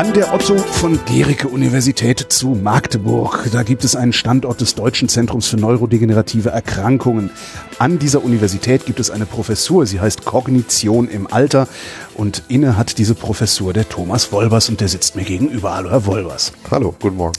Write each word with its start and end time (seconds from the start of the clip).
An 0.00 0.14
der 0.14 0.32
Otto 0.32 0.56
von 0.56 0.98
Gericke 1.04 1.46
Universität 1.48 2.20
zu 2.30 2.52
Magdeburg. 2.54 3.50
Da 3.52 3.62
gibt 3.62 3.84
es 3.84 3.94
einen 3.94 4.14
Standort 4.14 4.62
des 4.62 4.74
Deutschen 4.74 5.10
Zentrums 5.10 5.46
für 5.46 5.58
neurodegenerative 5.58 6.48
Erkrankungen. 6.48 7.28
An 7.78 7.98
dieser 7.98 8.24
Universität 8.24 8.86
gibt 8.86 8.98
es 8.98 9.10
eine 9.10 9.26
Professur, 9.26 9.84
sie 9.84 10.00
heißt 10.00 10.24
Kognition 10.24 11.06
im 11.06 11.30
Alter 11.30 11.68
und 12.14 12.44
inne 12.48 12.78
hat 12.78 12.96
diese 12.96 13.14
Professur 13.14 13.74
der 13.74 13.90
Thomas 13.90 14.32
Wolbers 14.32 14.70
und 14.70 14.80
der 14.80 14.88
sitzt 14.88 15.16
mir 15.16 15.24
gegenüber. 15.24 15.74
Hallo, 15.74 15.90
Herr 15.90 16.06
Wolbers. 16.06 16.54
Hallo, 16.70 16.94
guten 16.98 17.16
Morgen. 17.16 17.38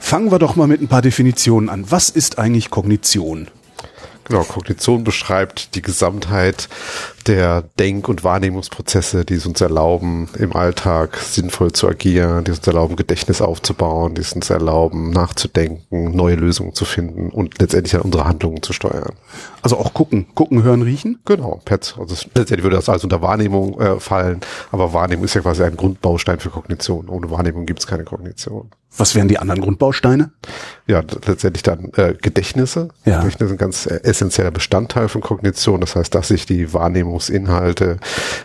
Fangen 0.00 0.32
wir 0.32 0.40
doch 0.40 0.56
mal 0.56 0.66
mit 0.66 0.82
ein 0.82 0.88
paar 0.88 1.02
Definitionen 1.02 1.68
an. 1.68 1.88
Was 1.88 2.10
ist 2.10 2.40
eigentlich 2.40 2.70
Kognition? 2.70 3.46
Genau, 4.24 4.44
Kognition 4.44 5.04
beschreibt 5.04 5.74
die 5.74 5.82
Gesamtheit 5.82 6.68
der 7.28 7.62
Denk- 7.78 8.08
und 8.08 8.24
Wahrnehmungsprozesse, 8.24 9.24
die 9.24 9.34
es 9.34 9.46
uns 9.46 9.60
erlauben, 9.60 10.28
im 10.38 10.54
Alltag 10.54 11.16
sinnvoll 11.16 11.72
zu 11.72 11.88
agieren, 11.88 12.44
die 12.44 12.50
es 12.50 12.58
uns 12.58 12.66
erlauben, 12.66 12.96
Gedächtnis 12.96 13.40
aufzubauen, 13.40 14.14
die 14.14 14.20
es 14.20 14.32
uns 14.32 14.50
erlauben, 14.50 15.10
nachzudenken, 15.10 16.14
neue 16.14 16.36
Lösungen 16.36 16.74
zu 16.74 16.84
finden 16.84 17.30
und 17.30 17.60
letztendlich 17.60 17.94
an 17.94 18.02
unsere 18.02 18.24
Handlungen 18.24 18.62
zu 18.62 18.72
steuern. 18.72 19.14
Also 19.62 19.76
auch 19.76 19.94
gucken, 19.94 20.26
gucken, 20.34 20.62
hören, 20.62 20.82
riechen? 20.82 21.20
Genau, 21.24 21.60
Pets. 21.64 21.96
Also 21.98 22.14
letztendlich 22.34 22.62
würde 22.62 22.76
das 22.76 22.88
alles 22.88 23.04
unter 23.04 23.22
Wahrnehmung 23.22 23.80
äh, 23.80 24.00
fallen, 24.00 24.40
aber 24.70 24.92
Wahrnehmung 24.92 25.24
ist 25.24 25.34
ja 25.34 25.40
quasi 25.40 25.62
ein 25.62 25.76
Grundbaustein 25.76 26.40
für 26.40 26.50
Kognition. 26.50 27.08
Ohne 27.08 27.30
Wahrnehmung 27.30 27.66
gibt 27.66 27.80
es 27.80 27.86
keine 27.86 28.04
Kognition. 28.04 28.70
Was 28.96 29.14
wären 29.14 29.28
die 29.28 29.38
anderen 29.38 29.62
Grundbausteine? 29.62 30.32
Ja, 30.86 31.02
letztendlich 31.26 31.62
dann 31.62 31.92
äh, 31.96 32.14
Gedächtnisse. 32.20 32.88
Ja. 33.06 33.20
Gedächtnisse 33.20 33.48
sind 33.48 33.56
ein 33.56 33.58
ganz 33.58 33.86
äh, 33.86 34.00
essentieller 34.02 34.50
Bestandteil 34.50 35.08
von 35.08 35.22
Kognition. 35.22 35.80
Das 35.80 35.96
heißt, 35.96 36.14
dass 36.14 36.30
ich 36.30 36.44
die 36.44 36.74
Wahrnehmungsinhalte, 37.12 37.98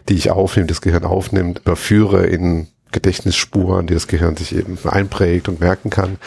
die 0.10 0.16
ich 0.16 0.32
aufnehme, 0.32 0.68
das 0.68 0.82
Gehirn 0.82 1.06
aufnimmt, 1.06 1.60
überführe 1.60 2.26
in 2.26 2.68
Gedächtnisspuren, 2.92 3.88
die 3.88 3.94
das 3.94 4.08
Gehirn 4.08 4.36
sich 4.36 4.56
eben 4.56 4.78
einprägt 4.86 5.50
und 5.50 5.60
merken 5.60 5.90
kann. 5.90 6.18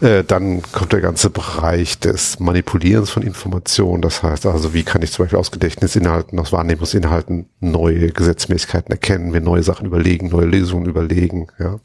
Äh, 0.00 0.24
dann 0.24 0.62
kommt 0.72 0.92
der 0.92 1.00
ganze 1.00 1.30
Bereich 1.30 1.98
des 1.98 2.40
Manipulierens 2.40 3.10
von 3.10 3.22
Informationen. 3.22 4.02
Das 4.02 4.22
heißt 4.22 4.46
also, 4.46 4.74
wie 4.74 4.82
kann 4.82 5.02
ich 5.02 5.12
zum 5.12 5.24
Beispiel 5.24 5.38
aus 5.38 5.50
Gedächtnisinhalten, 5.50 6.38
aus 6.38 6.52
Wahrnehmungsinhalten 6.52 7.46
neue 7.60 8.10
Gesetzmäßigkeiten 8.10 8.90
erkennen, 8.90 9.30
mir 9.30 9.40
neue 9.40 9.62
Sachen 9.62 9.86
überlegen, 9.86 10.28
neue 10.28 10.46
Lösungen 10.46 10.86
überlegen. 10.86 11.48
Ja. 11.58 11.78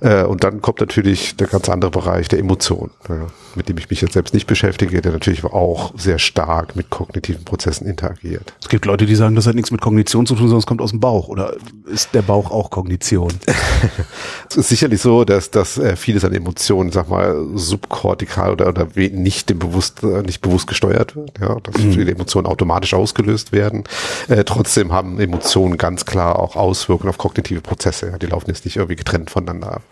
Äh, 0.00 0.24
und 0.24 0.44
dann 0.44 0.60
kommt 0.60 0.80
natürlich 0.80 1.36
der 1.36 1.46
ganz 1.46 1.68
andere 1.68 1.90
Bereich 1.90 2.28
der 2.28 2.38
Emotionen, 2.38 2.90
ja, 3.08 3.26
mit 3.54 3.68
dem 3.68 3.76
ich 3.78 3.90
mich 3.90 4.00
jetzt 4.00 4.14
selbst 4.14 4.34
nicht 4.34 4.46
beschäftige, 4.46 5.00
der 5.00 5.12
natürlich 5.12 5.44
auch 5.44 5.92
sehr 5.96 6.18
stark 6.18 6.76
mit 6.76 6.90
kognitiven 6.90 7.44
Prozessen 7.44 7.86
interagiert. 7.86 8.54
Es 8.60 8.68
gibt 8.68 8.86
Leute, 8.86 9.06
die 9.06 9.14
sagen, 9.14 9.34
das 9.34 9.46
hat 9.46 9.54
nichts 9.54 9.70
mit 9.70 9.80
Kognition 9.80 10.26
zu 10.26 10.34
tun, 10.34 10.44
sondern 10.44 10.60
es 10.60 10.66
kommt 10.66 10.80
aus 10.80 10.90
dem 10.90 11.00
Bauch. 11.00 11.28
Oder 11.28 11.54
ist 11.86 12.14
der 12.14 12.22
Bauch 12.22 12.50
auch 12.50 12.70
Kognition? 12.70 13.32
es 14.50 14.56
ist 14.56 14.68
sicherlich 14.68 15.00
so, 15.00 15.24
dass, 15.24 15.50
dass 15.50 15.78
äh, 15.78 15.96
vieles 15.96 16.24
an 16.24 16.32
Emotionen, 16.32 16.92
sag 16.92 17.08
mal, 17.08 17.46
subkortikal 17.54 18.52
oder, 18.52 18.68
oder 18.68 18.86
nicht 18.94 19.50
dem 19.50 19.58
bewusst, 19.58 20.02
äh, 20.02 20.22
nicht 20.22 20.40
bewusst 20.40 20.66
gesteuert 20.66 21.16
wird, 21.16 21.38
ja, 21.40 21.56
dass 21.60 21.78
mhm. 21.78 21.92
viele 21.92 22.12
Emotionen 22.12 22.46
automatisch 22.46 22.94
ausgelöst 22.94 23.52
werden. 23.52 23.84
Äh, 24.28 24.44
trotzdem 24.44 24.92
haben 24.92 25.18
Emotionen 25.18 25.76
ganz 25.76 26.04
klar 26.04 26.38
auch 26.38 26.56
Auswirkungen 26.56 27.10
auf 27.10 27.18
kognitive 27.18 27.60
Prozesse. 27.60 28.08
Ja, 28.10 28.18
die 28.18 28.26
laufen 28.26 28.48
jetzt 28.48 28.64
nicht 28.64 28.76
irgendwie 28.76 28.96
getrennt 28.96 29.30
voneinander 29.30 29.74
ab. 29.74 29.82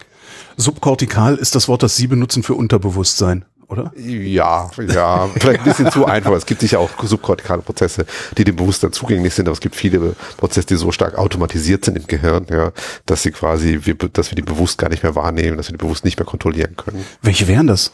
Subkortikal 0.57 1.37
ist 1.37 1.55
das 1.55 1.69
Wort, 1.69 1.83
das 1.83 1.97
Sie 1.97 2.07
benutzen 2.07 2.43
für 2.43 2.55
Unterbewusstsein 2.55 3.45
oder? 3.69 3.93
Ja, 3.97 4.71
ja, 4.79 5.29
vielleicht 5.39 5.61
ein 5.61 5.65
bisschen 5.65 5.91
zu 5.91 6.07
einfach. 6.07 6.33
Es 6.33 6.47
gibt 6.47 6.63
sicher 6.63 6.81
auch 6.81 6.91
subkortikale 7.03 7.61
Prozesse, 7.61 8.07
die 8.37 8.45
dem 8.45 8.57
Bewusstsein 8.57 8.93
zugänglich 8.93 9.35
sind, 9.35 9.47
aber 9.47 9.53
es 9.53 9.61
gibt 9.61 9.77
viele 9.77 10.15
Prozesse, 10.39 10.67
die 10.69 10.77
so 10.77 10.91
stark 10.91 11.19
automatisiert 11.19 11.85
sind 11.85 11.99
im 11.99 12.07
Gehirn, 12.07 12.47
ja, 12.51 12.73
dass 13.05 13.23
sie 13.23 13.31
quasi, 13.31 13.81
wir, 13.83 13.95
dass 13.95 14.31
wir 14.31 14.37
die 14.37 14.43
bewusst 14.43 14.79
gar 14.79 14.89
nicht 14.89 15.03
mehr 15.03 15.15
wahrnehmen, 15.15 15.59
dass 15.59 15.69
wir 15.69 15.77
die 15.77 15.85
bewusst 15.85 16.05
nicht 16.07 16.19
mehr 16.19 16.25
kontrollieren 16.25 16.77
können. 16.77 17.05
Welche 17.21 17.47
wären 17.47 17.67
das? 17.67 17.93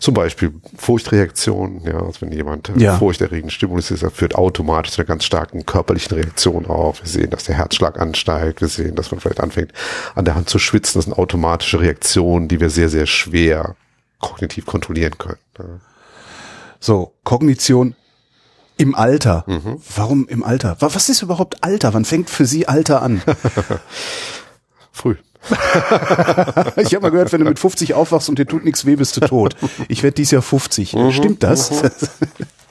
Zum 0.00 0.14
Beispiel 0.14 0.54
Furchtreaktionen, 0.76 1.82
ja, 1.84 2.00
also 2.00 2.22
wenn 2.22 2.32
jemand 2.32 2.72
ja. 2.76 2.96
furchterregend 2.96 3.52
Stimulus 3.52 3.90
ist, 3.90 4.02
das 4.02 4.12
führt 4.14 4.34
automatisch 4.34 4.92
zu 4.92 5.02
einer 5.02 5.08
ganz 5.08 5.24
starken 5.24 5.66
körperlichen 5.66 6.16
Reaktion 6.16 6.66
auf. 6.66 7.02
Wir 7.02 7.08
sehen, 7.08 7.30
dass 7.30 7.44
der 7.44 7.56
Herzschlag 7.56 8.00
ansteigt, 8.00 8.62
wir 8.62 8.68
sehen, 8.68 8.94
dass 8.94 9.10
man 9.10 9.20
vielleicht 9.20 9.40
anfängt, 9.40 9.72
an 10.14 10.24
der 10.24 10.34
Hand 10.34 10.48
zu 10.48 10.58
schwitzen. 10.58 10.98
Das 10.98 11.04
sind 11.04 11.18
automatische 11.18 11.80
Reaktionen, 11.80 12.48
die 12.48 12.60
wir 12.60 12.70
sehr, 12.70 12.88
sehr 12.88 13.06
schwer 13.06 13.76
kognitiv 14.22 14.64
kontrollieren 14.64 15.18
können. 15.18 15.82
So, 16.80 17.12
Kognition 17.24 17.94
im 18.78 18.94
Alter. 18.94 19.44
Mhm. 19.46 19.80
Warum 19.94 20.26
im 20.28 20.42
Alter? 20.42 20.76
Was 20.80 21.10
ist 21.10 21.20
überhaupt 21.20 21.62
Alter? 21.62 21.92
Wann 21.92 22.06
fängt 22.06 22.30
für 22.30 22.46
Sie 22.46 22.66
Alter 22.66 23.02
an? 23.02 23.22
Früh. 24.92 25.16
ich 26.76 26.94
habe 26.94 27.00
mal 27.00 27.10
gehört, 27.10 27.32
wenn 27.32 27.40
du 27.40 27.48
mit 27.48 27.58
50 27.58 27.94
aufwachst 27.94 28.28
und 28.28 28.38
dir 28.38 28.46
tut 28.46 28.64
nichts 28.64 28.86
weh, 28.86 28.96
bist 28.96 29.16
du 29.16 29.20
tot. 29.20 29.56
Ich 29.88 30.02
werde 30.02 30.14
dies 30.14 30.30
Jahr 30.30 30.42
50. 30.42 30.94
Mhm. 30.94 31.12
Stimmt 31.12 31.42
das? 31.42 31.70
Mhm. 31.70 31.90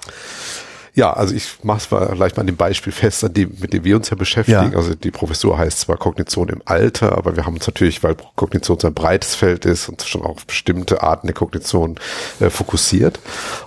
Ja, 0.93 1.13
also 1.13 1.33
ich 1.33 1.63
mache 1.63 1.77
es 1.77 1.85
vielleicht 1.85 2.35
mal 2.35 2.41
an 2.41 2.47
dem 2.47 2.57
Beispiel 2.57 2.91
fest, 2.91 3.23
an 3.23 3.33
dem, 3.33 3.55
mit 3.59 3.71
dem 3.71 3.85
wir 3.85 3.95
uns 3.95 4.09
ja 4.09 4.17
beschäftigen. 4.17 4.71
Ja. 4.73 4.77
Also 4.77 4.93
die 4.93 5.11
Professur 5.11 5.57
heißt 5.57 5.79
zwar 5.79 5.95
Kognition 5.97 6.49
im 6.49 6.61
Alter, 6.65 7.17
aber 7.17 7.37
wir 7.37 7.45
haben 7.45 7.53
uns 7.53 7.65
natürlich, 7.65 8.03
weil 8.03 8.15
Kognition 8.35 8.77
so 8.77 8.87
ein 8.87 8.93
breites 8.93 9.35
Feld 9.35 9.65
ist 9.65 9.87
und 9.87 10.01
schon 10.01 10.23
auf 10.23 10.45
bestimmte 10.45 11.01
Arten 11.01 11.27
der 11.27 11.33
Kognition 11.33 11.95
äh, 12.41 12.49
fokussiert. 12.49 13.19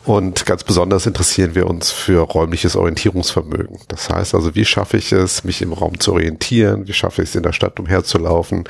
Und 0.04 0.44
ganz 0.44 0.64
besonders 0.64 1.06
interessieren 1.06 1.54
wir 1.54 1.66
uns 1.66 1.90
für 1.90 2.20
räumliches 2.20 2.76
Orientierungsvermögen. 2.76 3.78
Das 3.88 4.10
heißt 4.10 4.34
also, 4.34 4.54
wie 4.54 4.66
schaffe 4.66 4.98
ich 4.98 5.10
es, 5.12 5.44
mich 5.44 5.62
im 5.62 5.72
Raum 5.72 6.00
zu 6.00 6.12
orientieren? 6.12 6.86
Wie 6.86 6.92
schaffe 6.92 7.22
ich 7.22 7.30
es, 7.30 7.34
in 7.34 7.42
der 7.42 7.52
Stadt 7.52 7.80
umherzulaufen? 7.80 8.64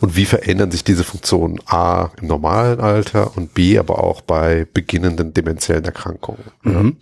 Und 0.00 0.16
wie 0.16 0.24
verändern 0.24 0.72
sich 0.72 0.82
diese 0.82 1.04
Funktionen 1.04 1.60
A 1.66 2.10
im 2.20 2.26
normalen 2.26 2.80
Alter 2.80 3.36
und 3.36 3.54
B 3.54 3.78
aber 3.78 4.02
auch 4.02 4.20
bei 4.20 4.66
beginnenden 4.72 5.32
dementiellen 5.32 5.84
Erkrankungen? 5.84 6.42
Mhm. 6.62 6.96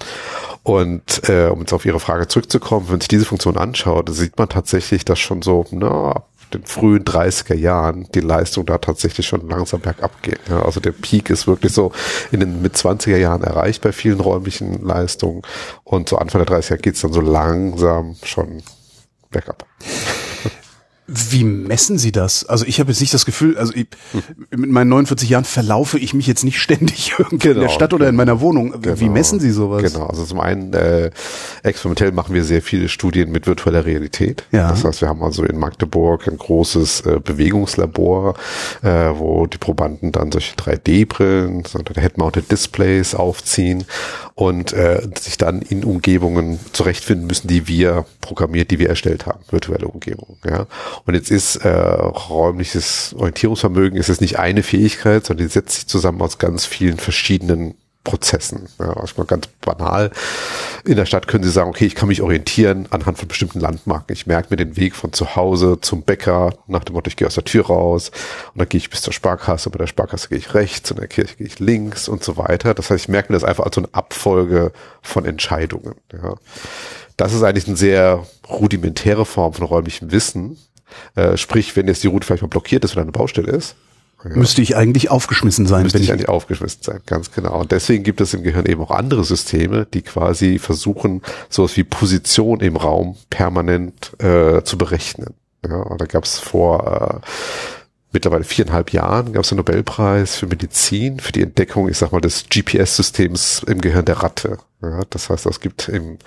Und 0.63 0.98
und 0.99 1.29
äh, 1.29 1.47
um 1.47 1.61
jetzt 1.61 1.73
auf 1.73 1.85
Ihre 1.85 2.01
Frage 2.01 2.29
zurückzukommen, 2.29 2.87
wenn 2.89 3.01
sich 3.01 3.09
diese 3.09 3.25
Funktion 3.25 3.57
anschaut, 3.57 4.09
sieht 4.11 4.39
man 4.39 4.49
tatsächlich, 4.49 5.05
dass 5.05 5.19
schon 5.19 5.43
so, 5.43 5.65
na, 5.71 6.13
ab 6.13 6.29
den 6.53 6.65
frühen 6.65 7.05
30er 7.05 7.55
Jahren 7.55 8.09
die 8.15 8.21
Leistung 8.21 8.65
da 8.65 8.79
tatsächlich 8.79 9.27
schon 9.27 9.49
langsam 9.49 9.81
bergab 9.81 10.23
geht. 10.23 10.41
Ja, 10.49 10.63
also 10.63 10.81
der 10.81 10.93
Peak 10.93 11.31
ist 11.31 11.47
wirklich 11.47 11.73
so 11.73 11.93
in 12.33 12.41
den 12.41 12.63
mit 12.63 12.75
20er 12.75 13.17
Jahren 13.17 13.43
erreicht 13.43 13.83
bei 13.83 13.93
vielen 13.93 14.19
räumlichen 14.19 14.83
Leistungen 14.83 15.43
und 15.85 16.09
so 16.09 16.17
Anfang 16.17 16.45
der 16.45 16.59
30er 16.59 16.79
geht 16.79 16.95
es 16.95 17.03
dann 17.03 17.13
so 17.13 17.21
langsam 17.21 18.17
schon 18.23 18.63
bergab. 19.31 19.67
Wie 21.11 21.43
messen 21.43 21.97
Sie 21.97 22.13
das? 22.13 22.45
Also 22.45 22.67
ich 22.67 22.81
habe 22.81 22.91
jetzt 22.91 23.01
nicht 23.01 23.15
das 23.15 23.25
Gefühl, 23.25 23.57
also 23.57 23.73
ich, 23.75 23.87
mit 24.51 24.71
meinen 24.71 24.91
49 24.91 25.31
Jahren 25.31 25.45
verlaufe 25.45 25.99
ich 25.99 26.13
mich 26.13 26.27
jetzt 26.27 26.45
nicht 26.45 26.61
ständig 26.61 27.15
irgendwo 27.19 27.39
genau, 27.39 27.55
in 27.55 27.55
der 27.55 27.55
genau, 27.55 27.69
Stadt 27.71 27.95
oder 27.95 28.05
genau. 28.05 28.11
in 28.11 28.17
meiner 28.17 28.41
Wohnung. 28.43 28.75
Wie 28.79 28.95
genau, 28.95 29.13
messen 29.13 29.41
Sie 29.41 29.51
sowas? 29.51 29.83
Genau, 29.83 30.07
also 30.07 30.27
zum 30.27 30.39
einen 30.39 30.75
äh, 30.75 31.11
experimentell 31.63 32.13
machen 32.13 32.35
wir 32.35 32.45
sehr 32.45 32.61
viele 32.61 32.91
Studien 32.91 33.33
mit 33.33 33.47
virtueller 33.47 33.87
Realität. 33.87 34.45
Ja. 34.53 34.69
Das 34.69 34.85
heißt, 34.85 35.01
wir 35.01 35.09
haben 35.09 35.23
also 35.23 35.45
in 35.45 35.59
Magdeburg 35.59 36.29
ein 36.29 36.37
großes 36.37 37.01
äh, 37.01 37.21
Bewegungslabor, 37.25 38.35
äh, 38.83 38.89
wo 38.89 39.47
die 39.47 39.57
Probanden 39.59 40.13
dann 40.13 40.31
solche 40.31 40.57
3D-Brillen, 40.57 41.65
so 41.65 41.79
Head-Mounted 41.79 42.53
Displays 42.53 43.15
aufziehen 43.15 43.85
und 44.35 44.75
äh, 44.75 45.09
sich 45.19 45.39
dann 45.39 45.63
in 45.63 45.85
Umgebungen 45.85 46.59
zurechtfinden 46.73 47.27
müssen, 47.27 47.49
die 47.49 47.67
wir 47.67 48.05
programmiert, 48.29 48.71
die 48.71 48.79
wir 48.79 48.89
erstellt 48.91 49.27
haben, 49.27 49.41
virtuelle 49.51 49.89
Umgebungen. 49.89 50.37
Ja. 50.45 50.67
Und 51.07 51.15
jetzt 51.15 51.31
ist 51.31 51.57
äh, 51.57 51.69
räumliches 51.71 53.15
Orientierungsvermögen 53.15 53.99
ist 53.99 54.11
es 54.11 54.21
nicht 54.21 54.39
eine 54.39 54.63
Fähigkeit, 54.63 55.25
sondern 55.25 55.47
die 55.47 55.53
setzt 55.53 55.75
sich 55.75 55.87
zusammen 55.87 56.21
aus 56.21 56.39
ganz 56.39 56.67
vielen 56.67 56.99
verschiedenen 56.99 57.75
Prozessen. 58.05 58.69
Ja, 58.79 58.93
also 58.95 59.15
mal 59.17 59.25
ganz 59.25 59.47
banal. 59.61 60.11
In 60.85 60.97
der 60.97 61.07
Stadt 61.07 61.27
können 61.27 61.45
Sie 61.45 61.51
sagen, 61.51 61.71
okay, 61.71 61.87
ich 61.87 61.95
kann 61.95 62.09
mich 62.09 62.23
orientieren 62.23 62.87
anhand 62.91 63.19
von 63.19 63.29
bestimmten 63.29 63.61
Landmarken. 63.61 64.15
Ich 64.15 64.27
merke 64.27 64.49
mir 64.51 64.57
den 64.57 64.77
Weg 64.77 64.95
von 64.95 65.13
zu 65.13 65.37
Hause 65.37 65.79
zum 65.81 66.03
Bäcker 66.03 66.55
nach 66.67 66.85
dem 66.85 66.95
Motto, 66.95 67.09
ich 67.09 67.17
gehe 67.17 67.27
aus 67.27 67.35
der 67.35 67.45
Tür 67.45 67.67
raus 67.67 68.11
und 68.53 68.61
dann 68.61 68.69
gehe 68.69 68.79
ich 68.79 68.91
bis 68.91 69.03
zur 69.03 69.13
Sparkasse. 69.13 69.71
Bei 69.71 69.79
der 69.79 69.87
Sparkasse 69.87 70.29
gehe 70.29 70.39
ich 70.39 70.55
rechts 70.55 70.91
und 70.91 70.99
in 70.99 71.03
der 71.03 71.09
Kirche 71.09 71.37
gehe 71.37 71.47
ich 71.47 71.59
links 71.59 72.09
und 72.09 72.23
so 72.23 72.37
weiter. 72.37 72.75
Das 72.75 72.91
heißt, 72.91 73.05
ich 73.05 73.09
merke 73.09 73.33
mir 73.33 73.39
das 73.39 73.45
einfach 73.45 73.65
als 73.65 73.75
so 73.75 73.83
eine 73.83 73.93
Abfolge 73.93 74.73
von 75.03 75.25
Entscheidungen. 75.25 75.95
Ja. 76.13 76.35
Das 77.19 77.35
ist 77.35 77.43
eigentlich 77.43 77.67
eine 77.67 77.77
sehr 77.77 78.25
rudimentäre 78.49 79.27
Form 79.27 79.53
von 79.53 79.67
räumlichem 79.67 80.11
Wissen, 80.13 80.57
äh, 81.17 81.37
sprich, 81.37 81.77
wenn 81.77 81.87
jetzt 81.87 82.03
die 82.03 82.07
Route 82.07 82.27
vielleicht 82.27 82.43
mal 82.43 82.49
blockiert 82.49 82.85
ist 82.85 82.93
oder 82.93 83.03
eine 83.03 83.13
Baustelle 83.13 83.53
ist, 83.53 83.77
Ja. 84.25 84.31
Müsste 84.37 84.63
ich 84.63 84.75
eigentlich 84.75 85.11
aufgeschmissen 85.11 85.67
sein. 85.67 85.85
Müsste 85.85 85.99
ich 85.99 86.11
eigentlich 86.11 86.29
aufgeschmissen 86.29 86.83
sein, 86.83 87.01
ganz 87.07 87.31
genau. 87.31 87.61
Und 87.61 87.71
deswegen 87.71 88.03
gibt 88.03 88.21
es 88.21 88.35
im 88.35 88.43
Gehirn 88.43 88.67
eben 88.67 88.83
auch 88.83 88.91
andere 88.91 89.23
Systeme, 89.23 89.87
die 89.87 90.03
quasi 90.03 90.59
versuchen, 90.59 91.23
sowas 91.49 91.77
wie 91.77 91.85
Position 91.85 92.59
im 92.59 92.77
Raum 92.77 93.17
permanent 93.31 94.13
äh, 94.21 94.63
zu 94.65 94.77
berechnen. 94.77 95.35
Ja, 95.65 95.77
und 95.77 96.01
da 96.01 96.07
gab 96.07 96.25
es 96.25 96.39
vor 96.41 97.23
äh, 97.23 97.27
mittlerweile 98.13 98.45
viereinhalb 98.45 98.93
Jahren 98.93 99.33
gab 99.33 99.45
es 99.45 99.53
einen 99.53 99.59
Nobelpreis 99.59 100.37
für 100.37 100.47
Medizin 100.47 101.21
für 101.21 101.33
die 101.33 101.43
Entdeckung, 101.43 101.89
ich 101.89 101.99
sag 101.99 102.11
mal, 102.11 102.21
des 102.21 102.45
GPS-Systems 102.49 103.63
im 103.69 103.81
Gehirn 103.81 104.05
der 104.05 104.23
Ratte. 104.23 104.59
Ja, 104.81 105.01
das 105.11 105.29
heißt, 105.29 105.47
es 105.47 105.59
gibt 105.59 105.89
im, 105.89 106.19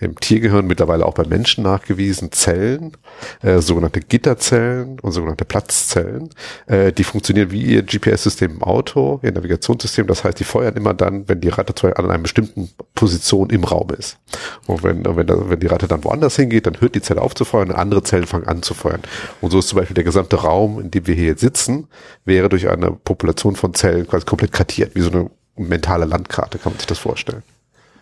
im 0.00 0.18
Tiergehirn 0.18 0.66
mittlerweile 0.66 1.06
auch 1.06 1.14
bei 1.14 1.24
Menschen 1.24 1.62
nachgewiesen 1.62 2.32
Zellen, 2.32 2.96
äh, 3.42 3.60
sogenannte 3.60 4.00
Gitterzellen 4.00 4.98
und 4.98 5.12
sogenannte 5.12 5.44
Platzzellen. 5.44 6.30
Äh, 6.66 6.92
die 6.92 7.04
funktionieren 7.04 7.52
wie 7.52 7.62
ihr 7.62 7.84
GPS-System 7.84 8.56
im 8.56 8.62
Auto, 8.64 9.20
ihr 9.22 9.30
Navigationssystem. 9.30 10.08
Das 10.08 10.24
heißt, 10.24 10.40
die 10.40 10.44
feuern 10.44 10.74
immer 10.74 10.94
dann, 10.94 11.28
wenn 11.28 11.40
die 11.40 11.48
Ratte 11.48 11.96
an 11.96 12.10
einer 12.10 12.18
bestimmten 12.18 12.70
Position 12.96 13.50
im 13.50 13.62
Raum 13.62 13.90
ist. 13.96 14.18
Und 14.66 14.82
wenn, 14.82 15.04
wenn, 15.04 15.28
wenn 15.28 15.60
die 15.60 15.68
Ratte 15.68 15.86
dann 15.86 16.02
woanders 16.02 16.34
hingeht, 16.34 16.66
dann 16.66 16.80
hört 16.80 16.96
die 16.96 17.02
Zelle 17.02 17.22
auf 17.22 17.36
zu 17.36 17.44
feuern 17.44 17.70
und 17.70 17.76
andere 17.76 18.02
Zellen 18.02 18.26
fangen 18.26 18.48
an 18.48 18.64
zu 18.64 18.74
feuern. 18.74 19.02
Und 19.40 19.52
so 19.52 19.60
ist 19.60 19.68
zum 19.68 19.78
Beispiel 19.78 19.94
der 19.94 20.02
gesamte 20.02 20.36
Raum, 20.36 20.80
in 20.80 20.90
dem 20.90 21.06
wir 21.06 21.14
hier 21.14 21.26
jetzt 21.26 21.40
sitzen, 21.40 21.86
wäre 22.24 22.48
durch 22.48 22.68
eine 22.68 22.90
Population 22.90 23.54
von 23.54 23.74
Zellen 23.74 24.08
quasi 24.08 24.24
komplett 24.24 24.50
kartiert, 24.50 24.96
wie 24.96 25.02
so 25.02 25.10
eine 25.12 25.30
mentale 25.56 26.04
Landkarte, 26.04 26.58
kann 26.58 26.72
man 26.72 26.80
sich 26.80 26.88
das 26.88 26.98
vorstellen. 26.98 27.44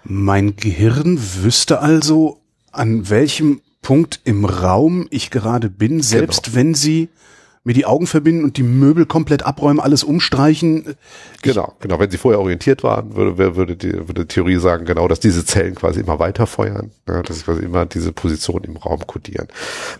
Mein 0.04 0.56
Gehirn 0.56 1.18
wüsste 1.42 1.80
also, 1.80 2.40
an 2.72 3.08
welchem 3.10 3.60
Punkt 3.82 4.20
im 4.24 4.44
Raum 4.44 5.06
ich 5.10 5.30
gerade 5.30 5.70
bin, 5.70 6.02
selbst 6.02 6.44
genau. 6.44 6.56
wenn 6.56 6.74
sie 6.74 7.08
mir 7.62 7.74
die 7.74 7.84
Augen 7.84 8.06
verbinden 8.06 8.44
und 8.44 8.56
die 8.56 8.62
Möbel 8.62 9.04
komplett 9.04 9.42
abräumen, 9.42 9.80
alles 9.80 10.02
umstreichen. 10.02 10.96
Genau, 11.42 11.74
genau. 11.80 12.00
Wenn 12.00 12.10
sie 12.10 12.16
vorher 12.16 12.40
orientiert 12.40 12.82
waren, 12.82 13.14
würde, 13.14 13.56
würde, 13.56 13.76
die, 13.76 13.92
würde 14.08 14.26
Theorie 14.26 14.56
sagen, 14.56 14.86
genau, 14.86 15.08
dass 15.08 15.20
diese 15.20 15.44
Zellen 15.44 15.74
quasi 15.74 16.00
immer 16.00 16.18
weiter 16.18 16.46
feuern, 16.46 16.90
ja, 17.06 17.22
dass 17.22 17.38
sie 17.38 17.44
quasi 17.44 17.62
immer 17.62 17.84
diese 17.84 18.12
Position 18.12 18.64
im 18.64 18.78
Raum 18.78 19.06
kodieren. 19.06 19.48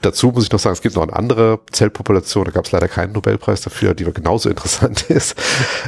Dazu 0.01 0.29
muss 0.29 0.45
ich 0.45 0.53
noch 0.53 0.59
sagen, 0.59 0.73
es 0.73 0.81
gibt 0.81 0.97
noch 0.97 1.03
eine 1.03 1.15
andere 1.15 1.61
Zellpopulation, 1.71 2.47
da 2.47 2.51
gab 2.51 2.65
es 2.65 2.73
leider 2.73 2.89
keinen 2.89 3.13
Nobelpreis 3.13 3.61
dafür, 3.61 3.93
die 3.93 4.05
genauso 4.05 4.49
interessant 4.49 5.03
ist. 5.11 5.35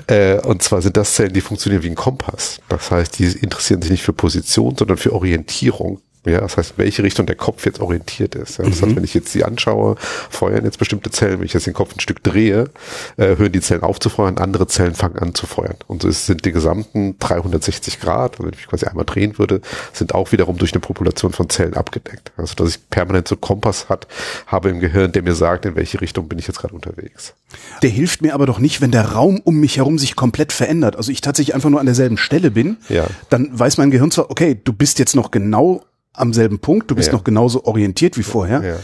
Äh, 0.09 0.41
und 0.41 0.63
zwar 0.63 0.83
sind 0.83 0.99
das 0.99 1.15
Zellen, 1.15 1.33
die 1.33 1.41
funktionieren 1.41 1.83
wie 1.83 1.91
ein 1.91 1.95
Kompass. 1.95 2.61
Das 2.69 2.91
heißt, 2.91 3.19
die 3.19 3.25
interessieren 3.25 3.81
sich 3.81 3.93
nicht 3.93 4.03
für 4.03 4.13
Position, 4.13 4.77
sondern 4.77 4.99
für 4.99 5.15
Orientierung. 5.15 6.01
Ja, 6.25 6.41
das 6.41 6.57
heißt, 6.57 6.75
welche 6.77 7.03
Richtung 7.03 7.27
der 7.27 7.35
Kopf 7.35 7.67
jetzt 7.67 7.81
orientiert 7.81 8.37
ist. 8.37 8.59
Ja, 8.59 8.65
das 8.65 8.81
mhm. 8.81 8.87
heißt, 8.87 8.97
wenn 8.97 9.05
ich 9.05 9.15
jetzt 9.15 9.33
sie 9.33 9.43
anschaue, 9.43 9.97
feuern 10.31 10.65
jetzt 10.65 10.79
bestimmte 10.79 11.11
Zellen. 11.11 11.41
Wenn 11.41 11.47
ich 11.47 11.53
jetzt 11.53 11.67
den 11.67 11.75
Kopf 11.75 11.97
ein 11.97 12.01
Stück 12.01 12.23
drehe, 12.23 12.71
äh, 13.17 13.37
hören 13.37 13.51
die 13.51 13.61
Zellen 13.61 13.83
auf 13.83 13.99
zu 13.99 14.09
feuern, 14.09 14.39
andere 14.39 14.69
Zellen 14.69 14.95
fangen 14.95 15.19
an 15.19 15.35
zu 15.35 15.47
feuern. 15.47 15.75
Und 15.89 16.03
so 16.03 16.11
sind 16.11 16.45
die 16.45 16.53
gesamten 16.53 17.17
360 17.19 17.99
Grad, 17.99 18.33
also 18.33 18.45
wenn 18.45 18.53
ich 18.53 18.59
mich 18.59 18.69
quasi 18.69 18.87
einmal 18.87 19.05
drehen 19.05 19.37
würde, 19.39 19.61
sind 19.93 20.15
auch 20.15 20.31
wiederum 20.31 20.59
durch 20.59 20.73
eine 20.73 20.81
Population 20.81 21.33
von 21.33 21.49
Zellen 21.49 21.75
abgedeckt. 21.75 22.33
Also, 22.37 22.55
dass 22.55 22.71
ich 22.71 22.91
permanent 22.91 23.27
so 23.27 23.37
Kompass 23.37 23.89
hat, 23.89 24.07
habe 24.47 24.71
im 24.71 24.79
Gehirn, 24.79 25.11
der 25.11 25.23
mir 25.23 25.35
sagt, 25.35 25.67
in 25.67 25.75
welche 25.75 26.01
Richtung 26.01 26.29
bin 26.29 26.39
ich 26.39 26.47
jetzt 26.47 26.61
gerade 26.61 26.75
unterwegs. 26.75 27.35
Der 27.83 27.91
hilft 27.91 28.23
mir 28.23 28.35
aber 28.35 28.47
doch 28.47 28.61
nicht, 28.61 28.81
wenn 28.81 28.93
der 28.93 29.13
Raum 29.13 29.41
um 29.43 29.59
mich 29.59 29.79
herum 29.79 29.99
sich 29.99 30.15
komplett 30.15 30.53
verändert. 30.53 30.97
Also 30.97 31.11
ich 31.11 31.21
tatsächlich 31.21 31.55
einfach 31.55 31.71
nur 31.71 31.81
an 31.81 31.87
derselben 31.87 32.17
Stelle 32.17 32.53
bin. 32.53 32.77
Ja. 32.89 33.07
Dann 33.29 33.49
weiß 33.53 33.79
mein 33.79 33.91
Gehirn 33.91 34.13
zwar, 34.13 34.31
okay, 34.31 34.59
du 34.63 34.73
bist 34.73 35.01
jetzt 35.01 35.17
noch 35.17 35.33
genau 35.33 35.83
am 36.13 36.33
selben 36.33 36.59
Punkt, 36.59 36.91
du 36.91 36.95
bist 36.95 37.09
ja. 37.09 37.15
noch 37.15 37.25
genauso 37.25 37.65
orientiert 37.65 38.17
wie 38.19 38.23
vorher. 38.23 38.63
Ja. 38.63 38.77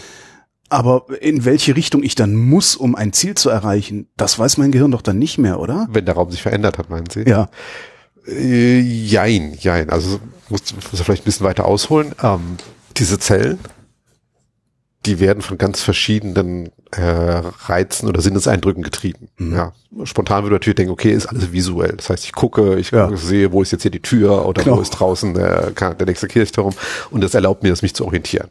Aber 0.71 1.07
in 1.21 1.45
welche 1.45 1.77
Richtung 1.77 2.03
ich 2.03 2.15
dann 2.15 2.35
muss, 2.35 2.77
um 2.77 2.95
ein 2.95 3.13
Ziel 3.13 3.35
zu 3.35 3.49
erreichen, 3.49 4.09
das 4.17 4.39
weiß 4.39 4.59
mein 4.59 4.71
Gehirn 4.71 4.91
doch 4.91 5.03
dann 5.03 5.19
nicht 5.19 5.39
mehr, 5.39 5.61
oder? 5.61 5.89
Wenn 5.91 6.05
der 6.05 6.15
Raum 6.15 6.31
sich 6.31 6.43
verändert 6.43 6.77
hat, 6.77 6.91
meinen 6.91 7.09
Sie? 7.09 7.23
Ja. 7.23 7.49
Äh, 8.27 8.81
jein, 8.81 9.55
jein. 9.59 9.89
Also 9.89 10.21
muss, 10.51 10.61
muss 10.75 11.01
vielleicht 11.01 11.23
ein 11.23 11.25
bisschen 11.25 11.47
weiter 11.47 11.65
ausholen. 11.65 12.15
Ähm, 12.23 12.59
diese 12.99 13.19
Zellen, 13.19 13.59
die 15.09 15.21
werden 15.21 15.43
von 15.43 15.57
ganz 15.57 15.81
verschiedenen 15.81 16.71
äh, 16.91 17.01
Reizen 17.01 18.09
oder 18.09 18.21
Sinneseindrücken 18.21 18.83
getrieben. 18.83 19.29
Mhm. 19.39 19.55
Ja, 19.55 19.73
spontan 20.05 20.45
würde 20.45 20.57
natürlich 20.57 20.77
denken, 20.77 20.93
okay, 20.93 21.13
ist 21.13 21.27
alles 21.27 21.51
visuell. 21.51 21.95
Das 21.97 22.11
heißt, 22.11 22.25
ich 22.25 22.33
gucke, 22.33 22.79
ich 22.79 22.91
ja. 22.91 23.15
sehe, 23.17 23.51
wo 23.53 23.63
ist 23.63 23.73
jetzt 23.73 23.83
hier 23.83 23.91
die 23.91 24.03
Tür 24.03 24.47
oder 24.47 24.63
genau. 24.63 24.77
wo 24.77 24.81
ist 24.83 24.91
draußen 24.91 25.33
der, 25.33 25.71
der 25.71 26.07
nächste 26.07 26.29
Kirchturm 26.29 26.75
und 27.11 27.23
das 27.23 27.35
erlaubt 27.35 27.63
mir, 27.63 27.71
das 27.71 27.81
mich 27.81 27.95
zu 27.95 28.05
orientieren. 28.05 28.49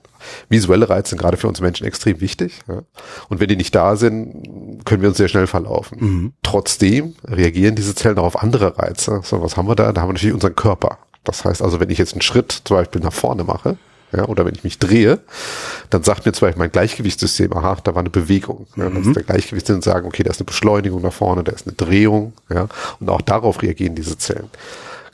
Visuelle 0.50 0.90
Reize 0.90 1.12
sind 1.12 1.20
gerade 1.20 1.38
für 1.38 1.48
uns 1.48 1.62
Menschen 1.62 1.86
extrem 1.86 2.22
wichtig. 2.22 2.60
Ja? 2.68 2.82
Und 3.30 3.40
wenn 3.40 3.48
die 3.48 3.56
nicht 3.56 3.76
da 3.76 3.96
sind, 3.96 4.84
können 4.84 5.04
wir 5.04 5.10
uns 5.10 5.18
sehr 5.18 5.28
schnell 5.28 5.46
verlaufen. 5.46 5.98
Mhm. 6.00 6.34
Trotzdem 6.42 7.14
reagieren 7.24 7.76
diese 7.76 7.94
Zellen 7.94 8.18
auch 8.18 8.26
auf 8.26 8.42
andere 8.42 8.80
Reize. 8.80 9.22
So, 9.24 9.44
was 9.44 9.58
haben 9.58 9.68
wir 9.68 9.76
da? 9.76 9.94
Da 9.94 10.02
haben 10.02 10.10
wir 10.10 10.14
natürlich 10.14 10.34
unseren 10.34 10.56
Körper. 10.56 10.98
Das 11.24 11.46
heißt 11.46 11.62
also, 11.62 11.80
wenn 11.80 11.92
ich 11.92 12.00
jetzt 12.00 12.14
einen 12.14 12.22
Schritt 12.22 12.62
zum 12.64 12.78
Beispiel 12.78 13.02
nach 13.02 13.14
vorne 13.14 13.44
mache, 13.44 13.78
ja, 14.14 14.26
oder 14.26 14.46
wenn 14.46 14.56
ich 14.56 14.64
mich 14.64 14.80
drehe, 14.80 15.20
dann 15.90 16.04
sagt 16.04 16.26
mir 16.26 16.32
zum 16.32 16.48
Beispiel 16.48 16.60
mein 16.60 16.72
Gleichgewichtssystem, 16.72 17.52
aha, 17.54 17.78
da 17.84 17.94
war 17.94 18.00
eine 18.02 18.10
Bewegung. 18.10 18.68
Ja, 18.76 18.90
das 18.90 19.08
ist 19.08 19.16
der 19.16 19.24
Gleichgewichtssinn 19.24 19.82
sagen, 19.82 20.08
okay, 20.08 20.24
da 20.24 20.32
ist 20.32 20.40
eine 20.40 20.46
Beschleunigung 20.46 21.02
nach 21.02 21.14
vorne, 21.14 21.44
da 21.44 21.52
ist 21.52 21.68
eine 21.68 21.76
Drehung, 21.76 22.34
ja, 22.50 22.68
und 23.00 23.10
auch 23.10 23.22
darauf 23.22 23.62
reagieren 23.62 23.96
diese 23.96 24.18
Zellen. 24.18 24.50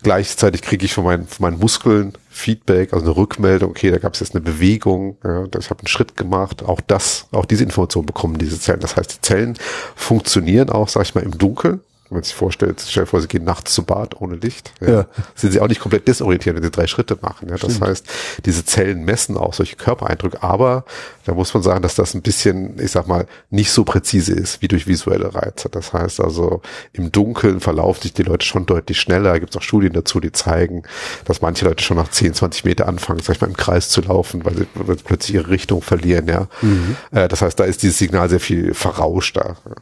Gleichzeitig 0.03 0.61
kriege 0.61 0.85
ich 0.85 0.93
von 0.93 1.05
meinen, 1.05 1.27
von 1.27 1.43
meinen 1.43 1.59
Muskeln 1.59 2.13
Feedback, 2.29 2.93
also 2.93 3.05
eine 3.05 3.15
Rückmeldung, 3.15 3.71
okay, 3.71 3.89
da 3.89 3.97
gab 3.97 4.13
es 4.13 4.19
jetzt 4.19 4.35
eine 4.35 4.43
Bewegung, 4.43 5.17
ja, 5.23 5.45
ich 5.57 5.69
habe 5.69 5.79
einen 5.79 5.87
Schritt 5.87 6.17
gemacht, 6.17 6.63
auch 6.63 6.81
das, 6.81 7.27
auch 7.31 7.45
diese 7.45 7.63
Information 7.63 8.05
bekommen 8.05 8.37
diese 8.37 8.59
Zellen. 8.59 8.81
Das 8.81 8.95
heißt, 8.95 9.15
die 9.15 9.21
Zellen 9.21 9.57
funktionieren 9.95 10.69
auch, 10.69 10.89
sag 10.89 11.03
ich 11.03 11.15
mal, 11.15 11.23
im 11.23 11.37
Dunkeln, 11.37 11.79
wenn 12.13 12.19
man 12.19 12.23
sich 12.23 12.35
vorstellt, 12.35 12.83
stell 12.87 13.03
dir 13.03 13.07
vor, 13.07 13.21
sie 13.21 13.27
gehen 13.27 13.43
nachts 13.43 13.73
zu 13.73 13.83
Bad 13.83 14.21
ohne 14.21 14.35
Licht, 14.35 14.71
ja, 14.79 14.89
ja. 14.89 15.05
sind 15.35 15.51
sie 15.51 15.59
auch 15.59 15.67
nicht 15.67 15.81
komplett 15.81 16.07
desorientiert, 16.07 16.55
wenn 16.55 16.63
sie 16.63 16.69
drei 16.69 16.85
Schritte 16.85 17.17
machen. 17.21 17.49
Ja. 17.49 17.57
Das 17.57 17.73
Stimmt. 17.73 17.89
heißt, 17.89 18.07
diese 18.45 18.63
Zellen 18.65 19.03
messen 19.03 19.35
auch 19.35 19.53
solche 19.53 19.75
Körpereindrücke, 19.75 20.43
aber 20.43 20.85
da 21.25 21.33
muss 21.33 21.53
man 21.53 21.63
sagen, 21.63 21.81
dass 21.81 21.95
das 21.95 22.13
ein 22.13 22.21
bisschen, 22.21 22.79
ich 22.79 22.91
sag 22.91 23.07
mal, 23.07 23.25
nicht 23.49 23.71
so 23.71 23.83
präzise 23.83 24.33
ist 24.33 24.61
wie 24.61 24.67
durch 24.67 24.85
visuelle 24.85 25.33
Reize. 25.33 25.69
Das 25.69 25.91
heißt 25.91 26.19
also, 26.19 26.61
im 26.91 27.11
Dunkeln 27.11 27.59
verlaufen 27.59 28.03
sich 28.03 28.13
die 28.13 28.23
Leute 28.23 28.45
schon 28.45 28.65
deutlich 28.65 28.99
schneller. 28.99 29.31
Da 29.31 29.39
gibt 29.39 29.55
es 29.55 29.57
auch 29.57 29.63
Studien 29.63 29.93
dazu, 29.93 30.19
die 30.19 30.31
zeigen, 30.31 30.83
dass 31.25 31.41
manche 31.41 31.65
Leute 31.65 31.83
schon 31.83 31.97
nach 31.97 32.09
10, 32.09 32.35
20 32.35 32.65
Meter 32.65 32.87
anfangen, 32.87 33.21
sag 33.21 33.35
ich 33.35 33.41
mal, 33.41 33.47
im 33.47 33.57
Kreis 33.57 33.89
zu 33.89 34.01
laufen, 34.01 34.45
weil 34.45 34.55
sie, 34.55 34.67
weil 34.75 34.97
sie 34.97 35.03
plötzlich 35.03 35.35
ihre 35.35 35.49
Richtung 35.49 35.81
verlieren. 35.81 36.27
Ja. 36.27 36.47
Mhm. 36.61 36.95
Äh, 37.11 37.27
das 37.27 37.41
heißt, 37.41 37.59
da 37.59 37.63
ist 37.63 37.81
dieses 37.81 37.97
Signal 37.97 38.29
sehr 38.29 38.39
viel 38.39 38.73
verrauschter. 38.73 39.57
Ja 39.65 39.75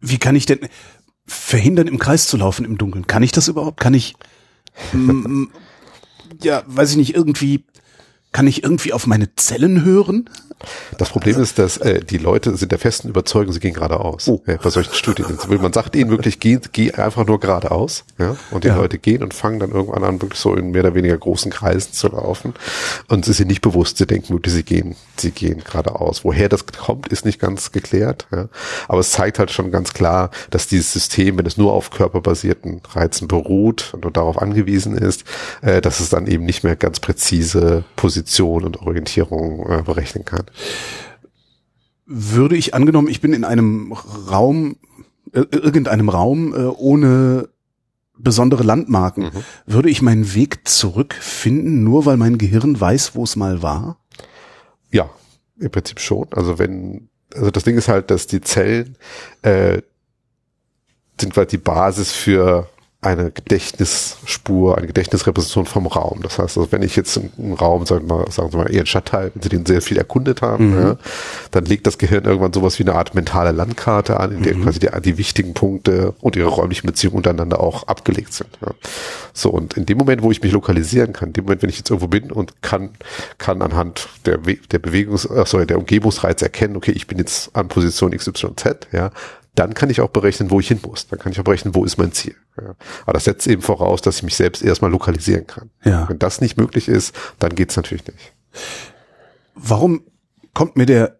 wie 0.00 0.18
kann 0.18 0.36
ich 0.36 0.46
denn 0.46 0.60
verhindern, 1.26 1.86
im 1.86 1.98
Kreis 1.98 2.26
zu 2.26 2.36
laufen 2.36 2.64
im 2.64 2.78
Dunkeln? 2.78 3.06
Kann 3.06 3.22
ich 3.22 3.32
das 3.32 3.48
überhaupt? 3.48 3.80
Kann 3.80 3.94
ich, 3.94 4.14
ja, 6.42 6.62
weiß 6.66 6.92
ich 6.92 6.96
nicht, 6.96 7.14
irgendwie, 7.14 7.64
kann 8.32 8.46
ich 8.46 8.62
irgendwie 8.62 8.92
auf 8.92 9.06
meine 9.06 9.34
Zellen 9.36 9.84
hören? 9.84 10.28
Das 10.98 11.08
Problem 11.08 11.40
ist, 11.40 11.58
dass 11.58 11.78
äh, 11.78 12.00
die 12.04 12.18
Leute 12.18 12.54
sind 12.56 12.70
der 12.70 12.78
festen 12.78 13.08
Überzeugung, 13.08 13.52
sie 13.52 13.60
gehen 13.60 13.72
geradeaus. 13.72 14.28
Oh. 14.28 14.42
Ja, 14.46 14.56
bei 14.56 14.68
solchen 14.68 14.94
Studien. 14.94 15.38
Man 15.48 15.72
sagt 15.72 15.96
ihnen 15.96 16.10
wirklich, 16.10 16.38
geh, 16.38 16.58
geh 16.72 16.92
einfach 16.92 17.26
nur 17.26 17.40
geradeaus. 17.40 18.04
Ja? 18.18 18.36
Und 18.50 18.64
die 18.64 18.68
ja. 18.68 18.76
Leute 18.76 18.98
gehen 18.98 19.22
und 19.22 19.32
fangen 19.32 19.58
dann 19.58 19.70
irgendwann 19.70 20.04
an, 20.04 20.20
wirklich 20.20 20.38
so 20.38 20.54
in 20.54 20.70
mehr 20.70 20.82
oder 20.82 20.94
weniger 20.94 21.16
großen 21.16 21.50
Kreisen 21.50 21.92
zu 21.92 22.08
laufen. 22.08 22.54
Und 23.08 23.24
sie 23.24 23.32
sind 23.32 23.48
nicht 23.48 23.62
bewusst, 23.62 23.96
sie 23.96 24.06
denken 24.06 24.34
wirklich, 24.34 24.54
sie 24.54 24.62
gehen, 24.62 24.96
sie 25.16 25.30
gehen 25.30 25.62
geradeaus. 25.64 26.24
Woher 26.24 26.48
das 26.50 26.66
kommt, 26.66 27.08
ist 27.08 27.24
nicht 27.24 27.40
ganz 27.40 27.72
geklärt. 27.72 28.26
Ja? 28.30 28.48
Aber 28.86 29.00
es 29.00 29.12
zeigt 29.12 29.38
halt 29.38 29.50
schon 29.50 29.70
ganz 29.70 29.94
klar, 29.94 30.30
dass 30.50 30.68
dieses 30.68 30.92
System, 30.92 31.38
wenn 31.38 31.46
es 31.46 31.56
nur 31.56 31.72
auf 31.72 31.90
körperbasierten 31.90 32.82
Reizen 32.92 33.28
beruht 33.28 33.94
und 33.94 34.14
darauf 34.14 34.36
angewiesen 34.40 34.96
ist, 34.96 35.24
äh, 35.62 35.80
dass 35.80 36.00
es 36.00 36.10
dann 36.10 36.26
eben 36.26 36.44
nicht 36.44 36.64
mehr 36.64 36.76
ganz 36.76 37.00
präzise 37.00 37.84
Position 38.20 38.64
und 38.64 38.82
Orientierung 38.82 39.66
äh, 39.68 39.82
berechnen 39.82 40.24
kann. 40.24 40.44
Würde 42.06 42.56
ich 42.56 42.74
angenommen, 42.74 43.08
ich 43.08 43.20
bin 43.20 43.32
in 43.32 43.44
einem 43.44 43.92
Raum, 43.92 44.76
äh, 45.32 45.44
irgendeinem 45.50 46.08
Raum 46.08 46.54
äh, 46.54 46.66
ohne 46.66 47.48
besondere 48.18 48.62
Landmarken, 48.62 49.24
mhm. 49.24 49.44
würde 49.64 49.88
ich 49.88 50.02
meinen 50.02 50.34
Weg 50.34 50.68
zurückfinden, 50.68 51.82
nur 51.82 52.04
weil 52.04 52.18
mein 52.18 52.36
Gehirn 52.36 52.78
weiß, 52.78 53.14
wo 53.14 53.24
es 53.24 53.36
mal 53.36 53.62
war? 53.62 53.96
Ja, 54.90 55.08
im 55.58 55.70
Prinzip 55.70 56.00
schon. 56.00 56.26
Also 56.32 56.58
wenn, 56.58 57.08
also 57.34 57.50
das 57.50 57.64
Ding 57.64 57.78
ist 57.78 57.88
halt, 57.88 58.10
dass 58.10 58.26
die 58.26 58.42
Zellen 58.42 58.98
äh, 59.42 59.80
sind 61.18 61.36
halt 61.36 61.52
die 61.52 61.58
Basis 61.58 62.12
für 62.12 62.68
eine 63.02 63.30
Gedächtnisspur, 63.30 64.76
eine 64.76 64.86
Gedächtnisrepräsentation 64.86 65.64
vom 65.64 65.86
Raum. 65.86 66.20
Das 66.22 66.38
heißt, 66.38 66.58
also 66.58 66.70
wenn 66.70 66.82
ich 66.82 66.96
jetzt 66.96 67.16
einen 67.16 67.54
Raum, 67.54 67.86
sagen 67.86 68.06
wir 68.06 68.16
mal, 68.16 68.30
sagen 68.30 68.52
wir 68.52 68.58
mal 68.58 68.70
eher 68.70 68.80
einen 68.80 68.86
Stadtteil, 68.86 69.30
wenn 69.32 69.42
Sie 69.42 69.48
den 69.48 69.64
sehr 69.64 69.80
viel 69.80 69.96
erkundet 69.96 70.42
haben, 70.42 70.74
mhm. 70.74 70.82
ja, 70.82 70.96
dann 71.50 71.64
legt 71.64 71.86
das 71.86 71.96
Gehirn 71.96 72.24
irgendwann 72.24 72.52
sowas 72.52 72.78
wie 72.78 72.82
eine 72.82 72.94
Art 72.94 73.14
mentale 73.14 73.52
Landkarte 73.52 74.20
an, 74.20 74.32
in 74.32 74.42
der 74.42 74.54
mhm. 74.54 74.64
quasi 74.64 74.80
die, 74.80 74.88
die, 75.02 75.16
wichtigen 75.16 75.54
Punkte 75.54 76.12
und 76.20 76.36
ihre 76.36 76.48
räumlichen 76.48 76.86
Beziehungen 76.86 77.16
untereinander 77.16 77.60
auch 77.60 77.84
abgelegt 77.84 78.34
sind. 78.34 78.50
Ja. 78.60 78.72
So, 79.32 79.48
und 79.48 79.78
in 79.78 79.86
dem 79.86 79.96
Moment, 79.96 80.20
wo 80.22 80.30
ich 80.30 80.42
mich 80.42 80.52
lokalisieren 80.52 81.14
kann, 81.14 81.28
in 81.28 81.32
dem 81.32 81.44
Moment, 81.44 81.62
wenn 81.62 81.70
ich 81.70 81.78
jetzt 81.78 81.88
irgendwo 81.88 82.08
bin 82.08 82.30
und 82.30 82.60
kann, 82.60 82.90
kann 83.38 83.62
anhand 83.62 84.10
der, 84.26 84.36
der 84.36 84.78
Bewegungs, 84.78 85.24
äh, 85.24 85.44
sorry, 85.46 85.66
der 85.66 85.78
Umgebungsreize 85.78 86.44
erkennen, 86.44 86.76
okay, 86.76 86.92
ich 86.92 87.06
bin 87.06 87.16
jetzt 87.16 87.56
an 87.56 87.68
Position 87.68 88.10
XYZ, 88.10 88.88
ja, 88.92 89.10
dann 89.54 89.74
kann 89.74 89.90
ich 89.90 90.00
auch 90.00 90.10
berechnen, 90.10 90.50
wo 90.50 90.60
ich 90.60 90.68
hin 90.68 90.80
muss. 90.86 91.08
Dann 91.08 91.18
kann 91.18 91.32
ich 91.32 91.40
auch 91.40 91.44
berechnen, 91.44 91.74
wo 91.74 91.84
ist 91.84 91.98
mein 91.98 92.12
Ziel. 92.12 92.36
Ja. 92.56 92.74
Aber 93.02 93.12
das 93.12 93.24
setzt 93.24 93.46
eben 93.46 93.62
voraus, 93.62 94.00
dass 94.00 94.16
ich 94.16 94.22
mich 94.22 94.36
selbst 94.36 94.62
erstmal 94.62 94.90
lokalisieren 94.90 95.46
kann. 95.46 95.70
Ja. 95.84 96.08
Wenn 96.08 96.18
das 96.18 96.40
nicht 96.40 96.56
möglich 96.56 96.88
ist, 96.88 97.14
dann 97.38 97.54
geht's 97.54 97.76
natürlich 97.76 98.06
nicht. 98.06 98.32
Warum 99.54 100.04
kommt 100.54 100.76
mir 100.76 100.86
der 100.86 101.18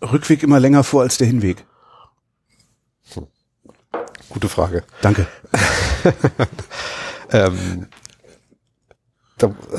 Rückweg 0.00 0.42
immer 0.42 0.60
länger 0.60 0.84
vor 0.84 1.02
als 1.02 1.18
der 1.18 1.26
Hinweg? 1.26 1.64
Hm. 3.14 3.26
Gute 4.28 4.48
Frage. 4.48 4.84
Danke. 5.00 5.26
ähm, 7.30 7.88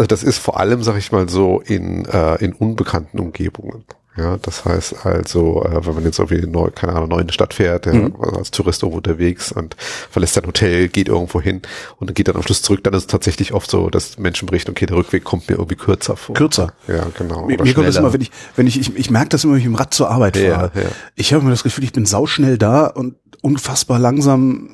das 0.08 0.24
ist 0.24 0.40
vor 0.40 0.60
allem, 0.60 0.84
sag 0.84 0.98
ich 0.98 1.12
mal 1.12 1.30
so, 1.30 1.62
in, 1.62 2.06
äh, 2.06 2.36
in 2.44 2.54
unbekannten 2.54 3.20
Umgebungen. 3.20 3.86
Ja, 4.16 4.38
das 4.38 4.64
heißt 4.64 5.06
also, 5.06 5.64
äh, 5.64 5.86
wenn 5.86 5.96
man 5.96 6.04
jetzt 6.04 6.20
irgendwie 6.20 6.46
neu, 6.46 6.70
keine 6.70 6.94
Ahnung, 6.94 7.10
neu 7.10 7.20
in 7.20 7.28
die 7.28 7.34
Stadt 7.34 7.54
fährt, 7.54 7.88
ja, 7.88 7.94
mhm. 7.94 8.16
als 8.22 8.52
Tourist 8.52 8.84
irgendwo 8.84 8.98
unterwegs 8.98 9.52
und 9.52 9.76
verlässt 10.12 10.36
sein 10.36 10.46
Hotel, 10.46 10.88
geht 10.88 11.08
irgendwo 11.08 11.42
hin 11.42 11.64
und 11.98 12.14
geht 12.14 12.28
dann 12.28 12.36
am 12.36 12.44
Schluss 12.44 12.62
zurück, 12.62 12.84
dann 12.84 12.94
ist 12.94 13.04
es 13.04 13.08
tatsächlich 13.08 13.54
oft 13.54 13.72
so, 13.72 13.90
dass 13.90 14.20
Menschen 14.20 14.46
berichten, 14.46 14.72
okay, 14.72 14.86
der 14.86 14.98
Rückweg 14.98 15.24
kommt 15.24 15.50
mir 15.50 15.56
irgendwie 15.56 15.76
kürzer 15.76 16.16
vor. 16.16 16.36
Kürzer? 16.36 16.74
Ja, 16.88 17.08
genau. 17.18 17.48
Mir, 17.48 17.62
mir 17.62 17.74
kommt 17.74 17.88
das 17.88 17.96
immer, 17.96 18.14
wenn 18.14 18.22
ich, 18.22 18.32
wenn 18.56 18.68
ich, 18.68 18.80
ich, 18.80 18.96
ich 18.96 19.10
merke 19.10 19.30
das 19.30 19.44
immer, 19.44 19.54
wenn 19.54 19.62
ich 19.62 19.66
im 19.66 19.76
Rad 19.76 19.96
zur 19.96 20.12
Arbeit 20.12 20.38
fahre. 20.38 20.72
Ja, 20.76 20.82
ja. 20.82 20.88
Ich 21.16 21.34
habe 21.34 21.42
immer 21.42 21.52
das 21.52 21.64
Gefühl, 21.64 21.84
ich 21.84 21.94
bin 21.94 22.06
sauschnell 22.06 22.60
da 22.60 22.86
und 22.86 23.16
unfassbar 23.42 23.98
langsam 23.98 24.70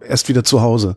erst 0.00 0.28
wieder 0.28 0.42
zu 0.42 0.62
Hause. 0.62 0.96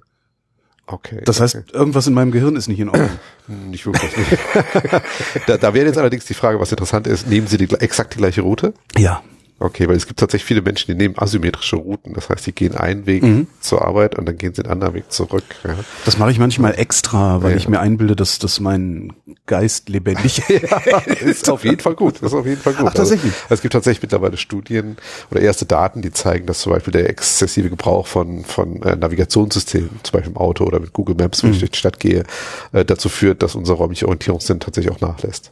Okay. 0.88 1.22
Das 1.26 1.42
heißt, 1.42 1.56
okay. 1.56 1.66
irgendwas 1.74 2.08
in 2.08 2.14
meinem 2.14 2.32
Gehirn 2.32 2.56
ist 2.56 2.70
nicht 2.70 2.80
in 2.80 2.90
Ordnung. 2.90 3.10
Nicht 3.48 3.86
wirklich. 3.86 4.12
da, 5.46 5.58
da 5.58 5.74
wäre 5.74 5.86
jetzt 5.86 5.98
allerdings 5.98 6.26
die 6.26 6.34
Frage, 6.34 6.60
was 6.62 6.72
interessant 6.72 7.08
ist, 7.08 7.28
nehmen 7.28 7.46
Sie 7.48 7.58
die, 7.58 7.70
exakt 7.76 8.14
die 8.14 8.18
gleiche 8.18 8.42
Route? 8.42 8.74
Ja. 8.98 9.22
Okay, 9.60 9.88
weil 9.88 9.96
es 9.96 10.06
gibt 10.06 10.20
tatsächlich 10.20 10.46
viele 10.46 10.62
Menschen, 10.62 10.92
die 10.92 10.96
nehmen 10.96 11.16
asymmetrische 11.18 11.78
Routen. 11.78 12.14
Das 12.14 12.30
heißt, 12.30 12.46
die 12.46 12.52
gehen 12.52 12.76
einen 12.76 13.08
Weg 13.08 13.24
mhm. 13.24 13.48
zur 13.60 13.82
Arbeit 13.84 14.16
und 14.16 14.28
dann 14.28 14.38
gehen 14.38 14.54
sie 14.54 14.62
einen 14.62 14.72
anderen 14.72 14.94
Weg 14.94 15.12
zurück. 15.12 15.44
Ja. 15.64 15.76
Das 16.06 16.20
mache 16.20 16.30
ich 16.30 16.38
manchmal 16.38 16.78
extra, 16.78 17.42
weil 17.42 17.52
ja. 17.52 17.58
ich 17.58 17.68
mir 17.68 17.80
einbilde, 17.80 18.16
dass, 18.16 18.38
dass 18.38 18.60
mein 18.60 19.14
Geist 19.48 19.90
lebendig 19.90 20.48
ist. 21.22 21.50
auf 21.50 21.64
jeden 21.64 21.80
Fall 21.80 21.96
gut. 21.96 22.16
Das 22.22 22.34
ist 22.34 22.38
auf 22.38 22.46
jeden 22.46 22.62
Fall 22.62 22.74
gut. 22.74 22.88
Ach, 22.90 22.94
tatsächlich. 22.94 23.34
Also, 23.44 23.56
es 23.56 23.62
gibt 23.62 23.74
tatsächlich 23.74 24.04
mittlerweile 24.04 24.38
Studien 24.38 24.98
oder 25.32 25.42
erste 25.42 25.66
Daten, 25.66 26.04
die 26.04 26.12
zeigen, 26.12 26.46
dass 26.46 26.60
zum 26.60 26.74
Beispiel 26.74 26.94
der 26.94 27.10
exzessive 27.10 27.72
Gebrauch 27.72 28.06
von, 28.06 28.46
von 28.46 28.84
äh, 28.84 28.96
Navigationssystemen, 28.96 29.90
zum 30.04 30.14
Beispiel 30.14 30.34
im 30.34 30.38
Auto 30.38 30.66
oder 30.66 30.80
mit 30.80 30.94
Google 30.94 31.16
Maps, 31.16 31.42
wenn 31.42 31.50
mhm. 31.50 31.56
ich 31.56 31.60
durch 31.62 31.72
die 31.72 31.80
Stadt 31.80 32.00
gehe, 32.00 32.26
äh, 32.74 32.86
dazu 32.86 33.10
führt, 33.10 33.42
dass 33.42 33.56
unser 33.56 33.74
räumliche 33.74 34.06
Orientierungssinn 34.06 34.60
tatsächlich 34.60 34.94
auch 34.94 35.02
nachlässt. 35.02 35.52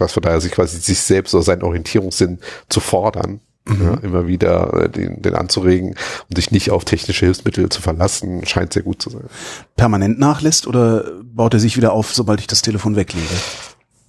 Heißt, 0.00 0.14
von 0.14 0.22
daher 0.22 0.40
sich 0.40 0.52
quasi 0.52 0.78
sich 0.78 1.00
selbst 1.00 1.34
oder 1.34 1.42
seinen 1.42 1.62
Orientierungssinn 1.62 2.38
zu 2.68 2.80
fordern, 2.80 3.40
mhm. 3.66 3.84
ja, 3.84 3.94
immer 4.02 4.26
wieder 4.26 4.84
äh, 4.84 4.88
den, 4.88 5.22
den 5.22 5.34
anzuregen 5.34 5.96
und 6.28 6.36
sich 6.36 6.50
nicht 6.50 6.70
auf 6.70 6.84
technische 6.84 7.26
Hilfsmittel 7.26 7.68
zu 7.68 7.82
verlassen, 7.82 8.46
scheint 8.46 8.72
sehr 8.72 8.82
gut 8.82 9.02
zu 9.02 9.10
sein. 9.10 9.24
Permanent 9.76 10.18
nachlässt 10.18 10.66
oder 10.66 11.10
baut 11.22 11.54
er 11.54 11.60
sich 11.60 11.76
wieder 11.76 11.92
auf, 11.92 12.14
sobald 12.14 12.40
ich 12.40 12.46
das 12.46 12.62
Telefon 12.62 12.96
weglege? 12.96 13.26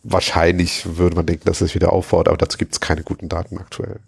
Wahrscheinlich 0.03 0.97
würde 0.97 1.15
man 1.15 1.25
denken, 1.25 1.45
dass 1.45 1.61
es 1.61 1.75
wieder 1.75 1.91
aufbaut, 1.91 2.27
aber 2.27 2.37
dazu 2.37 2.57
gibt 2.57 2.73
es 2.73 2.79
keine 2.79 3.03
guten 3.03 3.29
Daten 3.29 3.57
aktuell. 3.57 3.99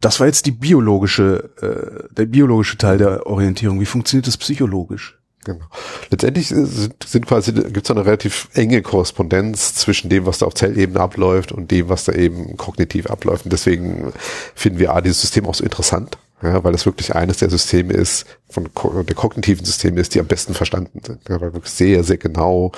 Das 0.00 0.20
war 0.20 0.26
jetzt 0.26 0.46
die 0.46 0.52
biologische, 0.52 1.50
äh, 1.60 2.14
der 2.14 2.26
biologische 2.26 2.78
Teil 2.78 2.98
der 2.98 3.26
Orientierung. 3.26 3.80
Wie 3.80 3.86
funktioniert 3.86 4.26
das 4.26 4.36
psychologisch? 4.36 5.18
Genau. 5.44 5.64
Letztendlich 6.10 6.48
sind, 6.48 6.94
sind 7.04 7.26
quasi, 7.26 7.52
gibt 7.52 7.84
es 7.84 7.90
eine 7.90 8.06
relativ 8.06 8.48
enge 8.54 8.80
Korrespondenz 8.82 9.74
zwischen 9.74 10.08
dem, 10.08 10.26
was 10.26 10.38
da 10.38 10.46
auf 10.46 10.54
Zellebene 10.54 11.00
abläuft 11.00 11.52
und 11.52 11.70
dem, 11.70 11.88
was 11.88 12.04
da 12.04 12.12
eben 12.12 12.56
kognitiv 12.56 13.06
abläuft. 13.06 13.44
Und 13.44 13.52
deswegen 13.52 14.12
finden 14.54 14.78
wir 14.78 14.94
A, 14.94 15.00
dieses 15.02 15.20
System 15.20 15.46
auch 15.46 15.54
so 15.54 15.62
interessant, 15.62 16.16
ja, 16.42 16.64
weil 16.64 16.74
es 16.74 16.86
wirklich 16.86 17.14
eines 17.14 17.38
der 17.38 17.50
Systeme 17.50 17.92
ist, 17.92 18.26
von 18.54 18.70
der 19.06 19.16
kognitiven 19.16 19.64
Systeme 19.64 20.00
ist, 20.00 20.14
die 20.14 20.20
am 20.20 20.26
besten 20.26 20.54
verstanden 20.54 21.00
sind, 21.04 21.28
ja, 21.28 21.40
weil 21.40 21.52
wirklich 21.52 21.72
sehr, 21.72 22.04
sehr 22.04 22.18
genau 22.18 22.70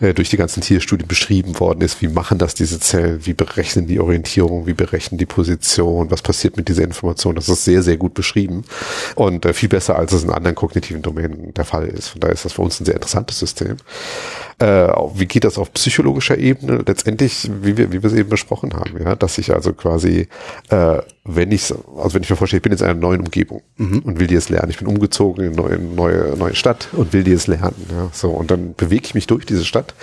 äh, 0.00 0.14
durch 0.14 0.30
die 0.30 0.38
ganzen 0.38 0.62
Tierstudien 0.62 1.06
beschrieben 1.06 1.60
worden 1.60 1.82
ist, 1.82 2.00
wie 2.00 2.08
machen 2.08 2.38
das 2.38 2.54
diese 2.54 2.80
Zellen, 2.80 3.26
wie 3.26 3.34
berechnen 3.34 3.86
die 3.86 4.00
Orientierung, 4.00 4.66
wie 4.66 4.72
berechnen 4.72 5.18
die 5.18 5.26
Position, 5.26 6.10
was 6.10 6.22
passiert 6.22 6.56
mit 6.56 6.68
dieser 6.68 6.84
Information. 6.84 7.34
Das 7.34 7.48
ist 7.48 7.64
sehr, 7.64 7.82
sehr 7.82 7.98
gut 7.98 8.14
beschrieben 8.14 8.64
und 9.14 9.44
äh, 9.44 9.52
viel 9.52 9.68
besser, 9.68 9.96
als 9.96 10.12
es 10.12 10.24
in 10.24 10.30
anderen 10.30 10.54
kognitiven 10.54 11.02
Domänen 11.02 11.52
der 11.54 11.64
Fall 11.64 11.88
ist. 11.88 12.08
Von 12.08 12.20
daher 12.20 12.34
ist 12.34 12.46
das 12.46 12.54
für 12.54 12.62
uns 12.62 12.80
ein 12.80 12.86
sehr 12.86 12.94
interessantes 12.94 13.38
System. 13.38 13.76
Äh, 14.58 14.88
wie 15.14 15.26
geht 15.26 15.44
das 15.44 15.58
auf 15.58 15.72
psychologischer 15.74 16.38
Ebene? 16.38 16.82
Letztendlich, 16.86 17.50
wie 17.62 17.76
wir, 17.76 17.92
wie 17.92 18.02
wir 18.02 18.10
es 18.10 18.16
eben 18.16 18.30
besprochen 18.30 18.74
haben, 18.74 19.02
ja, 19.02 19.16
dass 19.16 19.38
ich 19.38 19.52
also 19.52 19.72
quasi, 19.72 20.28
äh, 20.70 20.98
wenn 21.24 21.52
ich, 21.52 21.72
also 21.96 22.14
wenn 22.14 22.22
ich 22.22 22.30
mir 22.30 22.36
vorstelle, 22.36 22.58
ich 22.58 22.62
bin 22.62 22.72
jetzt 22.72 22.80
in 22.80 22.88
einer 22.88 22.98
neuen 22.98 23.20
Umgebung 23.20 23.62
mhm. 23.76 24.00
und 24.00 24.18
will 24.18 24.26
die 24.26 24.34
jetzt 24.34 24.50
lernen, 24.50 24.70
ich 24.70 24.78
bin 24.78 24.86
umgezogen 24.86 25.09
in 25.18 25.40
eine 25.40 25.50
neue, 25.50 25.78
neue, 25.78 26.36
neue 26.36 26.54
Stadt 26.54 26.88
und 26.92 27.12
will 27.12 27.24
die 27.24 27.32
jetzt 27.32 27.46
lernen, 27.46 27.86
ja, 27.90 28.10
so 28.12 28.30
und 28.30 28.50
dann 28.50 28.74
bewege 28.74 29.04
ich 29.04 29.14
mich 29.14 29.26
durch 29.26 29.46
diese 29.46 29.64
Stadt 29.64 29.94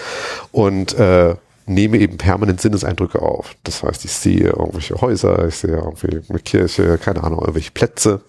und 0.51 0.93
äh, 0.95 1.35
nehme 1.65 1.97
eben 1.97 2.17
permanent 2.17 2.61
Sinneseindrücke 2.61 3.21
auf. 3.21 3.55
Das 3.63 3.83
heißt, 3.83 4.05
ich 4.05 4.11
sehe 4.13 4.47
irgendwelche 4.47 4.95
Häuser, 5.01 5.47
ich 5.47 5.55
sehe 5.55 5.71
irgendwie 5.71 6.21
eine 6.29 6.39
Kirche, 6.39 6.97
keine 6.97 7.23
Ahnung, 7.23 7.39
irgendwelche 7.39 7.71
Plätze 7.71 8.21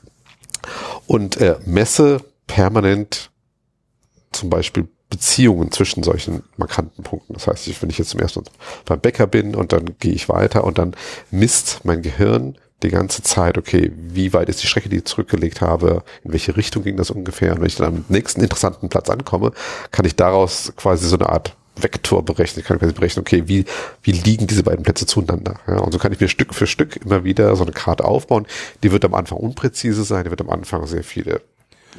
und 1.07 1.41
äh, 1.41 1.57
messe 1.65 2.21
permanent 2.47 3.31
zum 4.33 4.51
Beispiel 4.51 4.89
Beziehungen 5.11 5.71
zwischen 5.71 6.03
solchen 6.03 6.43
markanten 6.57 7.03
Punkten. 7.03 7.33
Das 7.33 7.47
heißt, 7.47 7.81
wenn 7.81 7.91
ich 7.91 7.99
jetzt 7.99 8.11
zum 8.11 8.21
ersten 8.21 8.41
Mal 8.41 8.51
beim 8.85 9.01
Bäcker 9.01 9.27
bin 9.27 9.55
und 9.55 9.73
dann 9.73 9.97
gehe 9.99 10.13
ich 10.13 10.29
weiter 10.29 10.65
und 10.65 10.79
dann 10.79 10.95
misst 11.31 11.85
mein 11.85 12.03
Gehirn 12.03 12.59
die 12.83 12.91
ganze 12.91 13.23
Zeit, 13.23 13.59
okay, 13.59 13.91
wie 13.97 14.33
weit 14.33 14.49
ist 14.49 14.63
die 14.63 14.67
Strecke, 14.67 14.89
die 14.89 14.99
ich 14.99 15.05
zurückgelegt 15.05 15.61
habe, 15.61 16.05
in 16.23 16.33
welche 16.33 16.57
Richtung 16.57 16.85
ging 16.85 16.97
das 16.97 17.11
ungefähr. 17.11 17.53
Und 17.53 17.61
wenn 17.61 17.67
ich 17.67 17.77
dann 17.77 17.97
am 17.97 18.05
nächsten 18.09 18.41
interessanten 18.41 18.89
Platz 18.89 19.11
ankomme, 19.11 19.53
kann 19.91 20.05
ich 20.05 20.15
daraus 20.15 20.73
quasi 20.77 21.09
so 21.09 21.17
eine 21.17 21.29
Art 21.29 21.57
Vektor 21.77 22.25
berechnen. 22.25 22.61
Ich 22.61 22.67
kann 22.67 22.79
quasi 22.79 22.93
berechnen, 22.93 23.23
okay, 23.23 23.45
wie, 23.47 23.65
wie 24.03 24.13
liegen 24.13 24.47
diese 24.47 24.63
beiden 24.63 24.85
Plätze 24.85 25.07
zueinander. 25.07 25.61
Ja, 25.67 25.79
und 25.79 25.93
so 25.93 25.99
kann 25.99 26.13
ich 26.13 26.21
mir 26.21 26.29
Stück 26.29 26.55
für 26.55 26.67
Stück 26.67 26.97
immer 27.05 27.25
wieder 27.25 27.55
so 27.57 27.63
eine 27.63 27.73
Karte 27.73 28.05
aufbauen. 28.05 28.47
Die 28.83 28.93
wird 28.93 29.05
am 29.05 29.15
Anfang 29.15 29.39
unpräzise 29.39 30.05
sein, 30.05 30.25
die 30.25 30.31
wird 30.31 30.41
am 30.41 30.51
Anfang 30.51 30.87
sehr 30.87 31.05
viele 31.05 31.41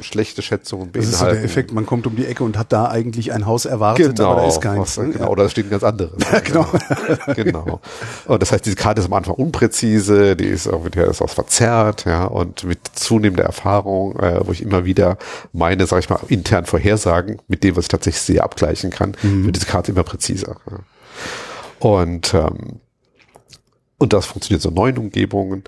schlechte 0.01 0.41
Schätzungen 0.41 0.91
beinhalten. 0.91 1.11
Das 1.11 1.21
ist 1.21 1.27
so 1.27 1.33
der 1.33 1.43
Effekt, 1.43 1.71
man 1.71 1.85
kommt 1.85 2.07
um 2.07 2.15
die 2.15 2.25
Ecke 2.25 2.43
und 2.43 2.57
hat 2.57 2.71
da 2.71 2.85
eigentlich 2.85 3.31
ein 3.33 3.45
Haus 3.45 3.65
erwartet, 3.65 4.17
genau, 4.17 4.31
aber 4.31 4.41
da 4.41 4.47
ist 4.47 4.61
keins. 4.61 4.97
Was? 4.97 5.05
Genau, 5.05 5.19
ja. 5.19 5.27
oder 5.27 5.43
da 5.43 5.49
steht 5.49 5.67
ein 5.67 5.69
ganz 5.69 5.83
anderes. 5.83 6.13
Ja, 6.31 6.39
genau. 6.39 6.65
genau. 7.35 7.81
Und 8.25 8.41
das 8.41 8.51
heißt, 8.51 8.65
diese 8.65 8.75
Karte 8.75 9.01
ist 9.01 9.07
am 9.07 9.13
Anfang 9.13 9.33
unpräzise, 9.35 10.35
die 10.35 10.45
ist 10.45 10.67
irgendwie, 10.67 10.91
die 10.91 10.99
ist 10.99 11.21
auch 11.21 11.29
verzerrt, 11.29 12.05
ja, 12.05 12.25
und 12.25 12.63
mit 12.63 12.79
zunehmender 12.93 13.43
Erfahrung, 13.43 14.17
äh, 14.19 14.45
wo 14.45 14.51
ich 14.51 14.61
immer 14.61 14.85
wieder 14.85 15.17
meine, 15.53 15.87
sag 15.87 15.99
ich 15.99 16.09
mal, 16.09 16.19
intern 16.27 16.65
Vorhersagen 16.65 17.41
mit 17.47 17.63
dem, 17.63 17.75
was 17.75 17.85
ich 17.85 17.89
tatsächlich 17.89 18.21
sehe, 18.21 18.43
abgleichen 18.43 18.91
kann, 18.91 19.15
mhm. 19.21 19.45
wird 19.45 19.55
diese 19.55 19.65
Karte 19.65 19.91
immer 19.91 20.03
präziser. 20.03 20.57
Ja. 20.69 20.77
Und 21.79 22.33
ähm, 22.33 22.79
und 23.99 24.13
das 24.13 24.25
funktioniert 24.25 24.61
so 24.61 24.69
in 24.69 24.75
neuen 24.75 24.97
Umgebungen. 24.97 25.63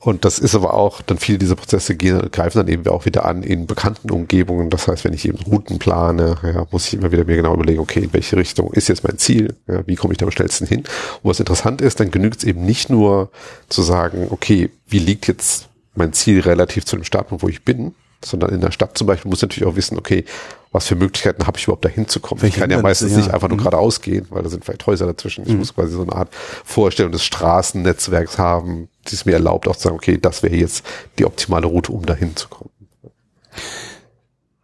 Und 0.00 0.24
das 0.24 0.38
ist 0.38 0.54
aber 0.54 0.74
auch, 0.74 1.02
dann 1.02 1.18
viele 1.18 1.38
dieser 1.38 1.56
Prozesse 1.56 1.96
gehen, 1.96 2.20
greifen 2.30 2.58
dann 2.58 2.68
eben 2.68 2.86
auch 2.86 3.04
wieder 3.04 3.24
an 3.24 3.42
in 3.42 3.66
bekannten 3.66 4.10
Umgebungen. 4.10 4.70
Das 4.70 4.86
heißt, 4.86 5.04
wenn 5.04 5.12
ich 5.12 5.26
eben 5.26 5.38
Routen 5.38 5.78
plane, 5.78 6.36
ja, 6.42 6.66
muss 6.70 6.86
ich 6.86 6.94
immer 6.94 7.10
wieder 7.10 7.24
mir 7.24 7.36
genau 7.36 7.54
überlegen, 7.54 7.80
okay, 7.80 8.04
in 8.04 8.12
welche 8.12 8.36
Richtung 8.36 8.72
ist 8.72 8.88
jetzt 8.88 9.02
mein 9.02 9.18
Ziel? 9.18 9.54
Ja, 9.66 9.84
wie 9.86 9.96
komme 9.96 10.12
ich 10.12 10.18
da 10.18 10.26
am 10.26 10.30
schnellsten 10.30 10.66
hin? 10.66 10.80
Und 10.80 11.30
was 11.30 11.40
interessant 11.40 11.80
ist, 11.80 11.98
dann 11.98 12.12
genügt 12.12 12.38
es 12.38 12.44
eben 12.44 12.64
nicht 12.64 12.90
nur 12.90 13.30
zu 13.68 13.82
sagen, 13.82 14.28
okay, 14.30 14.70
wie 14.86 15.00
liegt 15.00 15.26
jetzt 15.26 15.68
mein 15.94 16.12
Ziel 16.12 16.40
relativ 16.40 16.84
zu 16.84 16.96
dem 16.96 17.04
Startpunkt, 17.04 17.42
wo 17.42 17.48
ich 17.48 17.64
bin, 17.64 17.94
sondern 18.24 18.50
in 18.50 18.60
der 18.60 18.70
Stadt 18.70 18.96
zum 18.96 19.06
Beispiel 19.06 19.28
muss 19.28 19.38
ich 19.38 19.42
natürlich 19.42 19.68
auch 19.68 19.76
wissen, 19.76 19.98
okay, 19.98 20.24
was 20.72 20.86
für 20.86 20.96
Möglichkeiten 20.96 21.46
habe 21.46 21.58
ich 21.58 21.64
überhaupt 21.64 21.84
da 21.84 21.88
hinzukommen? 21.88 22.44
Ich 22.44 22.54
kann 22.54 22.70
ja 22.70 22.80
meistens 22.82 23.12
ja. 23.12 23.18
nicht 23.18 23.30
einfach 23.30 23.48
nur 23.48 23.56
mhm. 23.56 23.62
geradeaus 23.62 24.00
gehen, 24.00 24.26
weil 24.30 24.42
da 24.42 24.48
sind 24.48 24.64
vielleicht 24.64 24.86
Häuser 24.86 25.06
dazwischen. 25.06 25.44
Ich 25.44 25.52
mhm. 25.52 25.58
muss 25.58 25.74
quasi 25.74 25.92
so 25.92 26.02
eine 26.02 26.12
Art 26.12 26.28
Vorstellung 26.32 27.12
des 27.12 27.24
Straßennetzwerks 27.24 28.38
haben, 28.38 28.88
die 29.08 29.14
es 29.14 29.24
mir 29.24 29.32
erlaubt, 29.32 29.66
auch 29.68 29.76
zu 29.76 29.84
sagen, 29.84 29.96
okay, 29.96 30.18
das 30.20 30.42
wäre 30.42 30.54
jetzt 30.54 30.84
die 31.18 31.24
optimale 31.24 31.66
Route, 31.66 31.92
um 31.92 32.04
da 32.04 32.14
hinzukommen. 32.14 32.72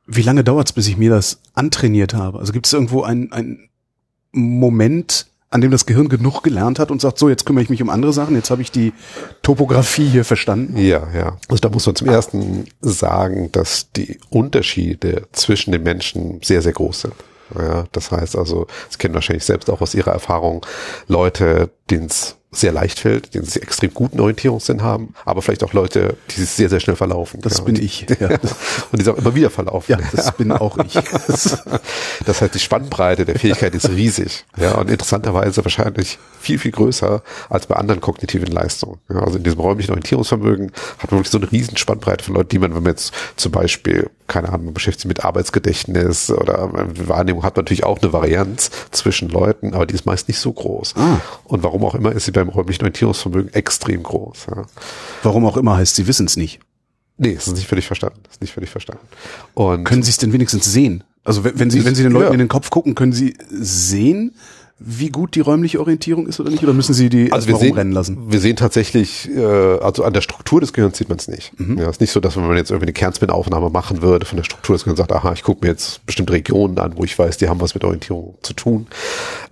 Wie 0.06 0.22
lange 0.22 0.44
dauert 0.44 0.68
es, 0.68 0.72
bis 0.72 0.86
ich 0.86 0.98
mir 0.98 1.10
das 1.10 1.40
antrainiert 1.54 2.12
habe? 2.12 2.38
Also 2.38 2.52
gibt 2.52 2.66
es 2.66 2.72
irgendwo 2.72 3.02
einen, 3.02 3.32
einen 3.32 3.70
Moment, 4.32 5.26
an 5.54 5.60
dem 5.60 5.70
das 5.70 5.86
Gehirn 5.86 6.08
genug 6.08 6.42
gelernt 6.42 6.80
hat 6.80 6.90
und 6.90 7.00
sagt, 7.00 7.16
so, 7.16 7.28
jetzt 7.28 7.46
kümmere 7.46 7.62
ich 7.62 7.70
mich 7.70 7.80
um 7.80 7.88
andere 7.88 8.12
Sachen, 8.12 8.34
jetzt 8.34 8.50
habe 8.50 8.60
ich 8.60 8.72
die 8.72 8.92
Topografie 9.40 10.08
hier 10.08 10.24
verstanden? 10.24 10.76
Ja, 10.76 11.06
ja. 11.14 11.36
Also 11.48 11.60
da 11.60 11.68
muss 11.68 11.86
man 11.86 11.94
zum 11.94 12.08
ersten 12.08 12.64
sagen, 12.80 13.52
dass 13.52 13.92
die 13.92 14.18
Unterschiede 14.30 15.28
zwischen 15.30 15.70
den 15.70 15.84
Menschen 15.84 16.40
sehr, 16.42 16.60
sehr 16.60 16.72
groß 16.72 17.02
sind. 17.02 17.14
Ja, 17.56 17.84
das 17.92 18.10
heißt 18.10 18.36
also, 18.36 18.66
Sie 18.88 18.98
kennen 18.98 19.14
wahrscheinlich 19.14 19.44
selbst 19.44 19.70
auch 19.70 19.80
aus 19.80 19.94
Ihrer 19.94 20.10
Erfahrung 20.10 20.66
Leute, 21.06 21.70
denen 21.88 22.06
es 22.06 22.36
sehr 22.54 22.72
leicht 22.72 23.00
fällt, 23.00 23.34
die 23.34 23.38
einen 23.38 23.48
extrem 23.48 23.92
guten 23.92 24.20
Orientierungssinn 24.20 24.82
haben, 24.82 25.14
aber 25.24 25.42
vielleicht 25.42 25.64
auch 25.64 25.72
Leute, 25.72 26.16
die 26.30 26.40
sich 26.40 26.50
sehr, 26.50 26.68
sehr 26.68 26.80
schnell 26.80 26.96
verlaufen. 26.96 27.40
Das 27.40 27.58
ja, 27.58 27.64
bin 27.64 27.76
ich. 27.76 28.06
Ja. 28.20 28.28
und 28.28 28.40
die 28.92 29.02
sich 29.02 29.12
auch 29.12 29.18
immer 29.18 29.34
wieder 29.34 29.50
verlaufen. 29.50 29.90
Ja, 29.90 29.98
das 30.12 30.32
bin 30.36 30.52
auch 30.52 30.78
ich. 30.78 30.94
das 32.26 32.40
heißt, 32.40 32.54
die 32.54 32.60
Spannbreite 32.60 33.24
der 33.24 33.38
Fähigkeit 33.38 33.74
ist 33.74 33.88
riesig. 33.88 34.44
Ja, 34.56 34.76
und 34.76 34.88
interessanterweise 34.88 35.64
wahrscheinlich 35.64 36.18
viel, 36.40 36.58
viel 36.58 36.70
größer 36.70 37.22
als 37.50 37.66
bei 37.66 37.74
anderen 37.74 38.00
kognitiven 38.00 38.46
Leistungen. 38.46 39.00
Ja, 39.10 39.18
also 39.18 39.38
in 39.38 39.42
diesem 39.42 39.60
räumlichen 39.60 39.90
Orientierungsvermögen 39.90 40.70
hat 40.98 41.10
man 41.10 41.20
wirklich 41.20 41.32
so 41.32 41.38
eine 41.38 41.50
riesen 41.50 41.76
Spannbreite 41.76 42.24
von 42.24 42.34
Leuten, 42.34 42.50
die 42.50 42.58
man, 42.60 42.74
wenn 42.74 42.84
man 42.84 42.92
jetzt 42.92 43.12
zum 43.36 43.50
Beispiel, 43.50 44.08
keine 44.26 44.48
Ahnung, 44.48 44.66
man 44.66 44.74
beschäftigt 44.74 45.02
sich 45.02 45.08
mit 45.08 45.24
Arbeitsgedächtnis 45.24 46.30
oder 46.30 46.70
Wahrnehmung, 46.72 47.42
hat 47.42 47.56
natürlich 47.56 47.84
auch 47.84 48.00
eine 48.00 48.12
Varianz 48.12 48.70
zwischen 48.90 49.28
Leuten, 49.28 49.74
aber 49.74 49.86
die 49.86 49.94
ist 49.94 50.06
meist 50.06 50.28
nicht 50.28 50.38
so 50.38 50.52
groß. 50.52 50.94
Ah. 50.96 51.20
Und 51.44 51.62
warum 51.62 51.84
auch 51.84 51.94
immer 51.94 52.12
ist 52.12 52.24
sie 52.24 52.32
beim 52.32 52.48
räumlichen 52.48 52.82
Orientierungsvermögen 52.82 53.52
extrem 53.52 54.02
groß. 54.02 54.46
Ja. 54.50 54.66
Warum 55.22 55.44
auch 55.46 55.56
immer 55.56 55.76
heißt, 55.76 55.96
sie 55.96 56.06
wissen 56.06 56.26
es 56.26 56.36
nicht. 56.36 56.60
Nee, 57.16 57.34
das 57.34 57.46
ist 57.46 57.54
nicht 57.54 57.68
völlig 57.68 57.86
verstanden. 57.86 58.20
Das 58.24 58.34
ist 58.34 58.40
nicht 58.40 58.52
völlig 58.52 58.70
verstanden. 58.70 59.06
Und 59.54 59.84
können 59.84 60.02
Sie 60.02 60.10
es 60.10 60.16
denn 60.16 60.32
wenigstens 60.32 60.64
sehen? 60.64 61.04
Also 61.22 61.44
wenn, 61.44 61.58
wenn 61.58 61.70
Sie, 61.70 61.84
wenn 61.84 61.94
Sie 61.94 62.02
den 62.02 62.12
Leuten 62.12 62.26
ja. 62.26 62.32
in 62.32 62.38
den 62.38 62.48
Kopf 62.48 62.70
gucken, 62.70 62.94
können 62.94 63.12
Sie 63.12 63.36
sehen, 63.48 64.34
wie 64.86 65.08
gut 65.08 65.34
die 65.34 65.40
räumliche 65.40 65.80
Orientierung 65.80 66.26
ist 66.26 66.40
oder 66.40 66.50
nicht? 66.50 66.62
Oder 66.62 66.74
müssen 66.74 66.94
Sie 66.94 67.08
die 67.08 67.32
also 67.32 67.48
wir 67.48 67.56
sehen, 67.56 67.74
rennen 67.74 67.92
lassen? 67.92 68.18
Wir 68.28 68.40
sehen 68.40 68.56
tatsächlich, 68.56 69.30
äh, 69.34 69.42
also 69.42 70.04
an 70.04 70.12
der 70.12 70.20
Struktur 70.20 70.60
des 70.60 70.72
Gehirns 70.72 70.98
sieht 70.98 71.08
man 71.08 71.18
es 71.18 71.26
nicht. 71.26 71.58
Mhm. 71.58 71.78
Ja, 71.78 71.88
ist 71.88 72.00
nicht 72.00 72.12
so, 72.12 72.20
dass 72.20 72.36
wenn 72.36 72.46
man 72.46 72.56
jetzt 72.56 72.70
irgendwie 72.70 72.86
eine 72.86 72.92
Kernspin-Aufnahme 72.92 73.70
machen 73.70 74.02
würde 74.02 74.26
von 74.26 74.36
der 74.36 74.44
Struktur 74.44 74.76
des 74.76 74.84
Gehirns 74.84 74.98
sagt, 74.98 75.12
aha, 75.12 75.32
ich 75.32 75.42
gucke 75.42 75.64
mir 75.64 75.72
jetzt 75.72 76.04
bestimmte 76.04 76.34
Regionen 76.34 76.78
an, 76.78 76.92
wo 76.96 77.04
ich 77.04 77.18
weiß, 77.18 77.38
die 77.38 77.48
haben 77.48 77.60
was 77.60 77.74
mit 77.74 77.84
Orientierung 77.84 78.34
zu 78.42 78.52
tun, 78.52 78.86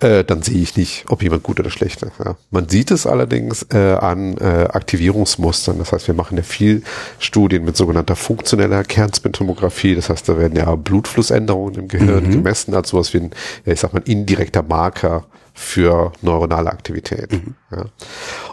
äh, 0.01 0.23
dann 0.23 0.43
sehe 0.43 0.61
ich 0.61 0.77
nicht, 0.77 1.07
ob 1.09 1.23
jemand 1.23 1.43
gut 1.43 1.59
oder 1.59 1.71
schlecht 1.71 2.03
ist. 2.03 2.13
Ja. 2.23 2.37
Man 2.51 2.69
sieht 2.69 2.91
es 2.91 3.07
allerdings 3.07 3.67
äh, 3.73 3.95
an 3.95 4.37
äh, 4.37 4.69
Aktivierungsmustern. 4.71 5.79
Das 5.79 5.93
heißt, 5.93 6.09
wir 6.09 6.15
machen 6.15 6.37
ja 6.37 6.43
viel 6.43 6.83
Studien 7.19 7.65
mit 7.65 7.77
sogenannter 7.77 8.17
funktioneller 8.17 8.85
Kernspintomographie. 8.85 9.95
Das 9.95 10.11
heißt, 10.11 10.29
da 10.29 10.37
werden 10.37 10.57
ja 10.57 10.75
Blutflussänderungen 10.75 11.75
im 11.75 11.89
Gehirn 11.89 12.27
mhm. 12.27 12.31
gemessen 12.31 12.75
als 12.75 12.91
sowas 12.91 13.15
wie 13.15 13.19
ein, 13.19 13.31
ja, 13.65 13.73
ich 13.73 13.81
sag 13.81 13.95
mal, 13.95 14.03
indirekter 14.05 14.63
Marker 14.63 15.22
für 15.63 16.13
neuronale 16.21 16.71
Aktivität. 16.71 17.33
Mhm. 17.33 17.55
Ja. 17.71 17.85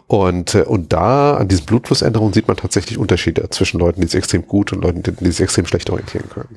Und, 0.07 0.55
äh, 0.55 0.61
und 0.61 0.93
da 0.93 1.35
an 1.35 1.47
diesen 1.47 1.65
Blutflussänderungen 1.65 2.33
sieht 2.33 2.47
man 2.47 2.57
tatsächlich 2.57 2.97
Unterschiede 2.97 3.49
zwischen 3.49 3.79
Leuten, 3.79 4.01
die 4.01 4.07
sich 4.07 4.17
extrem 4.17 4.47
gut 4.47 4.71
und 4.71 4.81
Leuten, 4.81 5.03
die 5.03 5.31
sich 5.31 5.41
extrem 5.41 5.65
schlecht 5.65 5.89
orientieren 5.89 6.29
können. 6.29 6.55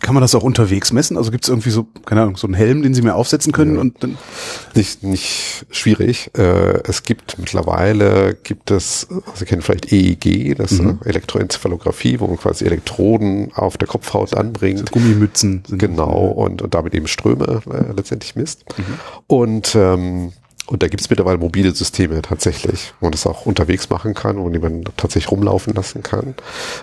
Kann 0.00 0.14
man 0.14 0.20
das 0.20 0.34
auch 0.34 0.42
unterwegs 0.42 0.92
messen? 0.92 1.16
Also 1.16 1.30
gibt 1.30 1.44
es 1.44 1.48
irgendwie 1.48 1.70
so, 1.70 1.86
keine 2.04 2.22
Ahnung, 2.22 2.36
so 2.36 2.46
einen 2.46 2.54
Helm, 2.54 2.82
den 2.82 2.94
Sie 2.94 3.02
mir 3.02 3.14
aufsetzen 3.14 3.52
können 3.52 3.74
ja. 3.74 3.80
und 3.80 4.02
dann 4.02 4.16
nicht 4.74 5.02
nicht 5.02 5.66
schwierig. 5.70 6.30
Äh, 6.36 6.80
es 6.88 7.02
gibt 7.02 7.38
mittlerweile 7.38 8.34
gibt 8.42 8.70
es, 8.70 9.08
Sie 9.34 9.44
kennen 9.44 9.62
vielleicht 9.62 9.92
EEG, 9.92 10.56
das 10.56 10.72
mhm. 10.72 11.00
Elektroenzephalographie, 11.04 12.20
wo 12.20 12.26
man 12.26 12.36
quasi 12.36 12.64
Elektroden 12.64 13.52
auf 13.54 13.76
der 13.76 13.88
Kopfhaut 13.88 14.36
anbringt. 14.36 14.80
So 14.80 14.84
Gummimützen 14.86 15.62
sind 15.66 15.78
genau 15.78 16.26
und, 16.28 16.62
und 16.62 16.74
damit 16.74 16.94
eben 16.94 17.08
Ströme 17.08 17.60
äh, 17.70 17.92
letztendlich 17.92 18.36
misst. 18.36 18.64
Mhm. 18.78 18.84
Und 19.26 19.74
ähm, 19.74 20.32
und 20.68 20.82
da 20.82 20.88
gibt 20.88 21.00
es 21.00 21.08
mittlerweile 21.08 21.38
mobile 21.38 21.74
Systeme 21.74 22.20
tatsächlich, 22.20 22.92
wo 23.00 23.06
man 23.06 23.12
das 23.12 23.26
auch 23.26 23.46
unterwegs 23.46 23.88
machen 23.88 24.12
kann, 24.12 24.36
wo 24.36 24.50
man 24.50 24.84
tatsächlich 24.98 25.30
rumlaufen 25.30 25.72
lassen 25.72 26.02
kann. 26.02 26.34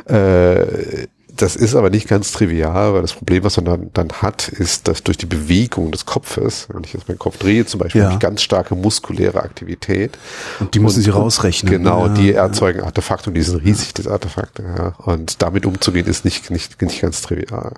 Äh, 0.07 1.05
das 1.35 1.55
ist 1.55 1.75
aber 1.75 1.89
nicht 1.89 2.07
ganz 2.07 2.31
trivial, 2.31 2.93
weil 2.93 3.01
das 3.01 3.13
Problem, 3.13 3.43
was 3.43 3.57
man 3.57 3.65
dann, 3.65 3.89
dann 3.93 4.11
hat, 4.21 4.47
ist, 4.47 4.87
dass 4.87 5.03
durch 5.03 5.17
die 5.17 5.25
Bewegung 5.25 5.91
des 5.91 6.05
Kopfes, 6.05 6.67
wenn 6.71 6.83
ich 6.83 6.93
jetzt 6.93 7.07
meinen 7.07 7.19
Kopf 7.19 7.37
drehe, 7.37 7.65
zum 7.65 7.79
Beispiel, 7.79 8.01
ja. 8.01 8.07
habe 8.07 8.15
ich 8.15 8.19
ganz 8.19 8.41
starke 8.41 8.75
muskuläre 8.75 9.41
Aktivität. 9.43 10.17
Und 10.59 10.73
die 10.73 10.79
müssen 10.79 10.97
und, 10.97 11.03
Sie 11.03 11.09
rausrechnen. 11.09 11.71
Genau, 11.71 12.07
ja, 12.07 12.13
die 12.13 12.33
erzeugen 12.33 12.81
Artefakte 12.81 13.29
und 13.29 13.33
die 13.35 13.41
sind 13.41 13.63
riesig, 13.63 13.93
das 13.93 14.07
Artefakte. 14.07 14.63
Ja. 14.63 14.87
Und 15.05 15.41
damit 15.41 15.65
umzugehen, 15.65 16.07
ist 16.07 16.25
nicht, 16.25 16.49
nicht, 16.49 16.81
nicht 16.81 17.01
ganz 17.01 17.21
trivial. 17.21 17.73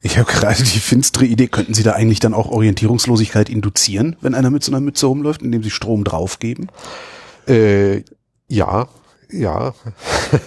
Ich 0.00 0.16
habe 0.16 0.30
gerade 0.30 0.62
die 0.62 0.78
finstere 0.78 1.24
Idee, 1.24 1.48
könnten 1.48 1.74
Sie 1.74 1.82
da 1.82 1.92
eigentlich 1.92 2.20
dann 2.20 2.34
auch 2.34 2.48
Orientierungslosigkeit 2.50 3.48
induzieren, 3.48 4.16
wenn 4.20 4.34
einer 4.34 4.50
mit 4.50 4.62
so 4.62 4.70
einer 4.70 4.80
Mütze 4.80 5.06
rumläuft, 5.06 5.42
indem 5.42 5.62
Sie 5.62 5.70
Strom 5.70 6.04
draufgeben? 6.04 6.70
Äh, 7.48 8.04
ja, 8.46 8.88
ja, 9.30 9.74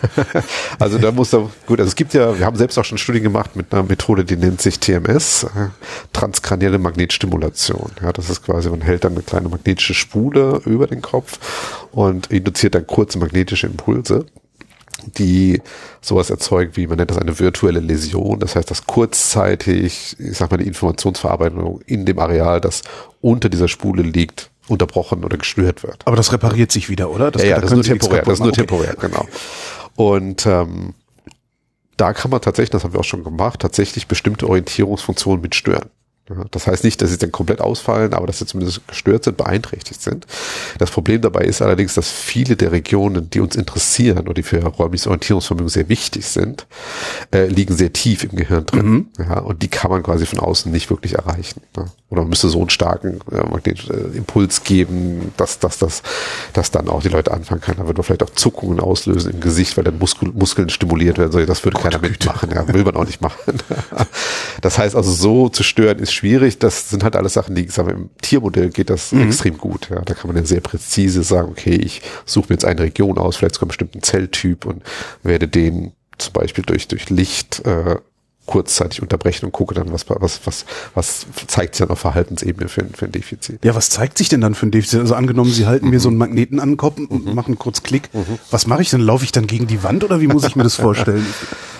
also 0.80 0.98
da 0.98 1.12
muss 1.12 1.34
er, 1.34 1.50
gut, 1.68 1.80
also 1.80 1.90
es 1.90 1.96
gibt 1.96 2.14
ja, 2.14 2.38
wir 2.38 2.46
haben 2.46 2.58
selbst 2.58 2.78
auch 2.78 2.86
schon 2.86 2.98
Studien 2.98 3.24
gemacht 3.24 3.56
mit 3.56 3.72
einer 3.74 3.84
Methode, 3.84 4.26
die 4.26 4.38
nennt 4.38 4.62
sich 4.62 4.80
TMS, 4.80 5.44
äh, 5.44 5.70
transkranielle 6.14 6.80
Magnetstimulation. 6.80 7.92
Ja, 8.02 8.12
das 8.12 8.30
ist 8.30 8.44
quasi, 8.44 8.70
man 8.70 8.82
hält 8.82 9.04
dann 9.04 9.14
eine 9.14 9.22
kleine 9.22 9.50
magnetische 9.50 9.94
Spule 9.94 10.62
über 10.66 10.88
den 10.88 11.02
Kopf 11.02 11.88
und 11.92 12.28
induziert 12.32 12.76
dann 12.76 12.88
kurze 12.88 13.20
magnetische 13.20 13.68
Impulse 13.68 14.26
die 15.18 15.62
sowas 16.02 16.30
erzeugt, 16.30 16.78
wie 16.78 16.88
man 16.88 16.98
nennt 16.98 17.10
das 17.10 17.18
eine 17.18 17.40
virtuelle 17.40 17.80
Läsion. 17.80 18.40
Das 18.40 18.56
heißt, 18.56 18.70
dass 18.70 18.86
kurzzeitig, 18.86 20.16
ich 20.20 20.38
sag 20.38 20.52
mal, 20.52 20.58
die 20.58 20.68
Informationsverarbeitung 20.68 21.82
in 21.86 22.06
dem 22.06 22.20
Areal, 22.20 22.62
das 22.62 22.84
unter 23.20 23.50
dieser 23.50 23.68
Spule 23.68 24.04
liegt, 24.04 24.52
unterbrochen 24.72 25.24
oder 25.24 25.38
gestört 25.38 25.84
wird. 25.84 26.06
Aber 26.06 26.16
das 26.16 26.32
repariert 26.34 26.72
sich 26.72 26.90
wieder, 26.90 27.12
oder? 27.12 27.32
Das, 27.32 27.44
ja, 27.44 27.50
ja, 27.50 27.56
da 27.56 27.62
das 27.62 27.72
ist 27.72 27.76
nur 27.76 27.84
temporär. 27.84 28.24
Das 28.24 28.34
ist 28.34 28.40
nur 28.40 28.54
temporär, 28.54 28.94
okay. 28.98 29.08
genau. 29.08 29.28
Und 29.96 30.46
ähm, 30.46 30.94
da 31.98 32.14
kann 32.14 32.32
man 32.32 32.42
tatsächlich, 32.42 32.72
das 32.72 32.84
haben 32.84 32.94
wir 32.94 33.00
auch 33.00 33.06
schon 33.06 33.24
gemacht, 33.24 33.60
tatsächlich 33.60 34.08
bestimmte 34.08 34.48
Orientierungsfunktionen 34.48 35.42
mit 35.42 35.54
stören. 35.54 35.90
Das 36.52 36.68
heißt 36.68 36.84
nicht, 36.84 37.02
dass 37.02 37.10
sie 37.10 37.18
dann 37.18 37.32
komplett 37.32 37.62
ausfallen, 37.62 38.14
aber 38.14 38.28
dass 38.28 38.40
sie 38.40 38.46
zumindest 38.46 38.88
gestört 38.88 39.24
sind, 39.24 39.38
beeinträchtigt 39.38 40.02
sind. 40.02 40.26
Das 40.78 40.92
Problem 40.92 41.22
dabei 41.22 41.46
ist 41.46 41.62
allerdings, 41.62 41.94
dass 41.94 42.10
viele 42.10 42.56
der 42.56 42.72
Regionen, 42.72 43.30
die 43.30 43.40
uns 43.40 43.56
interessieren 43.56 44.28
und 44.28 44.38
die 44.38 44.44
für 44.44 44.64
räumliches 44.64 45.08
Orientierungsvermögen 45.08 45.70
sehr 45.70 45.90
wichtig 45.90 46.26
sind, 46.26 46.68
äh, 47.34 47.46
liegen 47.46 47.76
sehr 47.76 47.94
tief 47.94 48.24
im 48.24 48.36
Gehirn 48.36 48.66
drin. 48.66 48.86
Mhm. 48.86 49.08
Ja, 49.20 49.40
und 49.40 49.62
die 49.62 49.68
kann 49.68 49.92
man 49.92 50.04
quasi 50.04 50.26
von 50.26 50.40
außen 50.40 50.72
nicht 50.72 50.90
wirklich 50.90 51.16
erreichen. 51.16 51.62
Ne? 51.76 51.86
Oder 52.12 52.24
man 52.24 52.30
müsste 52.30 52.50
so 52.50 52.60
einen 52.60 52.70
starken 52.70 53.20
äh, 53.32 53.38
magnetischen 53.38 54.14
äh, 54.14 54.18
Impuls 54.18 54.64
geben, 54.66 55.32
dass, 55.38 55.60
dass, 55.60 55.78
dass, 55.78 56.04
dass 56.52 56.70
dann 56.70 56.90
auch 56.90 57.02
die 57.02 57.08
Leute 57.08 57.32
anfangen 57.32 57.62
können. 57.62 57.78
Da 57.78 57.86
würde 57.86 58.00
man 58.00 58.04
vielleicht 58.04 58.24
auch 58.24 58.32
Zuckungen 58.32 58.82
auslösen 58.82 59.32
im 59.32 59.40
Gesicht, 59.40 59.78
weil 59.78 59.86
dann 59.86 59.98
Muskel, 59.98 60.30
Muskeln 60.34 60.70
stimuliert 60.70 61.18
werden. 61.18 61.32
Das 61.48 61.64
würde 61.64 61.76
Gott, 61.76 61.84
keiner 61.84 62.00
mitmachen. 62.00 62.52
Ja, 62.54 62.68
will 62.68 62.84
man 62.84 62.98
auch 62.98 63.06
nicht 63.06 63.22
machen. 63.22 63.58
das 64.62 64.78
heißt 64.78 64.94
also, 64.94 65.10
so 65.10 65.48
zu 65.48 65.64
stören 65.64 66.00
ist 66.00 66.12
schwierig. 66.22 66.60
Das 66.60 66.90
sind 66.90 67.04
halt 67.04 67.16
alles 67.16 67.34
Sachen, 67.34 67.56
die, 67.56 67.68
sagen 67.68 67.88
wir, 67.88 67.96
im 67.96 68.10
Tiermodell 68.22 68.70
geht 68.70 68.90
das 68.90 69.12
mhm. 69.12 69.24
extrem 69.24 69.58
gut. 69.58 69.90
Ja, 69.90 70.02
da 70.02 70.14
kann 70.14 70.28
man 70.28 70.36
dann 70.36 70.46
sehr 70.46 70.62
präzise 70.62 71.24
sagen, 71.24 71.50
okay, 71.50 71.76
ich 71.76 72.02
suche 72.26 72.48
mir 72.50 72.56
jetzt 72.56 72.66
eine 72.66 72.82
Region 72.82 73.18
aus, 73.18 73.38
vielleicht 73.38 73.56
sogar 73.56 73.66
einen 73.66 73.70
bestimmten 73.70 74.04
Zelltyp 74.04 74.66
und 74.66 74.84
werde 75.24 75.48
den 75.48 75.94
zum 76.20 76.34
Beispiel 76.34 76.64
durch, 76.64 76.88
durch 76.88 77.10
Licht 77.10 77.66
äh, 77.66 77.96
kurzzeitig 78.46 79.02
unterbrechen 79.02 79.46
und 79.46 79.52
gucke 79.52 79.74
dann, 79.74 79.92
was, 79.92 80.06
was, 80.10 80.42
was, 80.46 80.66
was 80.94 81.26
zeigt 81.48 81.76
sich 81.76 81.86
dann 81.86 81.92
auf 81.92 82.00
Verhaltensebene 82.00 82.70
für, 82.70 82.86
für 82.94 83.06
ein 83.06 83.12
Defizit. 83.12 83.64
Ja, 83.64 83.74
was 83.74 83.90
zeigt 83.90 84.18
sich 84.18 84.30
denn 84.30 84.42
dann 84.42 84.54
für 84.54 84.68
ein 84.68 84.72
Defizit? 84.72 85.00
Also 85.00 85.16
angenommen, 85.16 85.52
Sie 85.52 85.66
halten 85.66 85.86
mhm. 85.86 85.92
mir 85.92 86.00
so 86.00 86.10
einen 86.10 86.18
Magneten 86.18 86.60
an 86.60 86.72
den 86.72 86.78
Kopf 86.78 87.00
und 87.00 87.26
mhm. 87.26 87.34
machen 87.34 87.58
kurz 87.58 87.82
Klick. 87.82 88.14
Mhm. 88.14 88.38
Was 88.52 88.68
mache 88.68 88.84
ich 88.84 88.92
dann? 88.92 89.02
Laufe 89.02 89.24
ich 89.24 89.32
dann 89.32 89.48
gegen 89.48 89.66
die 89.66 89.84
Wand 89.84 90.04
oder 90.04 90.22
wie 90.22 90.28
muss 90.28 90.44
ich 90.44 90.56
mir 90.56 90.64
das 90.64 90.76
vorstellen? 90.88 91.26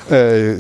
äh, 0.10 0.56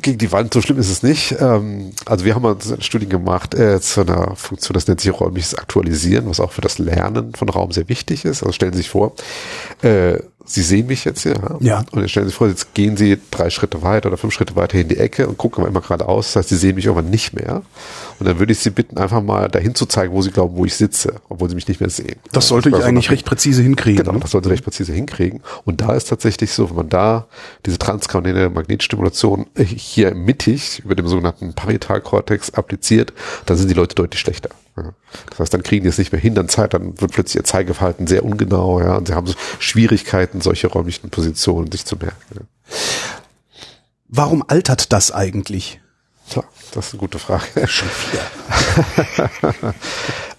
gegen 0.00 0.18
die 0.18 0.32
Wand, 0.32 0.54
so 0.54 0.60
schlimm 0.60 0.78
ist 0.78 0.90
es 0.90 1.02
nicht. 1.02 1.36
Ähm, 1.40 1.92
also 2.06 2.24
wir 2.24 2.34
haben 2.34 2.42
mal 2.42 2.56
eine 2.56 2.82
Studie 2.82 3.08
gemacht 3.08 3.54
äh, 3.54 3.80
zu 3.80 4.00
einer 4.00 4.34
Funktion, 4.36 4.74
das 4.74 4.86
nennt 4.86 5.00
sich 5.00 5.12
räumliches 5.12 5.54
Aktualisieren, 5.54 6.28
was 6.28 6.40
auch 6.40 6.52
für 6.52 6.62
das 6.62 6.78
Lernen 6.78 7.34
von 7.34 7.48
Raum 7.48 7.70
sehr 7.72 7.88
wichtig 7.88 8.24
ist. 8.24 8.42
Also 8.42 8.52
stellen 8.52 8.72
Sie 8.72 8.78
sich 8.78 8.90
vor, 8.90 9.14
äh, 9.82 10.18
Sie 10.46 10.62
sehen 10.62 10.86
mich 10.86 11.04
jetzt 11.04 11.22
hier. 11.22 11.58
Ja. 11.60 11.84
Und 11.92 12.02
jetzt 12.02 12.10
stellen 12.10 12.26
Sie 12.26 12.30
sich 12.30 12.36
vor, 12.36 12.48
jetzt 12.48 12.74
gehen 12.74 12.96
Sie 12.96 13.18
drei 13.30 13.48
Schritte 13.48 13.82
weiter 13.82 14.08
oder 14.08 14.18
fünf 14.18 14.34
Schritte 14.34 14.56
weiter 14.56 14.78
in 14.78 14.88
die 14.88 14.98
Ecke 14.98 15.26
und 15.26 15.38
gucken 15.38 15.64
immer 15.64 15.80
geradeaus. 15.80 16.28
Das 16.28 16.36
heißt, 16.36 16.48
Sie 16.50 16.56
sehen 16.56 16.74
mich 16.76 16.84
irgendwann 16.84 17.10
nicht 17.10 17.32
mehr. 17.32 17.62
Und 18.18 18.26
dann 18.26 18.38
würde 18.38 18.52
ich 18.52 18.58
Sie 18.58 18.70
bitten, 18.70 18.98
einfach 18.98 19.22
mal 19.22 19.48
dahin 19.48 19.74
zu 19.74 19.86
zeigen, 19.86 20.12
wo 20.12 20.20
Sie 20.20 20.30
glauben, 20.30 20.56
wo 20.56 20.64
ich 20.64 20.74
sitze, 20.74 21.14
obwohl 21.28 21.48
Sie 21.48 21.54
mich 21.54 21.66
nicht 21.66 21.80
mehr 21.80 21.90
sehen. 21.90 22.16
Das 22.32 22.48
sollte 22.48 22.70
das 22.70 22.80
ich 22.80 22.86
eigentlich 22.86 23.10
recht 23.10 23.24
präzise 23.24 23.62
hinkriegen. 23.62 24.04
Genau, 24.04 24.18
das 24.18 24.32
sollte 24.32 24.50
recht 24.50 24.64
präzise 24.64 24.92
hinkriegen. 24.92 25.40
Und 25.64 25.80
da 25.80 25.94
ist 25.94 26.08
tatsächlich 26.08 26.52
so, 26.52 26.68
wenn 26.68 26.76
man 26.76 26.88
da 26.90 27.26
diese 27.64 27.78
transkranielle 27.78 28.50
Magnetstimulation 28.50 29.46
hier 29.56 30.14
mittig 30.14 30.82
über 30.84 30.94
dem 30.94 31.08
sogenannten 31.08 31.54
Paritalkortex 31.54 32.50
appliziert, 32.50 33.12
dann 33.46 33.56
sind 33.56 33.68
die 33.68 33.74
Leute 33.74 33.94
deutlich 33.94 34.20
schlechter. 34.20 34.50
Ja. 34.76 34.92
Das 35.30 35.38
heißt, 35.38 35.54
dann 35.54 35.62
kriegen 35.62 35.84
die 35.84 35.88
es 35.88 35.98
nicht 35.98 36.12
mehr 36.12 36.20
hin, 36.20 36.34
dann 36.34 36.48
Zeit, 36.48 36.74
dann 36.74 37.00
wird 37.00 37.12
plötzlich 37.12 37.36
ihr 37.36 37.44
Zeigeverhalten 37.44 38.06
sehr 38.06 38.24
ungenau, 38.24 38.80
ja, 38.80 38.96
und 38.96 39.06
sie 39.06 39.14
haben 39.14 39.26
so 39.26 39.34
Schwierigkeiten, 39.58 40.40
solche 40.40 40.66
räumlichen 40.66 41.10
Positionen 41.10 41.70
sich 41.70 41.84
zu 41.84 41.96
merken. 41.96 42.16
Ja. 42.34 42.40
Warum 44.08 44.44
altert 44.46 44.92
das 44.92 45.12
eigentlich? 45.12 45.80
Tja, 46.30 46.42
das 46.72 46.86
ist 46.86 46.92
eine 46.94 47.00
gute 47.00 47.18
Frage. 47.18 47.66
Schon 47.66 47.88
wieder. 48.10 49.74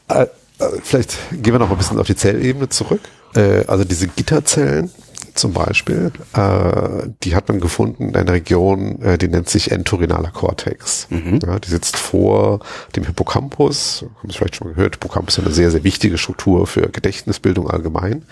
Äh, 0.08 0.28
äh, 0.60 0.82
vielleicht 0.84 1.18
gehen 1.32 1.52
wir 1.52 1.58
noch 1.58 1.72
ein 1.72 1.78
bisschen 1.78 2.00
auf 2.00 2.06
die 2.06 2.16
Zellebene 2.16 2.70
zurück. 2.70 3.02
Äh, 3.36 3.66
also 3.66 3.84
diese 3.84 4.08
Gitterzellen, 4.08 4.92
zum 5.36 5.54
Beispiel, 5.54 6.12
äh, 6.34 7.10
die 7.24 7.36
hat 7.36 7.50
man 7.50 7.60
gefunden 7.60 8.10
in 8.10 8.16
einer 8.16 8.34
Region, 8.34 9.02
äh, 9.02 9.18
die 9.18 9.28
nennt 9.28 9.50
sich 9.50 9.72
entorinaler 9.72 10.32
Cortex. 10.32 11.08
Mhm. 11.10 11.40
Ja, 11.46 11.60
die 11.60 11.70
sitzt 11.70 11.98
vor 11.98 12.62
dem 12.96 13.06
Hippocampus, 13.06 14.06
haben 14.20 14.30
Sie 14.30 14.38
vielleicht 14.38 14.56
schon 14.56 14.70
gehört, 14.70 14.96
Hippocampus 14.96 15.38
ist 15.38 15.44
eine 15.44 15.54
sehr, 15.54 15.72
sehr 15.72 15.84
wichtige 15.84 16.18
Struktur 16.18 16.68
für 16.68 16.90
Gedächtnisbildung 16.90 17.70
allgemein. 17.70 18.24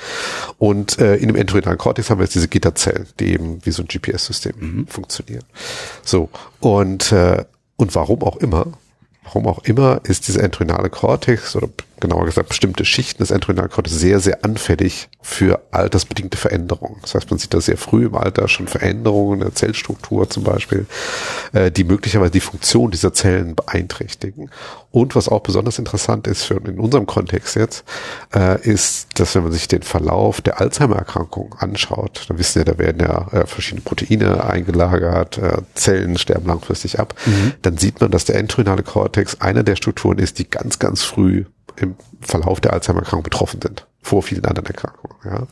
Und 0.57 0.97
äh, 0.99 1.15
in 1.17 1.27
dem 1.27 1.35
entorhinalen 1.35 1.77
Cortex 1.77 2.09
haben 2.09 2.19
wir 2.19 2.25
jetzt 2.25 2.35
diese 2.35 2.47
Gitterzellen, 2.47 3.07
die 3.19 3.33
eben 3.33 3.65
wie 3.65 3.71
so 3.71 3.83
ein 3.83 3.87
GPS-System 3.87 4.53
mhm. 4.57 4.87
funktionieren. 4.87 5.43
So, 6.03 6.29
und, 6.59 7.11
äh, 7.11 7.43
und 7.75 7.95
warum 7.95 8.21
auch 8.23 8.37
immer, 8.37 8.67
warum 9.23 9.47
auch 9.47 9.59
immer, 9.65 10.01
ist 10.03 10.27
dieser 10.27 10.43
entorhinale 10.43 10.89
Cortex 10.89 11.55
oder 11.55 11.67
genauer 12.03 12.25
gesagt 12.25 12.49
bestimmte 12.49 12.83
Schichten 12.83 13.23
des 13.23 13.31
Entorhinalkortes 13.31 13.97
sehr, 13.97 14.19
sehr 14.19 14.43
anfällig 14.43 15.09
für 15.21 15.61
altersbedingte 15.71 16.37
Veränderungen. 16.37 16.97
Das 17.01 17.15
heißt, 17.15 17.31
man 17.31 17.39
sieht 17.39 17.53
da 17.53 17.61
sehr 17.61 17.77
früh 17.77 18.07
im 18.07 18.15
Alter 18.15 18.49
schon 18.49 18.67
Veränderungen 18.67 19.39
in 19.39 19.45
der 19.45 19.55
Zellstruktur 19.55 20.29
zum 20.29 20.43
Beispiel, 20.43 20.85
äh, 21.53 21.71
die 21.71 21.85
möglicherweise 21.85 22.31
die 22.31 22.41
Funktion 22.41 22.91
dieser 22.91 23.13
Zellen 23.13 23.55
beeinträchtigen. 23.55 24.51
Und 24.91 25.15
was 25.15 25.29
auch 25.29 25.39
besonders 25.39 25.79
interessant 25.79 26.27
ist 26.27 26.43
für 26.43 26.55
in 26.55 26.77
unserem 26.77 27.05
Kontext 27.05 27.55
jetzt, 27.55 27.85
äh, 28.35 28.61
ist, 28.61 29.07
dass 29.17 29.33
wenn 29.33 29.43
man 29.43 29.53
sich 29.53 29.69
den 29.69 29.81
Verlauf 29.81 30.41
der 30.41 30.59
Alzheimer-Erkrankung 30.59 31.55
anschaut, 31.57 32.25
dann 32.27 32.37
wissen 32.37 32.59
ja, 32.59 32.65
da 32.65 32.77
werden 32.77 32.99
ja 32.99 33.27
äh, 33.31 33.47
verschiedene 33.47 33.81
Proteine 33.81 34.43
eingelagert, 34.43 35.37
äh, 35.37 35.61
Zellen 35.73 36.17
sterben 36.17 36.47
langfristig 36.47 36.99
ab, 36.99 37.15
mhm. 37.25 37.53
dann 37.61 37.77
sieht 37.77 38.01
man, 38.01 38.11
dass 38.11 38.25
der 38.25 38.35
entorhinale 38.35 38.83
Kortex 38.83 39.39
einer 39.39 39.63
der 39.63 39.77
Strukturen 39.77 40.19
ist, 40.19 40.37
die 40.37 40.49
ganz, 40.49 40.79
ganz 40.79 41.03
früh 41.03 41.45
im 41.77 41.95
Verlauf 42.21 42.61
der 42.61 42.73
Alzheimer-Erkrankung 42.73 43.23
betroffen 43.23 43.61
sind, 43.61 43.85
vor 44.01 44.23
vielen 44.23 44.45
anderen 44.45 44.67
Erkrankungen. 44.67 45.15
Ja. 45.25 45.47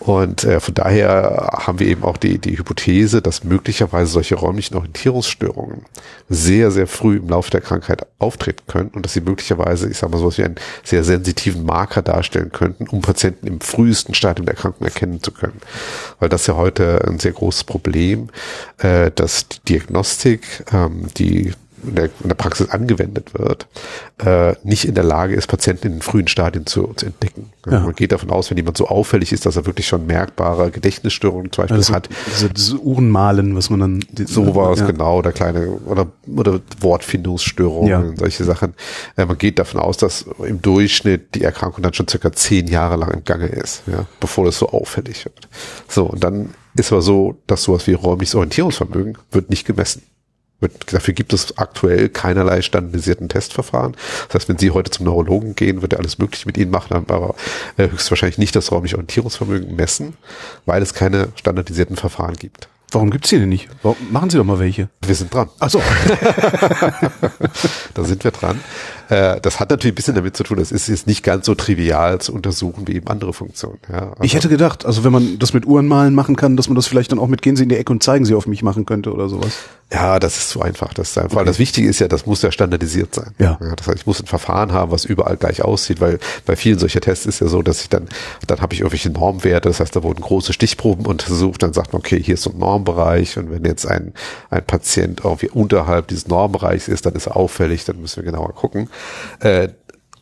Und 0.00 0.44
äh, 0.44 0.60
von 0.60 0.72
daher 0.72 1.50
haben 1.66 1.78
wir 1.78 1.86
eben 1.86 2.04
auch 2.04 2.16
die, 2.16 2.38
die 2.38 2.56
Hypothese, 2.56 3.20
dass 3.20 3.44
möglicherweise 3.44 4.10
solche 4.10 4.34
räumlichen 4.34 4.74
Orientierungsstörungen 4.76 5.84
sehr, 6.30 6.70
sehr 6.70 6.86
früh 6.86 7.18
im 7.18 7.28
Laufe 7.28 7.50
der 7.50 7.60
Krankheit 7.60 8.06
auftreten 8.18 8.62
können 8.66 8.88
und 8.94 9.04
dass 9.04 9.12
sie 9.12 9.20
möglicherweise, 9.20 9.90
ich 9.90 9.98
sage 9.98 10.12
mal 10.12 10.18
so, 10.18 10.34
wie 10.38 10.44
einen 10.44 10.56
sehr 10.84 11.04
sensitiven 11.04 11.66
Marker 11.66 12.00
darstellen 12.00 12.50
könnten, 12.50 12.88
um 12.88 13.02
Patienten 13.02 13.46
im 13.46 13.60
frühesten 13.60 14.14
Stadium 14.14 14.46
der 14.46 14.54
Erkrankung 14.54 14.86
erkennen 14.86 15.22
zu 15.22 15.32
können. 15.32 15.60
Weil 16.18 16.30
das 16.30 16.46
ja 16.46 16.56
heute 16.56 17.04
ein 17.06 17.18
sehr 17.18 17.32
großes 17.32 17.64
Problem, 17.64 18.30
äh, 18.78 19.10
dass 19.10 19.48
die 19.48 19.60
Diagnostik, 19.68 20.64
ähm, 20.72 21.08
die 21.18 21.52
in 21.84 21.94
der, 21.94 22.04
in 22.22 22.28
der 22.28 22.34
Praxis 22.34 22.68
angewendet 22.70 23.34
wird, 23.34 23.66
äh, 24.24 24.54
nicht 24.64 24.84
in 24.84 24.94
der 24.94 25.04
Lage 25.04 25.34
ist, 25.34 25.46
Patienten 25.46 25.88
in 25.88 25.92
den 25.94 26.02
frühen 26.02 26.28
Stadien 26.28 26.66
zu, 26.66 26.92
zu 26.96 27.06
entdecken. 27.06 27.50
Ja. 27.66 27.80
Man 27.80 27.94
geht 27.94 28.12
davon 28.12 28.30
aus, 28.30 28.50
wenn 28.50 28.56
jemand 28.56 28.76
so 28.76 28.86
auffällig 28.88 29.32
ist, 29.32 29.46
dass 29.46 29.56
er 29.56 29.66
wirklich 29.66 29.86
schon 29.86 30.06
merkbare 30.06 30.70
Gedächtnisstörungen 30.70 31.52
zum 31.52 31.62
Beispiel 31.62 31.76
also 31.76 31.94
hat. 31.94 32.08
Diese, 32.26 32.50
diese 32.50 32.78
Uhrenmalen, 32.78 33.56
was 33.56 33.70
man 33.70 33.80
dann 33.80 34.04
die, 34.10 34.24
sowas 34.24 34.80
ja. 34.80 34.86
genau 34.86 35.18
oder 35.18 35.32
kleine 35.32 35.70
oder 35.86 36.06
oder 36.34 36.60
Wortfindungsstörungen, 36.80 37.88
ja. 37.88 38.16
solche 38.16 38.44
Sachen. 38.44 38.74
Äh, 39.16 39.26
man 39.26 39.38
geht 39.38 39.58
davon 39.58 39.80
aus, 39.80 39.96
dass 39.96 40.26
im 40.46 40.62
Durchschnitt 40.62 41.34
die 41.34 41.42
Erkrankung 41.42 41.82
dann 41.82 41.94
schon 41.94 42.08
circa 42.08 42.32
zehn 42.32 42.66
Jahre 42.66 42.96
lang 42.96 43.10
im 43.10 43.24
Gange 43.24 43.46
ist, 43.46 43.82
ja, 43.86 44.06
bevor 44.20 44.44
das 44.44 44.58
so 44.58 44.68
auffällig 44.68 45.24
wird. 45.24 45.48
So 45.88 46.04
und 46.06 46.24
dann 46.24 46.50
ist 46.76 46.92
aber 46.92 47.02
so, 47.02 47.36
dass 47.46 47.64
sowas 47.64 47.86
wie 47.86 47.94
räumliches 47.94 48.34
Orientierungsvermögen 48.34 49.18
wird 49.30 49.50
nicht 49.50 49.66
gemessen. 49.66 50.02
Dafür 50.60 51.14
gibt 51.14 51.32
es 51.32 51.56
aktuell 51.58 52.08
keinerlei 52.08 52.62
standardisierten 52.62 53.28
Testverfahren. 53.28 53.96
Das 54.28 54.34
heißt, 54.34 54.48
wenn 54.48 54.58
Sie 54.58 54.70
heute 54.70 54.90
zum 54.90 55.06
Neurologen 55.06 55.54
gehen, 55.54 55.82
wird 55.82 55.94
er 55.94 56.00
alles 56.00 56.18
Mögliche 56.18 56.46
mit 56.46 56.58
Ihnen 56.58 56.70
machen, 56.70 56.94
aber 56.94 57.34
äh, 57.76 57.90
höchstwahrscheinlich 57.90 58.38
nicht 58.38 58.54
das 58.54 58.70
räumliche 58.70 58.96
Orientierungsvermögen 58.96 59.74
messen, 59.74 60.14
weil 60.66 60.82
es 60.82 60.94
keine 60.94 61.28
standardisierten 61.36 61.96
Verfahren 61.96 62.36
gibt. 62.36 62.68
Warum 62.92 63.10
gibt's 63.10 63.28
die 63.28 63.38
denn 63.38 63.48
nicht? 63.48 63.68
Warum, 63.82 63.96
machen 64.10 64.30
Sie 64.30 64.36
doch 64.36 64.44
mal 64.44 64.58
welche. 64.58 64.88
Wir 65.06 65.14
sind 65.14 65.32
dran. 65.32 65.48
Ach 65.60 65.70
so. 65.70 65.80
da 67.94 68.04
sind 68.04 68.24
wir 68.24 68.32
dran. 68.32 68.60
Äh, 69.10 69.40
das 69.40 69.58
hat 69.58 69.70
natürlich 69.70 69.92
ein 69.92 69.96
bisschen 69.96 70.14
damit 70.14 70.36
zu 70.36 70.44
tun, 70.44 70.58
das 70.58 70.70
ist 70.70 70.88
jetzt 70.88 71.06
nicht 71.06 71.24
ganz 71.24 71.46
so 71.46 71.54
trivial 71.54 72.20
zu 72.20 72.32
untersuchen 72.32 72.86
wie 72.86 72.94
eben 72.94 73.08
andere 73.08 73.32
Funktionen. 73.32 73.78
Ja, 73.90 74.12
ich 74.22 74.34
hätte 74.34 74.48
gedacht, 74.48 74.86
also 74.86 75.02
wenn 75.02 75.12
man 75.12 75.38
das 75.38 75.52
mit 75.52 75.66
Uhrenmalen 75.66 76.14
machen 76.14 76.36
kann, 76.36 76.56
dass 76.56 76.68
man 76.68 76.76
das 76.76 76.86
vielleicht 76.86 77.10
dann 77.10 77.18
auch 77.18 77.26
mit 77.26 77.42
gehen 77.42 77.56
Sie 77.56 77.64
in 77.64 77.68
die 77.68 77.76
Ecke 77.76 77.92
und 77.92 78.02
zeigen 78.02 78.24
Sie 78.24 78.34
auf 78.34 78.46
mich 78.46 78.62
machen 78.62 78.86
könnte 78.86 79.12
oder 79.12 79.28
sowas. 79.28 79.52
Ja, 79.92 80.20
das 80.20 80.36
ist 80.36 80.50
zu 80.50 80.62
einfach. 80.62 80.94
Das 80.94 81.10
ist 81.10 81.18
einfach. 81.18 81.38
Okay. 81.38 81.46
Das 81.46 81.58
Wichtige 81.58 81.88
ist 81.88 81.98
ja, 81.98 82.06
das 82.06 82.24
muss 82.24 82.42
ja 82.42 82.52
standardisiert 82.52 83.12
sein. 83.12 83.32
Ja. 83.38 83.58
ja. 83.60 83.74
Das 83.74 83.88
heißt, 83.88 83.98
ich 83.98 84.06
muss 84.06 84.20
ein 84.20 84.26
Verfahren 84.26 84.72
haben, 84.72 84.92
was 84.92 85.04
überall 85.04 85.36
gleich 85.36 85.62
aussieht, 85.62 86.00
weil 86.00 86.20
bei 86.46 86.54
vielen 86.54 86.78
solcher 86.78 87.00
Tests 87.00 87.26
ist 87.26 87.40
ja 87.40 87.48
so, 87.48 87.60
dass 87.62 87.82
ich 87.82 87.88
dann, 87.88 88.06
dann 88.46 88.60
habe 88.60 88.72
ich 88.72 88.80
irgendwelche 88.80 89.10
Normwerte, 89.10 89.68
das 89.68 89.80
heißt, 89.80 89.96
da 89.96 90.04
wurden 90.04 90.20
große 90.20 90.52
Stichproben 90.52 91.06
untersucht, 91.06 91.64
dann 91.64 91.72
sagt 91.72 91.92
man, 91.92 92.00
okay, 92.00 92.22
hier 92.22 92.34
ist 92.34 92.44
so 92.44 92.50
ein 92.50 92.58
Normbereich 92.58 93.36
und 93.36 93.50
wenn 93.50 93.64
jetzt 93.64 93.84
ein, 93.84 94.14
ein 94.50 94.64
Patient 94.64 95.22
irgendwie 95.24 95.48
unterhalb 95.48 96.06
dieses 96.06 96.28
Normbereichs 96.28 96.86
ist, 96.86 97.06
dann 97.06 97.14
ist 97.14 97.26
er 97.26 97.36
auffällig, 97.36 97.84
dann 97.84 98.00
müssen 98.00 98.22
wir 98.22 98.30
genauer 98.30 98.54
gucken. 98.54 98.88
Äh, 99.40 99.68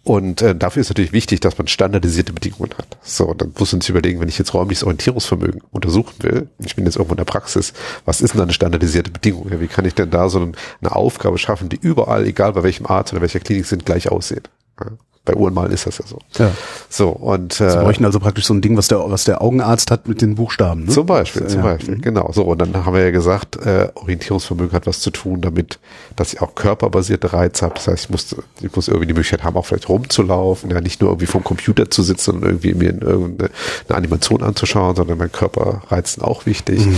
und 0.08 0.40
äh, 0.40 0.54
dafür 0.54 0.80
ist 0.80 0.88
natürlich 0.88 1.12
wichtig, 1.12 1.40
dass 1.40 1.58
man 1.58 1.66
standardisierte 1.66 2.32
Bedingungen 2.32 2.72
hat. 2.78 2.96
So, 3.02 3.34
dann 3.34 3.52
muss 3.58 3.72
man 3.72 3.82
sich 3.82 3.90
überlegen, 3.90 4.20
wenn 4.20 4.28
ich 4.28 4.38
jetzt 4.38 4.54
räumliches 4.54 4.82
Orientierungsvermögen 4.84 5.60
untersuchen 5.70 6.14
will, 6.22 6.48
ich 6.64 6.76
bin 6.76 6.86
jetzt 6.86 6.96
irgendwo 6.96 7.12
in 7.12 7.18
der 7.18 7.24
Praxis, 7.26 7.74
was 8.06 8.22
ist 8.22 8.32
denn 8.32 8.40
eine 8.40 8.54
standardisierte 8.54 9.10
Bedingung? 9.10 9.50
Wie 9.50 9.66
kann 9.66 9.84
ich 9.84 9.94
denn 9.94 10.10
da 10.10 10.30
so 10.30 10.40
eine 10.40 10.96
Aufgabe 10.96 11.36
schaffen, 11.36 11.68
die 11.68 11.76
überall, 11.76 12.26
egal 12.26 12.54
bei 12.54 12.62
welchem 12.62 12.86
Arzt 12.86 13.12
oder 13.12 13.20
welcher 13.20 13.40
Klinik 13.40 13.66
sind, 13.66 13.84
gleich 13.84 14.10
aussieht? 14.10 14.48
Ja? 14.80 14.92
Bei 15.28 15.34
Uhrenmalen 15.34 15.72
ist 15.72 15.86
das 15.86 15.98
ja 15.98 16.06
so. 16.06 16.18
Ja. 16.38 16.50
So, 16.88 17.10
und, 17.10 17.60
äh, 17.60 17.70
Sie 17.70 17.76
bräuchten 17.76 18.06
also 18.06 18.18
praktisch 18.18 18.46
so 18.46 18.54
ein 18.54 18.62
Ding, 18.62 18.78
was 18.78 18.88
der, 18.88 18.98
was 19.10 19.24
der 19.24 19.42
Augenarzt 19.42 19.90
hat 19.90 20.08
mit 20.08 20.22
den 20.22 20.36
Buchstaben. 20.36 20.84
Ne? 20.84 20.90
Zum 20.90 21.04
Beispiel, 21.04 21.46
zum 21.46 21.60
ja. 21.60 21.66
Beispiel, 21.66 21.96
mhm. 21.96 22.00
genau. 22.00 22.32
So, 22.32 22.44
und 22.44 22.58
dann 22.58 22.86
haben 22.86 22.94
wir 22.94 23.04
ja 23.04 23.10
gesagt, 23.10 23.56
äh, 23.56 23.88
Orientierungsvermögen 23.94 24.72
hat 24.72 24.86
was 24.86 25.00
zu 25.00 25.10
tun 25.10 25.42
damit, 25.42 25.78
dass 26.16 26.32
ich 26.32 26.40
auch 26.40 26.54
körperbasierte 26.54 27.34
Reize 27.34 27.66
habe. 27.66 27.74
Das 27.74 27.88
heißt, 27.88 28.04
ich 28.04 28.10
muss, 28.10 28.36
ich 28.62 28.74
muss 28.74 28.88
irgendwie 28.88 29.06
die 29.06 29.12
Möglichkeit 29.12 29.44
haben, 29.44 29.56
auch 29.58 29.66
vielleicht 29.66 29.90
rumzulaufen, 29.90 30.70
ja, 30.70 30.80
nicht 30.80 31.02
nur 31.02 31.10
irgendwie 31.10 31.26
vom 31.26 31.44
Computer 31.44 31.90
zu 31.90 32.02
sitzen 32.02 32.36
und 32.36 32.42
irgendwie 32.42 32.72
mir 32.72 32.88
in 32.88 33.00
irgendeine 33.02 33.50
eine 33.86 33.98
Animation 33.98 34.42
anzuschauen, 34.42 34.96
sondern 34.96 35.18
mein 35.18 35.30
Körper 35.30 35.82
reizen 35.88 36.22
auch 36.22 36.46
wichtig. 36.46 36.86
Mhm. 36.86 36.96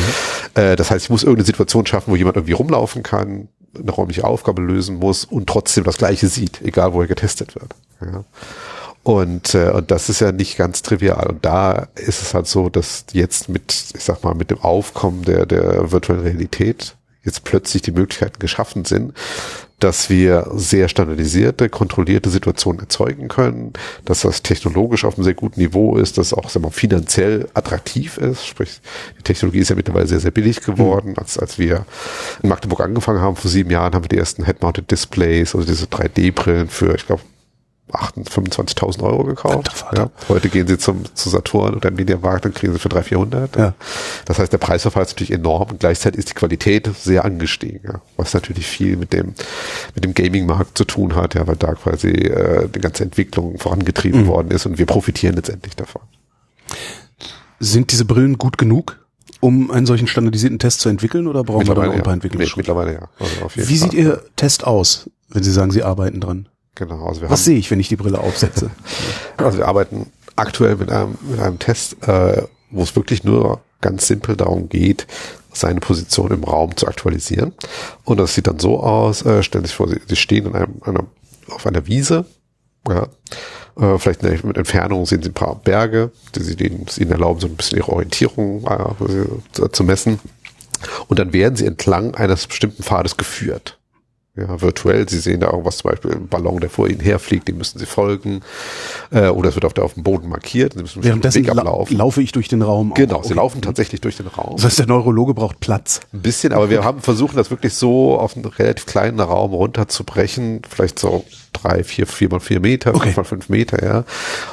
Äh, 0.55 0.77
das 0.77 0.93
heißt, 0.93 1.07
ich 1.07 1.11
muss 1.11 1.25
irgendeine 1.25 1.47
Situation 1.47 1.85
schaffen, 1.85 2.12
wo 2.12 2.16
jemand 2.16 2.37
irgendwie 2.37 2.53
rumlaufen 2.53 3.03
kann, 3.03 3.49
eine 3.78 3.90
räumliche 3.90 4.24
Aufgabe 4.24 4.62
lösen 4.62 4.96
muss 4.96 5.24
und 5.24 5.46
trotzdem 5.48 5.85
das 5.85 5.98
Gleiche 5.98 6.28
sieht, 6.28 6.61
egal 6.62 6.92
wo 6.92 7.00
er 7.00 7.06
getestet 7.06 7.54
wird. 7.54 7.74
Ja. 8.00 8.24
Und, 9.02 9.54
äh, 9.54 9.70
und 9.70 9.90
das 9.90 10.09
ist 10.09 10.20
ja 10.20 10.33
nicht 10.33 10.59
ganz 10.59 10.83
trivial. 10.83 11.28
Und 11.28 11.44
da 11.44 11.88
ist 11.94 12.22
es 12.22 12.35
halt 12.35 12.46
so, 12.46 12.68
dass 12.68 13.06
jetzt 13.12 13.48
mit, 13.48 13.72
ich 13.94 14.04
sag 14.04 14.22
mal, 14.22 14.35
mit 14.35 14.50
dem 14.50 14.61
Aufkommen 14.61 15.22
der, 15.22 15.46
der 15.46 15.90
virtuellen 15.90 16.22
Realität 16.22 16.96
jetzt 17.22 17.44
plötzlich 17.44 17.83
die 17.83 17.92
Möglichkeiten 17.92 18.38
geschaffen 18.38 18.85
sind, 18.85 19.14
dass 19.81 20.11
wir 20.11 20.47
sehr 20.55 20.88
standardisierte, 20.88 21.69
kontrollierte 21.69 22.31
Situationen 22.31 22.81
erzeugen 22.81 23.29
können, 23.29 23.73
dass 24.05 24.21
das 24.21 24.43
technologisch 24.43 25.05
auf 25.05 25.16
einem 25.16 25.25
sehr 25.25 25.35
guten 25.35 25.61
Niveau 25.61 25.97
ist, 25.97 26.19
dass 26.19 26.35
auch 26.35 26.51
sagen 26.51 26.64
wir, 26.64 26.71
finanziell 26.71 27.49
attraktiv 27.55 28.19
ist. 28.19 28.47
Sprich, 28.47 28.81
die 29.19 29.23
Technologie 29.23 29.59
ist 29.61 29.71
ja 29.71 29.77
mittlerweile 29.77 30.07
sehr, 30.07 30.21
sehr 30.21 30.31
billig 30.31 30.61
geworden. 30.61 31.14
Als, 31.16 31.38
als 31.38 31.59
wir 31.59 31.87
in 32.43 32.49
Magdeburg 32.49 32.81
angefangen 32.81 33.21
haben, 33.21 33.37
vor 33.37 33.51
sieben 33.51 33.71
Jahren, 33.71 33.95
haben 33.95 34.05
wir 34.05 34.09
die 34.09 34.19
ersten 34.19 34.45
Head-Mounted 34.45 34.90
Displays, 34.90 35.55
also 35.55 35.66
diese 35.66 35.87
3D-Brillen 35.87 36.69
für, 36.69 36.95
ich 36.95 37.07
glaube, 37.07 37.23
25.000 37.90 39.03
Euro 39.03 39.24
gekauft. 39.24 39.85
Ja. 39.96 40.11
Heute 40.29 40.48
gehen 40.48 40.66
sie 40.66 40.79
zum, 40.79 41.05
zu 41.14 41.29
Saturn 41.29 41.74
oder 41.74 41.90
Mediamarkt 41.90 42.46
und 42.46 42.55
kriegen 42.55 42.72
sie 42.72 42.79
für 42.79 42.88
300, 42.88 43.09
400. 43.09 43.57
Ja. 43.57 43.74
Das 44.24 44.38
heißt, 44.38 44.53
der 44.53 44.59
Preisverfall 44.59 45.03
ist 45.03 45.11
natürlich 45.11 45.33
enorm 45.33 45.70
und 45.70 45.81
gleichzeitig 45.81 46.20
ist 46.20 46.31
die 46.31 46.35
Qualität 46.35 46.90
sehr 46.98 47.24
angestiegen, 47.24 47.81
ja. 47.85 48.00
was 48.16 48.35
natürlich 48.35 48.66
viel 48.66 48.96
mit 48.96 49.12
dem, 49.12 49.35
mit 49.94 50.05
dem 50.05 50.14
Gaming-Markt 50.14 50.76
zu 50.76 50.85
tun 50.85 51.14
hat, 51.14 51.35
ja, 51.35 51.46
weil 51.46 51.57
da 51.57 51.74
quasi 51.74 52.11
äh, 52.11 52.68
die 52.68 52.81
ganze 52.81 53.03
Entwicklung 53.05 53.59
vorangetrieben 53.59 54.22
mhm. 54.22 54.26
worden 54.26 54.50
ist 54.50 54.66
und 54.66 54.79
wir 54.79 54.87
profitieren 54.87 55.35
letztendlich 55.35 55.76
davon. 55.76 56.03
Sind 57.59 57.92
diese 57.92 58.05
Brillen 58.05 58.38
gut 58.38 58.59
genug? 58.59 59.00
um 59.40 59.70
einen 59.70 59.87
solchen 59.87 60.07
standardisierten 60.07 60.59
Test 60.59 60.81
zu 60.81 60.88
entwickeln 60.88 61.26
oder 61.26 61.42
brauchen 61.42 61.66
wir 61.66 61.74
da 61.74 61.87
noch 61.87 61.92
ein 61.94 62.03
paar 62.03 62.12
ja. 62.12 62.14
Entwicklungsschritte? 62.14 62.61
Mittlerweile 62.61 62.92
ja. 62.92 63.09
Also 63.18 63.35
Wie 63.55 63.61
Fall. 63.61 63.64
sieht 63.64 63.94
Ihr 63.94 64.22
Test 64.37 64.66
aus, 64.66 65.11
wenn 65.29 65.42
Sie 65.42 65.50
sagen, 65.50 65.70
Sie 65.70 65.83
arbeiten 65.83 66.20
dran? 66.20 66.48
Genau. 66.81 67.05
Also 67.05 67.29
Was 67.29 67.45
sehe 67.45 67.59
ich, 67.59 67.71
wenn 67.71 67.79
ich 67.79 67.88
die 67.88 67.97
Brille 67.97 68.19
aufsetze? 68.19 68.71
also 69.37 69.59
wir 69.59 69.69
arbeiten 69.69 70.11
aktuell 70.35 70.77
mit 70.77 70.90
einem, 70.90 71.19
mit 71.29 71.38
einem 71.38 71.59
Test, 71.59 72.03
äh, 72.09 72.43
wo 72.71 72.83
es 72.83 72.97
wirklich 72.97 73.23
nur 73.23 73.61
ganz 73.83 74.07
simpel 74.07 74.35
darum 74.35 74.71
geht, 74.71 75.07
seine 75.53 75.81
Position 75.81 76.31
im 76.31 76.43
Raum 76.43 76.75
zu 76.79 76.87
aktualisieren. 76.87 77.53
Und 78.05 78.19
das 78.19 78.35
sieht 78.35 78.47
dann 78.47 78.59
so 78.59 78.81
aus, 78.81 79.27
äh, 79.27 79.43
stellen 79.43 79.64
Sie 79.64 79.69
sich 79.69 79.77
vor, 79.77 79.88
Sie, 79.88 80.01
Sie 80.09 80.16
stehen 80.16 80.47
in 80.47 80.55
einem, 80.55 80.81
einer, 80.81 81.05
auf 81.51 81.66
einer 81.66 81.87
Wiese, 81.87 82.25
ja, 82.88 83.09
äh, 83.79 83.99
vielleicht 83.99 84.23
mit 84.23 84.57
Entfernung 84.57 85.05
sehen 85.05 85.23
Sie 85.23 85.29
ein 85.29 85.35
paar 85.35 85.57
Berge, 85.57 86.12
die 86.35 86.43
Sie 86.43 86.57
denen, 86.57 86.87
Ihnen 86.97 87.11
erlauben, 87.11 87.40
so 87.40 87.47
ein 87.47 87.57
bisschen 87.57 87.77
Ihre 87.77 87.93
Orientierung 87.93 88.64
äh, 88.64 89.53
zu, 89.53 89.69
zu 89.69 89.85
messen. 89.85 90.19
Und 91.09 91.19
dann 91.19 91.35
werden 91.35 91.57
Sie 91.57 91.66
entlang 91.66 92.14
eines 92.14 92.47
bestimmten 92.47 92.83
Pfades 92.83 93.19
geführt. 93.19 93.80
Ja, 94.37 94.61
virtuell. 94.61 95.09
Sie 95.09 95.19
sehen 95.19 95.40
da 95.40 95.49
irgendwas, 95.49 95.79
zum 95.79 95.90
Beispiel 95.90 96.12
ein 96.12 96.29
Ballon, 96.29 96.61
der 96.61 96.71
vor 96.71 96.88
Ihnen 96.88 97.01
herfliegt, 97.01 97.49
dem 97.49 97.59
müssen 97.59 97.79
Sie 97.79 97.87
folgen. 97.87 98.43
Äh, 99.11 99.29
oder 99.29 99.49
es 99.49 99.57
wird 99.57 99.64
auf, 99.64 99.75
der, 99.75 99.85
auf 99.85 99.95
dem 99.95 100.05
Boden 100.05 100.29
markiert. 100.29 100.75
Sie 100.75 100.81
müssen 100.81 101.03
Währenddessen 101.03 101.43
Weg 101.45 101.51
ablaufen. 101.51 101.97
laufe 101.97 102.23
ich 102.23 102.31
durch 102.31 102.49
den 102.49 102.62
Raum. 102.62 102.95
Genau, 102.95 103.16
auch. 103.16 103.25
Sie 103.25 103.31
okay. 103.31 103.37
laufen 103.37 103.61
tatsächlich 103.61 104.01
durch 104.01 104.16
den 104.16 104.29
Raum. 104.29 104.57
Das 104.57 104.66
heißt, 104.66 104.79
der 104.79 104.87
Neurologe 104.87 105.35
braucht 105.35 105.59
Platz. 105.59 106.01
Ein 106.12 106.23
bisschen, 106.23 106.53
aber 106.53 106.71
wir 106.71 106.85
haben 106.85 107.01
versucht, 107.01 107.37
das 107.37 107.51
wirklich 107.51 107.75
so 107.75 108.19
auf 108.19 108.37
einen 108.37 108.45
relativ 108.45 108.87
kleinen 108.87 109.19
Raum 109.19 109.53
runterzubrechen. 109.53 110.62
Vielleicht 110.69 111.01
so 111.01 111.25
drei, 111.53 111.83
vier, 111.83 112.07
vier 112.07 112.31
mal 112.31 112.40
vier 112.40 112.61
Meter, 112.61 112.95
okay. 112.95 113.07
fünf 113.07 113.16
mal 113.16 113.25
fünf 113.25 113.49
Meter, 113.49 113.85
ja. 113.85 114.05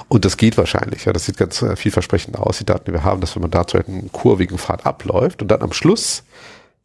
Und 0.08 0.26
das 0.26 0.38
geht 0.38 0.58
wahrscheinlich, 0.58 1.06
ja. 1.06 1.13
Das 1.13 1.26
sieht 1.26 1.38
ganz 1.38 1.62
äh, 1.62 1.76
vielversprechend 1.76 2.38
aus, 2.38 2.58
die 2.58 2.66
Daten, 2.66 2.86
die 2.86 2.94
wir 2.94 3.04
haben, 3.04 3.22
dass 3.22 3.36
wenn 3.36 3.42
man 3.42 3.52
dazu 3.52 3.78
halt 3.78 3.88
einen 3.88 4.12
kurvigen 4.12 4.58
Pfad 4.58 4.88
abläuft 4.88 5.44
und 5.44 5.50
dann 5.50 5.62
am 5.62 5.72
Schluss 5.72 6.24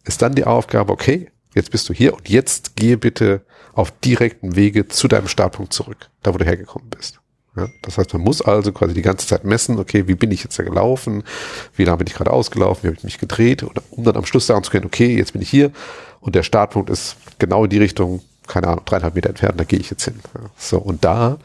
ist 0.05 0.21
dann 0.21 0.35
die 0.35 0.45
Aufgabe, 0.45 0.93
okay, 0.93 1.31
jetzt 1.55 1.71
bist 1.71 1.89
du 1.89 1.95
hier 1.95 2.15
und 2.15 2.29
jetzt 2.29 2.77
gehe 2.77 2.97
bitte 2.97 3.43
auf 3.75 3.91
direkten 4.01 4.57
Wege 4.57 4.89
zu 4.89 5.09
deinem 5.09 5.29
Startpunkt 5.29 5.73
zurück, 5.73 6.11
da 6.23 6.35
wo 6.35 6.39
du 6.39 6.45
hergekommen 6.45 6.91
bist. 6.91 7.21
Ja, 7.57 7.69
das 7.83 7.99
heißt, 7.99 8.13
man 8.15 8.23
muss 8.23 8.41
also 8.41 8.73
quasi 8.73 8.95
die 8.95 9.03
ganze 9.03 9.27
Zeit 9.27 9.45
messen, 9.45 9.79
okay, 9.79 10.09
wie 10.09 10.15
bin 10.15 10.31
ich 10.31 10.43
jetzt 10.43 10.59
da 10.59 10.63
gelaufen, 10.63 11.23
wie 11.77 11.85
lange 11.85 11.99
bin 11.99 12.07
ich 12.07 12.15
gerade 12.15 12.31
ausgelaufen, 12.31 12.83
wie 12.83 12.89
habe 12.89 12.97
ich 12.97 13.05
mich 13.05 13.19
gedreht, 13.19 13.63
oder, 13.63 13.83
um 13.91 14.05
dann 14.05 14.17
am 14.17 14.25
Schluss 14.25 14.47
sagen 14.47 14.65
zu 14.65 14.71
können, 14.71 14.87
okay, 14.87 15.17
jetzt 15.17 15.35
bin 15.35 15.43
ich 15.43 15.51
hier 15.51 15.71
und 16.21 16.35
der 16.35 16.45
Startpunkt 16.45 16.89
ist 16.89 17.17
genau 17.39 17.65
in 17.65 17.71
die 17.71 17.79
Richtung, 17.79 18.23
keine 18.47 18.69
Ahnung, 18.69 18.85
dreieinhalb 18.87 19.15
Meter 19.15 19.29
entfernt, 19.29 19.61
da 19.61 19.65
gehe 19.65 19.79
ich 19.79 19.91
jetzt 19.91 20.05
hin. 20.05 20.19
Ja, 20.35 20.49
so, 20.57 20.79
und 20.79 21.05
da, 21.05 21.39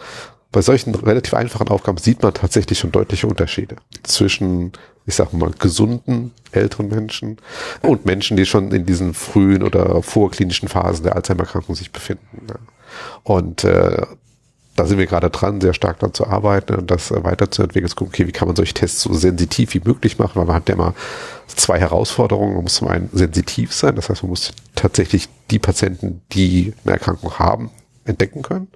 bei 0.54 0.62
solchen 0.62 0.96
relativ 0.96 1.34
einfachen 1.34 1.68
Aufgaben 1.68 1.98
sieht 1.98 2.24
man 2.24 2.34
tatsächlich 2.34 2.80
schon 2.80 2.94
deutliche 2.94 3.28
Unterschiede 3.28 3.76
zwischen 4.04 4.72
ich 5.08 5.16
sag 5.16 5.32
mal, 5.34 5.52
gesunden 5.58 6.34
älteren 6.52 6.90
Menschen 6.90 7.38
und 7.82 8.06
Menschen, 8.06 8.36
die 8.38 8.46
schon 8.46 8.72
in 8.72 8.86
diesen 8.86 9.14
frühen 9.14 9.64
oder 9.64 10.04
vorklinischen 10.04 10.68
Phasen 10.68 11.04
der 11.04 11.16
Alzheimer-Erkrankung 11.16 11.76
sich 11.76 11.92
befinden. 11.92 12.48
Und 13.24 13.64
äh, 13.64 14.06
da 14.76 14.86
sind 14.86 15.00
wir 15.00 15.08
gerade 15.08 15.30
dran, 15.30 15.62
sehr 15.62 15.74
stark 15.74 16.00
daran 16.00 16.14
zu 16.14 16.28
arbeiten 16.28 16.76
und 16.76 16.92
das 16.92 17.10
äh, 17.12 17.24
weiterzuentwickeln, 17.24 17.90
zu 17.90 17.96
gucken, 17.96 18.14
okay, 18.14 18.28
wie 18.28 18.32
kann 18.34 18.48
man 18.48 18.56
solche 18.56 18.74
Tests 18.74 19.02
so 19.02 19.14
sensitiv 19.14 19.74
wie 19.74 19.82
möglich 19.84 20.20
machen, 20.20 20.34
weil 20.36 20.46
man 20.46 20.56
hat 20.56 20.68
ja 20.68 20.76
immer 20.76 20.94
zwei 21.48 21.80
Herausforderungen. 21.80 22.54
Man 22.54 22.64
muss 22.64 22.76
zum 22.76 22.90
einen 22.90 23.10
sensitiv 23.14 23.74
sein, 23.74 23.96
das 23.96 24.10
heißt, 24.10 24.24
man 24.24 24.30
muss 24.30 24.52
tatsächlich 24.76 25.30
die 25.50 25.60
Patienten, 25.60 26.22
die 26.34 26.74
eine 26.84 26.94
Erkrankung 26.94 27.40
haben, 27.40 27.72
entdecken 28.06 28.42
können. 28.42 28.68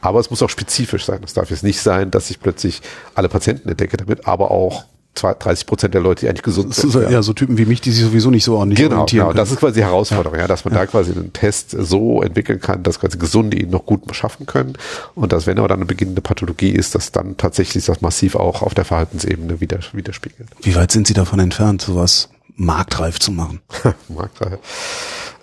Aber 0.00 0.20
es 0.20 0.30
muss 0.30 0.42
auch 0.42 0.50
spezifisch 0.50 1.04
sein. 1.04 1.20
Es 1.24 1.34
darf 1.34 1.50
jetzt 1.50 1.62
nicht 1.62 1.80
sein, 1.80 2.10
dass 2.10 2.30
ich 2.30 2.40
plötzlich 2.40 2.82
alle 3.14 3.28
Patienten 3.28 3.68
entdecke 3.68 3.96
damit, 3.96 4.26
aber 4.26 4.50
auch 4.50 4.84
30 5.16 5.66
Prozent 5.66 5.94
der 5.94 6.00
Leute, 6.00 6.20
die 6.20 6.28
eigentlich 6.28 6.42
gesund 6.42 6.74
sind. 6.74 6.92
So, 6.92 7.00
ja. 7.00 7.22
so 7.22 7.32
Typen 7.32 7.58
wie 7.58 7.66
mich, 7.66 7.80
die 7.80 7.90
sich 7.90 8.04
sowieso 8.04 8.30
nicht 8.30 8.44
so 8.44 8.56
ordentlich 8.56 8.78
genau, 8.78 8.96
orientieren 8.96 9.28
genau. 9.28 9.36
Das 9.36 9.50
ist 9.50 9.58
quasi 9.58 9.74
die 9.74 9.84
Herausforderung, 9.84 10.36
ja, 10.36 10.42
ja 10.42 10.48
dass 10.48 10.64
man 10.64 10.74
ja. 10.74 10.80
da 10.80 10.86
quasi 10.86 11.12
einen 11.12 11.32
Test 11.32 11.70
so 11.70 12.22
entwickeln 12.22 12.60
kann, 12.60 12.82
dass 12.82 13.00
quasi 13.00 13.18
Gesunde 13.18 13.56
ihn 13.56 13.70
noch 13.70 13.86
gut 13.86 14.02
schaffen 14.14 14.46
können 14.46 14.74
und 15.14 15.32
dass, 15.32 15.46
wenn 15.46 15.58
aber 15.58 15.68
dann 15.68 15.78
eine 15.78 15.86
beginnende 15.86 16.20
Pathologie 16.20 16.70
ist, 16.70 16.94
dass 16.94 17.12
dann 17.12 17.36
tatsächlich 17.36 17.84
das 17.84 18.00
massiv 18.00 18.36
auch 18.36 18.62
auf 18.62 18.74
der 18.74 18.84
Verhaltensebene 18.84 19.60
wieder, 19.60 19.80
widerspiegelt. 19.92 20.48
Wie 20.62 20.74
weit 20.74 20.92
sind 20.92 21.06
Sie 21.06 21.14
davon 21.14 21.38
entfernt, 21.38 21.82
sowas 21.82 22.28
marktreif 22.56 23.18
zu 23.18 23.32
machen? 23.32 23.60
marktreif. 24.08 24.58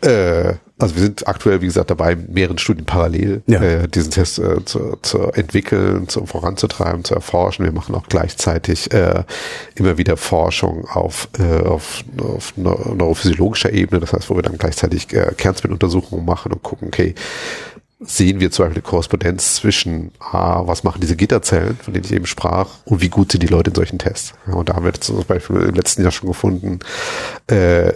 Äh, 0.02 0.56
also 0.80 0.96
wir 0.96 1.04
sind 1.04 1.28
aktuell, 1.28 1.62
wie 1.62 1.68
gesagt, 1.68 1.92
dabei, 1.92 2.16
mehreren 2.16 2.58
Studien 2.58 2.86
parallel 2.86 3.44
ja. 3.46 3.62
äh, 3.62 3.88
diesen 3.88 4.12
Test 4.12 4.40
äh, 4.40 4.66
zu, 4.66 4.98
zu 5.02 5.20
entwickeln, 5.32 6.08
zu, 6.08 6.26
voranzutreiben, 6.26 7.04
zu 7.04 7.14
erforschen. 7.14 7.64
Wir 7.64 7.72
machen 7.72 7.94
auch 7.96 8.08
gleichzeitig 8.08 8.92
äh, 8.92 9.24
immer 9.76 9.98
wieder 9.98 10.18
Forschung 10.18 10.88
auf, 10.88 11.30
äh, 11.38 11.66
auf, 11.66 12.04
auf 12.18 12.58
neurophysiologischer 12.58 13.72
Ebene, 13.72 14.02
das 14.02 14.14
heißt, 14.14 14.30
wo 14.30 14.36
wir 14.36 14.42
dann 14.42 14.58
gleichzeitig 14.58 15.14
äh, 15.14 15.34
Kernspinuntersuchungen 15.38 16.26
machen 16.26 16.52
und 16.52 16.64
gucken, 16.64 16.88
okay, 16.88 17.14
sehen 18.00 18.40
wir 18.40 18.52
zum 18.52 18.66
Beispiel 18.66 18.82
eine 18.82 18.90
Korrespondenz 18.90 19.56
zwischen, 19.56 20.12
ah, 20.20 20.64
was 20.66 20.84
machen 20.84 21.02
diese 21.02 21.16
Gitterzellen, 21.16 21.78
von 21.82 21.94
denen 21.94 22.06
ich 22.06 22.12
eben 22.12 22.26
sprach, 22.26 22.70
und 22.86 23.02
wie 23.02 23.10
gut 23.10 23.32
sind 23.32 23.44
die 23.44 23.48
Leute 23.48 23.70
in 23.70 23.76
solchen 23.76 24.00
Tests. 24.00 24.34
Ja, 24.48 24.54
und 24.54 24.70
da 24.70 24.76
haben 24.76 24.86
wir 24.86 24.94
zum 24.94 25.24
Beispiel 25.24 25.58
im 25.58 25.76
letzten 25.76 26.02
Jahr 26.02 26.12
schon 26.12 26.28
gefunden, 26.28 26.80
äh, 27.48 27.94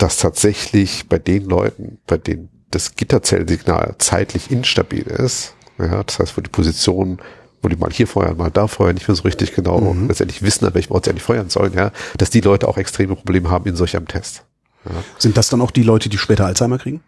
dass 0.00 0.16
tatsächlich 0.16 1.08
bei 1.08 1.18
den 1.18 1.44
Leuten, 1.44 1.98
bei 2.06 2.16
denen 2.16 2.48
das 2.70 2.94
Gitterzellsignal 2.94 3.96
zeitlich 3.98 4.50
instabil 4.50 5.02
ist, 5.02 5.54
ja, 5.78 6.02
das 6.02 6.18
heißt, 6.18 6.36
wo 6.36 6.40
die 6.40 6.50
Position, 6.50 7.18
wo 7.62 7.68
die 7.68 7.76
mal 7.76 7.90
hier 7.90 8.06
feuern, 8.06 8.36
mal 8.36 8.50
da 8.50 8.66
feuern, 8.66 8.94
nicht 8.94 9.08
mehr 9.08 9.14
so 9.14 9.24
richtig 9.24 9.54
genau 9.54 9.80
mhm. 9.80 10.08
letztendlich 10.08 10.40
wissen, 10.42 10.64
an 10.64 10.74
welchem 10.74 10.92
Ort 10.92 11.04
sie 11.04 11.10
eigentlich 11.10 11.22
feuern 11.22 11.50
sollen, 11.50 11.74
ja, 11.74 11.92
dass 12.16 12.30
die 12.30 12.40
Leute 12.40 12.66
auch 12.66 12.78
extreme 12.78 13.14
Probleme 13.14 13.50
haben 13.50 13.66
in 13.66 13.76
solch 13.76 13.94
einem 13.94 14.08
Test. 14.08 14.44
Ja. 14.86 14.92
Sind 15.18 15.36
das 15.36 15.50
dann 15.50 15.60
auch 15.60 15.70
die 15.70 15.82
Leute, 15.82 16.08
die 16.08 16.16
später 16.16 16.46
Alzheimer 16.46 16.78
kriegen? 16.78 17.02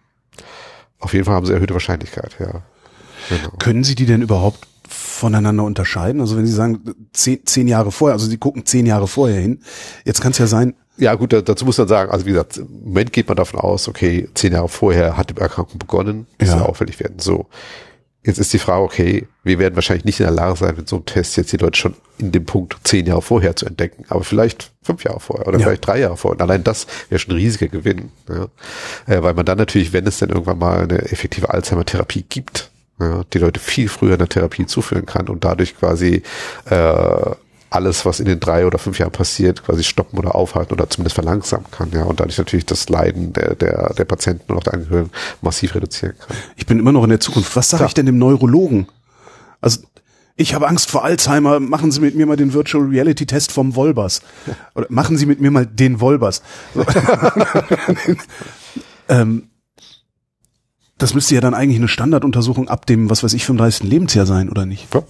Auf 0.99 1.15
jeden 1.15 1.25
Fall 1.25 1.35
haben 1.35 1.47
sie 1.47 1.55
erhöhte 1.55 1.75
Wahrscheinlichkeit, 1.75 2.37
ja. 2.39 2.63
Genau. 3.29 3.51
Können 3.59 3.85
Sie 3.85 3.95
die 3.95 4.05
denn 4.05 4.21
überhaupt 4.21 4.67
voneinander 4.89 5.65
unterscheiden? 5.65 6.21
Also 6.21 6.37
wenn 6.37 6.45
Sie 6.45 6.53
sagen, 6.53 6.81
zehn, 7.13 7.47
zehn 7.47 7.69
Jahre 7.69 7.93
vorher, 7.93 8.15
also 8.15 8.27
Sie 8.27 8.37
gucken 8.37 8.67
zehn 8.67 8.85
Jahre 8.85 9.07
vorher 9.07 9.41
hin, 9.41 9.61
jetzt 10.05 10.21
kann 10.21 10.33
es 10.33 10.39
ja 10.39 10.47
sein, 10.47 10.75
ja, 10.97 11.15
gut, 11.15 11.33
dazu 11.33 11.65
muss 11.65 11.79
man 11.79 11.89
sagen, 11.89 12.11
also 12.11 12.27
wie 12.27 12.31
gesagt, 12.31 12.59
im 12.59 12.85
Moment 12.85 13.13
geht 13.13 13.29
man 13.29 13.37
davon 13.37 13.61
aus, 13.61 13.89
okay, 13.89 14.29
zehn 14.35 14.53
Jahre 14.53 14.69
vorher 14.69 15.17
hat 15.17 15.31
die 15.31 15.41
Erkrankung 15.41 15.79
begonnen, 15.79 16.27
bis 16.39 16.51
ja. 16.51 16.61
auffällig 16.61 17.01
werden. 17.01 17.19
So. 17.19 17.47
Jetzt 18.25 18.39
ist 18.39 18.53
die 18.53 18.59
Frage, 18.59 18.83
okay, 18.83 19.27
wir 19.43 19.59
werden 19.59 19.75
wahrscheinlich 19.75 20.05
nicht 20.05 20.21
in 20.21 20.27
der 20.27 20.35
Lage 20.35 20.57
sein, 20.57 20.77
mit 20.77 20.89
so 20.89 20.97
einem 20.97 21.07
Test 21.07 21.37
jetzt 21.37 21.53
die 21.53 21.57
Leute 21.57 21.77
schon 21.77 21.95
in 22.19 22.31
dem 22.31 22.45
Punkt 22.45 22.77
zehn 22.85 23.05
Jahre 23.07 23.23
vorher 23.23 23.57
zu 23.57 23.67
entdecken, 23.67 24.05
aber 24.09 24.23
vielleicht 24.23 24.71
fünf 24.83 25.03
Jahre 25.03 25.19
vorher 25.19 25.49
oder 25.49 25.59
ja. 25.59 25.67
vielleicht 25.67 25.87
drei 25.87 25.99
Jahre 25.99 26.17
vorher. 26.17 26.37
Und 26.37 26.43
allein 26.43 26.63
das 26.63 26.87
wäre 27.09 27.19
schon 27.19 27.35
ein 27.35 27.39
riesiger 27.39 27.67
Gewinn, 27.67 28.13
ja. 28.29 28.47
Äh, 29.13 29.23
weil 29.23 29.35
man 29.35 29.45
dann 29.45 29.59
natürlich, 29.59 29.93
wenn 29.93 30.07
es 30.07 30.19
denn 30.19 30.29
irgendwann 30.29 30.59
mal 30.59 30.83
eine 30.83 30.99
effektive 31.11 31.51
Alzheimer-Therapie 31.51 32.25
gibt, 32.29 32.71
ja, 33.01 33.25
die 33.33 33.39
Leute 33.39 33.59
viel 33.59 33.89
früher 33.89 34.15
einer 34.15 34.29
Therapie 34.29 34.67
zuführen 34.67 35.07
kann 35.07 35.29
und 35.29 35.43
dadurch 35.43 35.77
quasi 35.77 36.23
äh, 36.67 37.31
alles, 37.75 38.05
was 38.05 38.21
in 38.21 38.27
den 38.27 38.41
drei 38.41 38.67
oder 38.67 38.79
fünf 38.79 38.99
Jahren 38.99 39.13
passiert, 39.13 39.65
quasi 39.65 39.85
stoppen 39.85 40.19
oder 40.19 40.35
aufhalten 40.35 40.73
oder 40.73 40.89
zumindest 40.89 41.15
verlangsamen 41.15 41.67
kann, 41.71 41.91
ja, 41.93 42.05
und 42.05 42.21
dadurch 42.21 42.39
natürlich 42.39 42.67
das 42.67 42.89
Leiden 42.89 43.33
der, 43.33 43.55
der, 43.55 43.95
der 43.95 44.05
Patienten 44.05 44.53
und 44.53 44.59
auch 44.59 44.63
der 44.63 44.75
Angehörigen 44.75 45.11
massiv 45.41 45.75
reduzieren 45.75 46.15
kann. 46.19 46.37
Ich 46.57 46.67
bin 46.67 46.79
immer 46.79 46.93
noch 46.93 47.05
in 47.05 47.11
der 47.11 47.21
Zukunft. 47.21 47.55
Was 47.57 47.71
sage 47.71 47.85
ich 47.87 47.95
denn 47.95 48.07
dem 48.07 48.19
Neurologen? 48.19 48.89
Also 49.61 49.81
ich 50.37 50.55
habe 50.55 50.67
Angst 50.67 50.91
vor 50.91 51.05
Alzheimer, 51.05 51.61
machen 51.61 51.93
Sie 51.93 52.01
mit 52.01 52.15
mir 52.15 52.27
mal 52.27 52.37
den 52.37 52.53
Virtual 52.53 52.85
Reality 52.85 53.27
Test 53.27 53.53
vom 53.53 53.77
Wolbers. 53.77 54.23
Oder 54.75 54.87
machen 54.89 55.17
Sie 55.17 55.27
mit 55.27 55.41
mir 55.41 55.51
mal 55.51 55.67
den 55.67 56.01
Wolbers. 56.01 56.43
ähm, 59.09 59.49
das 61.03 61.15
müsste 61.15 61.35
ja 61.35 61.41
dann 61.41 61.55
eigentlich 61.55 61.79
eine 61.79 61.89
Standarduntersuchung 61.89 62.69
ab 62.69 62.87
dem, 62.87 63.11
was 63.11 63.25
weiß 63.25 63.33
ich, 63.35 63.45
35. 63.45 63.83
Lebensjahr 63.89 64.25
sein, 64.25 64.49
oder 64.49 64.67
nicht? 64.67 64.87
Ja, 64.95 65.03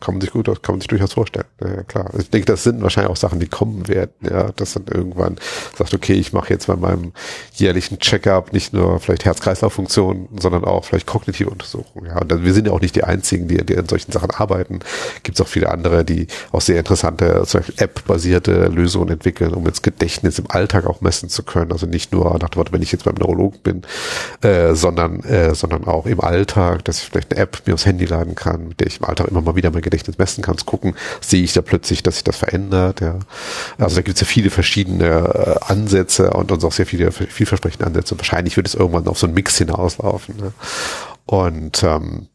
kann 0.00 0.14
man 0.14 0.20
sich 0.22 0.30
gut, 0.30 0.46
kann 0.62 0.74
man 0.74 0.80
sich 0.80 0.88
durchaus 0.88 1.12
vorstellen. 1.12 1.44
Ja, 1.60 1.82
klar. 1.82 2.10
Ich 2.18 2.30
denke, 2.30 2.46
das 2.46 2.62
sind 2.62 2.82
wahrscheinlich 2.82 3.10
auch 3.10 3.16
Sachen, 3.16 3.38
die 3.38 3.46
kommen 3.46 3.86
werden, 3.86 4.12
ja, 4.22 4.50
dass 4.52 4.72
dann 4.72 4.84
irgendwann 4.90 5.36
sagt, 5.76 5.92
okay, 5.92 6.14
ich 6.14 6.32
mache 6.32 6.54
jetzt 6.54 6.68
bei 6.68 6.76
meinem 6.76 7.12
jährlichen 7.52 7.98
Checkup 7.98 8.54
nicht 8.54 8.72
nur 8.72 8.98
vielleicht 8.98 9.26
Herz-Kreislauf-Funktionen, 9.26 10.28
sondern 10.40 10.64
auch 10.64 10.86
vielleicht 10.86 11.06
kognitive 11.06 11.50
Untersuchungen. 11.50 12.06
Ja, 12.06 12.18
und 12.18 12.32
dann, 12.32 12.42
wir 12.42 12.54
sind 12.54 12.66
ja 12.66 12.72
auch 12.72 12.80
nicht 12.80 12.96
die 12.96 13.04
einzigen, 13.04 13.46
die, 13.46 13.58
die 13.58 13.76
an 13.76 13.88
solchen 13.88 14.12
Sachen 14.12 14.30
arbeiten. 14.30 14.80
Gibt 15.22 15.38
es 15.38 15.44
auch 15.44 15.48
viele 15.48 15.70
andere, 15.70 16.04
die 16.06 16.28
auch 16.52 16.62
sehr 16.62 16.78
interessante, 16.78 17.42
zum 17.44 17.60
Beispiel 17.60 17.74
App-basierte 17.76 18.68
Lösungen 18.68 19.10
entwickeln, 19.10 19.52
um 19.52 19.66
jetzt 19.66 19.82
Gedächtnis 19.82 20.38
im 20.38 20.50
Alltag 20.50 20.86
auch 20.86 21.02
messen 21.02 21.28
zu 21.28 21.42
können. 21.42 21.72
Also 21.72 21.86
nicht 21.86 22.12
nur 22.12 22.38
nach 22.38 22.48
dem 22.48 22.56
Wort, 22.56 22.72
wenn 22.72 22.80
ich 22.80 22.92
jetzt 22.92 23.04
beim 23.04 23.16
Neurologen 23.16 23.60
bin, 23.62 23.82
äh, 24.40 24.74
sondern 24.74 25.25
äh, 25.28 25.54
sondern 25.54 25.84
auch 25.84 26.06
im 26.06 26.20
Alltag, 26.20 26.84
dass 26.84 26.98
ich 27.02 27.08
vielleicht 27.08 27.32
eine 27.32 27.42
App 27.42 27.62
mir 27.66 27.74
aufs 27.74 27.86
Handy 27.86 28.04
laden 28.04 28.34
kann, 28.34 28.68
mit 28.68 28.80
der 28.80 28.86
ich 28.86 29.00
im 29.00 29.04
Alltag 29.04 29.28
immer 29.28 29.42
mal 29.42 29.56
wieder 29.56 29.70
mein 29.70 29.82
Gedächtnis 29.82 30.18
messen 30.18 30.42
kann, 30.42 30.56
gucken, 30.64 30.94
sehe 31.20 31.42
ich 31.42 31.52
da 31.52 31.62
plötzlich, 31.62 32.02
dass 32.02 32.14
sich 32.16 32.24
das 32.24 32.36
verändert. 32.36 33.00
Ja. 33.00 33.18
Also 33.78 33.96
da 33.96 34.02
gibt 34.02 34.16
es 34.16 34.20
ja 34.20 34.26
viele 34.26 34.50
verschiedene 34.50 35.04
äh, 35.04 35.72
Ansätze 35.72 36.30
und 36.30 36.50
uns 36.52 36.64
auch 36.64 36.72
sehr 36.72 36.86
viele 36.86 37.12
vielversprechende 37.12 37.86
Ansätze. 37.86 38.14
Und 38.14 38.20
wahrscheinlich 38.20 38.56
wird 38.56 38.66
es 38.66 38.74
irgendwann 38.74 39.08
auf 39.08 39.18
so 39.18 39.26
einen 39.26 39.34
Mix 39.34 39.58
hinauslaufen. 39.58 40.36
Ne? 40.36 40.52
Und 41.26 41.82
ähm, 41.82 42.28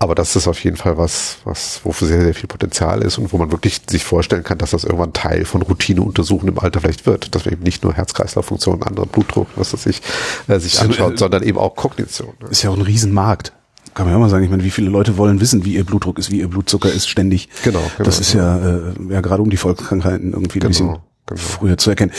aber 0.00 0.14
das 0.14 0.36
ist 0.36 0.46
auf 0.46 0.62
jeden 0.62 0.76
Fall 0.76 0.96
was, 0.96 1.38
was, 1.44 1.80
wofür 1.82 2.06
sehr, 2.06 2.22
sehr 2.22 2.34
viel 2.34 2.46
Potenzial 2.46 3.02
ist 3.02 3.18
und 3.18 3.32
wo 3.32 3.38
man 3.38 3.50
wirklich 3.50 3.80
sich 3.88 4.04
vorstellen 4.04 4.44
kann, 4.44 4.58
dass 4.58 4.70
das 4.70 4.84
irgendwann 4.84 5.12
Teil 5.12 5.44
von 5.44 5.60
Routineuntersuchungen 5.60 6.54
im 6.54 6.58
Alter 6.60 6.80
vielleicht 6.80 7.04
wird. 7.04 7.34
Dass 7.34 7.44
man 7.44 7.54
eben 7.54 7.64
nicht 7.64 7.82
nur 7.82 7.94
Herz-Kreislauf-Funktionen, 7.94 8.84
andere 8.84 9.06
Blutdruck, 9.06 9.48
was 9.56 9.72
das 9.72 9.82
sich, 9.82 10.00
äh, 10.46 10.60
sich 10.60 10.80
anschaut, 10.80 11.14
äh, 11.14 11.16
sondern 11.16 11.42
eben 11.42 11.58
auch 11.58 11.74
Kognition. 11.74 12.34
Ne? 12.40 12.48
Ist 12.48 12.62
ja 12.62 12.70
auch 12.70 12.76
ein 12.76 12.82
Riesenmarkt. 12.82 13.52
Kann 13.94 14.06
man 14.06 14.14
ja 14.14 14.20
mal 14.20 14.30
sagen. 14.30 14.44
Ich 14.44 14.50
meine, 14.50 14.62
wie 14.62 14.70
viele 14.70 14.88
Leute 14.88 15.16
wollen 15.16 15.40
wissen, 15.40 15.64
wie 15.64 15.74
ihr 15.74 15.84
Blutdruck 15.84 16.20
ist, 16.20 16.30
wie 16.30 16.38
ihr 16.38 16.48
Blutzucker 16.48 16.92
ist, 16.92 17.08
ständig. 17.08 17.48
Genau. 17.64 17.80
genau 17.80 18.04
das 18.04 18.20
ist 18.20 18.34
ja, 18.34 18.56
äh, 18.56 18.92
ja 19.10 19.20
gerade 19.20 19.42
um 19.42 19.50
die 19.50 19.56
Volkskrankheiten 19.56 20.32
irgendwie 20.32 20.60
genau, 20.60 20.66
ein 20.66 20.68
bisschen 20.68 20.98
genau. 21.26 21.40
früher 21.40 21.76
zu 21.76 21.90
erkennen. 21.90 22.12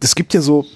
Es 0.00 0.16
gibt 0.16 0.34
ja 0.34 0.40
so, 0.40 0.66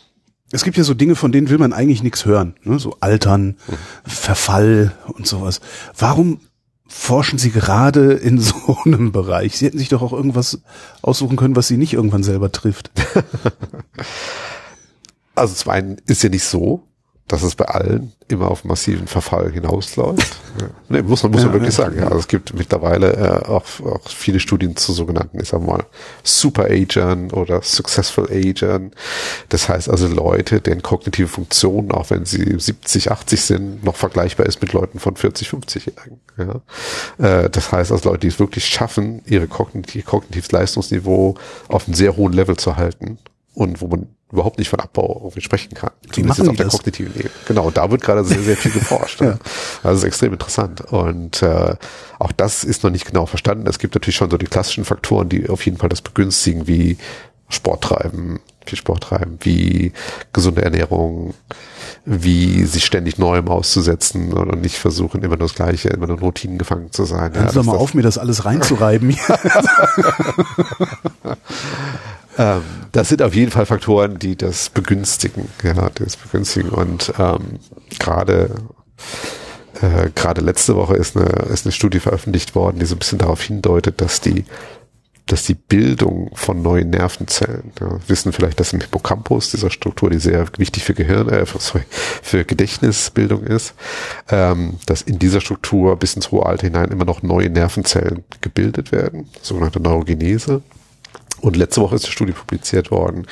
es 0.53 0.65
gibt 0.65 0.77
ja 0.77 0.85
so 0.85 0.95
Dinge, 0.95 1.17
von 1.17 1.33
denen 1.33 1.49
will 1.49 1.59
man 1.59 1.73
eigentlich 1.73 2.03
nichts 2.03 2.25
hören, 2.25 2.55
ne? 2.63 2.79
so 2.79 2.97
Altern, 3.01 3.57
mhm. 3.67 3.77
Verfall 4.07 4.93
und 5.09 5.27
sowas. 5.27 5.61
Warum 5.97 6.41
forschen 6.87 7.39
Sie 7.39 7.51
gerade 7.51 8.13
in 8.13 8.39
so 8.41 8.77
einem 8.85 9.13
Bereich? 9.13 9.59
Sie 9.59 9.67
hätten 9.67 9.79
sich 9.79 9.89
doch 9.89 10.03
auch 10.03 10.13
irgendwas 10.13 10.61
aussuchen 11.01 11.37
können, 11.37 11.57
was 11.57 11.69
Sie 11.69 11.77
nicht 11.79 11.95
irgendwann 11.95 12.23
selber 12.23 12.53
trifft. 12.53 12.91
Also 15.35 15.55
zum 15.55 15.73
einen 15.73 15.97
ist 16.07 16.23
ja 16.23 16.29
nicht 16.29 16.45
so, 16.45 16.87
dass 17.29 17.43
es 17.43 17.55
bei 17.55 17.65
allen 17.65 18.13
immer 18.29 18.51
auf 18.51 18.65
massiven 18.65 19.07
Verfall 19.07 19.53
hinausläuft. 19.53 20.37
ja. 20.61 20.67
nee, 20.89 21.03
muss 21.03 21.23
man, 21.23 21.33
muss 21.33 21.45
man 21.45 21.53
wirklich 21.55 21.75
sagen. 21.75 21.99
Ja, 21.99 22.05
also 22.05 22.19
es 22.19 22.29
gibt 22.29 22.53
mittlerweile 22.55 23.13
äh, 23.13 23.49
auch, 23.49 23.65
auch 23.85 24.09
viele 24.09 24.41
Studien 24.41 24.77
zu 24.77 24.93
sogenannten, 24.93 25.41
ich 25.41 25.49
sag 25.49 25.63
mal, 25.63 25.85
Super 26.23 26.65
Agern 26.65 27.31
oder 27.31 27.63
Successful 27.63 28.29
Agern. 28.31 28.93
Das 29.49 29.69
heißt 29.69 29.89
also 29.89 30.09
Leute, 30.09 30.61
deren 30.61 30.83
kognitive 30.83 31.29
Funktion, 31.29 31.91
auch 31.93 32.11
wenn 32.11 32.25
sie 32.25 32.59
70, 32.59 33.11
80 33.11 33.41
sind, 33.41 33.85
noch 33.85 33.97
vergleichbar 33.97 34.47
ist 34.47 34.61
mit 34.61 34.73
Leuten 34.73 34.99
von 34.99 35.17
40, 35.17 35.49
50-Jährigen. 35.49 36.21
Ja. 36.39 37.45
Äh, 37.45 37.51
das 37.51 37.73
heißt 37.73 37.93
also 37.93 38.11
Leute, 38.11 38.21
die 38.21 38.29
es 38.29 38.39
wirklich 38.39 38.67
schaffen, 38.67 39.23
ihre 39.27 39.47
kognitiv, 39.47 40.05
kognitives 40.05 40.53
Leistungsniveau 40.53 41.37
auf 41.69 41.87
einem 41.87 41.95
sehr 41.95 42.17
hohen 42.17 42.33
Level 42.33 42.57
zu 42.57 42.77
halten 42.77 43.19
und 43.55 43.81
wo 43.81 43.87
man 43.87 44.09
überhaupt 44.33 44.59
nicht 44.59 44.71
von 44.71 44.81
Abbau 44.81 45.21
irgendwie 45.23 45.43
sprechen 45.43 45.75
kann. 45.75 45.91
Wie 46.15 46.23
machen 46.23 46.49
auf 46.49 46.57
der 46.57 46.67
kognitiven 46.67 47.15
Ebene. 47.15 47.31
Genau, 47.47 47.71
da 47.71 47.91
wird 47.91 48.01
gerade 48.01 48.25
sehr, 48.25 48.43
sehr 48.43 48.57
viel 48.57 48.71
geforscht. 48.73 49.21
ja. 49.21 49.39
Also 49.83 49.99
ist 49.99 50.05
extrem 50.05 50.33
interessant. 50.33 50.81
Und 50.81 51.43
äh, 51.43 51.77
auch 52.19 52.33
das 52.33 52.65
ist 52.65 52.83
noch 52.83 52.91
nicht 52.91 53.05
genau 53.05 53.27
verstanden. 53.27 53.67
Es 53.67 53.79
gibt 53.79 53.95
natürlich 53.95 54.17
schon 54.17 54.31
so 54.31 54.39
die 54.39 54.47
klassischen 54.47 54.87
Faktoren, 54.87 55.29
die 55.29 55.51
auf 55.51 55.67
jeden 55.67 55.77
Fall 55.77 55.91
das 55.91 56.01
begünstigen, 56.01 56.67
wie 56.67 56.97
Sport 57.51 57.85
treiben, 57.85 58.41
viel 58.65 58.79
Sport 58.79 59.03
treiben, 59.03 59.39
wie 59.41 59.93
gesunde 60.33 60.63
Ernährung, 60.63 61.35
wie 62.07 62.65
sich 62.65 62.87
ständig 62.87 63.19
Neuem 63.19 63.49
auszusetzen 63.49 64.33
und 64.33 64.63
nicht 64.63 64.79
versuchen, 64.79 65.23
immer 65.23 65.37
nur 65.37 65.49
das 65.49 65.55
Gleiche, 65.55 65.91
immer 65.91 66.07
nur 66.07 66.21
Routinen 66.21 66.57
gefangen 66.57 66.91
zu 66.91 67.05
sein. 67.05 67.35
Hören 67.35 67.47
ja, 67.47 67.53
Sie 67.53 67.63
mal 67.63 67.77
auf, 67.77 67.93
mir 67.93 68.01
das 68.01 68.17
alles 68.17 68.47
reinzureiben. 68.47 69.15
Ähm, 72.39 72.63
das 72.93 73.09
sind 73.09 73.23
auf 73.23 73.35
jeden 73.35 73.51
Fall 73.51 73.67
Faktoren, 73.67 74.19
die 74.19 74.37
das 74.37 74.71
begünstigen. 74.71 75.49
Ja, 75.63 75.91
das 75.95 76.17
begünstigen. 76.17 76.71
Und 76.71 77.13
ähm, 77.19 77.59
gerade 77.99 78.51
äh, 79.81 80.11
gerade 80.15 80.41
letzte 80.41 80.77
Woche 80.77 80.97
ist 80.97 81.17
eine, 81.17 81.27
ist 81.53 81.67
eine 81.67 81.73
Studie 81.73 82.01
veröffentlicht 82.01 82.55
worden, 82.55 82.79
die 82.79 82.87
so 82.87 82.95
ein 82.95 82.99
bisschen 82.99 83.19
darauf 83.19 83.43
hindeutet, 83.43 84.01
dass 84.01 84.21
die 84.21 84.45
dass 85.27 85.45
die 85.45 85.55
Bildung 85.55 86.31
von 86.35 86.63
neuen 86.63 86.91
Nervenzellen, 86.91 87.73
ja, 87.81 87.97
wissen 88.09 88.33
vielleicht, 88.33 88.59
dass 88.59 88.73
im 88.73 88.81
Hippocampus, 88.81 89.53
dieser 89.53 89.71
Struktur, 89.71 90.11
die 90.11 90.19
sehr 90.19 90.47
wichtig 90.59 90.83
für 90.83 90.95
Gehirn, 90.95 91.29
äh, 91.29 91.47
sorry, 91.47 91.85
für 91.89 92.45
Gedächtnisbildung 92.45 93.45
ist, 93.45 93.75
ähm, 94.31 94.79
dass 94.87 95.01
in 95.01 95.21
dieser 95.21 95.41
Struktur 95.41 95.97
bis 95.97 96.15
ins 96.15 96.33
hohe 96.33 96.45
Alter 96.45 96.67
hinein 96.67 96.91
immer 96.91 97.05
noch 97.05 97.23
neue 97.23 97.51
Nervenzellen 97.51 98.25
gebildet 98.41 98.91
werden, 98.91 99.29
sogenannte 99.41 99.81
Neurogenese. 99.81 100.61
Und 101.43 101.57
letzte 101.57 101.81
Woche 101.81 101.97
ist 101.97 102.05
eine 102.05 102.13
Studie 102.13 102.33
publiziert 102.33 102.91
worden, 102.91 103.27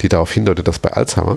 die 0.00 0.08
darauf 0.08 0.32
hindeutet, 0.32 0.66
dass 0.66 0.78
bei 0.78 0.92
Alzheimer 0.92 1.36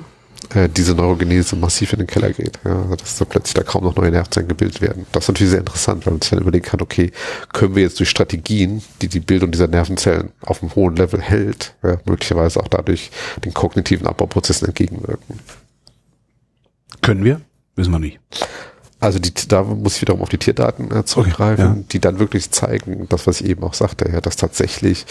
äh, 0.55 0.69
diese 0.69 0.95
Neurogenese 0.95 1.57
massiv 1.57 1.91
in 1.91 1.99
den 1.99 2.07
Keller 2.07 2.31
geht. 2.31 2.59
Ja, 2.63 2.81
also 2.83 2.95
dass 2.95 3.17
da 3.17 3.25
plötzlich 3.25 3.53
da 3.55 3.63
kaum 3.63 3.83
noch 3.83 3.95
neue 3.95 4.09
Nervenzellen 4.09 4.47
gebildet 4.47 4.81
werden. 4.81 5.05
Das 5.11 5.25
ist 5.25 5.27
natürlich 5.27 5.51
sehr 5.51 5.59
interessant, 5.59 6.05
weil 6.05 6.13
man 6.13 6.21
sich 6.21 6.29
dann 6.29 6.39
überlegen 6.39 6.63
kann, 6.65 6.81
okay, 6.81 7.11
können 7.51 7.75
wir 7.75 7.83
jetzt 7.83 7.99
durch 7.99 8.09
Strategien, 8.09 8.81
die 9.01 9.09
die 9.09 9.19
Bildung 9.19 9.51
dieser 9.51 9.67
Nervenzellen 9.67 10.31
auf 10.41 10.61
einem 10.61 10.73
hohen 10.75 10.95
Level 10.95 11.21
hält, 11.21 11.75
ja, 11.83 11.97
möglicherweise 12.05 12.61
auch 12.61 12.69
dadurch 12.69 13.11
den 13.43 13.53
kognitiven 13.53 14.07
Abbauprozessen 14.07 14.69
entgegenwirken. 14.69 15.39
Können 17.01 17.25
wir? 17.25 17.41
Wissen 17.75 17.91
wir 17.91 17.99
nicht. 17.99 18.19
Also 19.01 19.19
die, 19.19 19.33
da 19.49 19.63
muss 19.63 19.97
ich 19.97 20.01
wiederum 20.01 20.21
auf 20.21 20.29
die 20.29 20.37
Tierdaten 20.37 20.89
äh, 20.95 21.03
zurückgreifen, 21.03 21.65
okay, 21.65 21.79
ja. 21.79 21.83
die 21.91 21.99
dann 21.99 22.19
wirklich 22.19 22.51
zeigen, 22.51 23.07
das, 23.09 23.27
was 23.27 23.41
ich 23.41 23.47
eben 23.47 23.63
auch 23.63 23.73
sagte, 23.73 24.09
ja, 24.09 24.21
dass 24.21 24.37
tatsächlich 24.37 25.05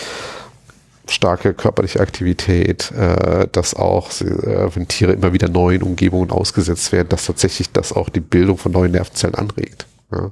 starke 1.13 1.55
körperliche 1.55 2.01
Aktivität, 2.01 2.91
äh, 2.93 3.47
dass 3.53 3.75
auch, 3.75 4.11
äh, 4.21 4.75
wenn 4.75 4.89
Tiere 4.89 5.13
immer 5.13 5.33
wieder 5.33 5.49
neuen 5.49 5.83
Umgebungen 5.83 6.31
ausgesetzt 6.31 6.93
werden, 6.93 7.09
dass 7.09 7.27
tatsächlich 7.27 7.71
das 7.71 7.93
auch 7.93 8.09
die 8.09 8.21
Bildung 8.21 8.59
von 8.59 8.73
neuen 8.73 8.93
Nervenzellen 8.93 9.35
anregt. 9.35 9.87
Ja, 10.11 10.31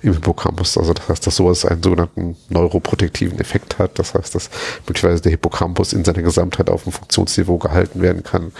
im 0.00 0.14
Hippocampus. 0.14 0.78
Also 0.78 0.94
das 0.94 1.08
heißt, 1.08 1.26
dass 1.26 1.36
sowas 1.36 1.66
einen 1.66 1.82
sogenannten 1.82 2.36
neuroprotektiven 2.48 3.38
Effekt 3.38 3.78
hat. 3.78 3.98
Das 3.98 4.14
heißt, 4.14 4.34
dass 4.34 4.48
möglicherweise 4.86 5.20
der 5.20 5.32
Hippocampus 5.32 5.92
in 5.92 6.02
seiner 6.02 6.22
Gesamtheit 6.22 6.70
auf 6.70 6.84
dem 6.84 6.92
Funktionsniveau 6.92 7.58
gehalten 7.58 8.00
werden 8.00 8.22
kann, 8.22 8.52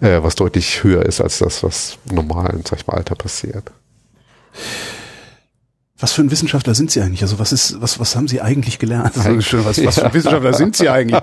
äh, 0.00 0.22
was 0.22 0.34
deutlich 0.34 0.84
höher 0.84 1.06
ist 1.06 1.22
als 1.22 1.38
das, 1.38 1.62
was 1.62 1.96
normal 2.10 2.50
im 2.50 2.64
sag 2.66 2.80
Alter 2.86 3.14
passiert. 3.14 3.70
Was 6.00 6.12
für 6.12 6.22
ein 6.22 6.30
Wissenschaftler 6.30 6.74
sind 6.74 6.90
Sie 6.90 7.02
eigentlich? 7.02 7.22
Also 7.22 7.38
was 7.38 7.52
ist, 7.52 7.80
was, 7.80 8.00
was 8.00 8.16
haben 8.16 8.26
Sie 8.26 8.40
eigentlich 8.40 8.78
gelernt? 8.78 9.18
Also 9.18 9.64
was, 9.64 9.84
was 9.84 9.98
für 9.98 10.06
ein 10.06 10.14
Wissenschaftler 10.14 10.54
sind 10.54 10.74
Sie 10.74 10.88
eigentlich? 10.88 11.20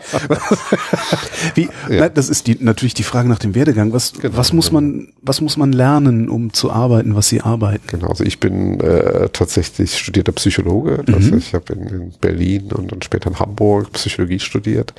Wie, 1.56 1.64
ja. 1.64 1.70
na, 1.90 2.10
das 2.10 2.30
ist 2.30 2.46
die, 2.46 2.58
natürlich 2.60 2.94
die 2.94 3.04
Frage 3.04 3.28
nach 3.28 3.40
dem 3.40 3.56
Werdegang. 3.56 3.92
Was, 3.92 4.14
genau, 4.14 4.38
was 4.38 4.54
muss 4.54 4.72
man, 4.72 5.14
was 5.22 5.42
muss 5.42 5.58
man 5.58 5.72
lernen, 5.72 6.30
um 6.30 6.54
zu 6.54 6.72
arbeiten, 6.72 7.16
was 7.16 7.28
Sie 7.28 7.42
arbeiten? 7.42 7.88
Genau, 7.88 8.08
also 8.08 8.24
ich 8.24 8.40
bin 8.40 8.80
äh, 8.80 9.30
tatsächlich 9.30 9.98
studierter 9.98 10.32
Psychologe. 10.34 11.04
Das 11.06 11.26
mhm. 11.26 11.36
heißt, 11.36 11.48
ich 11.48 11.54
habe 11.56 11.74
in, 11.74 11.88
in, 11.88 12.14
Berlin 12.22 12.72
und 12.72 12.92
dann 12.92 13.02
später 13.02 13.32
in 13.32 13.40
Hamburg 13.40 13.92
Psychologie 13.94 14.40
studiert 14.40 14.94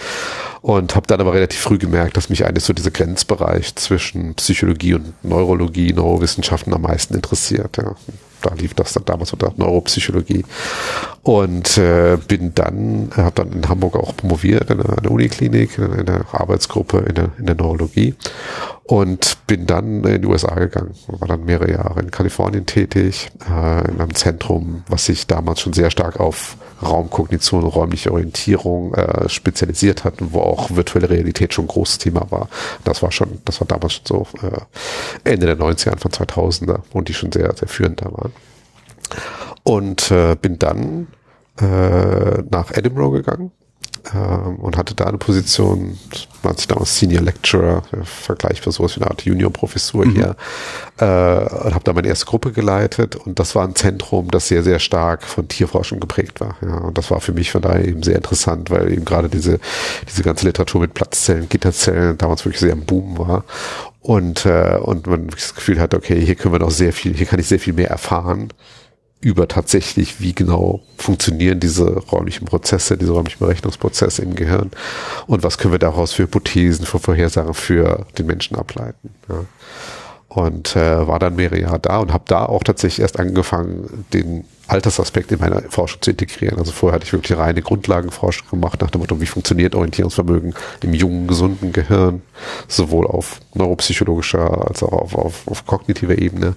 und 0.60 0.96
habe 0.96 1.06
dann 1.06 1.20
aber 1.20 1.34
relativ 1.34 1.60
früh 1.60 1.78
gemerkt, 1.78 2.16
dass 2.16 2.30
mich 2.30 2.44
eigentlich 2.44 2.64
so 2.64 2.72
dieser 2.72 2.90
Grenzbereich 2.90 3.76
zwischen 3.76 4.34
Psychologie 4.34 4.94
und 4.94 5.24
Neurologie, 5.24 5.92
Neurowissenschaften 5.92 6.74
am 6.74 6.82
meisten 6.82 7.14
interessiert. 7.14 7.76
Ja 7.76 7.94
da 8.42 8.54
lief 8.54 8.74
das 8.74 8.92
dann 8.92 9.04
damals 9.04 9.32
unter 9.32 9.52
Neuropsychologie. 9.56 10.44
Und 11.22 11.76
äh, 11.78 12.16
bin 12.26 12.54
dann, 12.54 13.10
habe 13.16 13.32
dann 13.34 13.52
in 13.52 13.68
Hamburg 13.68 13.96
auch 13.96 14.16
promoviert 14.16 14.70
in 14.70 14.80
einer, 14.80 15.10
Uniklinik, 15.10 15.78
in 15.78 15.92
einer 15.92 16.24
Arbeitsgruppe 16.32 16.98
in 16.98 17.14
der, 17.14 17.30
in 17.38 17.46
der 17.46 17.54
Neurologie. 17.54 18.14
Und 18.84 19.36
bin 19.46 19.66
dann 19.66 20.04
in 20.04 20.22
die 20.22 20.28
USA 20.28 20.54
gegangen, 20.54 20.94
war 21.08 21.28
dann 21.28 21.44
mehrere 21.44 21.70
Jahre 21.70 22.00
in 22.00 22.10
Kalifornien 22.10 22.64
tätig, 22.64 23.30
äh, 23.46 23.90
in 23.90 24.00
einem 24.00 24.14
Zentrum, 24.14 24.84
was 24.88 25.04
sich 25.04 25.26
damals 25.26 25.60
schon 25.60 25.74
sehr 25.74 25.90
stark 25.90 26.18
auf 26.18 26.56
Raumkognition, 26.82 27.64
räumliche 27.64 28.12
Orientierung 28.12 28.94
äh, 28.94 29.28
spezialisiert 29.28 30.04
hat, 30.04 30.14
wo 30.20 30.40
auch 30.40 30.70
virtuelle 30.74 31.10
Realität 31.10 31.54
schon 31.54 31.64
ein 31.64 31.68
großes 31.68 31.98
Thema 31.98 32.30
war. 32.30 32.48
Das 32.84 33.02
war 33.02 33.12
schon, 33.12 33.40
das 33.44 33.60
war 33.60 33.66
damals 33.66 33.94
schon 33.94 34.06
so 34.06 34.26
äh, 34.46 35.30
Ende 35.30 35.46
der 35.46 35.58
90er, 35.58 35.90
Anfang 35.90 36.12
2000er, 36.12 36.80
und 36.92 37.08
die 37.08 37.14
schon 37.14 37.32
sehr, 37.32 37.54
sehr 37.54 37.68
führend 37.68 38.00
da 38.00 38.12
waren. 38.12 38.32
Und 39.62 40.10
äh, 40.10 40.36
bin 40.36 40.58
dann 40.58 41.08
äh, 41.60 42.42
nach 42.50 42.70
Edinburgh 42.72 43.16
gegangen 43.16 43.52
ähm, 44.14 44.56
und 44.56 44.76
hatte 44.76 44.94
da 44.94 45.04
eine 45.04 45.18
Position, 45.18 45.98
man 46.42 46.56
sich 46.56 46.68
damals 46.68 46.98
Senior 46.98 47.22
Lecturer, 47.22 47.82
vergleichbar 48.04 48.72
sowas 48.72 48.96
wie 48.96 49.00
eine 49.00 49.10
Art 49.10 49.22
Junior-Professur 49.22 50.06
mhm. 50.06 50.14
hier, 50.14 50.36
äh, 50.98 51.04
und 51.04 51.74
habe 51.74 51.84
da 51.84 51.92
meine 51.92 52.08
erste 52.08 52.26
Gruppe 52.26 52.52
geleitet 52.52 53.16
und 53.16 53.38
das 53.38 53.54
war 53.54 53.66
ein 53.66 53.74
Zentrum, 53.74 54.30
das 54.30 54.48
sehr, 54.48 54.62
sehr 54.62 54.78
stark 54.78 55.24
von 55.24 55.48
Tierforschung 55.48 56.00
geprägt 56.00 56.40
war. 56.40 56.56
Ja, 56.62 56.78
und 56.78 56.98
das 56.98 57.10
war 57.10 57.20
für 57.20 57.32
mich 57.32 57.50
von 57.50 57.62
daher 57.62 57.84
eben 57.84 58.02
sehr 58.02 58.16
interessant, 58.16 58.70
weil 58.70 58.92
eben 58.92 59.04
gerade 59.04 59.28
diese, 59.28 59.58
diese 60.08 60.22
ganze 60.22 60.46
Literatur 60.46 60.80
mit 60.80 60.94
Platzzellen, 60.94 61.48
Gitterzellen 61.48 62.18
damals 62.18 62.44
wirklich 62.44 62.60
sehr 62.60 62.72
im 62.72 62.84
Boom 62.84 63.18
war 63.18 63.44
und, 64.00 64.46
äh, 64.46 64.78
und 64.80 65.06
man 65.06 65.28
das 65.28 65.54
Gefühl 65.54 65.80
hat, 65.80 65.94
okay, 65.94 66.24
hier 66.24 66.34
können 66.34 66.54
wir 66.54 66.60
noch 66.60 66.70
sehr 66.70 66.92
viel, 66.92 67.14
hier 67.14 67.26
kann 67.26 67.40
ich 67.40 67.48
sehr 67.48 67.58
viel 67.58 67.74
mehr 67.74 67.90
erfahren 67.90 68.48
über 69.20 69.48
tatsächlich, 69.48 70.20
wie 70.20 70.32
genau 70.32 70.80
funktionieren 70.96 71.58
diese 71.58 71.98
räumlichen 71.98 72.44
Prozesse, 72.44 72.96
diese 72.96 73.12
räumlichen 73.12 73.40
Berechnungsprozesse 73.40 74.22
im 74.22 74.36
Gehirn 74.36 74.70
und 75.26 75.42
was 75.42 75.58
können 75.58 75.72
wir 75.72 75.78
daraus 75.78 76.12
für 76.12 76.24
Hypothesen, 76.24 76.86
für 76.86 77.00
Vorhersagen 77.00 77.54
für 77.54 78.06
den 78.16 78.26
Menschen 78.26 78.56
ableiten. 78.56 79.10
Ja. 79.28 79.44
Und 80.28 80.76
äh, 80.76 81.08
war 81.08 81.18
dann 81.18 81.36
mehrere 81.36 81.60
Jahre 81.60 81.80
da 81.80 81.98
und 81.98 82.12
habe 82.12 82.24
da 82.26 82.44
auch 82.44 82.62
tatsächlich 82.62 83.00
erst 83.00 83.18
angefangen, 83.18 84.04
den 84.12 84.44
Altersaspekt 84.68 85.32
in 85.32 85.40
meiner 85.40 85.62
Forschung 85.62 86.02
zu 86.02 86.10
integrieren. 86.10 86.58
Also 86.58 86.72
vorher 86.72 86.96
hatte 86.96 87.06
ich 87.06 87.12
wirklich 87.12 87.36
reine 87.36 87.62
Grundlagenforschung 87.62 88.48
gemacht 88.50 88.80
nach 88.80 88.90
dem 88.90 89.00
Motto, 89.00 89.20
wie 89.20 89.26
funktioniert 89.26 89.74
Orientierungsvermögen 89.74 90.54
im 90.82 90.94
jungen, 90.94 91.26
gesunden 91.26 91.72
Gehirn, 91.72 92.22
sowohl 92.68 93.06
auf 93.06 93.40
neuropsychologischer 93.54 94.68
als 94.68 94.82
auch 94.82 94.92
auf, 94.92 95.14
auf, 95.14 95.48
auf 95.48 95.66
kognitiver 95.66 96.18
Ebene. 96.18 96.54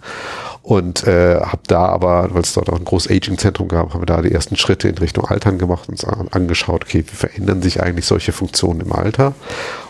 Und 0.64 1.08
äh, 1.08 1.40
habe 1.40 1.64
da 1.68 1.86
aber, 1.86 2.34
weil 2.34 2.44
es 2.44 2.54
dort 2.54 2.70
auch 2.70 2.78
ein 2.78 2.86
großes 2.86 3.12
Aging-Zentrum 3.12 3.68
gab, 3.68 3.94
haben 3.94 4.02
wir 4.02 4.06
da 4.06 4.22
die 4.22 4.32
ersten 4.32 4.58
Schritte 4.58 4.90
in 4.90 4.98
Richtung 4.98 5.26
Altern 5.26 5.58
gemacht 5.58 5.90
und 5.90 6.06
angeschaut, 6.34 6.84
okay, 6.84 7.04
wie 7.08 7.16
verändern 7.16 7.62
sich 7.62 7.82
eigentlich 7.82 8.06
solche 8.06 8.32
Funktionen 8.32 8.82
im 8.82 8.92
Alter? 8.92 9.34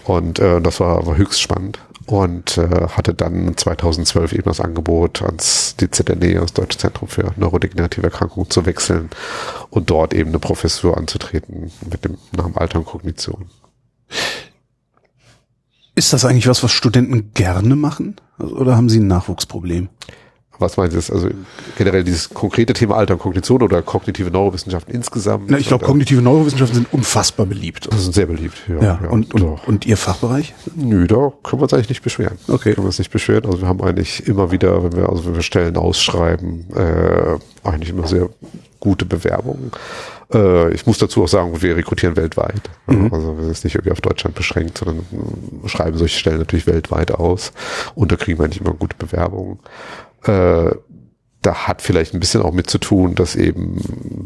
Und 0.06 0.40
äh, 0.40 0.62
das 0.62 0.80
war, 0.80 1.06
war 1.06 1.18
höchst 1.18 1.42
spannend 1.42 1.80
und 2.12 2.58
äh, 2.58 2.88
hatte 2.90 3.14
dann 3.14 3.56
2012 3.56 4.34
eben 4.34 4.44
das 4.44 4.60
Angebot 4.60 5.22
ans 5.22 5.78
DZNE, 5.78 6.42
das 6.42 6.52
Deutsche 6.52 6.78
Zentrum 6.78 7.08
für 7.08 7.32
Neurodegenerative 7.38 8.04
Erkrankungen, 8.04 8.50
zu 8.50 8.66
wechseln 8.66 9.10
und 9.70 9.90
dort 9.90 10.14
eben 10.14 10.30
eine 10.30 10.40
Professur 10.40 10.98
anzutreten 10.98 11.72
mit 11.90 12.04
dem 12.04 12.18
Namen 12.36 12.58
Alter 12.58 12.80
und 12.80 12.86
Kognition. 12.86 13.50
Ist 15.96 16.12
das 16.12 16.26
eigentlich 16.26 16.48
was, 16.48 16.64
was 16.64 16.74
Studenten 16.74 17.32
gerne 17.34 17.78
machen? 17.78 18.18
Oder 18.40 18.76
haben 18.76 18.90
sie 18.90 19.00
ein 19.00 19.08
Nachwuchsproblem? 19.08 19.88
Was 20.62 20.78
meint 20.78 20.94
ihr? 20.94 20.98
Also 20.98 21.30
generell 21.78 22.04
dieses 22.04 22.30
konkrete 22.30 22.74
Thema 22.74 22.96
Alter 22.96 23.16
und 23.16 23.20
Kognition 23.20 23.62
oder 23.62 23.82
kognitive 23.82 24.30
Neurowissenschaften 24.30 24.94
insgesamt? 24.94 25.50
Na, 25.50 25.58
ich 25.58 25.68
glaube, 25.68 25.86
kognitive 25.86 26.22
Neurowissenschaften 26.22 26.76
sind 26.76 26.94
unfassbar 26.94 27.46
beliebt. 27.46 27.88
Das 27.92 28.04
sind 28.04 28.14
sehr 28.14 28.28
beliebt, 28.28 28.58
ja. 28.68 28.76
ja, 28.76 29.00
ja 29.04 29.10
und, 29.10 29.34
und, 29.34 29.68
und, 29.68 29.86
Ihr 29.86 29.98
Fachbereich? 29.98 30.54
Nö, 30.76 31.08
da 31.08 31.34
können 31.44 31.60
wir 31.60 31.64
uns 31.64 31.74
eigentlich 31.74 31.90
nicht 31.90 32.04
beschweren. 32.04 32.38
Okay. 32.48 32.74
Können 32.74 32.86
wir 32.86 32.90
uns 32.90 33.00
nicht 33.00 33.12
beschweren. 33.12 33.46
Also 33.46 33.62
wir 33.62 33.68
haben 33.68 33.82
eigentlich 33.82 34.28
immer 34.28 34.52
wieder, 34.52 34.84
wenn 34.84 34.94
wir, 34.94 35.10
also 35.10 35.26
wenn 35.26 35.36
wir 35.36 35.42
Stellen 35.42 35.76
ausschreiben, 35.78 36.68
äh, 36.76 37.40
eigentlich 37.68 37.90
immer 37.90 38.08
sehr 38.08 38.30
gute 38.80 39.06
Bewerbungen. 39.06 39.72
Äh, 40.34 40.74
ich 40.74 40.86
muss 40.86 40.98
dazu 40.98 41.24
auch 41.24 41.28
sagen, 41.28 41.62
wir 41.62 41.78
rekrutieren 41.78 42.16
weltweit. 42.16 42.70
Mhm. 42.88 43.14
Also 43.14 43.38
wir 43.38 43.44
sind 43.44 43.64
nicht 43.64 43.76
irgendwie 43.76 43.92
auf 43.92 44.02
Deutschland 44.02 44.36
beschränkt, 44.36 44.78
sondern 44.78 45.06
schreiben 45.68 45.98
solche 45.98 46.18
Stellen 46.18 46.40
natürlich 46.40 46.68
weltweit 46.68 47.12
aus. 47.12 47.54
Und 47.96 48.12
da 48.12 48.16
kriegen 48.16 48.40
wir 48.40 48.46
eigentlich 48.46 48.62
immer 48.62 48.74
gute 48.74 48.96
Bewerbungen. 48.98 49.60
Äh, 50.24 50.72
da 51.42 51.68
hat 51.68 51.82
vielleicht 51.82 52.14
ein 52.14 52.20
bisschen 52.20 52.44
auch 52.44 52.54
mit 52.54 52.70
zu 52.70 52.78
tun, 52.78 53.16
dass 53.16 53.36
eben 53.36 53.78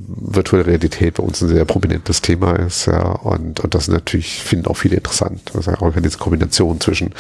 virtuelle 0.08 0.66
Realität 0.66 1.14
bei 1.14 1.24
uns 1.24 1.42
ein 1.42 1.48
sehr 1.48 1.64
prominentes 1.64 2.22
Thema 2.22 2.54
ist, 2.60 2.88
ja, 2.88 3.04
und, 3.04 3.62
und 3.62 3.74
das 3.74 3.88
natürlich 3.88 4.44
finden 4.44 4.68
auch 4.68 4.76
viele 4.76 4.98
interessant. 4.98 5.52
Also 5.56 5.72
auch 5.72 5.94
diese 5.96 6.18
Kombination 6.18 6.82
zwischen, 6.82 7.14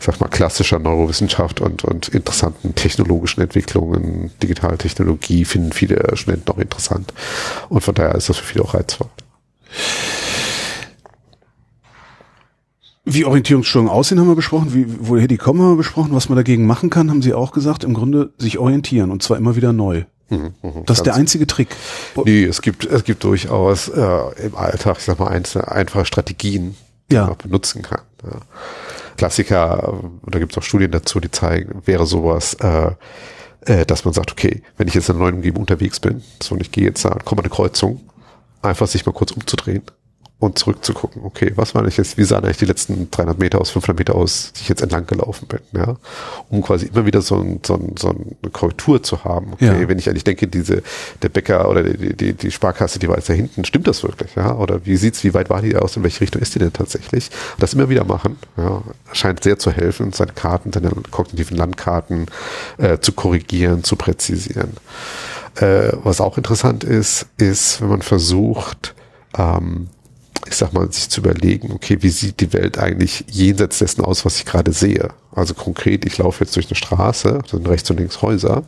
sag 0.00 0.20
mal, 0.20 0.28
klassischer 0.28 0.78
Neurowissenschaft 0.78 1.60
und, 1.60 1.84
und 1.84 2.08
interessanten 2.08 2.74
technologischen 2.74 3.42
Entwicklungen, 3.42 4.30
Digitaltechnologie 4.42 5.44
finden 5.44 5.72
viele 5.72 6.16
Studenten 6.16 6.50
auch 6.50 6.58
interessant. 6.58 7.12
Und 7.68 7.82
von 7.82 7.94
daher 7.94 8.14
ist 8.14 8.30
das 8.30 8.38
für 8.38 8.44
viele 8.44 8.64
auch 8.64 8.72
reizvoll. 8.72 9.08
Wie 13.04 13.24
Orientierungsstörungen 13.24 13.90
aussehen, 13.90 14.20
haben 14.20 14.28
wir 14.28 14.36
besprochen. 14.36 14.74
Wie, 14.74 14.86
woher 15.00 15.26
die 15.26 15.36
kommen, 15.36 15.60
haben 15.60 15.72
wir 15.72 15.76
besprochen. 15.76 16.14
Was 16.14 16.28
man 16.28 16.36
dagegen 16.36 16.66
machen 16.66 16.88
kann, 16.88 17.10
haben 17.10 17.20
Sie 17.20 17.34
auch 17.34 17.52
gesagt. 17.52 17.82
Im 17.82 17.94
Grunde 17.94 18.32
sich 18.38 18.58
orientieren 18.58 19.10
und 19.10 19.22
zwar 19.22 19.38
immer 19.38 19.56
wieder 19.56 19.72
neu. 19.72 20.04
Mhm, 20.30 20.54
mh, 20.62 20.82
das 20.86 20.98
ist 20.98 21.06
der 21.06 21.14
einzige 21.14 21.46
Trick. 21.46 21.68
Nee, 22.24 22.44
es 22.44 22.62
gibt, 22.62 22.84
es 22.84 23.02
gibt 23.04 23.24
durchaus 23.24 23.88
äh, 23.88 24.46
im 24.46 24.54
Alltag, 24.54 24.98
ich 24.98 25.04
sag 25.04 25.18
mal, 25.18 25.28
einzelne, 25.28 25.70
einfache 25.70 26.04
Strategien, 26.04 26.76
die 27.10 27.16
ja. 27.16 27.26
man 27.26 27.36
benutzen 27.36 27.82
kann. 27.82 28.02
Ja. 28.22 28.38
Klassiker, 29.16 30.00
da 30.24 30.38
gibt 30.38 30.52
es 30.52 30.58
auch 30.58 30.62
Studien 30.62 30.92
dazu, 30.92 31.18
die 31.18 31.30
zeigen, 31.30 31.82
wäre 31.84 32.06
sowas, 32.06 32.54
äh, 32.54 32.92
äh, 33.66 33.84
dass 33.84 34.04
man 34.04 34.14
sagt, 34.14 34.30
okay, 34.30 34.62
wenn 34.76 34.88
ich 34.88 34.94
jetzt 34.94 35.08
in 35.08 35.16
einer 35.16 35.24
neuen 35.24 35.36
Umgebung 35.36 35.62
unterwegs 35.62 36.00
bin, 36.00 36.22
so 36.42 36.54
und 36.54 36.60
ich 36.60 36.70
gehe 36.70 36.84
jetzt 36.84 37.04
da, 37.04 37.18
komme 37.24 37.42
eine 37.42 37.50
Kreuzung, 37.50 38.00
einfach 38.62 38.86
sich 38.86 39.04
mal 39.04 39.12
kurz 39.12 39.32
umzudrehen 39.32 39.82
und 40.42 40.58
zurückzugucken, 40.58 41.22
okay, 41.24 41.52
was 41.54 41.72
war 41.76 41.86
ich 41.86 41.96
jetzt, 41.96 42.18
wie 42.18 42.24
sahen 42.24 42.44
eigentlich 42.44 42.56
die 42.56 42.64
letzten 42.64 43.08
300 43.12 43.38
Meter 43.38 43.60
aus, 43.60 43.70
500 43.70 43.96
Meter 43.96 44.14
aus, 44.16 44.52
die 44.56 44.62
ich 44.62 44.68
jetzt 44.68 44.82
entlang 44.82 45.06
gelaufen 45.06 45.46
bin, 45.46 45.60
ja, 45.72 45.96
um 46.50 46.62
quasi 46.62 46.86
immer 46.86 47.06
wieder 47.06 47.22
so, 47.22 47.36
ein, 47.36 47.60
so, 47.64 47.74
ein, 47.74 47.94
so 47.96 48.08
eine 48.08 48.50
Korrektur 48.50 49.00
zu 49.04 49.22
haben. 49.22 49.52
Okay, 49.52 49.82
ja. 49.82 49.88
wenn 49.88 50.00
ich 50.00 50.08
eigentlich 50.08 50.24
denke, 50.24 50.48
diese, 50.48 50.82
der 51.22 51.28
Bäcker 51.28 51.70
oder 51.70 51.84
die, 51.84 52.16
die, 52.16 52.32
die 52.32 52.50
Sparkasse, 52.50 52.98
die 52.98 53.08
war 53.08 53.18
jetzt 53.18 53.28
da 53.28 53.34
hinten, 53.34 53.64
stimmt 53.64 53.86
das 53.86 54.02
wirklich, 54.02 54.34
ja, 54.34 54.56
oder 54.56 54.84
wie 54.84 54.96
sieht's, 54.96 55.22
wie 55.22 55.32
weit 55.32 55.48
war 55.48 55.62
die 55.62 55.76
aus, 55.76 55.96
in 55.96 56.02
welche 56.02 56.20
Richtung 56.20 56.42
ist 56.42 56.56
die 56.56 56.58
denn 56.58 56.72
tatsächlich? 56.72 57.30
das 57.60 57.74
immer 57.74 57.88
wieder 57.88 58.04
machen, 58.04 58.36
ja, 58.56 58.82
scheint 59.12 59.44
sehr 59.44 59.60
zu 59.60 59.70
helfen, 59.70 60.12
seine 60.12 60.32
Karten, 60.32 60.72
seine 60.72 60.90
kognitiven 61.12 61.56
Landkarten 61.56 62.26
äh, 62.78 62.98
zu 62.98 63.12
korrigieren, 63.12 63.84
zu 63.84 63.94
präzisieren. 63.94 64.72
Äh, 65.54 65.92
was 66.02 66.20
auch 66.20 66.36
interessant 66.36 66.82
ist, 66.82 67.26
ist, 67.36 67.80
wenn 67.80 67.90
man 67.90 68.02
versucht, 68.02 68.96
ähm, 69.38 69.88
ich 70.46 70.56
sag 70.56 70.72
mal, 70.72 70.90
sich 70.92 71.08
zu 71.08 71.20
überlegen, 71.20 71.72
okay, 71.72 71.98
wie 72.00 72.08
sieht 72.08 72.40
die 72.40 72.52
Welt 72.52 72.78
eigentlich 72.78 73.24
jenseits 73.28 73.78
dessen 73.78 74.04
aus, 74.04 74.24
was 74.24 74.38
ich 74.38 74.44
gerade 74.44 74.72
sehe? 74.72 75.10
Also 75.32 75.54
konkret, 75.54 76.04
ich 76.04 76.18
laufe 76.18 76.44
jetzt 76.44 76.56
durch 76.56 76.66
eine 76.66 76.76
Straße, 76.76 77.40
sind 77.48 77.68
rechts 77.68 77.90
und 77.90 77.98
links 77.98 78.22
Häuser. 78.22 78.64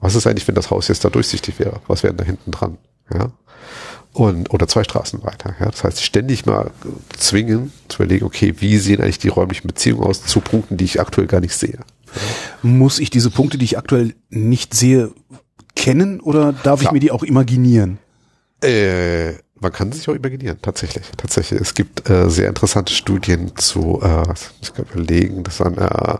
Was 0.00 0.14
ist 0.14 0.26
eigentlich, 0.26 0.46
wenn 0.46 0.54
das 0.54 0.70
Haus 0.70 0.88
jetzt 0.88 1.04
da 1.04 1.10
durchsichtig 1.10 1.58
wäre? 1.58 1.80
Was 1.88 2.02
wäre 2.02 2.14
da 2.14 2.24
hinten 2.24 2.50
dran? 2.50 2.78
Ja. 3.12 3.32
Und, 4.12 4.52
oder 4.54 4.68
zwei 4.68 4.84
Straßen 4.84 5.24
weiter. 5.24 5.56
Ja. 5.58 5.66
Das 5.66 5.82
heißt, 5.82 6.02
ständig 6.02 6.46
mal 6.46 6.70
zwingen, 7.16 7.72
zu 7.88 8.02
überlegen, 8.02 8.24
okay, 8.24 8.54
wie 8.58 8.78
sehen 8.78 9.00
eigentlich 9.00 9.18
die 9.18 9.28
räumlichen 9.28 9.66
Beziehungen 9.66 10.04
aus 10.04 10.24
zu 10.24 10.40
Punkten, 10.40 10.76
die 10.76 10.84
ich 10.84 11.00
aktuell 11.00 11.26
gar 11.26 11.40
nicht 11.40 11.54
sehe? 11.54 11.78
Muss 12.62 13.00
ich 13.00 13.10
diese 13.10 13.30
Punkte, 13.30 13.58
die 13.58 13.64
ich 13.64 13.76
aktuell 13.76 14.14
nicht 14.30 14.74
sehe, 14.74 15.10
kennen 15.74 16.20
oder 16.20 16.52
darf 16.52 16.80
Klar. 16.80 16.90
ich 16.90 16.92
mir 16.92 17.00
die 17.00 17.10
auch 17.10 17.24
imaginieren? 17.24 17.98
Äh, 18.62 19.34
man 19.64 19.72
kann 19.72 19.90
sich 19.90 20.08
auch 20.08 20.14
imaginieren, 20.14 20.58
tatsächlich. 20.60 21.04
Tatsächlich. 21.16 21.60
Es 21.60 21.74
gibt 21.74 22.08
äh, 22.08 22.28
sehr 22.28 22.48
interessante 22.48 22.92
Studien 22.92 23.56
zu, 23.56 24.00
äh, 24.02 24.22
ich 24.60 24.74
kann 24.74 24.84
überlegen, 24.92 25.42
das 25.42 25.58
waren 25.58 25.78
äh, 25.78 26.18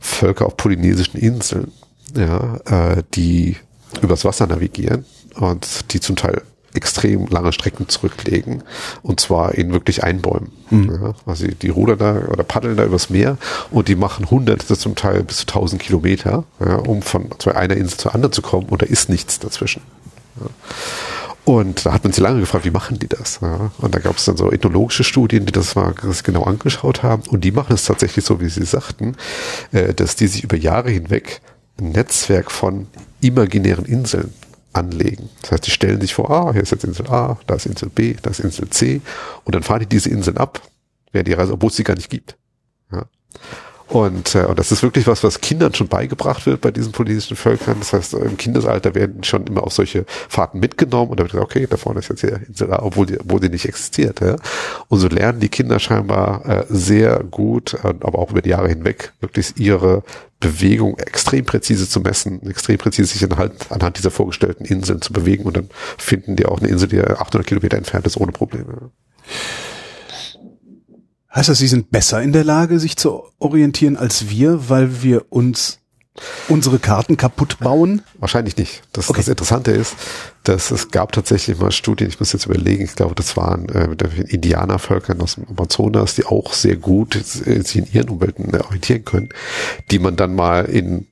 Völker 0.00 0.46
auf 0.46 0.56
polynesischen 0.56 1.20
Inseln, 1.20 1.72
ja, 2.16 2.56
äh, 2.64 3.02
die 3.14 3.56
übers 4.00 4.24
Wasser 4.24 4.46
navigieren 4.46 5.04
und 5.34 5.92
die 5.92 6.00
zum 6.00 6.16
Teil 6.16 6.42
extrem 6.72 7.26
lange 7.26 7.52
Strecken 7.52 7.88
zurücklegen 7.88 8.62
und 9.02 9.20
zwar 9.20 9.54
in 9.56 9.72
wirklich 9.72 10.02
Einbäumen. 10.02 10.52
Mhm. 10.70 11.00
Ja, 11.02 11.14
also 11.26 11.46
die 11.48 11.68
rudern 11.68 11.98
da 11.98 12.14
oder 12.28 12.44
paddeln 12.44 12.76
da 12.76 12.84
übers 12.84 13.10
Meer 13.10 13.36
und 13.70 13.88
die 13.88 13.96
machen 13.96 14.30
hunderte, 14.30 14.78
zum 14.78 14.94
Teil 14.94 15.22
bis 15.22 15.38
zu 15.38 15.46
tausend 15.46 15.82
Kilometer, 15.82 16.44
ja, 16.60 16.76
um 16.76 17.02
von 17.02 17.28
einer 17.52 17.76
Insel 17.76 17.98
zur 17.98 18.14
anderen 18.14 18.32
zu 18.32 18.40
kommen 18.40 18.68
und 18.70 18.80
da 18.80 18.86
ist 18.86 19.10
nichts 19.10 19.38
dazwischen. 19.38 19.82
Ja. 20.40 20.46
Und 21.50 21.84
da 21.84 21.92
hat 21.92 22.04
man 22.04 22.12
sich 22.12 22.22
lange 22.22 22.38
gefragt, 22.38 22.64
wie 22.64 22.70
machen 22.70 23.00
die 23.00 23.08
das? 23.08 23.40
Ja? 23.42 23.72
Und 23.78 23.92
da 23.92 23.98
gab 23.98 24.18
es 24.18 24.24
dann 24.24 24.36
so 24.36 24.52
ethnologische 24.52 25.02
Studien, 25.02 25.46
die 25.46 25.52
das 25.52 25.74
mal 25.74 25.92
das 26.00 26.22
genau 26.22 26.44
angeschaut 26.44 27.02
haben. 27.02 27.24
Und 27.28 27.42
die 27.42 27.50
machen 27.50 27.72
es 27.72 27.86
tatsächlich 27.86 28.24
so, 28.24 28.40
wie 28.40 28.48
sie 28.48 28.64
sagten, 28.64 29.16
äh, 29.72 29.92
dass 29.92 30.14
die 30.14 30.28
sich 30.28 30.44
über 30.44 30.56
Jahre 30.56 30.90
hinweg 30.90 31.40
ein 31.76 31.90
Netzwerk 31.90 32.52
von 32.52 32.86
imaginären 33.20 33.84
Inseln 33.84 34.32
anlegen. 34.74 35.28
Das 35.42 35.50
heißt, 35.50 35.66
die 35.66 35.72
stellen 35.72 36.00
sich 36.00 36.14
vor, 36.14 36.30
ah, 36.30 36.52
hier 36.52 36.62
ist 36.62 36.70
jetzt 36.70 36.84
Insel 36.84 37.08
A, 37.08 37.36
da 37.48 37.56
ist 37.56 37.66
Insel 37.66 37.88
B, 37.88 38.14
da 38.22 38.30
ist 38.30 38.38
Insel 38.38 38.70
C. 38.70 39.00
Und 39.42 39.56
dann 39.56 39.64
fahren 39.64 39.80
die 39.80 39.86
diese 39.86 40.08
Inseln 40.08 40.36
ab, 40.36 40.62
während 41.10 41.26
die 41.26 41.32
Reise, 41.32 41.54
obwohl 41.54 41.70
es 41.70 41.76
sie 41.76 41.82
gar 41.82 41.96
nicht 41.96 42.10
gibt. 42.10 42.36
Ja. 42.92 43.06
Und, 43.90 44.36
äh, 44.36 44.44
und 44.44 44.56
das 44.56 44.70
ist 44.70 44.84
wirklich 44.84 45.08
was, 45.08 45.24
was 45.24 45.40
Kindern 45.40 45.74
schon 45.74 45.88
beigebracht 45.88 46.46
wird 46.46 46.60
bei 46.60 46.70
diesen 46.70 46.92
politischen 46.92 47.36
Völkern. 47.36 47.76
Das 47.80 47.92
heißt, 47.92 48.14
im 48.14 48.36
Kindesalter 48.36 48.94
werden 48.94 49.24
schon 49.24 49.48
immer 49.48 49.64
auch 49.64 49.72
solche 49.72 50.04
Fahrten 50.06 50.60
mitgenommen 50.60 51.10
und 51.10 51.18
da 51.18 51.24
wird 51.24 51.32
gesagt, 51.32 51.50
okay, 51.50 51.66
da 51.68 51.76
vorne 51.76 51.98
ist 51.98 52.08
jetzt 52.08 52.20
hier 52.20 52.40
Insel 52.46 52.72
A, 52.72 52.82
obwohl 52.82 53.06
die, 53.06 53.18
obwohl 53.18 53.40
die 53.40 53.48
nicht 53.48 53.66
existiert. 53.66 54.20
Ja? 54.20 54.36
Und 54.86 55.00
so 55.00 55.08
lernen 55.08 55.40
die 55.40 55.48
Kinder 55.48 55.80
scheinbar 55.80 56.46
äh, 56.46 56.64
sehr 56.68 57.24
gut, 57.24 57.74
äh, 57.82 57.88
aber 58.00 58.20
auch 58.20 58.30
über 58.30 58.42
die 58.42 58.50
Jahre 58.50 58.68
hinweg, 58.68 59.12
wirklich 59.20 59.56
ihre 59.56 60.04
Bewegung 60.38 60.96
extrem 60.98 61.44
präzise 61.44 61.88
zu 61.88 62.00
messen, 62.00 62.48
extrem 62.48 62.78
präzise 62.78 63.12
sich 63.12 63.24
anhand, 63.28 63.72
anhand 63.72 63.98
dieser 63.98 64.12
vorgestellten 64.12 64.64
Inseln 64.66 65.02
zu 65.02 65.12
bewegen 65.12 65.44
und 65.44 65.56
dann 65.56 65.68
finden 65.98 66.36
die 66.36 66.46
auch 66.46 66.60
eine 66.60 66.68
Insel, 66.68 66.88
die 66.88 67.00
800 67.00 67.44
Kilometer 67.44 67.76
entfernt 67.76 68.06
ist, 68.06 68.16
ohne 68.16 68.30
Probleme. 68.30 68.92
Heißt 71.34 71.48
das, 71.48 71.58
Sie 71.58 71.68
sind 71.68 71.90
besser 71.90 72.20
in 72.22 72.32
der 72.32 72.44
Lage, 72.44 72.80
sich 72.80 72.96
zu 72.96 73.22
orientieren 73.38 73.96
als 73.96 74.28
wir, 74.28 74.68
weil 74.68 75.02
wir 75.02 75.26
uns 75.30 75.78
unsere 76.48 76.80
Karten 76.80 77.16
kaputt 77.16 77.58
bauen? 77.60 78.02
Wahrscheinlich 78.18 78.56
nicht. 78.56 78.82
Das, 78.92 79.08
okay. 79.08 79.20
das 79.20 79.28
Interessante 79.28 79.70
ist, 79.70 79.94
dass 80.42 80.72
es 80.72 80.90
gab 80.90 81.12
tatsächlich 81.12 81.58
mal 81.58 81.70
Studien, 81.70 82.08
ich 82.08 82.18
muss 82.18 82.32
jetzt 82.32 82.46
überlegen, 82.46 82.84
ich 82.84 82.96
glaube, 82.96 83.14
das 83.14 83.36
waren 83.36 83.68
äh, 83.68 83.88
Indianervölkern 84.26 85.20
aus 85.20 85.36
dem 85.36 85.46
Amazonas, 85.48 86.16
die 86.16 86.26
auch 86.26 86.52
sehr 86.52 86.76
gut 86.76 87.14
sich 87.14 87.76
in 87.76 87.86
ihren 87.92 88.08
Umwelten 88.08 88.54
orientieren 88.54 89.04
können, 89.04 89.28
die 89.92 90.00
man 90.00 90.16
dann 90.16 90.34
mal 90.34 90.64
in 90.64 91.06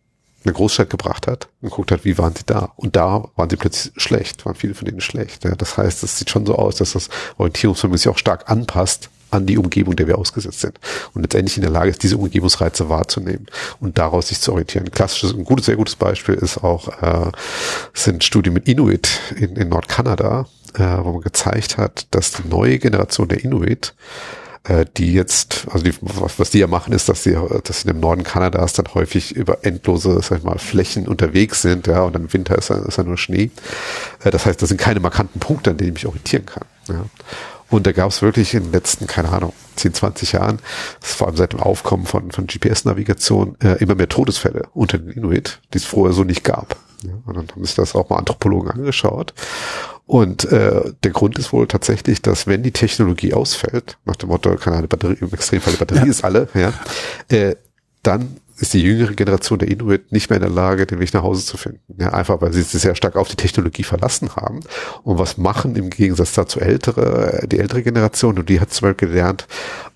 eine 0.45 0.53
Großstadt 0.53 0.91
gebracht 0.91 1.27
hat 1.27 1.49
und 1.61 1.71
guckt 1.71 1.93
hat, 1.93 2.05
wie 2.05 2.19
waren 2.19 2.35
sie 2.35 2.45
da. 2.45 2.73
Und 2.77 2.97
da 2.97 3.29
waren 3.37 3.51
sie 3.51 3.57
plötzlich 3.57 3.93
schlecht, 3.97 4.47
waren 4.47 4.55
viele 4.55 4.75
von 4.75 4.87
denen 4.87 5.01
schlecht. 5.01 5.45
Ja. 5.45 5.55
Das 5.55 5.77
heißt, 5.77 6.03
es 6.03 6.19
sieht 6.19 6.31
schon 6.31 6.47
so 6.47 6.57
aus, 6.57 6.77
dass 6.77 6.93
das 6.93 7.09
Orientierungsvermögen 7.37 7.99
sich 7.99 8.09
auch 8.09 8.19
stark 8.19 8.51
anpasst 8.51 9.11
an 9.31 9.47
die 9.47 9.59
Umgebung, 9.59 9.97
der 9.97 10.07
wir 10.07 10.19
ausgesetzt 10.19 10.61
sind. 10.61 10.79
Und 11.15 11.23
letztendlich 11.23 11.57
in 11.57 11.63
der 11.63 11.71
Lage 11.71 11.91
ist, 11.91 12.03
diese 12.03 12.17
Umgebungsreize 12.17 12.89
wahrzunehmen 12.89 13.47
und 13.81 13.99
daraus 13.99 14.29
sich 14.29 14.41
zu 14.41 14.53
orientieren. 14.53 14.91
Klassisches, 14.91 15.35
ein 15.35 15.45
gutes, 15.45 15.67
sehr 15.67 15.77
gutes 15.77 15.97
Beispiel 15.97 16.35
ist 16.35 16.59
auch, 16.59 16.89
äh, 17.03 17.31
sind 17.95 18.25
Studien 18.25 18.55
mit 18.55 18.69
Inuit 18.69 19.21
in, 19.37 19.57
in 19.57 19.69
Nordkanada, 19.69 20.47
äh, 20.75 20.81
wo 21.03 21.13
man 21.13 21.23
gezeigt 21.23 21.77
hat, 21.77 22.07
dass 22.11 22.33
die 22.33 22.49
neue 22.49 22.79
Generation 22.79 23.29
der 23.29 23.45
Inuit 23.45 23.95
äh, 24.69 24.85
die 24.97 25.13
jetzt, 25.13 25.67
also 25.71 25.85
die, 25.85 25.95
was, 26.01 26.39
was 26.39 26.51
die 26.51 26.59
ja 26.59 26.67
machen, 26.67 26.93
ist, 26.93 27.09
dass 27.09 27.23
sie, 27.23 27.37
dass 27.65 27.83
sie 27.83 27.89
im 27.89 28.01
Norden 28.01 28.23
Kanadas 28.23 28.75
dann 28.75 28.87
häufig 28.95 29.35
über 29.35 29.65
endlose, 29.65 30.21
sag 30.23 30.39
ich 30.39 30.45
mal, 30.45 30.59
Flächen 30.59 31.09
unterwegs 31.09 31.63
sind, 31.63 31.87
ja, 31.87 32.03
und 32.03 32.15
dann 32.15 32.23
im 32.23 32.33
Winter 32.33 32.57
ist 32.59 32.69
ja, 32.69 32.77
ist 32.77 32.99
ja 32.99 33.05
nur 33.05 33.17
Schnee. 33.17 33.51
Äh, 34.25 34.31
das 34.31 34.47
heißt, 34.47 34.61
das 34.61 34.69
sind 34.69 34.79
keine 34.79 35.01
markanten 35.01 35.41
Punkte, 35.41 35.71
an 35.71 35.77
denen 35.79 35.91
ich 35.91 35.95
mich 35.95 36.07
orientieren 36.07 36.47
kann. 36.47 36.65
Ja. 36.89 37.05
Und 37.71 37.87
da 37.87 37.93
gab 37.93 38.11
es 38.11 38.23
wirklich 38.23 38.55
in 38.55 38.65
den 38.65 38.73
letzten, 38.73 39.07
keine 39.07 39.29
Ahnung, 39.31 39.53
10, 39.77 39.95
20 39.95 40.33
Jahren, 40.33 40.59
vor 41.01 41.27
allem 41.27 41.37
seit 41.37 41.53
dem 41.53 41.61
Aufkommen 41.61 42.07
von, 42.07 42.31
von 42.31 42.47
GPS-Navigation, 42.47 43.57
äh, 43.63 43.75
immer 43.83 43.95
mehr 43.95 44.09
Todesfälle 44.09 44.69
unter 44.73 44.99
den 44.99 45.11
Inuit, 45.11 45.61
die 45.73 45.79
es 45.79 45.85
vorher 45.85 46.15
so 46.15 46.25
nicht 46.25 46.45
gab. 46.45 46.77
Ja, 47.03 47.13
und 47.27 47.37
dann 47.37 47.49
haben 47.49 47.65
sich 47.65 47.75
das 47.75 47.95
auch 47.95 48.09
mal 48.09 48.17
Anthropologen 48.17 48.71
angeschaut. 48.71 49.35
Und 50.07 50.47
äh, 50.47 50.93
der 51.05 51.11
Grund 51.11 51.39
ist 51.39 51.53
wohl 51.53 51.67
tatsächlich, 51.69 52.23
dass 52.23 52.47
wenn 52.47 52.63
die 52.63 52.73
Technologie 52.73 53.35
ausfällt, 53.35 53.99
nach 54.07 54.17
dem 54.17 54.31
Motto, 54.31 54.57
keine 54.57 54.77
Ahnung, 54.77 54.89
Batterie, 54.89 55.19
im 55.21 55.33
Extremfall 55.33 55.75
die 55.75 55.79
Batterie 55.79 56.07
ja. 56.07 56.07
ist 56.07 56.25
alle, 56.25 56.49
ja, 56.55 56.73
äh, 57.29 57.57
dann 58.03 58.39
ist 58.61 58.75
die 58.75 58.83
jüngere 58.83 59.15
Generation 59.15 59.59
der 59.59 59.69
Inuit 59.69 60.13
nicht 60.13 60.31
mehr 60.31 60.39
in 60.39 60.43
der 60.43 60.51
Lage, 60.51 60.87
den 60.87 60.99
Weg 61.01 61.15
nach 61.15 61.23
Hause 61.23 61.45
zu 61.45 61.57
finden. 61.57 61.81
Ja, 61.99 62.13
einfach 62.13 62.41
weil 62.41 62.53
sie 62.53 62.63
sich 62.63 62.83
sehr 62.83 62.95
stark 62.95 63.17
auf 63.17 63.29
die 63.29 63.37
Technologie 63.37 63.85
verlassen 63.85 64.35
haben. 64.37 64.61
Und 65.03 65.19
was 65.19 65.39
machen 65.39 65.77
im 65.77 65.91
Gegensatz 65.91 66.33
dazu 66.33 66.61
ältere, 66.61 67.47
die 67.47 67.59
ältere 67.59 67.83
Generation, 67.83 68.39
und 68.39 68.49
die 68.49 68.61
hat 68.61 68.73
zum 68.73 68.89
Beispiel 68.89 69.09
gelernt, 69.09 69.47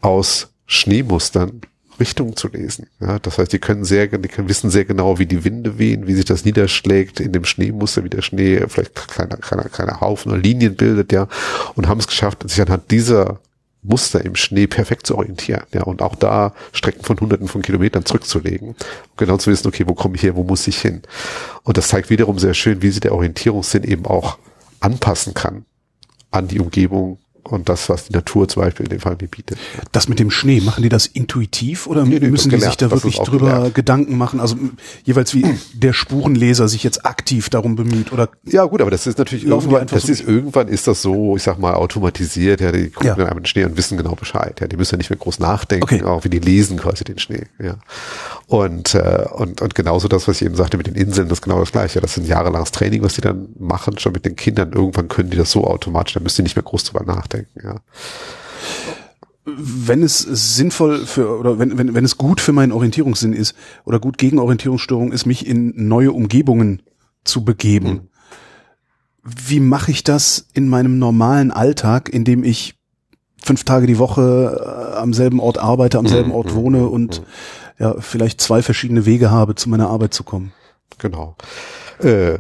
aus 0.01 0.49
Schneemustern 0.67 1.61
Richtungen 2.01 2.37
zu 2.37 2.49
lesen. 2.49 2.87
Ja, 3.01 3.19
das 3.19 3.39
heißt, 3.39 3.53
die 3.53 3.59
können 3.59 3.85
sehr, 3.85 4.07
die 4.07 4.29
können 4.29 4.49
wissen 4.49 4.71
sehr 4.71 4.85
genau, 4.85 5.19
wie 5.19 5.27
die 5.27 5.45
Winde 5.45 5.79
wehen, 5.79 6.07
wie 6.07 6.15
sich 6.15 6.25
das 6.25 6.45
niederschlägt 6.45 7.21
in 7.21 7.33
dem 7.33 7.45
Schneemuster, 7.45 8.03
wie 8.03 8.09
der 8.09 8.23
Schnee 8.23 8.65
vielleicht 8.69 8.95
kleiner, 9.09 9.37
kleiner, 9.37 9.65
kleiner 9.65 10.01
Haufen 10.01 10.33
oder 10.33 10.41
Linien 10.41 10.75
bildet, 10.75 11.13
ja, 11.13 11.29
und 11.75 11.89
haben 11.89 12.01
es 12.01 12.07
geschafft, 12.07 12.49
sich 12.49 12.61
anhand 12.61 12.91
dieser 12.91 13.41
Muster 13.83 14.25
im 14.25 14.37
Schnee 14.37 14.69
perfekt 14.69 15.07
zu 15.07 15.17
orientieren, 15.17 15.65
ja, 15.75 15.83
und 15.83 16.03
auch 16.03 16.15
da 16.15 16.55
Strecken 16.73 17.05
von 17.05 17.19
hunderten 17.19 17.49
von 17.49 17.63
Kilometern 17.63 18.05
zurückzulegen, 18.05 18.69
um 18.69 18.77
genau 19.17 19.37
zu 19.39 19.51
wissen, 19.51 19.67
okay, 19.67 19.85
wo 19.87 19.95
komme 19.95 20.15
ich 20.15 20.23
her, 20.23 20.37
wo 20.37 20.45
muss 20.45 20.69
ich 20.69 20.81
hin? 20.81 21.03
Und 21.65 21.77
das 21.77 21.89
zeigt 21.89 22.09
wiederum 22.09 22.39
sehr 22.39 22.55
schön, 22.55 22.81
wie 22.83 22.91
sie 22.91 23.01
der 23.01 23.15
Orientierungssinn 23.15 23.83
eben 23.83 24.07
auch 24.07 24.39
anpassen 24.81 25.35
kann 25.35 25.65
an 26.31 26.49
die 26.49 26.61
Umgebung, 26.61 27.19
und 27.45 27.69
das, 27.69 27.89
was 27.89 28.07
die 28.07 28.13
Natur 28.13 28.49
zum 28.49 28.63
Beispiel 28.63 28.87
in 28.87 28.91
dem 28.91 29.01
Fall 29.01 29.17
mir 29.21 29.29
bietet. 29.29 29.59
Das 29.91 30.09
mit 30.09 30.19
dem 30.19 30.31
Schnee, 30.31 30.61
machen 30.61 30.83
die 30.83 30.89
das 30.89 31.07
intuitiv 31.07 31.87
oder 31.87 32.05
nee, 32.05 32.21
müssen 32.21 32.51
die 32.51 32.61
sich 32.61 32.77
da 32.77 32.91
wirklich 32.91 33.17
drüber 33.17 33.47
gelernt. 33.47 33.75
Gedanken 33.75 34.17
machen? 34.17 34.41
Also 34.41 34.57
jeweils 35.05 35.35
wie 35.35 35.45
der 35.73 35.93
Spurenleser 35.93 36.69
sich 36.69 36.85
jetzt 36.85 37.05
aktiv 37.05 37.51
darum 37.51 37.77
bemüht 37.77 38.13
oder? 38.13 38.29
Ja 38.45 38.65
gut, 38.65 38.81
aber 38.81 38.91
das 38.91 39.07
ist 39.07 39.19
natürlich 39.19 39.45
irgendwann, 39.45 39.87
das 39.87 40.03
so 40.05 40.13
ist 40.13 40.27
irgendwann 40.27 40.69
ist 40.69 40.87
das 40.87 41.03
so, 41.03 41.37
ich 41.37 41.43
sag 41.43 41.59
mal 41.59 41.75
automatisiert. 41.75 42.61
Ja, 42.61 42.71
die 42.71 42.91
gucken 42.91 43.09
ja. 43.09 43.15
dann 43.15 43.27
einfach 43.27 43.41
den 43.41 43.47
Schnee 43.47 43.65
und 43.65 43.77
wissen 43.77 43.99
genau 43.99 44.15
Bescheid. 44.15 44.61
Ja, 44.61 44.69
die 44.69 44.77
müssen 44.77 44.95
ja 44.95 44.99
nicht 44.99 45.11
mehr 45.11 45.19
groß 45.19 45.41
nachdenken, 45.41 45.85
okay. 45.85 46.03
auch 46.03 46.25
wie 46.25 46.31
die 46.31 46.39
lesen 46.39 46.79
quasi 46.79 47.05
den 47.05 47.19
Schnee. 47.19 47.47
Ja. 47.63 47.77
Und, 48.47 48.95
äh, 48.95 49.27
und, 49.33 49.63
und 49.63 49.75
genauso 49.75 50.09
das, 50.09 50.29
was 50.29 50.41
ich 50.41 50.47
eben 50.47 50.57
sagte 50.57 50.77
mit 50.77 50.87
den 50.87 50.95
Inseln, 50.95 51.29
das 51.29 51.39
ist 51.39 51.43
genau 51.43 51.59
das 51.59 51.73
Gleiche. 51.73 52.01
Das 52.01 52.17
ist 52.17 52.25
ein 52.25 52.27
jahrelanges 52.27 52.71
Training, 52.71 53.03
was 53.03 53.15
die 53.15 53.21
dann 53.21 53.49
machen, 53.59 53.99
schon 53.99 54.13
mit 54.13 54.25
den 54.25 54.37
Kindern. 54.37 54.73
Irgendwann 54.73 55.09
können 55.09 55.31
die 55.31 55.37
das 55.37 55.51
so 55.51 55.65
automatisch, 55.65 56.15
dann 56.15 56.23
müssen 56.23 56.37
die 56.37 56.43
nicht 56.43 56.57
mehr 56.57 56.63
groß 56.63 56.85
drüber 56.85 57.05
nachdenken. 57.05 57.32
Ja. 57.63 57.77
Wenn 59.45 60.03
es 60.03 60.19
sinnvoll 60.21 61.05
für 61.05 61.39
oder 61.39 61.59
wenn, 61.59 61.77
wenn, 61.77 61.95
wenn 61.95 62.05
es 62.05 62.17
gut 62.17 62.41
für 62.41 62.53
meinen 62.53 62.73
Orientierungssinn 62.73 63.33
ist 63.33 63.55
oder 63.85 63.99
gut 63.99 64.19
gegen 64.19 64.39
Orientierungsstörung 64.39 65.13
ist, 65.13 65.27
mich 65.27 65.47
in 65.47 65.89
neue 65.89 66.13
Umgebungen 66.13 66.83
zu 67.25 67.45
begeben. 67.45 67.89
Mhm. 67.89 68.09
Wie 69.25 69.61
mache 69.61 69.91
ich 69.91 70.05
das 70.05 70.47
in 70.53 70.69
meinem 70.69 70.99
normalen 70.99 71.51
Alltag, 71.51 72.09
in 72.09 72.25
dem 72.25 72.45
ich 72.45 72.75
fünf 73.41 73.65
Tage 73.65 73.87
die 73.87 73.99
Woche 73.99 74.95
äh, 74.95 74.97
am 74.99 75.13
selben 75.13 75.41
Ort 75.41 75.59
arbeite, 75.59 75.99
am 75.99 76.07
selben 76.07 76.31
mhm. 76.31 76.35
Ort 76.35 76.55
wohne 76.55 76.79
mhm. 76.79 76.89
und 76.89 77.21
mhm 77.21 77.27
ja, 77.83 78.01
vielleicht 78.01 78.41
zwei 78.41 78.63
verschiedene 78.63 79.07
Wege 79.07 79.31
habe, 79.31 79.57
zu 79.57 79.69
meiner 79.69 79.89
Arbeit 79.89 80.15
zu 80.15 80.23
kommen. 80.23 80.53
Genau. 80.99 81.37
Äh, 82.01 82.39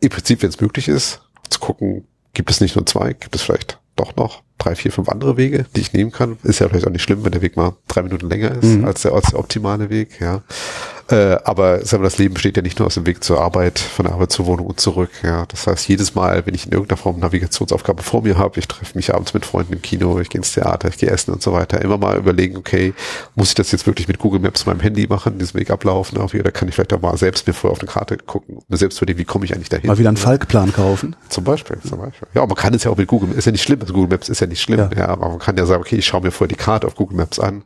Im 0.00 0.10
Prinzip, 0.10 0.42
wenn 0.42 0.50
es 0.50 0.60
möglich 0.60 0.86
ist, 0.88 1.22
zu 1.50 1.58
gucken, 1.58 2.06
gibt 2.34 2.50
es 2.50 2.60
nicht 2.60 2.76
nur 2.76 2.86
zwei, 2.86 3.14
gibt 3.14 3.34
es 3.34 3.42
vielleicht 3.42 3.80
doch 3.96 4.16
noch 4.16 4.42
drei, 4.58 4.74
vier, 4.74 4.92
fünf 4.92 5.08
andere 5.08 5.36
Wege, 5.36 5.66
die 5.76 5.80
ich 5.80 5.92
nehmen 5.92 6.10
kann. 6.12 6.38
Ist 6.42 6.60
ja 6.60 6.68
vielleicht 6.68 6.86
auch 6.86 6.90
nicht 6.90 7.02
schlimm, 7.02 7.24
wenn 7.24 7.32
der 7.32 7.42
Weg 7.42 7.56
mal 7.56 7.74
drei 7.88 8.02
Minuten 8.02 8.28
länger 8.28 8.52
ist 8.52 8.64
mhm. 8.76 8.84
als, 8.84 9.02
der, 9.02 9.12
als 9.12 9.30
der 9.30 9.38
optimale 9.38 9.90
Weg, 9.90 10.20
ja. 10.20 10.42
Äh, 11.10 11.36
aber 11.44 11.84
sagen 11.84 12.02
wir, 12.02 12.08
das 12.08 12.18
Leben 12.18 12.34
besteht 12.34 12.56
ja 12.56 12.62
nicht 12.62 12.78
nur 12.78 12.86
aus 12.86 12.94
dem 12.94 13.04
Weg 13.06 13.22
zur 13.22 13.40
Arbeit, 13.40 13.78
von 13.78 14.06
der 14.06 14.14
Arbeit 14.14 14.32
zur 14.32 14.46
Wohnung 14.46 14.66
und 14.66 14.80
zurück. 14.80 15.10
Ja, 15.22 15.44
das 15.46 15.66
heißt, 15.66 15.86
jedes 15.86 16.14
Mal, 16.14 16.46
wenn 16.46 16.54
ich 16.54 16.66
in 16.66 16.72
irgendeiner 16.72 16.96
Form 16.96 17.18
Navigationsaufgabe 17.18 18.02
vor 18.02 18.22
mir 18.22 18.38
habe, 18.38 18.58
ich 18.58 18.66
treffe 18.68 18.96
mich 18.96 19.14
abends 19.14 19.34
mit 19.34 19.44
Freunden 19.44 19.74
im 19.74 19.82
Kino, 19.82 20.18
ich 20.18 20.30
gehe 20.30 20.38
ins 20.38 20.52
Theater, 20.52 20.88
ich 20.88 20.96
gehe 20.96 21.10
essen 21.10 21.32
und 21.32 21.42
so 21.42 21.52
weiter, 21.52 21.82
immer 21.82 21.98
mal 21.98 22.16
überlegen, 22.16 22.56
okay, 22.56 22.94
muss 23.34 23.48
ich 23.48 23.54
das 23.54 23.70
jetzt 23.72 23.86
wirklich 23.86 24.08
mit 24.08 24.18
Google 24.18 24.40
Maps 24.40 24.64
meinem 24.64 24.80
Handy 24.80 25.06
machen, 25.06 25.38
diesen 25.38 25.60
Weg 25.60 25.70
ablaufen, 25.70 26.16
oder 26.16 26.50
kann 26.50 26.68
ich 26.68 26.74
vielleicht 26.74 26.92
auch 26.94 27.02
mal 27.02 27.16
selbst 27.18 27.46
mir 27.46 27.52
vorher 27.52 27.72
auf 27.72 27.80
eine 27.80 27.90
Karte 27.90 28.16
gucken, 28.16 28.60
mir 28.68 28.76
selbst 28.78 28.96
überlegen, 28.96 29.18
wie 29.18 29.24
komme 29.24 29.44
ich 29.44 29.54
eigentlich 29.54 29.68
dahin? 29.68 29.88
Mal 29.88 29.98
wieder 29.98 30.08
einen 30.08 30.16
Falkplan 30.16 30.72
kaufen? 30.72 31.16
Zum 31.28 31.44
Beispiel, 31.44 31.76
zum 31.86 31.98
Beispiel. 31.98 32.28
Ja, 32.34 32.46
man 32.46 32.56
kann 32.56 32.72
es 32.72 32.84
ja 32.84 32.90
auch 32.90 32.96
mit 32.96 33.08
Google, 33.08 33.32
ist 33.32 33.44
ja 33.44 33.52
nicht 33.52 33.62
schlimm, 33.62 33.80
also 33.82 33.92
Google 33.92 34.08
Maps 34.08 34.30
ist 34.30 34.40
ja 34.40 34.46
nicht 34.46 34.62
schlimm, 34.62 34.78
ja, 34.78 34.90
ja 34.96 35.08
aber 35.08 35.28
man 35.28 35.38
kann 35.38 35.56
ja 35.58 35.66
sagen, 35.66 35.82
okay, 35.82 35.96
ich 35.96 36.06
schaue 36.06 36.22
mir 36.22 36.30
vorher 36.30 36.48
die 36.48 36.62
Karte 36.62 36.86
auf 36.86 36.94
Google 36.94 37.18
Maps 37.18 37.38
an 37.38 37.62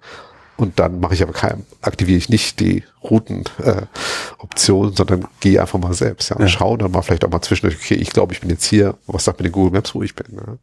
und 0.59 0.80
dann 0.80 0.98
mache 0.98 1.14
ich 1.14 1.22
aber 1.22 1.32
kein, 1.32 1.64
aktiviere 1.82 2.18
ich 2.18 2.28
nicht 2.28 2.59
die 2.59 2.82
Routen-Option, 3.04 4.88
äh, 4.88 4.96
sondern 4.96 5.28
gehe 5.38 5.61
einfach 5.61 5.78
mal 5.78 5.94
selbst. 5.94 6.30
Ja, 6.30 6.36
und 6.36 6.42
ja. 6.42 6.48
schaue 6.48 6.76
dann 6.78 6.90
mal 6.90 7.02
vielleicht 7.02 7.24
auch 7.24 7.30
mal 7.30 7.40
zwischendurch, 7.40 7.80
okay, 7.80 7.94
ich 7.94 8.11
glaube, 8.11 8.32
ich 8.32 8.40
bin 8.40 8.50
jetzt 8.50 8.64
hier, 8.64 8.98
was 9.06 9.24
sagt 9.24 9.38
mir 9.38 9.44
den 9.44 9.52
Google 9.52 9.72
Maps, 9.72 9.94
wo 9.94 10.02
ich 10.02 10.16
bin. 10.16 10.34
Ne? 10.34 10.59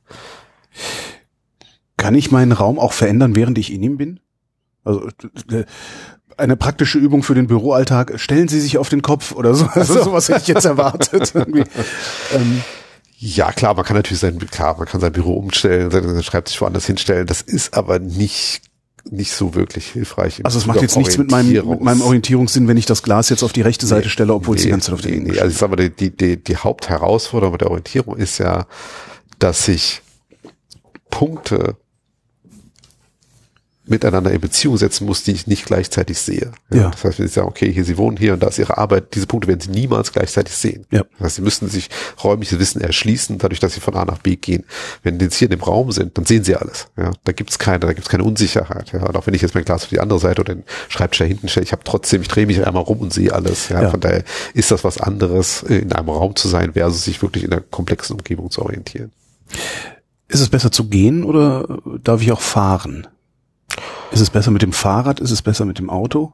Kann 1.96 2.14
ich 2.14 2.30
meinen 2.30 2.52
Raum 2.52 2.78
auch 2.78 2.92
verändern, 2.92 3.38
während 3.38 3.58
ich 3.58 3.72
in 3.72 3.84
ihm 3.84 3.96
bin? 3.96 4.20
Also 4.84 5.08
äh, 5.50 5.64
eine 6.36 6.58
praktische 6.58 6.98
Übung 6.98 7.24
für 7.24 7.34
den 7.34 7.48
Büroalltag, 7.48 8.20
stellen 8.20 8.50
Sie 8.50 8.60
sich 8.60 8.78
auf 8.78 8.90
den 8.90 9.02
Kopf 9.02 9.32
oder 9.32 9.54
so. 9.54 9.66
Also 9.68 10.04
sowas 10.04 10.28
hätte 10.28 10.42
ich 10.42 10.48
jetzt 10.48 10.66
erwartet. 10.66 11.34
ähm, 11.36 12.62
ja, 13.18 13.54
klar, 13.54 13.76
man 13.76 13.86
kann 13.86 13.96
natürlich 13.96 14.20
sein, 14.20 14.38
klar, 14.40 14.76
man 14.78 14.88
kann 14.88 15.00
sein 15.00 15.14
Büro 15.14 15.36
umstellen, 15.36 15.90
sein 15.90 16.22
Schreibtisch 16.22 16.60
woanders 16.60 16.86
hinstellen. 16.86 17.28
Das 17.28 17.42
ist 17.42 17.78
aber 17.78 18.00
nicht 18.00 18.62
nicht 19.10 19.32
so 19.32 19.54
wirklich 19.54 19.92
hilfreich. 19.92 20.44
Also 20.44 20.58
es 20.58 20.66
macht 20.66 20.82
jetzt 20.82 20.98
nichts 20.98 21.18
mit 21.18 21.30
meinem, 21.30 21.52
mit 21.52 21.82
meinem 21.82 22.02
Orientierungssinn, 22.02 22.68
wenn 22.68 22.78
ich 22.78 22.86
das 22.86 23.04
Glas 23.04 23.30
jetzt 23.30 23.44
auf 23.44 23.54
die 23.54 23.62
rechte 23.62 23.86
Seite 23.86 24.08
nee, 24.08 24.12
stelle, 24.12 24.34
obwohl 24.34 24.56
nee, 24.56 24.60
es 24.60 24.64
die 24.64 24.70
ganze 24.72 24.88
Zeit 24.88 24.96
auf 24.96 25.02
der 25.02 25.12
nee, 25.12 25.32
nee. 25.32 25.40
Also 25.40 25.52
ich 25.52 25.58
sag 25.58 25.70
mal, 25.70 25.76
die, 25.76 25.90
die, 25.90 26.16
die, 26.16 26.44
die 26.44 26.58
Hauptherausforderung 26.58 27.54
mit 27.54 27.62
der 27.62 27.70
Orientierung 27.70 28.18
ist 28.18 28.40
ja, 28.40 28.66
dass 29.40 29.66
sich 29.66 30.02
Punkte 31.10 31.78
miteinander 33.88 34.32
in 34.32 34.42
Beziehung 34.42 34.78
setzen 34.78 35.06
muss, 35.06 35.24
die 35.24 35.32
ich 35.32 35.48
nicht 35.48 35.66
gleichzeitig 35.66 36.18
sehe. 36.20 36.52
Ja, 36.72 36.78
ja. 36.78 36.90
Das 36.92 37.04
heißt, 37.04 37.20
wenn 37.20 37.28
Sie 37.28 37.34
sagen, 37.34 37.48
okay, 37.48 37.72
hier, 37.72 37.84
Sie 37.86 37.98
wohnen 37.98 38.18
hier 38.18 38.34
und 38.34 38.42
da 38.42 38.48
ist 38.48 38.60
Ihre 38.60 38.78
Arbeit, 38.78 39.16
diese 39.16 39.28
Punkte 39.28 39.48
werden 39.48 39.60
Sie 39.60 39.70
niemals 39.70 40.12
gleichzeitig 40.12 40.56
sehen. 40.56 40.86
Ja. 40.92 41.04
Das 41.14 41.26
heißt, 41.26 41.36
Sie 41.36 41.42
müssen 41.42 41.70
sich 41.70 41.90
räumliches 42.24 42.60
Wissen 42.60 42.82
erschließen, 42.82 43.38
dadurch, 43.38 43.60
dass 43.60 43.74
Sie 43.74 43.80
von 43.80 43.96
A 43.96 44.06
nach 44.06 44.20
B 44.20 44.36
gehen. 44.36 44.64
Wenn 45.04 45.20
Sie 45.20 45.30
hier 45.30 45.48
in 45.48 45.58
dem 45.58 45.64
Raum 45.64 45.92
sind, 45.92 46.18
dann 46.18 46.26
sehen 46.26 46.44
Sie 46.44 46.56
alles. 46.56 46.88
Ja, 46.98 47.12
da 47.24 47.32
gibt's 47.32 47.60
keine, 47.60 47.80
da 47.80 47.94
gibt's 47.94 48.10
keine 48.10 48.24
Unsicherheit. 48.24 48.92
Ja, 48.92 49.04
und 49.04 49.16
auch 49.16 49.28
wenn 49.28 49.34
ich 49.34 49.42
jetzt 49.42 49.56
mein 49.56 49.66
Glas 49.66 49.84
auf 49.84 49.90
die 49.90 50.00
andere 50.00 50.20
Seite 50.20 50.42
oder 50.42 50.56
den 50.56 50.64
Schreibtisch 50.90 51.20
da 51.20 51.26
hinten 51.26 51.48
stelle, 51.48 51.66
ich 51.66 51.72
habe 51.72 51.84
trotzdem, 51.84 52.22
ich 52.22 52.28
drehe 52.28 52.46
mich 52.46 52.66
einmal 52.66 52.84
rum 52.84 53.00
und 53.00 53.14
sehe 53.14 53.34
alles. 53.34 53.70
Ja, 53.70 53.84
ja. 53.84 53.90
Von 53.92 54.00
daher 54.00 54.24
ist 54.54 54.72
das 54.72 54.84
was 54.84 55.00
anderes, 55.00 55.64
in 55.64 55.94
einem 55.94 56.10
Raum 56.10 56.36
zu 56.36 56.48
sein, 56.48 56.74
versus 56.74 57.04
sich 57.04 57.22
wirklich 57.22 57.44
in 57.44 57.52
einer 57.52 57.62
komplexen 57.62 58.16
Umgebung 58.16 58.50
zu 58.50 58.62
orientieren. 58.62 59.12
Ist 60.28 60.42
es 60.42 60.50
besser 60.50 60.72
zu 60.72 60.86
gehen 60.86 61.24
oder 61.24 61.80
darf 62.04 62.22
ich 62.22 62.32
auch 62.32 62.42
fahren? 62.42 63.08
Ist 64.16 64.22
es 64.22 64.30
besser 64.30 64.52
mit 64.52 64.62
dem 64.62 64.72
Fahrrad? 64.72 65.20
Ist 65.20 65.32
es 65.32 65.42
besser 65.42 65.66
mit 65.66 65.78
dem 65.78 65.90
Auto? 65.90 66.32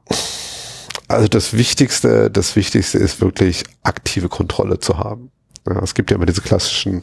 Also 1.07 1.27
das 1.27 1.53
Wichtigste, 1.53 2.29
das 2.29 2.55
Wichtigste 2.55 2.99
ist 2.99 3.21
wirklich 3.21 3.63
aktive 3.81 4.29
Kontrolle 4.29 4.79
zu 4.79 4.99
haben. 4.99 5.31
Ja, 5.67 5.81
es 5.81 5.95
gibt 5.95 6.11
ja 6.11 6.17
immer 6.17 6.27
diese 6.27 6.41
klassischen, 6.41 7.01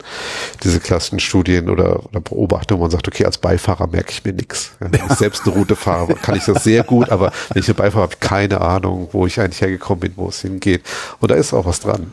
diese 0.62 0.78
klassischen 0.78 1.18
Studien 1.18 1.68
oder, 1.68 2.04
oder 2.06 2.20
Beobachtungen, 2.20 2.78
wo 2.78 2.84
man 2.84 2.92
sagt, 2.92 3.08
okay, 3.08 3.24
als 3.24 3.38
Beifahrer 3.38 3.88
merke 3.88 4.12
ich 4.12 4.24
mir 4.24 4.32
nichts. 4.32 4.70
Ja, 4.80 4.86
wenn 4.92 5.04
ich 5.04 5.16
selbst 5.16 5.44
eine 5.46 5.54
Route 5.56 5.74
fahre, 5.74 6.14
kann 6.14 6.36
ich 6.36 6.44
das 6.44 6.62
sehr 6.62 6.84
gut, 6.84 7.10
aber 7.10 7.32
wenn 7.52 7.60
ich 7.60 7.68
eine 7.68 7.74
Beifahrer 7.74 8.02
habe, 8.04 8.16
keine 8.20 8.60
Ahnung, 8.60 9.08
wo 9.10 9.26
ich 9.26 9.40
eigentlich 9.40 9.60
hergekommen 9.60 9.98
bin, 9.98 10.12
wo 10.14 10.28
es 10.28 10.42
hingeht. 10.42 10.82
Und 11.18 11.32
da 11.32 11.34
ist 11.34 11.52
auch 11.52 11.66
was 11.66 11.80
dran. 11.80 12.12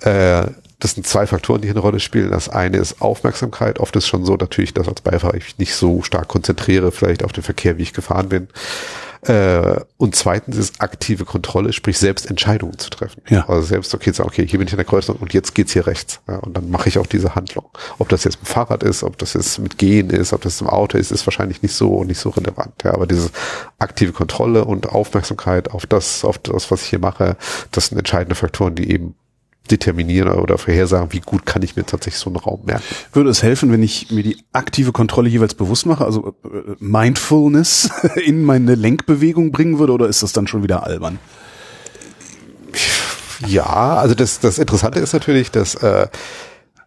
Äh, 0.00 0.46
das 0.80 0.92
sind 0.92 1.06
zwei 1.06 1.26
Faktoren, 1.26 1.60
die 1.60 1.68
hier 1.68 1.74
eine 1.74 1.80
Rolle 1.80 2.00
spielen. 2.00 2.30
Das 2.30 2.48
eine 2.48 2.78
ist 2.78 3.00
Aufmerksamkeit. 3.02 3.78
Oft 3.78 3.94
ist 3.96 4.08
schon 4.08 4.24
so 4.24 4.34
natürlich, 4.36 4.74
dass 4.74 4.88
als 4.88 5.02
Beifahrer 5.02 5.34
ich 5.34 5.58
nicht 5.58 5.74
so 5.74 6.02
stark 6.02 6.28
konzentriere, 6.28 6.90
vielleicht 6.90 7.22
auf 7.22 7.32
den 7.32 7.44
Verkehr, 7.44 7.78
wie 7.78 7.82
ich 7.82 7.92
gefahren 7.92 8.30
bin. 8.30 8.48
Äh, 9.22 9.80
und 9.98 10.16
zweitens 10.16 10.56
ist 10.56 10.80
aktive 10.80 11.26
Kontrolle, 11.26 11.74
sprich 11.74 11.98
selbst 11.98 12.30
Entscheidungen 12.30 12.78
zu 12.78 12.88
treffen. 12.88 13.20
Ja. 13.28 13.46
Also 13.48 13.62
selbst, 13.62 13.94
okay, 13.94 14.12
sagen, 14.12 14.30
okay, 14.30 14.46
hier 14.46 14.58
bin 14.58 14.66
ich 14.66 14.72
in 14.72 14.78
der 14.78 14.86
Kreuzung 14.86 15.16
und 15.16 15.34
jetzt 15.34 15.54
geht's 15.54 15.72
hier 15.72 15.86
rechts. 15.86 16.20
Ja, 16.26 16.36
und 16.38 16.56
dann 16.56 16.70
mache 16.70 16.88
ich 16.88 16.98
auch 16.98 17.06
diese 17.06 17.34
Handlung. 17.34 17.66
Ob 17.98 18.08
das 18.08 18.24
jetzt 18.24 18.40
mit 18.40 18.48
dem 18.48 18.52
Fahrrad 18.52 18.82
ist, 18.82 19.02
ob 19.02 19.18
das 19.18 19.34
jetzt 19.34 19.58
mit 19.58 19.76
Gehen 19.76 20.08
ist, 20.08 20.32
ob 20.32 20.40
das 20.40 20.62
im 20.62 20.68
Auto 20.68 20.96
ist, 20.96 21.10
ist 21.10 21.26
wahrscheinlich 21.26 21.62
nicht 21.62 21.74
so 21.74 22.02
nicht 22.04 22.18
so 22.18 22.30
relevant. 22.30 22.72
Ja, 22.82 22.94
aber 22.94 23.06
diese 23.06 23.28
aktive 23.78 24.12
Kontrolle 24.12 24.64
und 24.64 24.88
Aufmerksamkeit 24.88 25.70
auf 25.70 25.84
das, 25.84 26.24
auf 26.24 26.38
das, 26.38 26.70
was 26.70 26.82
ich 26.82 26.88
hier 26.88 26.98
mache, 26.98 27.36
das 27.72 27.88
sind 27.88 27.98
entscheidende 27.98 28.34
Faktoren, 28.34 28.74
die 28.74 28.90
eben 28.90 29.14
determinieren 29.70 30.28
oder 30.32 30.58
vorhersagen, 30.58 31.12
wie 31.12 31.20
gut 31.20 31.46
kann 31.46 31.62
ich 31.62 31.76
mir 31.76 31.84
tatsächlich 31.84 32.20
so 32.20 32.30
einen 32.30 32.36
Raum 32.36 32.62
merken. 32.64 32.82
Würde 33.12 33.30
es 33.30 33.42
helfen, 33.42 33.72
wenn 33.72 33.82
ich 33.82 34.10
mir 34.10 34.22
die 34.22 34.38
aktive 34.52 34.92
Kontrolle 34.92 35.28
jeweils 35.28 35.54
bewusst 35.54 35.86
mache, 35.86 36.04
also 36.04 36.34
äh, 36.44 36.74
Mindfulness 36.78 37.90
in 38.24 38.44
meine 38.44 38.74
Lenkbewegung 38.74 39.52
bringen 39.52 39.78
würde, 39.78 39.92
oder 39.92 40.08
ist 40.08 40.22
das 40.22 40.32
dann 40.32 40.46
schon 40.46 40.62
wieder 40.62 40.84
albern? 40.84 41.18
Ja, 43.46 43.94
also 43.96 44.14
das, 44.14 44.40
das 44.40 44.58
Interessante 44.58 45.00
ist 45.00 45.12
natürlich, 45.12 45.50
dass 45.50 45.74
äh, 45.76 46.08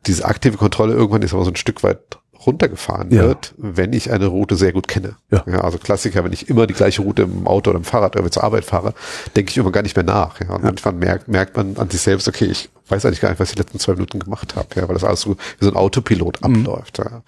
diese 0.05 0.25
aktive 0.25 0.57
Kontrolle 0.57 0.93
irgendwann 0.93 1.21
ist 1.21 1.33
aber 1.33 1.45
so 1.45 1.51
ein 1.51 1.55
Stück 1.55 1.83
weit 1.83 1.99
runtergefahren 2.45 3.11
ja. 3.11 3.23
wird, 3.23 3.53
wenn 3.57 3.93
ich 3.93 4.11
eine 4.11 4.27
Route 4.27 4.55
sehr 4.55 4.71
gut 4.71 4.87
kenne. 4.87 5.15
Ja. 5.31 5.43
ja. 5.47 5.61
also 5.61 5.77
Klassiker, 5.77 6.23
wenn 6.23 6.33
ich 6.33 6.49
immer 6.49 6.67
die 6.67 6.73
gleiche 6.73 7.01
Route 7.01 7.23
im 7.23 7.47
Auto 7.47 7.69
oder 7.69 7.79
im 7.79 7.85
Fahrrad 7.85 8.15
irgendwie 8.15 8.31
zur 8.31 8.43
Arbeit 8.43 8.65
fahre, 8.65 8.93
denke 9.35 9.51
ich 9.51 9.57
immer 9.57 9.71
gar 9.71 9.83
nicht 9.83 9.95
mehr 9.95 10.05
nach. 10.05 10.39
Ja. 10.39 10.49
Und 10.49 10.63
ja. 10.63 10.65
manchmal 10.65 10.93
merkt, 10.93 11.27
merkt 11.27 11.57
man 11.57 11.77
an 11.77 11.89
sich 11.89 12.01
selbst, 12.01 12.27
okay, 12.27 12.45
ich 12.45 12.69
weiß 12.89 13.05
eigentlich 13.05 13.21
gar 13.21 13.29
nicht, 13.29 13.39
was 13.39 13.49
ich 13.49 13.55
die 13.55 13.61
letzten 13.61 13.79
zwei 13.79 13.93
Minuten 13.93 14.19
gemacht 14.19 14.55
habe, 14.55 14.67
ja, 14.75 14.87
weil 14.87 14.93
das 14.93 15.03
alles 15.03 15.21
so 15.21 15.31
wie 15.59 15.65
so 15.65 15.71
ein 15.71 15.77
Autopilot 15.77 16.41
mhm. 16.41 16.67
abläuft. 16.67 16.99
Ja. 16.99 17.23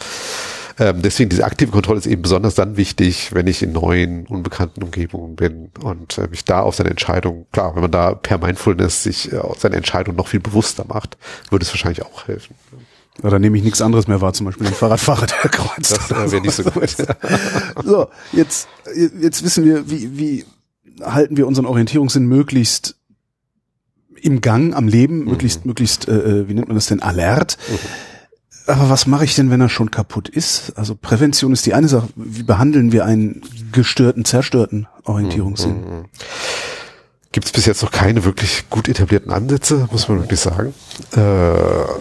Ähm, 0.77 1.01
deswegen 1.01 1.29
diese 1.29 1.45
aktive 1.45 1.71
Kontrolle 1.71 1.99
ist 1.99 2.07
eben 2.07 2.21
besonders 2.21 2.55
dann 2.55 2.75
wichtig, 2.75 3.33
wenn 3.33 3.47
ich 3.47 3.63
in 3.63 3.71
neuen, 3.71 4.27
unbekannten 4.27 4.83
Umgebungen 4.83 5.35
bin 5.35 5.71
und 5.81 6.17
äh, 6.17 6.27
mich 6.27 6.43
da 6.43 6.61
auf 6.61 6.75
seine 6.75 6.89
Entscheidung, 6.89 7.45
klar, 7.53 7.75
wenn 7.75 7.81
man 7.81 7.91
da 7.91 8.13
per 8.13 8.39
Mindfulness 8.39 9.03
sich 9.03 9.31
äh, 9.31 9.37
auf 9.37 9.59
seine 9.59 9.77
Entscheidung 9.77 10.15
noch 10.15 10.27
viel 10.27 10.41
bewusster 10.41 10.83
macht, 10.85 11.17
würde 11.49 11.63
es 11.63 11.71
wahrscheinlich 11.71 12.03
auch 12.03 12.27
helfen. 12.27 12.55
Ja, 12.71 12.77
dann 13.21 13.41
nehme 13.41 13.57
ich 13.57 13.63
nichts 13.63 13.81
anderes 13.81 14.07
mehr 14.07 14.21
wahr, 14.21 14.33
zum 14.33 14.45
Beispiel 14.45 14.67
den 14.67 14.75
Fahrradfahrer, 14.75 15.25
der 15.25 15.49
kreuzt. 15.49 15.99
Das 16.09 16.31
wäre 16.31 16.41
nicht 16.41 16.53
so 16.53 16.63
gut. 16.63 16.95
so, 17.83 18.07
jetzt, 18.33 18.67
jetzt 19.19 19.43
wissen 19.43 19.63
wir, 19.63 19.89
wie, 19.89 20.17
wie 20.17 20.45
halten 21.01 21.37
wir 21.37 21.47
unseren 21.47 21.65
Orientierungssinn 21.65 22.25
möglichst 22.25 22.95
im 24.21 24.41
Gang, 24.41 24.75
am 24.75 24.87
Leben, 24.87 25.19
mhm. 25.19 25.25
möglichst, 25.25 25.65
möglichst, 25.65 26.07
äh, 26.07 26.17
äh, 26.17 26.49
wie 26.49 26.53
nennt 26.53 26.67
man 26.67 26.75
das 26.75 26.87
denn, 26.87 27.01
alert. 27.01 27.57
Mhm. 27.69 27.77
Aber 28.67 28.89
was 28.89 29.05
mache 29.05 29.25
ich 29.25 29.35
denn, 29.35 29.51
wenn 29.51 29.61
er 29.61 29.69
schon 29.69 29.91
kaputt 29.91 30.27
ist? 30.27 30.73
Also 30.75 30.95
Prävention 30.95 31.53
ist 31.53 31.65
die 31.67 31.75
eine 31.75 31.87
Sache. 31.87 32.09
Wie 32.15 32.43
behandeln 32.43 32.91
wir 32.91 33.05
einen 33.05 33.41
gestörten, 33.71 34.25
zerstörten 34.25 34.87
Orientierungssinn? 35.03 35.81
Mhm. 35.81 36.05
Gibt 37.35 37.47
es 37.47 37.51
bis 37.51 37.65
jetzt 37.65 37.83
noch 37.83 37.91
keine 37.91 38.23
wirklich 38.23 38.69
gut 38.69 38.87
etablierten 38.87 39.29
Ansätze, 39.29 39.89
muss 39.91 40.07
man 40.07 40.21
wirklich 40.21 40.39
sagen. 40.39 40.73
Äh, 41.17 41.19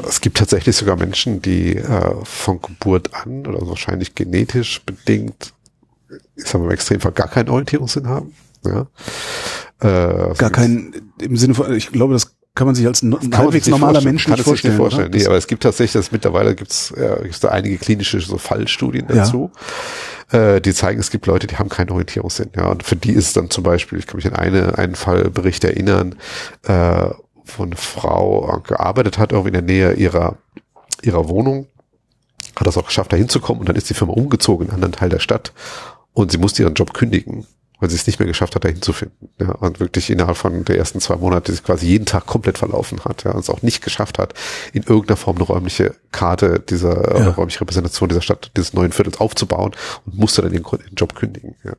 es 0.09 0.21
gibt 0.21 0.37
tatsächlich 0.37 0.77
sogar 0.77 0.95
Menschen, 0.95 1.43
die 1.43 1.75
äh, 1.75 2.15
von 2.23 2.63
Geburt 2.63 3.13
an 3.15 3.45
oder 3.45 3.67
wahrscheinlich 3.67 4.15
genetisch 4.15 4.81
bedingt, 4.87 5.53
ich 6.37 6.45
sag 6.45 6.61
mal 6.61 6.67
im 6.67 6.71
Extremfall, 6.71 7.11
gar 7.11 7.27
keinen 7.27 7.49
Orientierungssinn 7.49 8.07
haben. 8.07 8.33
Ja. 8.65 8.87
Äh, 9.81 10.35
gar 10.35 10.51
keinen, 10.51 11.11
im 11.21 11.37
Sinne 11.37 11.55
von, 11.55 11.75
ich 11.75 11.91
glaube, 11.91 12.13
das 12.13 12.37
kann 12.55 12.69
man 12.69 12.77
sich 12.77 12.87
als 12.87 13.03
no 13.03 13.19
halbwegs 13.33 13.67
normaler 13.67 14.03
Mensch 14.03 14.29
nicht 14.29 14.41
vorstellen. 14.41 14.75
Nicht 14.75 14.81
vorstellen. 14.81 15.11
Nee, 15.13 15.27
aber 15.27 15.37
es 15.37 15.49
gibt 15.49 15.65
tatsächlich, 15.65 16.01
dass 16.01 16.13
mittlerweile 16.13 16.55
gibt's 16.55 16.95
ja, 16.97 17.17
gibt's 17.17 17.41
da 17.41 17.49
einige 17.49 17.77
klinische 17.79 18.21
so 18.21 18.39
Fallstudien 18.39 19.09
dazu. 19.09 19.51
Ja 19.53 19.61
äh, 20.31 20.61
die 20.61 20.75
zeigen, 20.75 21.01
es 21.01 21.11
gibt 21.11 21.27
Leute, 21.27 21.47
die 21.47 21.57
haben 21.57 21.69
keinen 21.69 21.91
Orientierungssinn. 21.91 22.51
Ja, 22.57 22.69
und 22.69 22.83
für 22.83 22.97
die 22.97 23.13
ist 23.13 23.29
es 23.29 23.33
dann 23.33 23.51
zum 23.51 23.65
Beispiel, 23.65 23.99
ich 23.99 24.07
kann 24.07 24.17
mich 24.17 24.27
an 24.27 24.35
eine, 24.35 24.79
einen 24.79 24.95
Fallbericht 24.95 25.65
erinnern, 25.65 26.17
äh, 26.65 27.11
wo 27.57 27.63
eine 27.63 27.77
Frau 27.77 28.63
gearbeitet 28.67 29.19
hat, 29.19 29.33
irgendwie 29.33 29.49
in 29.49 29.55
der 29.55 29.63
Nähe 29.63 29.93
ihrer, 29.95 30.37
ihrer 31.03 31.29
Wohnung, 31.29 31.67
hat 32.57 32.67
das 32.67 32.79
auch 32.79 32.87
geschafft, 32.87 33.13
da 33.13 33.17
hinzukommen 33.17 33.61
und 33.61 33.69
dann 33.69 33.77
ist 33.77 33.91
die 33.91 33.95
Firma 33.95 34.13
umgezogen 34.13 34.67
in 34.67 34.73
einen 34.73 34.85
anderen 34.85 34.93
Teil 35.01 35.09
der 35.09 35.19
Stadt 35.19 35.53
und 36.13 36.31
sie 36.31 36.39
musste 36.39 36.63
ihren 36.63 36.75
Job 36.75 36.95
kündigen 36.95 37.47
weil 37.81 37.91
sie 37.91 37.97
es 37.97 38.07
nicht 38.07 38.19
mehr 38.19 38.29
geschafft 38.29 38.55
hat, 38.55 38.65
dahin 38.65 38.83
zu 38.83 38.93
finden. 38.93 39.29
Ja, 39.41 39.53
und 39.53 39.81
wirklich 39.81 40.11
innerhalb 40.11 40.37
von 40.37 40.65
der 40.65 40.79
ersten 40.79 41.01
zwei 41.01 41.17
Monate 41.17 41.53
sich 41.53 41.63
quasi 41.63 41.87
jeden 41.87 42.07
Tag 42.07 42.27
komplett 42.27 42.59
verlaufen 42.59 43.05
hat. 43.05 43.25
Ja, 43.25 43.33
und 43.33 43.41
es 43.41 43.51
auch 43.51 43.63
nicht 43.63 43.83
geschafft 43.83 44.19
hat, 44.19 44.35
in 44.73 44.83
irgendeiner 44.83 45.17
Form 45.17 45.37
eine 45.37 45.45
räumliche 45.45 45.95
Karte 46.13 46.61
dieser 46.61 47.19
ja. 47.19 47.31
räumliche 47.31 47.61
Repräsentation 47.61 48.09
dieser 48.09 48.23
Stadt, 48.23 48.51
dieses 48.57 48.73
neuen 48.73 48.93
Viertels 48.93 49.19
aufzubauen 49.21 49.73
und 50.07 50.19
musste 50.19 50.43
dann 50.43 50.53
den, 50.53 50.63
den 50.63 50.95
Job 50.97 51.15
kündigen. 51.15 51.57
Ja. 51.65 51.73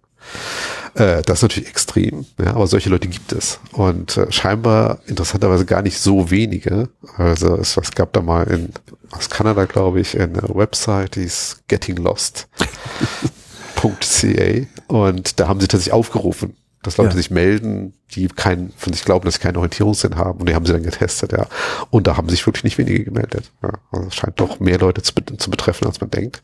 Äh, 0.95 1.21
das 1.23 1.39
ist 1.39 1.43
natürlich 1.43 1.69
extrem, 1.69 2.25
ja, 2.39 2.51
aber 2.55 2.67
solche 2.67 2.89
Leute 2.89 3.07
gibt 3.07 3.31
es. 3.31 3.59
Und 3.71 4.17
äh, 4.17 4.31
scheinbar 4.31 4.99
interessanterweise 5.07 5.65
gar 5.65 5.81
nicht 5.81 5.99
so 5.99 6.31
wenige. 6.31 6.89
Also 7.17 7.55
es, 7.55 7.77
es 7.77 7.91
gab 7.91 8.13
da 8.13 8.21
mal 8.21 8.43
in 8.47 8.69
aus 9.11 9.29
Kanada, 9.29 9.65
glaube 9.65 10.01
ich, 10.01 10.19
eine 10.19 10.41
Website, 10.53 11.15
die 11.15 11.23
ist 11.23 11.67
Getting 11.67 11.97
Lost. 11.97 12.47
.ca 13.89 14.67
und 14.87 15.39
da 15.39 15.47
haben 15.47 15.59
sie 15.59 15.67
tatsächlich 15.67 15.93
aufgerufen, 15.93 16.55
dass 16.85 16.97
Leute 16.97 17.11
ja. 17.11 17.17
sich 17.17 17.31
melden, 17.31 17.93
die 18.13 18.27
kein, 18.27 18.71
von 18.77 18.93
sich 18.93 19.03
glauben, 19.03 19.25
dass 19.25 19.35
sie 19.35 19.39
keinen 19.39 19.57
Orientierungssinn 19.57 20.15
haben 20.15 20.39
und 20.39 20.47
die 20.47 20.55
haben 20.55 20.65
sie 20.65 20.73
dann 20.73 20.83
getestet, 20.83 21.31
ja. 21.31 21.47
Und 21.89 22.07
da 22.07 22.17
haben 22.17 22.29
sich 22.29 22.45
wirklich 22.45 22.63
nicht 22.63 22.77
wenige 22.77 23.03
gemeldet. 23.03 23.51
Ja. 23.63 23.71
Also 23.91 24.07
es 24.07 24.15
scheint 24.15 24.39
doch 24.39 24.59
mehr 24.59 24.77
Leute 24.77 25.01
zu, 25.01 25.13
zu 25.37 25.49
betreffen, 25.49 25.87
als 25.87 25.99
man 25.99 26.11
denkt. 26.11 26.41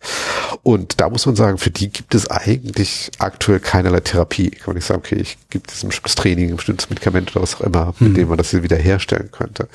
Und 0.63 0.99
da 0.99 1.09
muss 1.09 1.25
man 1.25 1.35
sagen, 1.35 1.57
für 1.57 1.69
die 1.69 1.89
gibt 1.89 2.15
es 2.15 2.29
eigentlich 2.29 3.11
aktuell 3.19 3.59
keinerlei 3.59 3.99
Therapie. 3.99 4.49
Kann 4.49 4.67
man 4.67 4.75
nicht 4.75 4.87
sagen, 4.87 5.01
okay, 5.05 5.15
ich 5.15 5.37
gebe 5.49 5.65
es 5.71 5.83
ein 5.83 5.89
bestimmtes 5.89 6.15
Training, 6.15 6.49
ein 6.49 6.55
bestimmtes 6.55 6.89
Medikament 6.89 7.31
oder 7.31 7.43
was 7.43 7.55
auch 7.55 7.61
immer, 7.61 7.93
mit 7.99 8.09
hm. 8.09 8.15
dem 8.15 8.27
man 8.29 8.37
das 8.37 8.53
wieder 8.53 8.77
herstellen 8.77 9.29
könnte. 9.31 9.67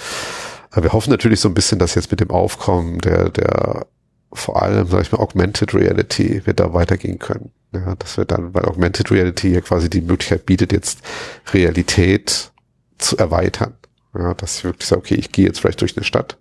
Aber 0.73 0.85
wir 0.85 0.93
hoffen 0.93 1.11
natürlich 1.11 1.41
so 1.41 1.49
ein 1.49 1.55
bisschen, 1.55 1.79
dass 1.79 1.95
jetzt 1.95 2.11
mit 2.11 2.21
dem 2.21 2.31
Aufkommen 2.31 2.99
der, 2.99 3.31
der 3.31 3.87
vor 4.33 4.63
allem, 4.63 4.87
sag 4.89 5.03
ich 5.03 5.13
mal, 5.13 5.19
Augmented 5.19 5.75
Reality 5.75 6.45
wird 6.45 6.61
da 6.61 6.73
weitergehen 6.75 7.19
können. 7.19 7.51
Ja, 7.73 7.95
das 7.97 8.17
wird 8.17 8.31
dann, 8.31 8.55
weil 8.55 8.65
Augmented 8.65 9.11
Reality 9.11 9.53
ja 9.53 9.61
quasi 9.61 9.91
die 9.91 10.01
Möglichkeit 10.01 10.47
bietet, 10.47 10.73
jetzt 10.73 11.01
Realität 11.53 12.53
zu 12.99 13.17
erweitern. 13.17 13.75
Ja, 14.15 14.35
dass 14.35 14.59
ich 14.59 14.65
wirklich 14.65 14.89
sage, 14.89 15.01
okay, 15.01 15.15
ich 15.15 15.33
gehe 15.33 15.47
jetzt 15.47 15.61
vielleicht 15.61 15.81
durch 15.81 15.97
eine 15.97 16.05
Stadt, 16.05 16.39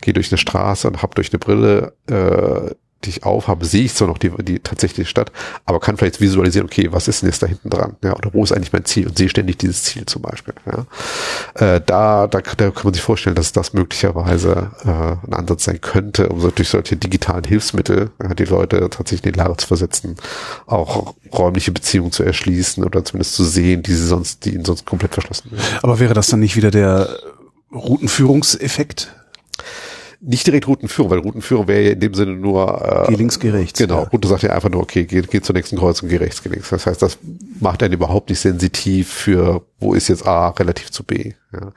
gehe 0.00 0.12
durch 0.12 0.30
eine 0.30 0.38
Straße 0.38 0.86
und 0.86 1.02
habe 1.02 1.14
durch 1.14 1.32
eine 1.32 1.38
Brille 1.38 1.94
äh, 2.08 2.74
ich 3.06 3.24
aufhabe, 3.24 3.64
sehe 3.64 3.84
ich 3.84 3.94
zwar 3.94 4.08
noch 4.08 4.18
die, 4.18 4.30
die 4.42 4.58
tatsächliche 4.58 5.08
Stadt, 5.08 5.32
aber 5.64 5.80
kann 5.80 5.96
vielleicht 5.96 6.20
visualisieren, 6.20 6.66
okay, 6.66 6.88
was 6.92 7.08
ist 7.08 7.22
denn 7.22 7.28
jetzt 7.28 7.42
da 7.42 7.46
hinten 7.46 7.70
dran? 7.70 7.96
Ja, 8.02 8.14
oder 8.14 8.32
wo 8.32 8.44
ist 8.44 8.52
eigentlich 8.52 8.72
mein 8.72 8.84
Ziel? 8.84 9.06
Und 9.06 9.18
sehe 9.18 9.28
ständig 9.28 9.58
dieses 9.58 9.82
Ziel 9.82 10.06
zum 10.06 10.22
Beispiel. 10.22 10.54
Ja. 10.66 11.74
Äh, 11.74 11.80
da, 11.84 12.26
da, 12.26 12.40
da 12.40 12.70
kann 12.70 12.84
man 12.84 12.94
sich 12.94 13.02
vorstellen, 13.02 13.36
dass 13.36 13.52
das 13.52 13.72
möglicherweise 13.72 14.70
äh, 14.84 15.26
ein 15.26 15.34
Ansatz 15.34 15.64
sein 15.64 15.80
könnte, 15.80 16.28
um 16.28 16.40
so 16.40 16.50
durch 16.50 16.68
solche 16.68 16.96
digitalen 16.96 17.44
Hilfsmittel 17.44 18.10
ja, 18.22 18.34
die 18.34 18.44
Leute 18.44 18.80
tatsächlich 18.90 19.26
in 19.26 19.32
die 19.32 19.38
Lage 19.38 19.56
zu 19.56 19.66
versetzen, 19.66 20.16
auch 20.66 21.14
räumliche 21.32 21.72
Beziehungen 21.72 22.12
zu 22.12 22.22
erschließen 22.22 22.84
oder 22.84 23.04
zumindest 23.04 23.34
zu 23.34 23.44
sehen, 23.44 23.82
die 23.82 23.94
sie 23.94 24.06
sonst, 24.06 24.44
die 24.44 24.54
ihnen 24.54 24.64
sonst 24.64 24.86
komplett 24.86 25.14
verschlossen 25.14 25.52
werden. 25.52 25.64
Aber 25.82 25.98
wäre 25.98 26.14
das 26.14 26.28
dann 26.28 26.40
nicht 26.40 26.56
wieder 26.56 26.70
der 26.70 27.08
Routenführungseffekt? 27.72 29.14
Nicht 30.26 30.44
direkt 30.46 30.66
Routenführung, 30.66 31.10
weil 31.10 31.20
Routenführung 31.20 31.68
wäre 31.68 31.82
ja 31.82 31.90
in 31.92 32.00
dem 32.00 32.12
Sinne 32.12 32.32
nur 32.32 33.06
äh, 33.06 33.10
geh 33.10 33.16
links, 33.16 33.38
geh 33.38 33.50
rechts. 33.50 33.78
Genau. 33.78 34.02
Ja. 34.02 34.08
Route 34.08 34.26
sagt 34.26 34.42
ja 34.42 34.50
einfach 34.50 34.68
nur, 34.68 34.82
okay, 34.82 35.04
geh, 35.04 35.22
geh 35.22 35.40
zur 35.40 35.54
nächsten 35.54 35.78
Kreuzung, 35.78 36.08
geh 36.08 36.16
rechts, 36.16 36.42
geh 36.42 36.48
links. 36.48 36.68
Das 36.68 36.84
heißt, 36.84 37.00
das 37.00 37.18
macht 37.60 37.82
einen 37.82 37.94
überhaupt 37.94 38.28
nicht 38.28 38.40
sensitiv 38.40 39.08
für, 39.08 39.62
wo 39.78 39.94
ist 39.94 40.08
jetzt 40.08 40.26
A 40.26 40.48
relativ 40.48 40.90
zu 40.90 41.04
B. 41.04 41.34
Ja. 41.52 41.72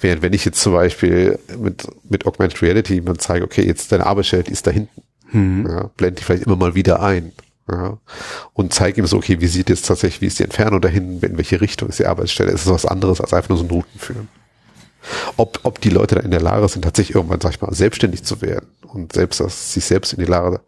Während 0.00 0.22
wenn 0.22 0.32
ich 0.32 0.44
jetzt 0.44 0.60
zum 0.60 0.74
Beispiel 0.74 1.40
mit, 1.58 1.88
mit 2.08 2.24
Augmented 2.24 2.62
Reality 2.62 3.00
man 3.00 3.18
zeige, 3.18 3.44
okay, 3.44 3.66
jetzt 3.66 3.90
deine 3.90 4.06
Arbeitsstelle, 4.06 4.44
ist 4.44 4.66
da 4.66 4.70
hinten. 4.70 5.02
Hm. 5.30 5.66
Ja, 5.68 5.90
blende 5.96 6.20
ich 6.20 6.24
vielleicht 6.24 6.44
immer 6.44 6.56
mal 6.56 6.76
wieder 6.76 7.02
ein. 7.02 7.32
Ja, 7.70 7.98
und 8.54 8.72
zeige 8.72 9.00
ihm 9.00 9.06
so, 9.06 9.18
okay, 9.18 9.40
wie 9.40 9.46
sieht 9.46 9.68
jetzt 9.68 9.86
tatsächlich, 9.86 10.22
wie 10.22 10.26
ist 10.26 10.38
die 10.38 10.44
Entfernung 10.44 10.80
dahin, 10.80 11.20
in 11.20 11.36
welche 11.36 11.60
Richtung 11.60 11.88
ist 11.88 11.98
die 11.98 12.06
Arbeitsstelle? 12.06 12.50
Es 12.50 12.62
ist 12.62 12.70
was 12.70 12.86
anderes 12.86 13.20
als 13.20 13.34
einfach 13.34 13.50
nur 13.50 13.58
so 13.58 13.64
ein 13.64 13.70
Routenführen 13.70 14.28
ob, 15.36 15.60
ob 15.62 15.80
die 15.80 15.90
Leute 15.90 16.16
da 16.16 16.20
in 16.20 16.30
der 16.30 16.40
Lage 16.40 16.68
sind, 16.68 16.82
tatsächlich 16.82 17.14
irgendwann, 17.16 17.40
sag 17.40 17.52
ich 17.52 17.60
mal, 17.60 17.72
selbstständig 17.72 18.24
zu 18.24 18.40
werden 18.42 18.66
und 18.82 19.12
selbst 19.12 19.40
das, 19.40 19.72
sich 19.74 19.84
selbst 19.84 20.12
in 20.12 20.20
die 20.20 20.30
Lage, 20.30 20.60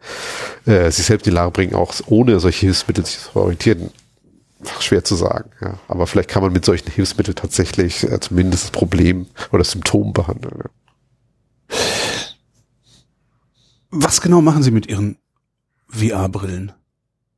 äh, 0.67 0.91
sich 0.91 1.07
selbst 1.07 1.27
in 1.27 1.33
die 1.33 1.37
Lage 1.37 1.51
bringen, 1.51 1.75
auch 1.75 1.95
ohne 2.07 2.41
solche 2.41 2.67
Hilfsmittel 2.67 3.05
sich 3.05 3.19
zu 3.19 3.37
orientieren, 3.37 3.91
schwer 4.81 5.05
zu 5.05 5.15
sagen. 5.15 5.51
Ja. 5.61 5.75
Aber 5.89 6.07
vielleicht 6.07 6.29
kann 6.29 6.43
man 6.43 6.53
mit 6.53 6.65
solchen 6.65 6.91
Hilfsmitteln 6.91 7.37
tatsächlich 7.37 8.05
äh, 8.05 8.21
zumindest 8.21 8.65
das 8.65 8.71
Problem 8.71 9.27
oder 9.51 9.59
das 9.59 9.73
Symptom 9.73 10.13
behandeln. 10.13 10.55
Ja. 10.59 11.77
Was 13.91 14.21
genau 14.21 14.41
machen 14.41 14.63
Sie 14.63 14.71
mit 14.71 14.87
Ihren 14.87 15.17
VR-Brillen? 15.89 16.73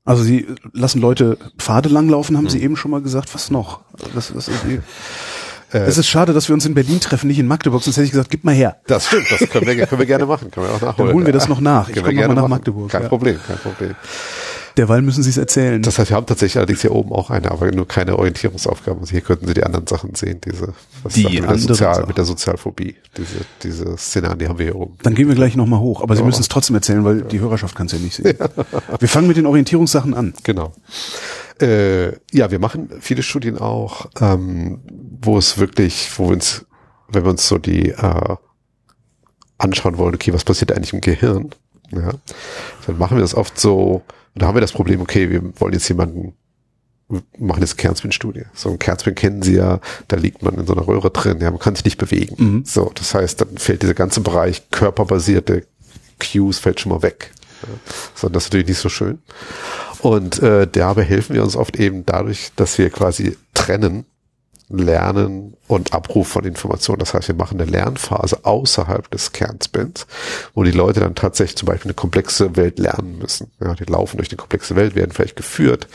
Also 0.05 0.23
Sie 0.23 0.47
lassen 0.73 1.01
Leute 1.01 1.39
Pfade 1.59 1.89
langlaufen, 1.89 2.37
haben 2.37 2.45
hm. 2.45 2.51
Sie 2.51 2.63
eben 2.63 2.77
schon 2.77 2.91
mal 2.91 3.01
gesagt. 3.01 3.35
Was 3.35 3.51
noch? 3.51 3.81
Das, 4.15 4.33
das 4.33 4.49
ist 4.49 4.65
es 5.73 5.99
ist 5.99 6.07
schade, 6.07 6.33
dass 6.33 6.49
wir 6.49 6.55
uns 6.55 6.67
in 6.67 6.75
Berlin 6.75 7.01
treffen, 7.01 7.29
nicht 7.29 7.39
in 7.39 7.47
Magdeburg, 7.47 7.83
sonst 7.83 7.97
hätte 7.97 8.07
ich 8.07 8.11
gesagt, 8.13 8.31
gib 8.31 8.45
mal 8.45 8.55
her. 8.55 8.77
Das 8.87 9.07
stimmt, 9.07 9.31
das 9.31 9.49
können 9.49 9.67
wir, 9.67 9.87
können 9.87 9.99
wir 9.99 10.07
gerne 10.07 10.27
machen, 10.27 10.51
können 10.51 10.67
wir 10.67 10.75
auch 10.75 10.81
nachholen. 10.81 11.09
Dann 11.09 11.17
holen 11.17 11.27
wir 11.27 11.33
das 11.33 11.49
noch 11.49 11.61
nach. 11.61 11.89
Ich 11.89 11.97
komme 11.97 12.15
nochmal 12.15 12.37
nach 12.37 12.49
Magdeburg. 12.49 12.91
Kein 12.91 13.03
ja. 13.03 13.09
Problem, 13.09 13.39
kein 13.47 13.59
Problem. 13.59 13.95
Derweil 14.77 15.03
müssen 15.03 15.23
Sie 15.23 15.31
es 15.31 15.37
erzählen. 15.37 15.83
Das 15.83 15.99
heißt, 15.99 16.11
wir 16.11 16.17
haben 16.17 16.27
tatsächlich 16.27 16.57
allerdings 16.57 16.81
hier 16.81 16.93
oben 16.93 17.13
auch 17.13 17.31
eine, 17.31 17.51
aber 17.51 17.71
nur 17.73 17.87
keine 17.87 18.19
Orientierungsaufgaben. 18.19 19.01
Also 19.01 19.11
hier 19.11 19.21
könnten 19.21 19.47
Sie 19.47 19.55
die 19.55 19.65
anderen 19.65 19.87
Sachen 19.87 20.15
sehen, 20.15 20.41
diese, 20.43 20.73
was 21.03 21.13
die 21.13 21.25
mit, 21.25 21.45
der 21.45 21.59
Sozial, 21.59 22.07
mit 22.07 22.17
der 22.17 22.25
Sozialphobie, 22.25 22.97
diese, 23.17 23.45
diese 23.63 23.97
Szenarien, 23.99 24.39
die 24.39 24.49
haben 24.49 24.59
wir 24.59 24.67
hier 24.67 24.77
oben. 24.77 24.97
Dann 25.03 25.15
gehen 25.15 25.29
wir 25.29 25.35
gleich 25.35 25.57
nochmal 25.57 25.81
hoch, 25.81 26.03
aber 26.03 26.17
Sie 26.17 26.23
müssen 26.23 26.41
es 26.41 26.49
trotzdem 26.49 26.77
erzählen, 26.77 27.05
weil 27.05 27.19
ja. 27.19 27.25
die 27.25 27.41
Hörerschaft 27.41 27.75
kann 27.75 27.87
es 27.87 27.93
ja 27.93 27.99
nicht 27.99 28.15
sehen. 28.15 28.37
Ja. 28.39 28.49
Wir 28.99 29.09
fangen 29.09 29.29
mit 29.29 29.37
den 29.37 29.47
Orientierungssachen 29.47 30.15
an. 30.15 30.33
Genau. 30.43 30.73
Äh, 31.61 32.13
ja, 32.33 32.51
wir 32.51 32.59
machen 32.59 32.89
viele 33.01 33.23
Studien 33.23 33.59
auch, 33.59 34.07
ähm, 34.21 34.81
wo 35.23 35.39
es 35.39 35.59
wirklich, 35.59 36.11
wo 36.19 36.29
wir 36.29 36.35
uns, 36.35 36.67
wenn 37.09 37.25
wir 37.25 37.31
uns 37.31 37.47
so 37.47 37.59
die 37.59 37.91
äh, 37.91 38.37
anschauen 39.59 39.99
wollen, 39.99 40.15
okay, 40.15 40.33
was 40.33 40.45
passiert 40.45 40.73
eigentlich 40.73 40.93
im 40.93 41.01
Gehirn, 41.01 41.51
ja, 41.91 42.13
dann 42.87 42.99
machen 42.99 43.17
wir 43.17 43.23
das 43.23 43.35
oft 43.35 43.59
so, 43.59 44.03
da 44.35 44.47
haben 44.47 44.57
wir 44.57 44.61
das 44.61 44.73
Problem, 44.73 45.01
okay, 45.01 45.31
wir 45.31 45.43
wollen 45.61 45.75
jetzt 45.75 45.89
jemanden 45.89 46.35
machen 47.39 47.61
jetzt 47.61 47.77
Kernspin-Studie. 47.77 48.45
So 48.55 48.71
ein 48.71 48.79
Kernspin 48.79 49.15
kennen 49.15 49.43
Sie 49.43 49.57
ja, 49.57 49.81
da 50.09 50.17
liegt 50.17 50.43
man 50.43 50.55
in 50.55 50.67
so 50.67 50.73
einer 50.73 50.87
Röhre 50.87 51.11
drin, 51.11 51.41
ja, 51.41 51.51
man 51.51 51.61
kann 51.61 51.75
sich 51.75 51.85
nicht 51.85 51.99
bewegen. 51.99 52.37
Mhm. 52.39 52.65
So, 52.65 52.91
das 52.95 53.15
heißt, 53.15 53.41
dann 53.41 53.59
fällt 53.59 53.83
dieser 53.83 53.95
ganze 53.95 54.21
Bereich 54.21 54.71
körperbasierte 54.71 55.67
Cues 56.19 56.59
fällt 56.59 56.81
schon 56.81 56.93
mal 56.93 57.03
weg. 57.03 57.33
Ja. 57.63 57.69
So, 58.15 58.29
das 58.29 58.45
ist 58.45 58.49
natürlich 58.51 58.69
nicht 58.69 58.79
so 58.79 58.89
schön. 58.89 59.19
Und 60.01 60.43
äh, 60.43 60.67
dabei 60.67 61.03
helfen 61.03 61.35
wir 61.35 61.43
uns 61.43 61.57
oft 61.57 61.77
eben 61.77 62.07
dadurch, 62.07 62.51
dass 62.57 62.79
wir 62.79 62.91
quasi 62.91 63.37
trennen, 63.55 64.05
lernen 64.73 65.55
und 65.75 65.93
Abruf 65.93 66.29
von 66.29 66.45
Informationen. 66.45 66.99
Das 66.99 67.15
heißt, 67.15 67.29
wir 67.29 67.35
machen 67.35 67.61
eine 67.61 67.71
Lernphase 67.71 68.45
außerhalb 68.45 69.11
des 69.11 69.33
Kernspins, 69.33 70.07
wo 70.55 70.63
die 70.63 70.71
Leute 70.71 71.01
dann 71.01 71.15
tatsächlich 71.15 71.57
zum 71.57 71.67
Beispiel 71.67 71.89
eine 71.91 71.95
komplexe 71.95 72.57
Welt 72.57 72.79
lernen 72.79 73.19
müssen. 73.19 73.51
Ja, 73.61 73.75
die 73.75 73.85
laufen 73.85 74.17
durch 74.19 74.31
eine 74.31 74.37
komplexe 74.37 74.77
Welt, 74.77 74.95
werden 74.95 75.13
vielleicht 75.13 75.37
geführt 75.37 75.89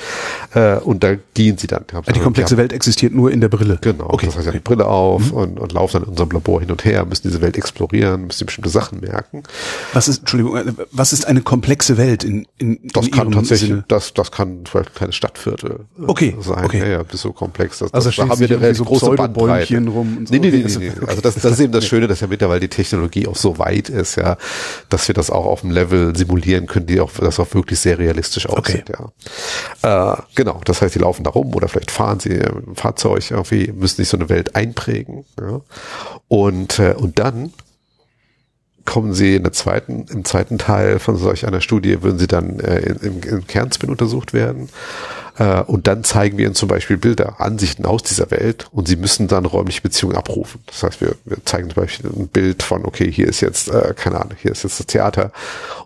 äh, 0.53 0.78
und 0.78 1.03
da 1.03 1.15
gehen 1.34 1.57
sie 1.57 1.67
dann. 1.67 1.86
Die, 1.88 2.13
die 2.13 2.19
komplexe 2.19 2.53
haben, 2.53 2.59
Welt 2.59 2.73
existiert 2.73 3.13
nur 3.13 3.32
in 3.32 3.41
der 3.41 3.49
Brille. 3.49 3.78
Genau. 3.82 4.09
Okay. 4.09 4.28
Das 4.28 4.36
heißt, 4.36 4.43
sie 4.43 4.49
haben 4.49 4.57
die 4.57 4.63
Brille 4.63 4.86
auf 4.86 5.32
mhm. 5.32 5.38
und, 5.38 5.59
und 5.59 5.71
laufen 5.71 5.93
dann 5.93 6.03
in 6.03 6.09
unserem 6.09 6.32
Labor 6.32 6.59
hin 6.59 6.71
und 6.71 6.84
her, 6.86 7.05
müssen 7.05 7.28
diese 7.28 7.41
Welt 7.41 7.57
explorieren, 7.57 8.28
müssen 8.28 8.45
bestimmte 8.45 8.69
Sachen 8.69 8.99
merken. 8.99 9.43
Was 9.93 10.07
ist, 10.07 10.19
Entschuldigung, 10.19 10.57
äh, 10.57 10.73
was 10.91 11.13
ist 11.13 11.28
eine 11.28 11.41
komplexe 11.41 11.97
Welt 11.97 12.23
in, 12.23 12.47
in, 12.57 12.80
das 12.93 13.07
in 13.07 13.11
kann 13.11 13.32
tatsächlich, 13.32 13.69
Sinne? 13.69 13.86
das, 13.88 14.13
das 14.13 14.32
kann 14.32 14.63
vielleicht 14.65 14.95
kleine 14.95 15.13
Stadtviertel 15.13 15.71
äh, 15.99 16.03
okay. 16.07 16.36
sein. 16.39 16.65
Okay. 16.65 16.80
Ja, 16.80 16.88
ja, 16.88 17.03
bis 17.03 17.21
so 17.21 17.32
komplex. 17.32 17.80
Das, 17.80 17.93
also 17.93 18.09
das, 18.09 18.15
da 18.15 18.30
haben 18.30 18.39
wir 18.39 18.57
eine 18.57 18.73
so 18.73 18.84
große 18.84 19.11
Bandbreite. 19.11 19.66
Rum 19.76 20.18
und 20.18 20.28
so. 20.28 20.34
Nee, 20.34 20.39
nee, 20.39 20.49
nee, 20.51 20.63
nee, 20.63 20.78
nee. 20.78 21.07
Also 21.07 21.22
das, 21.22 21.36
das 21.36 21.53
ist 21.53 21.59
eben 21.59 21.74
das 21.74 21.86
Schöne, 21.86 22.07
dass 22.07 22.22
ja 22.22 22.28
mittlerweile 22.28 22.59
die 22.59 22.70
Technologie 22.70 23.28
auch 23.28 23.36
so 23.36 23.57
weit 23.57 23.89
ist, 23.89 24.15
ja, 24.15 24.38
dass 24.89 25.07
wir 25.07 25.15
das 25.15 25.30
auch 25.30 25.45
auf 25.45 25.61
dem 25.61 25.72
Level 25.72 26.15
simulieren 26.15 26.68
können, 26.68 26.88
die 26.88 26.99
auch, 26.99 27.11
das 27.11 27.39
auch 27.39 27.53
wirklich 27.53 27.80
sehr 27.80 27.99
realistisch 27.99 28.47
aussieht, 28.47 28.89
okay. 28.89 29.09
ja. 29.84 30.13
Äh, 30.13 30.18
genau. 30.36 30.61
Das 30.65 30.82
heißt, 30.82 30.95
die 30.95 30.99
laufen 30.99 31.24
da 31.24 31.32
rum 31.32 31.53
oder 31.53 31.68
vielleicht 31.68 31.91
fahren 31.91 32.20
sie 32.20 32.36
im 32.36 32.76
Fahrzeug 32.76 33.30
irgendwie, 33.30 33.72
müssen 33.72 33.97
sich 33.97 34.09
so 34.09 34.18
eine 34.18 34.30
Welt 34.30 34.55
einprägen, 34.55 35.26
ja. 35.39 35.61
Und, 36.28 36.80
äh, 36.80 36.93
und 36.97 37.20
dann 37.20 37.51
kommen 38.88 39.13
Sie 39.13 39.35
in 39.35 39.43
der 39.43 39.51
zweiten, 39.51 40.05
im 40.09 40.25
zweiten 40.25 40.57
Teil 40.57 40.97
von 40.97 41.17
solch 41.17 41.45
einer 41.45 41.61
Studie, 41.61 42.01
würden 42.01 42.17
Sie 42.17 42.25
dann 42.25 42.59
äh, 42.59 42.79
im, 42.79 43.21
im 43.21 43.45
Kernspin 43.45 43.91
untersucht 43.91 44.33
werden. 44.33 44.69
Äh, 45.38 45.61
und 45.63 45.88
dann 45.88 46.03
zeigen 46.03 46.38
wir 46.38 46.45
Ihnen 46.45 46.55
zum 46.55 46.69
Beispiel 46.69 46.97
Bilder, 46.97 47.39
Ansichten 47.39 47.85
aus 47.85 48.01
dieser 48.01 48.31
Welt 48.31 48.67
und 48.71 48.88
Sie 48.88 48.95
müssen 48.95 49.27
dann 49.27 49.45
räumliche 49.45 49.81
Beziehungen 49.81 50.15
abrufen. 50.15 50.63
Das 50.65 50.81
heißt, 50.81 51.01
wir, 51.01 51.15
wir 51.25 51.38
zeigen 51.45 51.69
zum 51.69 51.83
Beispiel 51.83 52.09
ein 52.09 52.29
Bild 52.29 52.63
von, 52.63 52.85
okay, 52.85 53.11
hier 53.11 53.27
ist 53.27 53.41
jetzt, 53.41 53.67
äh, 53.67 53.93
keine 53.95 54.21
Ahnung, 54.21 54.38
hier 54.41 54.51
ist 54.51 54.63
jetzt 54.63 54.79
das 54.79 54.88
Theater 54.88 55.31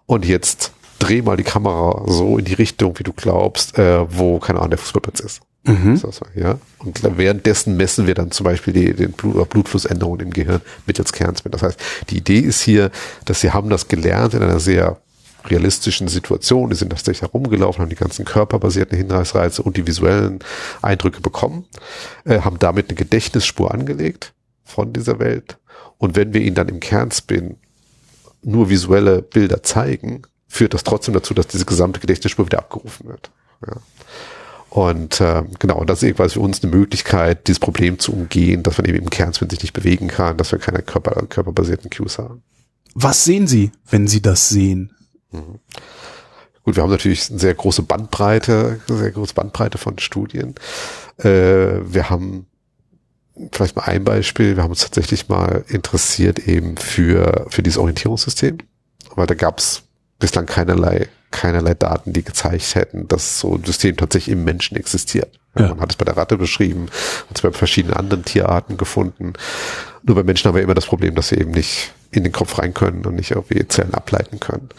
und 0.06 0.24
jetzt 0.24 0.72
dreh 1.00 1.24
mal 1.24 1.38
die 1.38 1.44
Kamera 1.44 2.04
so 2.08 2.38
in 2.38 2.46
die 2.46 2.54
Richtung, 2.54 2.98
wie 3.00 3.04
du 3.04 3.14
glaubst, 3.14 3.78
äh, 3.80 4.06
wo, 4.16 4.38
keine 4.38 4.60
Ahnung, 4.60 4.70
der 4.70 4.80
Fußballplatz 4.80 5.20
ist. 5.20 5.42
Mhm. 5.64 6.02
ja. 6.36 6.58
Und 6.80 7.04
währenddessen 7.18 7.78
messen 7.78 8.08
wir 8.08 8.16
dann 8.16 8.32
zum 8.32 8.46
Beispiel 8.46 8.74
die, 8.74 8.94
den 8.94 9.12
Blut, 9.12 9.48
Blutflussänderungen 9.50 10.22
im 10.22 10.32
Gehirn 10.32 10.62
mittels 10.88 11.14
Kernspin. 11.14 11.52
Das 11.52 11.62
heißt, 11.62 11.80
die 12.10 12.18
Idee 12.18 12.40
ist 12.40 12.62
hier, 12.62 12.90
dass 13.26 13.42
sie 13.42 13.52
haben 13.52 13.70
das 13.70 13.88
gelernt 13.88 14.34
in 14.34 14.42
einer 14.42 14.60
sehr 14.60 14.98
realistischen 15.46 16.08
Situation. 16.08 16.70
Die 16.70 16.76
sind 16.76 16.90
tatsächlich 16.90 17.22
herumgelaufen, 17.22 17.82
haben 17.82 17.90
die 17.90 17.96
ganzen 17.96 18.26
körperbasierten 18.26 18.98
Hinweisreize 18.98 19.62
und 19.62 19.78
die 19.78 19.88
visuellen 19.88 20.40
Eindrücke 20.82 21.22
bekommen, 21.22 21.66
äh, 22.26 22.42
haben 22.42 22.60
damit 22.60 22.90
eine 22.90 22.96
Gedächtnisspur 22.96 23.72
angelegt 23.72 24.34
von 24.64 24.94
dieser 24.94 25.20
Welt. 25.20 25.58
Und 25.98 26.16
wenn 26.16 26.34
wir 26.34 26.42
ihnen 26.42 26.56
dann 26.56 26.70
im 26.70 26.80
Kernspin 26.80 27.58
nur 28.44 28.70
visuelle 28.70 29.22
Bilder 29.22 29.62
zeigen, 29.62 30.24
führt 30.48 30.74
das 30.74 30.84
trotzdem 30.84 31.14
dazu, 31.14 31.34
dass 31.34 31.48
diese 31.48 31.66
gesamte 31.66 32.00
Gedächtnisspur 32.00 32.46
wieder 32.46 32.60
abgerufen 32.60 33.08
wird. 33.08 33.32
Ja. 33.68 33.76
Und 34.72 35.20
äh, 35.20 35.44
genau, 35.60 35.84
das 35.84 36.02
ist 36.02 36.16
quasi 36.16 36.36
für 36.36 36.40
uns 36.40 36.64
eine 36.64 36.74
Möglichkeit, 36.74 37.50
dieses 37.50 37.60
Problem 37.60 38.00
zu 38.00 38.14
umgehen, 38.14 38.64
dass 38.64 38.78
man 38.78 38.88
eben 38.88 39.00
im 39.00 39.10
Kernspin 39.10 39.50
sich 39.50 39.62
nicht 39.62 39.74
bewegen 39.74 40.08
kann, 40.08 40.38
dass 40.38 40.54
wir 40.54 40.60
keine 40.60 40.82
Körper, 40.82 41.12
körperbasierten 41.28 41.90
Cues 41.90 42.18
haben. 42.18 42.42
Was 42.96 43.26
sehen 43.26 43.48
Sie, 43.48 43.74
wenn 43.90 44.08
Sie 44.08 44.22
das 44.22 44.48
sehen? 44.48 44.96
Mhm. 45.32 45.60
Gut, 46.64 46.78
wir 46.78 46.84
haben 46.84 46.90
natürlich 46.90 47.30
eine 47.30 47.40
sehr 47.40 47.54
große 47.54 47.84
Bandbreite, 47.84 48.80
sehr 48.88 49.12
große 49.12 49.34
Bandbreite 49.34 49.78
von 49.78 50.00
Studien. 50.00 50.56
Äh, 51.18 51.28
wir 51.84 52.10
haben 52.10 52.46
vielleicht 53.52 53.76
mal 53.76 53.84
ein 53.84 54.06
Beispiel, 54.06 54.56
wir 54.56 54.64
haben 54.64 54.70
uns 54.70 54.84
tatsächlich 54.84 55.28
mal 55.28 55.66
interessiert 55.68 56.48
eben 56.48 56.78
für, 56.78 57.46
für 57.50 57.62
dieses 57.62 57.78
Orientierungssystem, 57.78 58.60
weil 59.16 59.28
da 59.28 59.34
gab 59.34 59.60
es 59.60 59.84
bislang 60.22 60.46
keinerlei 60.46 61.10
keinerlei 61.32 61.74
Daten, 61.74 62.14
die 62.14 62.24
gezeigt 62.24 62.76
hätten, 62.76 63.08
dass 63.08 63.40
so 63.40 63.56
ein 63.56 63.64
System 63.64 63.98
tatsächlich 63.98 64.34
im 64.34 64.44
Menschen 64.44 64.78
existiert. 64.78 65.40
Ja. 65.58 65.70
Man 65.70 65.82
hat 65.82 65.92
es 65.92 65.96
bei 65.96 66.06
der 66.06 66.16
Ratte 66.16 66.38
beschrieben, 66.38 66.88
und 67.30 67.38
zwar 67.38 67.52
bei 67.52 67.58
verschiedenen 67.58 67.98
anderen 67.98 68.24
Tierarten 68.24 68.78
gefunden. 68.78 69.34
Nur 70.04 70.16
bei 70.16 70.24
Menschen 70.24 70.48
haben 70.48 70.56
wir 70.56 70.62
immer 70.62 70.74
das 70.74 70.86
Problem, 70.86 71.16
dass 71.16 71.30
sie 71.30 71.38
eben 71.38 71.52
nicht 71.52 71.94
in 72.12 72.24
den 72.24 72.32
Kopf 72.32 72.60
rein 72.60 72.74
können 72.74 73.06
und 73.06 73.16
nicht 73.16 73.32
irgendwie 73.32 73.68
Zellen 73.68 73.94
ableiten 73.94 74.40
können. 74.40 74.70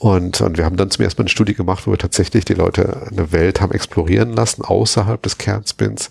Und, 0.00 0.40
und 0.40 0.56
wir 0.56 0.64
haben 0.64 0.78
dann 0.78 0.90
zum 0.90 1.04
ersten 1.04 1.20
Mal 1.20 1.24
eine 1.24 1.28
Studie 1.28 1.52
gemacht, 1.52 1.86
wo 1.86 1.90
wir 1.90 1.98
tatsächlich 1.98 2.46
die 2.46 2.54
Leute 2.54 3.06
eine 3.10 3.32
Welt 3.32 3.60
haben 3.60 3.72
explorieren 3.72 4.32
lassen, 4.32 4.64
außerhalb 4.64 5.20
des 5.20 5.36
Kernspins, 5.36 6.08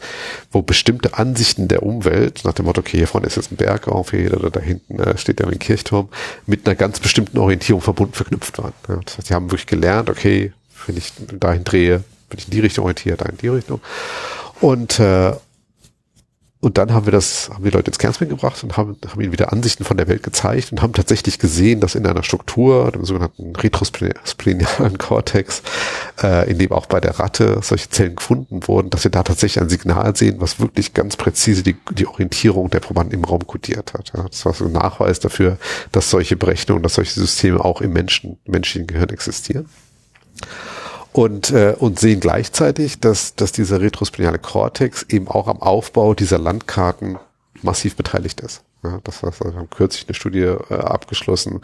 wo 0.51 0.61
bestimmte 0.61 1.17
Ansichten 1.17 1.67
der 1.67 1.81
Umwelt, 1.81 2.41
nach 2.45 2.53
dem 2.53 2.65
Motto, 2.65 2.81
okay, 2.81 2.97
hier 2.97 3.07
vorne 3.07 3.25
ist 3.25 3.37
jetzt 3.37 3.51
ein 3.51 3.55
Berg 3.55 3.87
auf, 3.87 4.11
hier 4.11 4.37
oder 4.37 4.51
da 4.51 4.59
hinten 4.59 4.99
äh, 4.99 5.17
steht 5.17 5.39
ja 5.39 5.47
ein 5.47 5.57
Kirchturm, 5.57 6.07
mit 6.45 6.67
einer 6.67 6.75
ganz 6.75 6.99
bestimmten 6.99 7.39
Orientierung 7.39 7.81
verbunden, 7.81 8.13
verknüpft 8.13 8.59
waren. 8.59 8.73
Das 8.83 9.17
heißt, 9.17 9.29
die 9.31 9.33
haben 9.33 9.49
wirklich 9.49 9.65
gelernt, 9.65 10.11
okay, 10.11 10.53
wenn 10.85 10.95
ich 10.95 11.11
dahin 11.39 11.63
drehe, 11.63 12.03
bin 12.29 12.37
ich 12.37 12.45
in 12.45 12.51
die 12.51 12.59
Richtung 12.59 12.83
orientiert, 12.83 13.21
da 13.21 13.25
in 13.25 13.37
die 13.37 13.47
Richtung. 13.47 13.81
Und, 14.61 14.99
äh, 14.99 15.33
und 16.61 16.77
dann 16.77 16.93
haben 16.93 17.05
wir 17.05 17.13
das, 17.13 17.49
haben 17.53 17.63
die 17.63 17.69
Leute 17.69 17.87
ins 17.87 17.99
Kernspin 17.99 18.27
gebracht 18.27 18.61
und 18.63 18.75
haben, 18.75 18.97
haben 19.07 19.21
ihnen 19.21 19.31
wieder 19.31 19.53
Ansichten 19.53 19.85
von 19.85 19.95
der 19.95 20.09
Welt 20.09 20.23
gezeigt 20.23 20.73
und 20.73 20.81
haben 20.81 20.91
tatsächlich 20.91 21.39
gesehen, 21.39 21.79
dass 21.79 21.95
in 21.95 22.05
einer 22.05 22.21
Struktur, 22.21 22.91
dem 22.91 23.05
sogenannten 23.05 23.55
retrosplenaren 23.55 24.97
Cortex, 24.97 25.61
äh, 26.21 26.51
in 26.51 26.57
dem 26.59 26.73
auch 26.73 26.85
bei 26.85 26.99
der 26.99 27.17
Ratte 27.17 27.59
solche 27.61 27.89
Zellen 27.89 28.17
gefunden 28.17 28.67
wurden, 28.67 28.89
dass 28.89 29.05
wir 29.05 29.11
da 29.11 29.23
tatsächlich 29.23 29.61
ein 29.61 29.69
Signal 29.69 30.17
sehen, 30.17 30.41
was 30.41 30.59
wirklich 30.59 30.93
ganz 30.93 31.15
präzise 31.15 31.63
die, 31.63 31.77
die 31.91 32.07
Orientierung 32.07 32.69
der 32.69 32.81
Probanden 32.81 33.17
im 33.17 33.23
Raum 33.23 33.47
kodiert 33.47 33.93
hat. 33.93 34.11
Ja, 34.13 34.23
das 34.23 34.43
war 34.45 34.53
so 34.53 34.65
ein 34.65 34.73
Nachweis 34.73 35.21
dafür, 35.21 35.57
dass 35.93 36.09
solche 36.09 36.35
Berechnungen, 36.35 36.83
dass 36.83 36.95
solche 36.95 37.13
Systeme 37.13 37.63
auch 37.63 37.79
im 37.79 37.93
Menschen, 37.93 38.37
menschlichen 38.45 38.87
Gehirn 38.87 39.09
existieren 39.09 39.69
und, 41.11 41.51
äh, 41.51 41.75
und 41.77 41.99
sehen 41.99 42.19
gleichzeitig, 42.19 42.99
dass, 42.99 43.35
dass 43.35 43.51
dieser 43.51 43.81
retrospinale 43.81 44.39
Kortex 44.39 45.03
eben 45.09 45.27
auch 45.27 45.47
am 45.47 45.61
Aufbau 45.61 46.13
dieser 46.13 46.37
Landkarten 46.37 47.17
massiv 47.61 47.95
beteiligt 47.95 48.41
ist. 48.41 48.63
Ja, 48.83 48.99
das 49.03 49.23
heißt, 49.23 49.43
wir 49.43 49.53
haben 49.55 49.69
kürzlich 49.69 50.07
eine 50.07 50.15
Studie 50.15 50.39
äh, 50.39 50.73
abgeschlossen, 50.73 51.61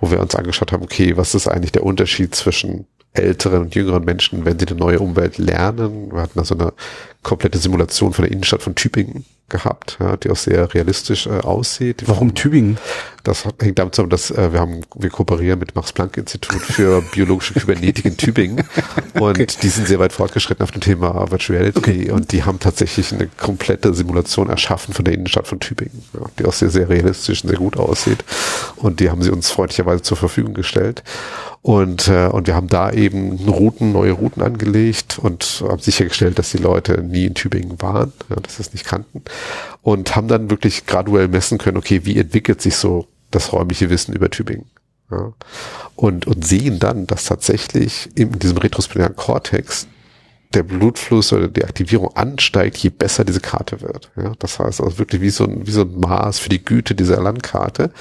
wo 0.00 0.10
wir 0.10 0.20
uns 0.20 0.34
angeschaut 0.34 0.72
haben, 0.72 0.82
okay, 0.82 1.16
was 1.16 1.34
ist 1.34 1.48
eigentlich 1.48 1.72
der 1.72 1.84
Unterschied 1.84 2.34
zwischen 2.34 2.86
älteren 3.12 3.62
und 3.62 3.74
jüngeren 3.74 4.04
Menschen, 4.04 4.44
wenn 4.44 4.58
sie 4.58 4.68
eine 4.68 4.78
neue 4.78 5.00
Umwelt 5.00 5.38
lernen. 5.38 6.12
Wir 6.12 6.22
hatten 6.22 6.38
da 6.38 6.44
so 6.44 6.54
eine 6.54 6.72
komplette 7.22 7.58
Simulation 7.58 8.12
von 8.12 8.24
der 8.24 8.32
Innenstadt 8.32 8.62
von 8.62 8.74
Tübingen 8.74 9.24
gehabt, 9.50 9.98
ja, 10.00 10.16
die 10.16 10.30
auch 10.30 10.36
sehr 10.36 10.72
realistisch 10.72 11.26
äh, 11.26 11.40
aussieht. 11.40 12.04
Warum 12.06 12.34
Tübingen? 12.34 12.78
Das 13.22 13.44
hängt 13.60 13.78
damit 13.78 13.94
zusammen, 13.94 14.08
dass 14.08 14.30
äh, 14.30 14.52
wir 14.52 14.60
haben, 14.60 14.80
wir 14.94 15.10
kooperieren 15.10 15.58
mit 15.58 15.74
Max-Planck-Institut 15.74 16.62
für 16.62 17.02
biologische 17.02 17.52
Kybernetik 17.52 18.06
in 18.06 18.16
Tübingen 18.16 18.64
und 19.14 19.40
okay. 19.40 19.46
die 19.60 19.68
sind 19.68 19.86
sehr 19.86 19.98
weit 19.98 20.12
fortgeschritten 20.12 20.62
auf 20.62 20.70
dem 20.70 20.80
Thema 20.80 21.30
Virtuality 21.30 21.78
okay. 21.78 22.10
und 22.10 22.32
die 22.32 22.44
haben 22.44 22.60
tatsächlich 22.60 23.12
eine 23.12 23.26
komplette 23.26 23.92
Simulation 23.92 24.48
erschaffen 24.48 24.94
von 24.94 25.04
der 25.04 25.12
Innenstadt 25.12 25.46
von 25.46 25.60
Tübingen, 25.60 26.02
ja, 26.14 26.20
die 26.38 26.46
auch 26.46 26.54
sehr, 26.54 26.70
sehr 26.70 26.88
realistisch 26.88 27.42
und 27.42 27.50
sehr 27.50 27.58
gut 27.58 27.76
aussieht 27.76 28.24
und 28.76 29.00
die 29.00 29.10
haben 29.10 29.22
sie 29.22 29.30
uns 29.30 29.50
freundlicherweise 29.50 30.02
zur 30.02 30.16
Verfügung 30.16 30.54
gestellt. 30.54 31.02
Und, 31.62 32.08
äh, 32.08 32.26
und 32.26 32.46
wir 32.46 32.54
haben 32.54 32.68
da 32.68 32.90
eben 32.90 33.32
Routen, 33.46 33.92
neue 33.92 34.12
Routen 34.12 34.42
angelegt 34.42 35.18
und 35.20 35.62
haben 35.68 35.80
sichergestellt, 35.80 36.38
dass 36.38 36.50
die 36.50 36.56
Leute 36.56 37.02
nie 37.10 37.26
in 37.26 37.34
Tübingen 37.34 37.80
waren, 37.82 38.12
ja, 38.28 38.36
dass 38.36 38.56
sie 38.56 38.62
es 38.62 38.72
nicht 38.72 38.84
kannten. 38.84 39.22
Und 39.82 40.16
haben 40.16 40.28
dann 40.28 40.50
wirklich 40.50 40.86
graduell 40.86 41.28
messen 41.28 41.58
können, 41.58 41.76
okay, 41.76 42.04
wie 42.04 42.18
entwickelt 42.18 42.60
sich 42.60 42.76
so 42.76 43.06
das 43.30 43.52
räumliche 43.52 43.90
Wissen 43.90 44.14
über 44.14 44.30
Tübingen? 44.30 44.66
Ja. 45.10 45.32
Und, 45.96 46.26
und 46.26 46.46
sehen 46.46 46.78
dann, 46.78 47.06
dass 47.06 47.24
tatsächlich 47.24 48.10
in 48.14 48.38
diesem 48.38 48.58
retrospinalen 48.58 49.16
Kortex 49.16 49.86
der 50.54 50.64
Blutfluss 50.64 51.32
oder 51.32 51.46
die 51.46 51.64
Aktivierung 51.64 52.16
ansteigt, 52.16 52.76
je 52.78 52.90
besser 52.90 53.24
diese 53.24 53.40
Karte 53.40 53.80
wird. 53.82 54.10
Ja, 54.16 54.32
das 54.40 54.58
heißt 54.58 54.80
also 54.80 54.98
wirklich 54.98 55.20
wie 55.20 55.30
so 55.30 55.44
ein, 55.44 55.66
wie 55.66 55.70
so 55.70 55.82
ein 55.82 56.00
Maß 56.00 56.40
für 56.40 56.48
die 56.48 56.64
Güte 56.64 56.96
dieser 56.96 57.20
Landkarte. 57.20 57.92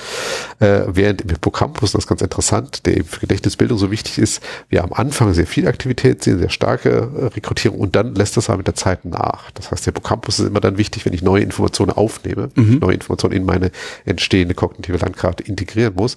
Äh, 0.60 0.82
während 0.88 1.22
im 1.22 1.30
Hippocampus, 1.30 1.92
das 1.92 2.06
ist 2.06 2.08
ganz 2.08 2.22
interessant, 2.22 2.88
der 2.88 2.98
eben 2.98 3.08
für 3.08 3.20
Gedächtnisbildung 3.20 3.78
so 3.78 3.92
wichtig 3.92 4.18
ist, 4.18 4.42
wir 4.70 4.84
am 4.84 4.94
Anfang 4.94 5.34
sehr 5.34 5.46
viel 5.46 5.68
Aktivität 5.68 6.24
sehen, 6.24 6.40
sehr 6.40 6.50
starke 6.50 6.90
äh, 6.90 7.26
Rekrutierung 7.26 7.80
und 7.80 7.96
dann 7.96 8.16
lässt 8.16 8.36
das 8.36 8.50
aber 8.50 8.58
mit 8.58 8.68
der 8.68 8.76
Zeit 8.76 9.06
nach. 9.06 9.52
Das 9.52 9.70
heißt, 9.70 9.86
der 9.86 9.94
Hippocampus 9.94 10.40
ist 10.40 10.48
immer 10.48 10.60
dann 10.60 10.80
wichtig, 10.80 11.06
wenn 11.06 11.14
ich 11.14 11.22
neue 11.22 11.44
Informationen 11.44 11.92
aufnehme, 11.92 12.50
mhm. 12.56 12.80
neue 12.80 12.96
Informationen 12.96 13.36
in 13.36 13.46
meine 13.46 13.70
entstehende 14.06 14.56
kognitive 14.56 14.98
Landkarte 14.98 15.44
integrieren 15.44 15.94
muss. 15.96 16.16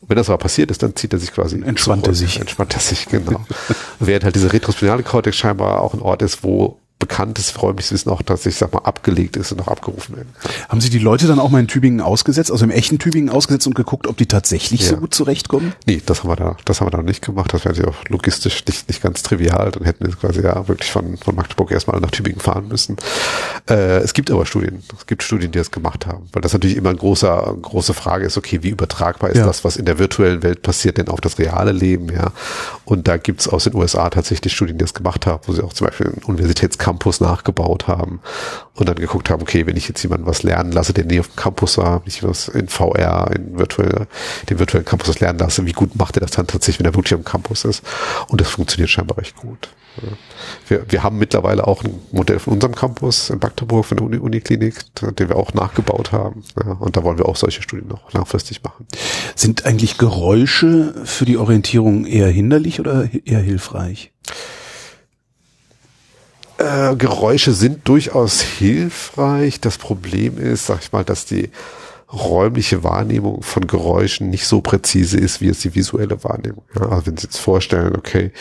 Und 0.00 0.10
wenn 0.10 0.16
das 0.16 0.28
aber 0.28 0.38
passiert 0.38 0.70
ist, 0.70 0.82
dann 0.82 0.94
zieht 0.94 1.12
er 1.12 1.18
sich 1.18 1.32
quasi. 1.32 1.60
Entspannt 1.62 2.06
er 2.06 2.14
sich. 2.14 2.40
Entspannt 2.40 2.74
er 2.74 2.80
sich, 2.80 3.06
genau. 3.06 3.44
Während 3.98 4.24
halt 4.24 4.36
dieser 4.36 4.52
retrospinale 4.52 5.02
Kortex 5.02 5.36
scheinbar 5.36 5.80
auch 5.80 5.94
ein 5.94 6.00
Ort 6.00 6.22
ist, 6.22 6.42
wo 6.44 6.78
bekanntes 6.98 7.60
räumliches 7.62 7.92
Wissen 7.92 8.10
auch 8.10 8.22
tatsächlich, 8.22 8.56
sag 8.56 8.72
mal, 8.72 8.80
abgelegt 8.80 9.36
ist 9.36 9.52
und 9.52 9.60
auch 9.60 9.68
abgerufen 9.68 10.16
werden 10.16 10.34
kann. 10.40 10.52
Haben 10.68 10.80
Sie 10.80 10.90
die 10.90 10.98
Leute 10.98 11.26
dann 11.26 11.38
auch 11.38 11.48
mal 11.48 11.60
in 11.60 11.68
Tübingen 11.68 12.00
ausgesetzt, 12.00 12.50
also 12.50 12.64
im 12.64 12.70
echten 12.70 12.98
Tübingen 12.98 13.30
ausgesetzt 13.30 13.66
und 13.66 13.74
geguckt, 13.74 14.06
ob 14.08 14.16
die 14.16 14.26
tatsächlich 14.26 14.82
ja. 14.82 14.88
so 14.88 14.96
gut 14.96 15.14
zurechtkommen? 15.14 15.74
Nee, 15.86 16.02
das 16.04 16.22
haben 16.22 16.30
wir 16.30 16.36
da, 16.36 16.56
das 16.64 16.80
haben 16.80 16.88
wir 16.88 16.90
da 16.90 17.02
nicht 17.02 17.24
gemacht. 17.24 17.52
Das 17.52 17.64
wäre 17.64 17.76
ja 17.76 17.88
auch 17.88 18.04
logistisch 18.08 18.64
nicht, 18.66 18.88
nicht 18.88 19.02
ganz 19.02 19.22
trivial. 19.22 19.70
Dann 19.70 19.84
hätten 19.84 20.06
wir 20.06 20.14
quasi 20.14 20.42
ja 20.42 20.66
wirklich 20.66 20.90
von, 20.90 21.16
von 21.18 21.36
Magdeburg 21.36 21.70
erstmal 21.70 22.00
nach 22.00 22.10
Tübingen 22.10 22.40
fahren 22.40 22.66
müssen. 22.66 22.96
Äh, 23.68 23.98
es 23.98 24.12
gibt 24.12 24.30
aber 24.30 24.44
Studien. 24.44 24.82
Es 24.96 25.06
gibt 25.06 25.22
Studien, 25.22 25.52
die 25.52 25.58
das 25.58 25.70
gemacht 25.70 26.06
haben. 26.06 26.28
Weil 26.32 26.42
das 26.42 26.52
natürlich 26.52 26.76
immer 26.76 26.90
eine 26.90 26.98
große, 26.98 27.58
große 27.62 27.94
Frage 27.94 28.26
ist, 28.26 28.36
okay, 28.36 28.62
wie 28.62 28.70
übertragbar 28.70 29.30
ist 29.30 29.38
ja. 29.38 29.46
das, 29.46 29.64
was 29.64 29.76
in 29.76 29.84
der 29.84 30.00
virtuellen 30.00 30.42
Welt 30.42 30.62
passiert, 30.62 30.98
denn 30.98 31.08
auf 31.08 31.20
das 31.20 31.38
reale 31.38 31.70
Leben, 31.72 32.08
ja. 32.12 32.32
Und 32.84 33.06
da 33.06 33.18
gibt's 33.18 33.48
aus 33.48 33.64
den 33.64 33.74
USA 33.74 34.10
tatsächlich 34.10 34.52
Studien, 34.52 34.78
die 34.78 34.84
das 34.84 34.94
gemacht 34.94 35.26
haben, 35.26 35.42
wo 35.46 35.52
sie 35.52 35.62
auch 35.62 35.72
zum 35.72 35.86
Beispiel 35.86 36.06
einen 36.06 36.22
Universitätscampus 36.88 37.20
nachgebaut 37.20 37.86
haben 37.86 38.20
und 38.74 38.88
dann 38.88 38.96
geguckt 38.96 39.30
haben, 39.30 39.42
okay, 39.42 39.66
wenn 39.66 39.76
ich 39.76 39.88
jetzt 39.88 40.02
jemanden 40.02 40.26
was 40.26 40.42
lernen 40.42 40.72
lasse, 40.72 40.92
der 40.92 41.04
nie 41.04 41.20
auf 41.20 41.28
dem 41.28 41.36
Campus 41.36 41.78
war, 41.78 42.02
wenn 42.04 42.28
was 42.28 42.48
in 42.48 42.68
VR, 42.68 43.30
in 43.34 43.58
virtuell, 43.58 44.06
den 44.48 44.58
virtuellen 44.58 44.84
Campus 44.84 45.08
was 45.08 45.20
lernen 45.20 45.38
lasse, 45.38 45.66
wie 45.66 45.72
gut 45.72 45.96
macht 45.96 46.16
er 46.16 46.20
das 46.20 46.32
dann 46.32 46.46
tatsächlich, 46.46 46.80
wenn 46.80 46.86
er 46.86 46.94
wirklich 46.94 47.14
am 47.14 47.24
Campus 47.24 47.64
ist? 47.64 47.82
Und 48.28 48.40
das 48.40 48.48
funktioniert 48.48 48.90
scheinbar 48.90 49.18
recht 49.18 49.36
gut. 49.36 49.68
Wir, 50.68 50.84
wir 50.88 51.02
haben 51.02 51.18
mittlerweile 51.18 51.66
auch 51.66 51.82
ein 51.82 51.92
Modell 52.12 52.38
von 52.38 52.52
unserem 52.52 52.74
Campus 52.74 53.30
in 53.30 53.40
Magdeburg, 53.40 53.84
von 53.84 53.96
der 53.96 54.06
Uni 54.06 54.18
Uniklinik, 54.18 54.76
den 54.94 55.28
wir 55.28 55.34
auch 55.34 55.54
nachgebaut 55.54 56.12
haben. 56.12 56.44
Ja, 56.64 56.72
und 56.74 56.96
da 56.96 57.02
wollen 57.02 57.18
wir 57.18 57.26
auch 57.26 57.34
solche 57.34 57.62
Studien 57.62 57.88
noch 57.88 58.12
langfristig 58.12 58.62
machen. 58.62 58.86
Sind 59.34 59.66
eigentlich 59.66 59.98
Geräusche 59.98 60.94
für 61.04 61.24
die 61.24 61.36
Orientierung 61.36 62.06
eher 62.06 62.28
hinderlich 62.28 62.78
oder 62.78 63.08
eher 63.24 63.40
hilfreich? 63.40 64.12
Äh, 66.58 66.96
Geräusche 66.96 67.52
sind 67.52 67.86
durchaus 67.86 68.40
hilfreich. 68.40 69.60
Das 69.60 69.78
Problem 69.78 70.38
ist, 70.38 70.66
sag 70.66 70.80
ich 70.82 70.92
mal, 70.92 71.04
dass 71.04 71.24
die 71.24 71.50
räumliche 72.12 72.84
Wahrnehmung 72.84 73.42
von 73.42 73.66
Geräuschen 73.66 74.30
nicht 74.30 74.46
so 74.46 74.60
präzise 74.60 75.18
ist, 75.18 75.40
wie 75.40 75.48
es 75.48 75.60
die 75.60 75.74
visuelle 75.74 76.22
Wahrnehmung. 76.24 76.62
Ja, 76.74 76.88
also 76.88 77.06
wenn 77.06 77.16
Sie 77.18 77.24
jetzt 77.24 77.38
vorstellen, 77.38 77.94
okay, 77.96 78.32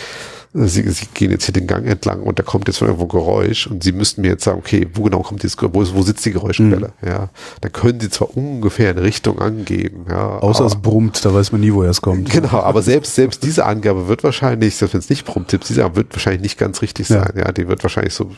Sie, 0.53 0.89
Sie 0.89 1.05
gehen 1.13 1.31
jetzt 1.31 1.45
hier 1.45 1.53
den 1.53 1.67
Gang 1.67 1.85
entlang 1.85 2.23
und 2.23 2.39
da 2.39 2.43
kommt 2.43 2.67
jetzt 2.67 2.77
von 2.77 2.87
irgendwo 2.87 3.07
Geräusch 3.07 3.67
und 3.67 3.83
Sie 3.83 3.91
müssten 3.91 4.21
mir 4.21 4.29
jetzt 4.29 4.45
sagen, 4.45 4.59
okay, 4.59 4.87
wo 4.93 5.03
genau 5.03 5.21
kommt 5.21 5.43
dieses 5.43 5.57
Geräusch, 5.57 5.89
wo, 5.91 5.97
wo 5.97 6.01
sitzt 6.01 6.25
die 6.25 6.31
Geräuschquelle? 6.31 6.93
Mhm. 7.01 7.07
Ja, 7.07 7.29
dann 7.59 7.71
können 7.73 7.99
Sie 7.99 8.09
zwar 8.09 8.35
ungefähr 8.35 8.91
eine 8.91 9.03
Richtung 9.03 9.39
angeben, 9.39 10.05
ja. 10.09 10.39
Außer 10.39 10.61
aber, 10.61 10.67
es 10.67 10.81
brummt, 10.81 11.23
da 11.25 11.33
weiß 11.33 11.51
man 11.51 11.59
nie, 11.59 11.73
woher 11.73 11.91
es 11.91 12.01
kommt. 12.01 12.29
Genau, 12.31 12.61
aber 12.61 12.81
selbst, 12.81 13.15
selbst 13.15 13.43
diese 13.43 13.65
Angabe 13.65 14.07
wird 14.07 14.23
wahrscheinlich, 14.23 14.77
selbst 14.77 14.93
wenn 14.93 15.01
es 15.01 15.09
nicht 15.09 15.25
brummt, 15.25 15.51
selbst 15.51 15.69
diese 15.69 15.81
Angabe 15.81 15.97
wird 15.97 16.13
wahrscheinlich 16.13 16.41
nicht 16.41 16.57
ganz 16.57 16.81
richtig 16.81 17.07
sein, 17.07 17.33
ja, 17.35 17.47
ja 17.47 17.51
die 17.51 17.67
wird 17.67 17.83
wahrscheinlich 17.83 18.13
so 18.13 18.31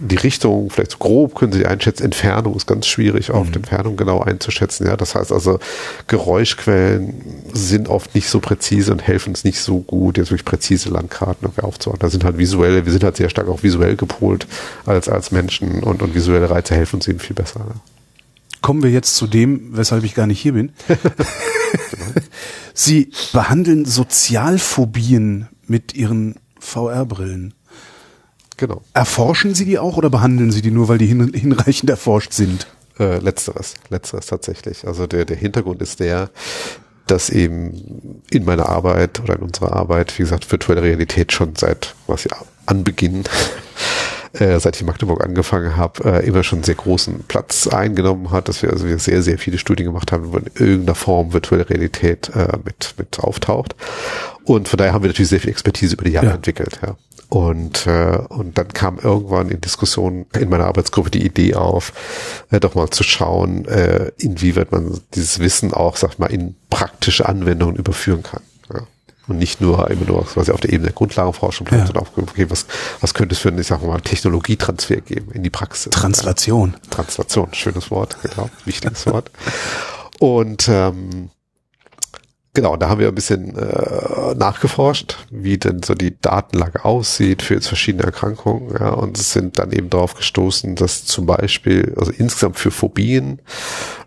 die 0.00 0.16
Richtung, 0.16 0.70
vielleicht 0.70 0.92
so 0.92 0.98
grob 0.98 1.34
können 1.34 1.52
Sie 1.52 1.66
einschätzen. 1.66 2.04
Entfernung 2.04 2.56
ist 2.56 2.66
ganz 2.66 2.86
schwierig, 2.86 3.30
auch 3.30 3.46
mhm. 3.46 3.54
Entfernung 3.54 3.96
genau 3.96 4.20
einzuschätzen. 4.20 4.86
Ja, 4.86 4.96
das 4.96 5.14
heißt 5.14 5.32
also, 5.32 5.58
Geräuschquellen 6.06 7.14
sind 7.52 7.88
oft 7.88 8.14
nicht 8.14 8.28
so 8.28 8.40
präzise 8.40 8.92
und 8.92 9.02
helfen 9.02 9.30
uns 9.30 9.44
nicht 9.44 9.60
so 9.60 9.80
gut, 9.80 10.16
jetzt 10.16 10.30
wirklich 10.30 10.44
präzise 10.44 10.90
Landkarten 10.90 11.48
aufzubauen. 11.62 11.98
Da 12.00 12.10
sind 12.10 12.24
halt 12.24 12.38
visuelle, 12.38 12.84
wir 12.84 12.92
sind 12.92 13.04
halt 13.04 13.16
sehr 13.16 13.30
stark 13.30 13.48
auch 13.48 13.62
visuell 13.62 13.96
gepolt 13.96 14.46
als, 14.86 15.08
als 15.08 15.30
Menschen 15.30 15.82
und, 15.82 16.02
und 16.02 16.14
visuelle 16.14 16.50
Reize 16.50 16.74
helfen 16.74 16.96
uns 16.96 17.08
eben 17.08 17.18
viel 17.18 17.36
besser. 17.36 17.60
Ne? 17.60 17.74
Kommen 18.60 18.82
wir 18.82 18.90
jetzt 18.90 19.16
zu 19.16 19.26
dem, 19.26 19.76
weshalb 19.76 20.04
ich 20.04 20.14
gar 20.14 20.26
nicht 20.26 20.40
hier 20.40 20.52
bin. 20.52 20.72
Sie 22.74 23.10
behandeln 23.32 23.84
Sozialphobien 23.84 25.48
mit 25.66 25.94
Ihren 25.94 26.36
VR-Brillen. 26.58 27.54
Genau. 28.58 28.82
Erforschen 28.92 29.54
Sie 29.54 29.64
die 29.64 29.78
auch 29.78 29.96
oder 29.96 30.10
behandeln 30.10 30.50
Sie 30.50 30.62
die 30.62 30.70
nur, 30.70 30.88
weil 30.88 30.98
die 30.98 31.06
hin, 31.06 31.32
hinreichend 31.32 31.88
erforscht 31.88 32.32
sind? 32.32 32.66
Äh, 32.98 33.18
letzteres, 33.18 33.74
letzteres 33.88 34.26
tatsächlich. 34.26 34.86
Also 34.86 35.06
der, 35.06 35.24
der 35.24 35.36
Hintergrund 35.36 35.80
ist 35.80 36.00
der, 36.00 36.30
dass 37.06 37.30
eben 37.30 38.20
in 38.30 38.44
meiner 38.44 38.68
Arbeit 38.68 39.20
oder 39.20 39.36
in 39.36 39.42
unserer 39.42 39.72
Arbeit, 39.72 40.18
wie 40.18 40.22
gesagt, 40.22 40.50
virtuelle 40.50 40.82
Realität 40.82 41.32
schon 41.32 41.54
seit 41.56 41.94
was 42.06 42.24
ja 42.24 42.36
Anbeginn 42.66 43.24
äh, 44.34 44.58
seit 44.60 44.76
ich 44.76 44.82
in 44.82 44.86
Magdeburg 44.86 45.24
angefangen 45.24 45.76
habe, 45.76 46.04
äh, 46.04 46.26
immer 46.26 46.44
schon 46.44 46.62
sehr 46.62 46.74
großen 46.74 47.24
Platz 47.28 47.66
eingenommen 47.66 48.30
hat, 48.30 48.48
dass 48.48 48.62
wir 48.62 48.70
also 48.70 48.86
wir 48.86 48.98
sehr, 48.98 49.22
sehr 49.22 49.38
viele 49.38 49.58
Studien 49.58 49.86
gemacht 49.86 50.12
haben, 50.12 50.32
wo 50.32 50.36
in 50.36 50.46
irgendeiner 50.54 50.94
Form 50.94 51.32
virtuelle 51.32 51.68
Realität 51.68 52.30
äh, 52.34 52.58
mit, 52.64 52.94
mit 52.98 53.20
auftaucht. 53.20 53.74
Und 54.48 54.66
von 54.66 54.78
daher 54.78 54.94
haben 54.94 55.02
wir 55.02 55.08
natürlich 55.08 55.28
sehr 55.28 55.40
viel 55.40 55.50
Expertise 55.50 55.92
über 55.92 56.04
die 56.04 56.12
Jahre 56.12 56.28
ja. 56.28 56.34
entwickelt. 56.34 56.80
Ja. 56.80 56.96
Und, 57.28 57.86
äh, 57.86 58.18
und 58.30 58.56
dann 58.56 58.68
kam 58.68 58.98
irgendwann 58.98 59.50
in 59.50 59.60
Diskussion 59.60 60.24
in 60.32 60.48
meiner 60.48 60.64
Arbeitsgruppe 60.64 61.10
die 61.10 61.22
Idee 61.22 61.54
auf, 61.54 61.92
äh, 62.50 62.58
doch 62.58 62.74
mal 62.74 62.88
zu 62.88 63.02
schauen, 63.02 63.66
äh, 63.66 64.10
inwieweit 64.16 64.72
man 64.72 64.98
dieses 65.14 65.38
Wissen 65.40 65.74
auch, 65.74 65.98
sag 65.98 66.18
mal, 66.18 66.32
in 66.32 66.54
praktische 66.70 67.28
Anwendungen 67.28 67.76
überführen 67.76 68.22
kann. 68.22 68.40
Ja. 68.72 68.86
Und 69.26 69.36
nicht 69.36 69.60
nur 69.60 69.90
immer 69.90 70.06
nur 70.06 70.24
quasi 70.24 70.50
auf 70.50 70.60
der 70.60 70.72
Ebene 70.72 70.86
der 70.86 70.94
Grundlagenforschung 70.94 71.66
bleibt, 71.66 71.82
ja. 71.82 71.86
sondern 71.88 72.06
auch, 72.06 72.16
okay, 72.16 72.46
was, 72.48 72.64
was 73.02 73.12
könnte 73.12 73.34
es 73.34 73.40
für 73.40 73.50
einen, 73.50 73.58
ich 73.58 73.66
sag 73.66 73.82
mal, 73.82 74.00
Technologietransfer 74.00 75.02
geben 75.02 75.30
in 75.32 75.42
die 75.42 75.50
Praxis? 75.50 75.90
Translation. 75.90 76.72
Ja. 76.72 76.90
Translation, 76.90 77.48
schönes 77.52 77.90
Wort, 77.90 78.16
genau, 78.22 78.48
wichtiges 78.64 79.04
Wort. 79.04 79.30
Und 80.18 80.68
ähm, 80.70 81.28
Genau, 82.58 82.76
da 82.76 82.88
haben 82.88 82.98
wir 82.98 83.06
ein 83.06 83.14
bisschen 83.14 83.56
äh, 83.56 84.34
nachgeforscht, 84.34 85.16
wie 85.30 85.58
denn 85.58 85.80
so 85.84 85.94
die 85.94 86.20
Datenlage 86.20 86.84
aussieht 86.84 87.42
für 87.42 87.54
jetzt 87.54 87.68
verschiedene 87.68 88.02
Erkrankungen, 88.02 88.74
ja, 88.80 88.88
und 88.88 89.16
sind 89.16 89.60
dann 89.60 89.70
eben 89.70 89.90
darauf 89.90 90.14
gestoßen, 90.14 90.74
dass 90.74 91.04
zum 91.04 91.24
Beispiel, 91.24 91.94
also 91.96 92.10
insgesamt 92.10 92.58
für 92.58 92.72
Phobien, 92.72 93.40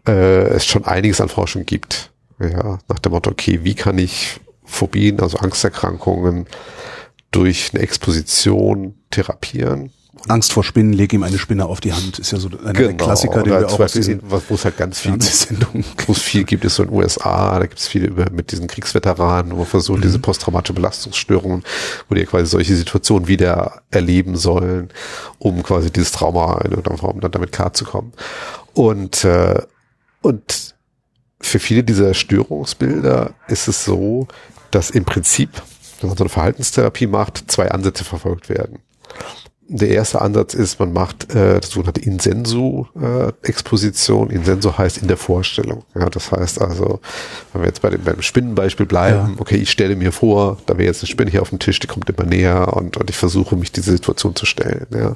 äh, 0.06 0.49
es 0.49 0.66
schon 0.66 0.84
einiges 0.84 1.22
an 1.22 1.30
Forschung 1.30 1.66
gibt. 1.66 2.12
Ja, 2.41 2.80
nach 2.89 2.99
dem 2.99 3.14
Motto, 3.14 3.32
okay, 3.32 3.62
wie 3.64 3.74
kann 3.74 3.97
ich 3.97 4.41
Phobien, 4.66 5.22
also 5.22 5.38
Angsterkrankungen, 5.38 6.45
durch 7.32 7.70
eine 7.74 7.82
Exposition 7.82 8.95
therapieren? 9.12 9.93
Angst 10.28 10.51
vor 10.51 10.64
Spinnen, 10.64 10.91
leg 10.91 11.14
ihm 11.14 11.24
eine 11.24 11.38
Spinne 11.38 11.66
auf 11.66 11.80
die 11.80 11.93
Hand, 11.93 12.20
ist 12.20 12.32
ja 12.32 12.38
so 12.38 12.49
ein 12.49 12.74
genau. 12.74 13.05
Klassiker, 13.05 13.43
den 13.43 13.53
wir 13.53 13.68
auch 13.68 13.80
aus 13.80 13.93
diesen 13.93 14.22
wo 14.22 14.55
es 14.55 14.66
halt 14.66 14.76
ganz 14.76 14.99
viel, 14.99 15.14
wo 16.05 16.12
es 16.12 16.22
viel 16.22 16.43
gibt, 16.43 16.66
ist 16.66 16.76
so 16.76 16.84
in 16.84 16.89
den 16.89 16.97
USA, 16.97 17.57
da 17.57 17.66
gibt 17.66 17.80
es 17.80 17.88
viele 17.88 18.07
über, 18.07 18.30
mit 18.30 18.51
diesen 18.51 18.68
Kriegsveteranen, 18.68 19.53
wo 19.53 19.57
man 19.57 19.66
versucht, 19.66 19.99
mhm. 19.99 20.03
diese 20.03 20.20
posttraumatische 20.20 20.74
Belastungsstörungen, 20.74 21.64
wo 22.09 22.16
die 22.16 22.26
quasi 22.26 22.45
solche 22.47 22.76
Situationen 22.76 23.30
wieder 23.30 23.84
erleben 23.89 24.36
sollen, 24.36 24.89
um 25.39 25.64
quasi 25.64 25.91
dieses 25.91 26.12
Trauma 26.12 26.59
in 26.66 26.72
irgendeiner 26.72 26.97
Form 26.97 27.22
dann 27.22 27.32
damit 27.32 27.53
klarzukommen. 27.53 28.12
Und, 28.74 29.24
äh, 29.24 29.62
und 30.22 30.76
für 31.39 31.59
viele 31.59 31.86
dieser 31.86 32.14
Störungsbilder 32.14 33.34
ist 33.47 33.70
es 33.70 33.86
so, 33.86 34.28
dass 34.72 34.89
im 34.89 35.05
Prinzip, 35.05 35.49
wenn 36.01 36.09
man 36.09 36.18
so 36.18 36.26
eine 36.26 36.30
Verhaltenstherapie 36.30 37.07
macht, 37.07 37.49
zwei 37.49 37.72
Ansätze 37.72 38.03
verfolgt 38.03 38.49
werden 38.49 38.80
der 39.74 39.90
erste 39.90 40.22
Ansatz 40.22 40.54
ist, 40.54 40.80
man 40.80 40.92
macht 40.92 41.34
äh, 41.34 41.62
das 41.62 41.70
sogenannte 41.72 42.02
Insensu-Exposition. 42.02 44.30
Äh, 44.30 44.36
Insensu 44.36 44.78
heißt 44.78 44.98
in 44.98 45.08
der 45.08 45.16
Vorstellung. 45.16 45.86
Ja, 45.96 46.10
das 46.10 46.30
heißt 46.32 46.60
also, 46.62 47.00
wenn 47.54 47.62
wir 47.62 47.70
jetzt 47.70 47.82
bei 47.82 47.90
dem, 47.90 48.04
bei 48.04 48.12
dem 48.12 48.22
Spinnenbeispiel 48.22 48.86
bleiben, 48.86 49.36
ja. 49.36 49.40
okay, 49.40 49.56
ich 49.56 49.72
stelle 49.72 49.96
mir 49.96 50.12
vor, 50.12 50.58
da 50.66 50.78
wäre 50.78 50.88
jetzt 50.88 51.02
eine 51.02 51.08
Spinne 51.08 51.32
hier 51.32 51.42
auf 51.42 51.48
dem 51.50 51.60
Tisch, 51.60 51.80
die 51.80 51.88
kommt 51.88 52.10
immer 52.10 52.26
näher 52.26 52.76
und, 52.76 52.98
und 52.98 53.10
ich 53.10 53.16
versuche 53.16 53.56
mich 53.56 53.72
diese 53.72 53.92
Situation 53.92 54.36
zu 54.36 54.46
stellen. 54.46 54.88
Ja. 54.94 55.16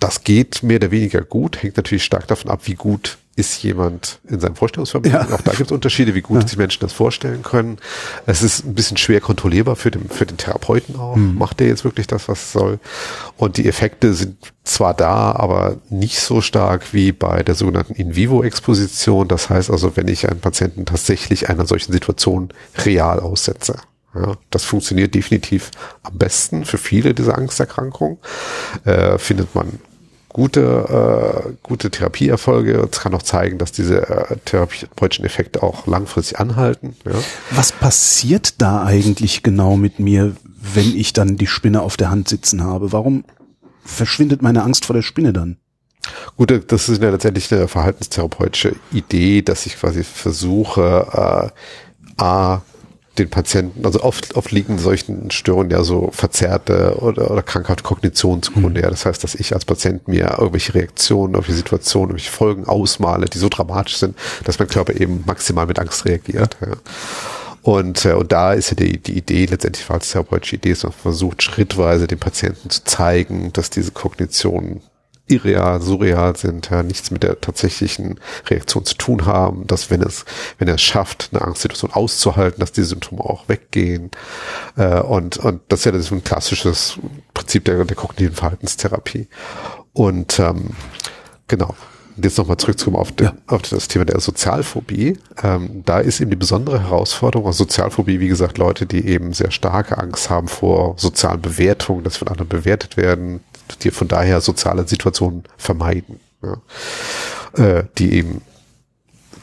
Das 0.00 0.24
geht 0.24 0.62
mehr 0.62 0.76
oder 0.76 0.90
weniger 0.90 1.20
gut, 1.20 1.62
hängt 1.62 1.76
natürlich 1.76 2.04
stark 2.04 2.26
davon 2.28 2.50
ab, 2.50 2.60
wie 2.64 2.76
gut 2.76 3.18
ist 3.34 3.62
jemand 3.62 4.20
in 4.28 4.40
seinem 4.40 4.56
Vorstellungsvermögen. 4.56 5.12
Ja. 5.12 5.34
Auch 5.34 5.40
da 5.40 5.52
gibt 5.52 5.70
es 5.70 5.72
Unterschiede, 5.72 6.14
wie 6.14 6.20
gut 6.20 6.42
ja. 6.42 6.46
sich 6.46 6.58
Menschen 6.58 6.80
das 6.80 6.92
vorstellen 6.92 7.42
können. 7.42 7.78
Es 8.26 8.42
ist 8.42 8.64
ein 8.64 8.74
bisschen 8.74 8.98
schwer 8.98 9.20
kontrollierbar 9.20 9.76
für 9.76 9.90
den, 9.90 10.08
für 10.10 10.26
den 10.26 10.36
Therapeuten 10.36 10.96
auch. 10.96 11.16
Mhm. 11.16 11.38
Macht 11.38 11.60
der 11.60 11.68
jetzt 11.68 11.84
wirklich 11.84 12.06
das, 12.06 12.28
was 12.28 12.52
soll? 12.52 12.78
Und 13.38 13.56
die 13.56 13.66
Effekte 13.66 14.12
sind 14.12 14.36
zwar 14.64 14.92
da, 14.92 15.32
aber 15.32 15.76
nicht 15.88 16.20
so 16.20 16.42
stark 16.42 16.92
wie 16.92 17.12
bei 17.12 17.42
der 17.42 17.54
sogenannten 17.54 17.94
In-vivo-Exposition. 17.94 19.28
Das 19.28 19.48
heißt 19.48 19.70
also, 19.70 19.96
wenn 19.96 20.08
ich 20.08 20.28
einen 20.28 20.40
Patienten 20.40 20.84
tatsächlich 20.84 21.48
einer 21.48 21.66
solchen 21.66 21.92
Situation 21.92 22.50
real 22.84 23.18
aussetze. 23.18 23.76
Ja, 24.14 24.34
das 24.50 24.64
funktioniert 24.64 25.14
definitiv 25.14 25.70
am 26.02 26.18
besten 26.18 26.66
für 26.66 26.76
viele 26.76 27.14
dieser 27.14 27.38
Angsterkrankungen. 27.38 28.18
Äh, 28.84 29.16
findet 29.16 29.54
man 29.54 29.80
gute, 30.32 31.44
äh, 31.48 31.52
gute 31.62 31.90
Therapieerfolge. 31.90 32.88
Es 32.90 33.00
kann 33.00 33.14
auch 33.14 33.22
zeigen, 33.22 33.58
dass 33.58 33.72
diese 33.72 34.08
äh, 34.08 34.36
therapeutischen 34.44 35.24
Effekte 35.24 35.62
auch 35.62 35.86
langfristig 35.86 36.38
anhalten. 36.38 36.96
Ja. 37.04 37.12
Was 37.50 37.72
passiert 37.72 38.60
da 38.60 38.84
eigentlich 38.84 39.42
genau 39.42 39.76
mit 39.76 39.98
mir, 39.98 40.34
wenn 40.74 40.96
ich 40.96 41.12
dann 41.12 41.36
die 41.36 41.46
Spinne 41.46 41.82
auf 41.82 41.96
der 41.96 42.10
Hand 42.10 42.28
sitzen 42.28 42.62
habe? 42.62 42.92
Warum 42.92 43.24
verschwindet 43.84 44.42
meine 44.42 44.62
Angst 44.62 44.84
vor 44.84 44.94
der 44.94 45.02
Spinne 45.02 45.32
dann? 45.32 45.56
Gut, 46.36 46.52
das 46.66 46.88
ist 46.88 47.02
ja 47.02 47.10
letztendlich 47.10 47.52
eine 47.52 47.68
verhaltenstherapeutische 47.68 48.74
Idee, 48.92 49.42
dass 49.42 49.66
ich 49.66 49.76
quasi 49.76 50.02
versuche, 50.02 51.52
äh, 52.16 52.22
A, 52.22 52.62
den 53.18 53.28
Patienten, 53.28 53.84
also 53.84 54.02
oft, 54.02 54.36
oft 54.36 54.50
liegen 54.52 54.78
solchen 54.78 55.30
Störungen 55.30 55.70
ja 55.70 55.82
so 55.82 56.10
verzerrte 56.12 56.96
oder, 57.00 57.30
oder 57.30 57.42
krankhafte 57.42 57.82
Kognition 57.82 58.42
zugrunde. 58.42 58.80
Mhm. 58.80 58.84
Ja, 58.84 58.90
das 58.90 59.04
heißt, 59.04 59.22
dass 59.22 59.34
ich 59.34 59.52
als 59.54 59.64
Patient 59.64 60.08
mir 60.08 60.36
irgendwelche 60.38 60.74
Reaktionen, 60.74 61.34
irgendwelche 61.34 61.58
Situationen, 61.58 62.10
irgendwelche 62.10 62.32
Folgen 62.32 62.66
ausmale, 62.66 63.26
die 63.26 63.38
so 63.38 63.50
dramatisch 63.50 63.98
sind, 63.98 64.16
dass 64.44 64.58
mein 64.58 64.68
Körper 64.68 64.98
eben 64.98 65.24
maximal 65.26 65.66
mit 65.66 65.78
Angst 65.78 66.06
reagiert. 66.06 66.56
Ja. 66.60 66.68
Und, 67.62 68.04
äh, 68.06 68.14
und 68.14 68.32
da 68.32 68.54
ist 68.54 68.70
ja 68.70 68.76
die, 68.76 68.98
die 68.98 69.16
Idee, 69.16 69.46
letztendlich 69.46 69.88
als 69.88 70.10
therapeutische 70.10 70.56
Idee, 70.56 70.70
ist 70.70 70.82
man 70.82 70.92
versucht, 70.92 71.42
schrittweise 71.42 72.06
den 72.06 72.18
Patienten 72.18 72.70
zu 72.70 72.82
zeigen, 72.84 73.52
dass 73.52 73.70
diese 73.70 73.92
Kognition 73.92 74.80
irreal, 75.26 75.80
surreal 75.80 76.36
sind, 76.36 76.70
ja, 76.70 76.82
nichts 76.82 77.10
mit 77.10 77.22
der 77.22 77.40
tatsächlichen 77.40 78.20
Reaktion 78.48 78.84
zu 78.84 78.94
tun 78.94 79.26
haben, 79.26 79.66
dass 79.66 79.90
wenn 79.90 80.02
es, 80.02 80.24
wenn 80.58 80.68
er 80.68 80.74
es 80.74 80.82
schafft, 80.82 81.30
eine 81.32 81.42
Angstsituation 81.42 81.92
auszuhalten, 81.92 82.60
dass 82.60 82.72
die 82.72 82.82
Symptome 82.82 83.22
auch 83.22 83.48
weggehen. 83.48 84.10
Äh, 84.76 85.00
und, 85.00 85.38
und 85.38 85.60
das 85.68 85.80
ist 85.80 85.84
ja 85.86 85.92
das 85.92 86.02
ist 86.02 86.12
ein 86.12 86.24
klassisches 86.24 86.98
Prinzip 87.34 87.64
der, 87.64 87.84
der 87.84 87.96
kognitiven 87.96 88.34
Verhaltenstherapie. 88.34 89.28
Und 89.92 90.38
ähm, 90.38 90.70
genau, 91.48 91.74
jetzt 92.20 92.38
nochmal 92.38 92.56
zurückzukommen 92.56 92.96
auf, 92.96 93.12
ja. 93.20 93.34
auf, 93.46 93.62
das 93.62 93.88
Thema 93.88 94.04
der 94.04 94.20
Sozialphobie. 94.20 95.18
Ähm, 95.42 95.82
da 95.84 96.00
ist 96.00 96.20
eben 96.20 96.30
die 96.30 96.36
besondere 96.36 96.82
Herausforderung, 96.82 97.46
also 97.46 97.64
Sozialphobie, 97.64 98.20
wie 98.20 98.28
gesagt, 98.28 98.58
Leute, 98.58 98.86
die 98.86 99.06
eben 99.06 99.32
sehr 99.32 99.50
starke 99.50 99.98
Angst 99.98 100.30
haben 100.30 100.48
vor 100.48 100.94
sozialen 100.98 101.40
Bewertungen, 101.40 102.04
dass 102.04 102.16
von 102.16 102.28
anderen 102.28 102.48
bewertet 102.48 102.96
werden, 102.96 103.40
die 103.82 103.90
von 103.90 104.08
daher 104.08 104.40
soziale 104.40 104.86
Situationen 104.86 105.44
vermeiden. 105.56 106.20
Ja. 106.42 106.60
Äh, 107.54 107.84
die 107.98 108.14
eben 108.14 108.42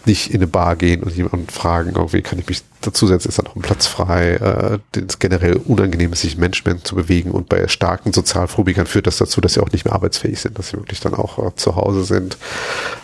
nicht 0.05 0.31
in 0.31 0.37
eine 0.37 0.47
Bar 0.47 0.75
gehen 0.75 1.03
und 1.03 1.15
jemanden 1.15 1.47
fragen, 1.49 1.93
irgendwie 1.95 2.21
kann 2.21 2.39
ich 2.39 2.47
mich 2.47 2.63
dazusetzen, 2.81 3.29
ist 3.29 3.37
da 3.37 3.43
noch 3.43 3.55
ein 3.55 3.61
Platz 3.61 3.85
frei, 3.85 4.31
äh, 4.31 4.99
es 4.99 5.19
generell 5.19 5.57
unangenehm 5.57 6.13
ist, 6.13 6.21
sich 6.21 6.37
Menschen 6.37 6.83
zu 6.83 6.95
bewegen 6.95 7.31
und 7.31 7.49
bei 7.49 7.67
starken 7.67 8.13
Sozialphobikern 8.13 8.87
führt 8.87 9.07
das 9.07 9.17
dazu, 9.17 9.41
dass 9.41 9.53
sie 9.53 9.61
auch 9.61 9.71
nicht 9.71 9.85
mehr 9.85 9.93
arbeitsfähig 9.93 10.39
sind, 10.39 10.57
dass 10.57 10.69
sie 10.69 10.77
wirklich 10.77 10.99
dann 11.01 11.13
auch 11.13 11.37
äh, 11.37 11.55
zu 11.55 11.75
Hause 11.75 12.05
sind. 12.05 12.37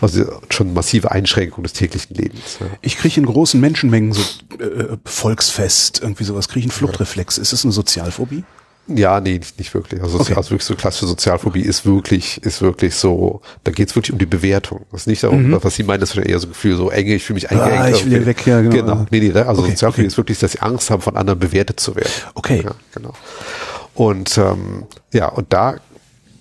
Also 0.02 0.26
schon 0.50 0.74
massive 0.74 1.12
Einschränkungen 1.12 1.64
des 1.64 1.74
täglichen 1.74 2.16
Lebens. 2.16 2.58
Ja. 2.60 2.68
Ich 2.82 2.98
kriege 2.98 3.20
in 3.20 3.26
großen 3.26 3.60
Menschenmengen 3.60 4.14
so 4.14 4.22
äh, 4.60 4.98
Volksfest, 5.06 6.02
irgendwie 6.02 6.24
sowas, 6.24 6.48
kriege 6.48 6.66
ich 6.66 6.72
einen 6.72 6.78
Fluchtreflex. 6.78 7.38
Ist 7.38 7.54
das 7.54 7.64
eine 7.64 7.74
Sozialphobie? 7.74 8.44
Ja, 8.88 9.20
nee, 9.20 9.40
nicht, 9.40 9.58
nicht 9.58 9.74
wirklich. 9.74 10.02
Also, 10.02 10.20
okay. 10.20 10.36
also 10.36 10.52
wirklich 10.52 10.66
so 10.66 10.76
klassische 10.76 11.08
Sozialphobie 11.08 11.62
ist 11.62 11.86
wirklich, 11.86 12.44
ist 12.44 12.62
wirklich 12.62 12.96
so, 12.96 13.42
da 13.64 13.72
geht's 13.72 13.96
wirklich 13.96 14.14
um 14.14 14.20
die 14.20 14.28
Bewertung. 14.28 14.86
Das 14.92 15.02
ist 15.02 15.08
nicht 15.08 15.24
darum, 15.24 15.50
mhm. 15.50 15.60
was 15.62 15.76
Sie 15.76 15.84
meinen, 15.84 16.02
das 16.02 16.16
ist 16.16 16.18
eher 16.24 16.40
so 16.40 16.48
ein 16.48 16.52
Gefühl, 16.52 16.76
so 16.78 16.92
enge, 16.92 17.16
ich 17.16 17.24
fühle 17.24 17.36
mich 17.36 17.50
eingeengt. 17.50 17.82
Ah, 17.82 17.90
ich 17.90 18.10
will 18.10 18.26
weg, 18.26 18.46
ja, 18.46 18.62
genau. 18.62 18.76
genau. 18.76 19.06
Nee, 19.10 19.20
nee, 19.20 19.32
also 19.32 19.64
okay, 19.64 19.72
Sozialphobie 19.72 20.02
okay. 20.02 20.08
ist 20.08 20.18
wirklich, 20.18 20.40
dass 20.40 20.52
sie 20.52 20.60
Angst 20.60 20.92
haben, 20.92 21.02
von 21.02 21.18
anderen 21.18 21.40
bewertet 21.40 21.80
zu 21.80 21.96
werden. 21.96 22.12
Okay. 22.36 22.62
Ja, 22.64 22.72
genau. 22.94 23.14
Und 23.96 24.38
ähm, 24.38 24.86
ja, 25.12 25.30
und 25.30 25.52
da 25.52 25.78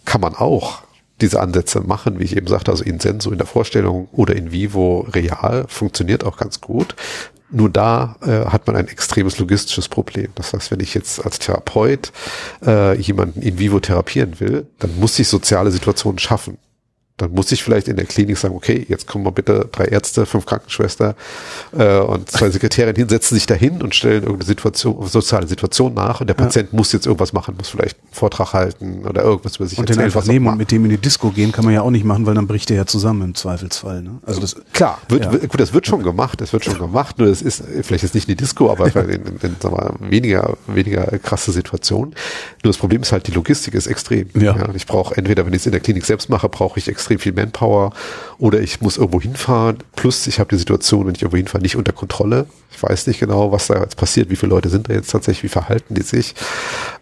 kann 0.04 0.20
man 0.20 0.34
auch 0.34 0.82
diese 1.20 1.40
Ansätze 1.40 1.80
machen, 1.80 2.18
wie 2.18 2.24
ich 2.24 2.36
eben 2.36 2.46
sagte, 2.46 2.70
also 2.70 2.84
in 2.84 3.00
Senso 3.00 3.30
in 3.30 3.38
der 3.38 3.46
Vorstellung 3.46 4.08
oder 4.12 4.34
in 4.34 4.52
Vivo 4.52 5.06
real, 5.12 5.64
funktioniert 5.68 6.24
auch 6.24 6.36
ganz 6.36 6.60
gut. 6.60 6.96
Nur 7.54 7.70
da 7.70 8.16
äh, 8.22 8.46
hat 8.46 8.66
man 8.66 8.74
ein 8.74 8.88
extremes 8.88 9.38
logistisches 9.38 9.88
Problem. 9.88 10.28
Das 10.34 10.52
heißt, 10.52 10.72
wenn 10.72 10.80
ich 10.80 10.92
jetzt 10.92 11.24
als 11.24 11.38
Therapeut 11.38 12.10
äh, 12.66 12.98
jemanden 13.00 13.42
in 13.42 13.60
vivo 13.60 13.78
therapieren 13.78 14.40
will, 14.40 14.66
dann 14.80 14.98
muss 14.98 15.18
ich 15.20 15.28
soziale 15.28 15.70
Situationen 15.70 16.18
schaffen 16.18 16.58
dann 17.16 17.30
muss 17.30 17.52
ich 17.52 17.62
vielleicht 17.62 17.86
in 17.86 17.96
der 17.96 18.06
Klinik 18.06 18.36
sagen, 18.36 18.56
okay, 18.56 18.84
jetzt 18.88 19.06
kommen 19.06 19.22
mal 19.22 19.30
bitte 19.30 19.68
drei 19.70 19.84
Ärzte, 19.84 20.26
fünf 20.26 20.46
Krankenschwester 20.46 21.14
äh, 21.72 21.98
und 21.98 22.28
zwei 22.28 22.50
Sekretärinnen 22.50 22.96
hin, 22.96 23.08
setzen 23.08 23.36
sich 23.36 23.46
dahin 23.46 23.82
und 23.82 23.94
stellen 23.94 24.22
irgendeine 24.22 24.46
Situation, 24.46 25.06
soziale 25.06 25.46
Situation 25.46 25.94
nach 25.94 26.20
und 26.20 26.26
der 26.26 26.36
ja. 26.36 26.42
Patient 26.42 26.72
muss 26.72 26.92
jetzt 26.92 27.06
irgendwas 27.06 27.32
machen, 27.32 27.54
muss 27.56 27.68
vielleicht 27.68 27.98
einen 28.00 28.12
Vortrag 28.12 28.52
halten 28.52 29.06
oder 29.06 29.22
irgendwas 29.22 29.56
über 29.56 29.66
sich 29.66 29.78
Und 29.78 29.88
den 29.88 30.00
einfach 30.00 30.24
nehmen 30.26 30.48
und 30.48 30.58
mit 30.58 30.72
dem 30.72 30.84
in 30.84 30.90
die 30.90 30.98
Disco 30.98 31.30
gehen 31.30 31.52
kann 31.52 31.64
man 31.64 31.72
ja 31.72 31.82
auch 31.82 31.90
nicht 31.90 32.04
machen, 32.04 32.26
weil 32.26 32.34
dann 32.34 32.48
bricht 32.48 32.68
der 32.68 32.78
ja 32.78 32.86
zusammen 32.86 33.22
im 33.22 33.34
Zweifelsfall. 33.36 34.02
Ne? 34.02 34.18
Also 34.26 34.40
das 34.40 34.56
klar, 34.72 35.00
wird, 35.08 35.24
ja. 35.24 35.30
gut, 35.30 35.60
das 35.60 35.72
wird 35.72 35.86
schon 35.86 36.02
gemacht, 36.02 36.40
das 36.40 36.52
wird 36.52 36.64
schon 36.64 36.78
gemacht, 36.78 37.18
nur 37.18 37.28
das 37.28 37.42
ist 37.42 37.62
vielleicht 37.82 38.02
jetzt 38.02 38.16
nicht 38.16 38.28
in 38.28 38.36
die 38.36 38.42
Disco, 38.42 38.72
aber 38.72 38.88
ja. 38.88 39.00
in, 39.02 39.24
in, 39.24 39.36
in 39.40 39.56
sagen 39.60 39.76
wir, 40.00 40.10
weniger 40.10 40.56
weniger 40.66 41.04
krasse 41.18 41.52
Situationen. 41.52 42.10
Nur 42.64 42.72
das 42.72 42.78
Problem 42.78 43.02
ist 43.02 43.12
halt, 43.12 43.28
die 43.28 43.32
Logistik 43.32 43.74
ist 43.74 43.86
extrem. 43.86 44.28
Ja. 44.34 44.56
ja 44.56 44.68
ich 44.74 44.86
brauche 44.86 45.16
entweder, 45.16 45.46
wenn 45.46 45.52
ich 45.52 45.60
es 45.60 45.66
in 45.66 45.72
der 45.72 45.80
Klinik 45.80 46.04
selbst 46.04 46.28
mache, 46.28 46.48
brauche 46.48 46.78
ich 46.80 46.88
extrem 46.88 47.03
extrem 47.04 47.18
viel 47.18 47.32
Manpower 47.32 47.92
oder 48.38 48.60
ich 48.60 48.80
muss 48.80 48.96
irgendwo 48.96 49.20
hinfahren. 49.20 49.78
Plus 49.94 50.26
ich 50.26 50.38
habe 50.38 50.50
die 50.50 50.58
Situation, 50.58 51.06
wenn 51.06 51.14
ich 51.14 51.22
irgendwo 51.22 51.36
hinfahre, 51.36 51.62
nicht 51.62 51.76
unter 51.76 51.92
Kontrolle. 51.92 52.46
Ich 52.74 52.82
weiß 52.82 53.06
nicht 53.06 53.20
genau, 53.20 53.52
was 53.52 53.68
da 53.68 53.80
jetzt 53.80 53.96
passiert, 53.96 54.30
wie 54.30 54.36
viele 54.36 54.50
Leute 54.50 54.68
sind 54.68 54.88
da 54.88 54.94
jetzt 54.94 55.10
tatsächlich, 55.10 55.44
wie 55.44 55.48
verhalten 55.48 55.94
die 55.94 56.02
sich. 56.02 56.34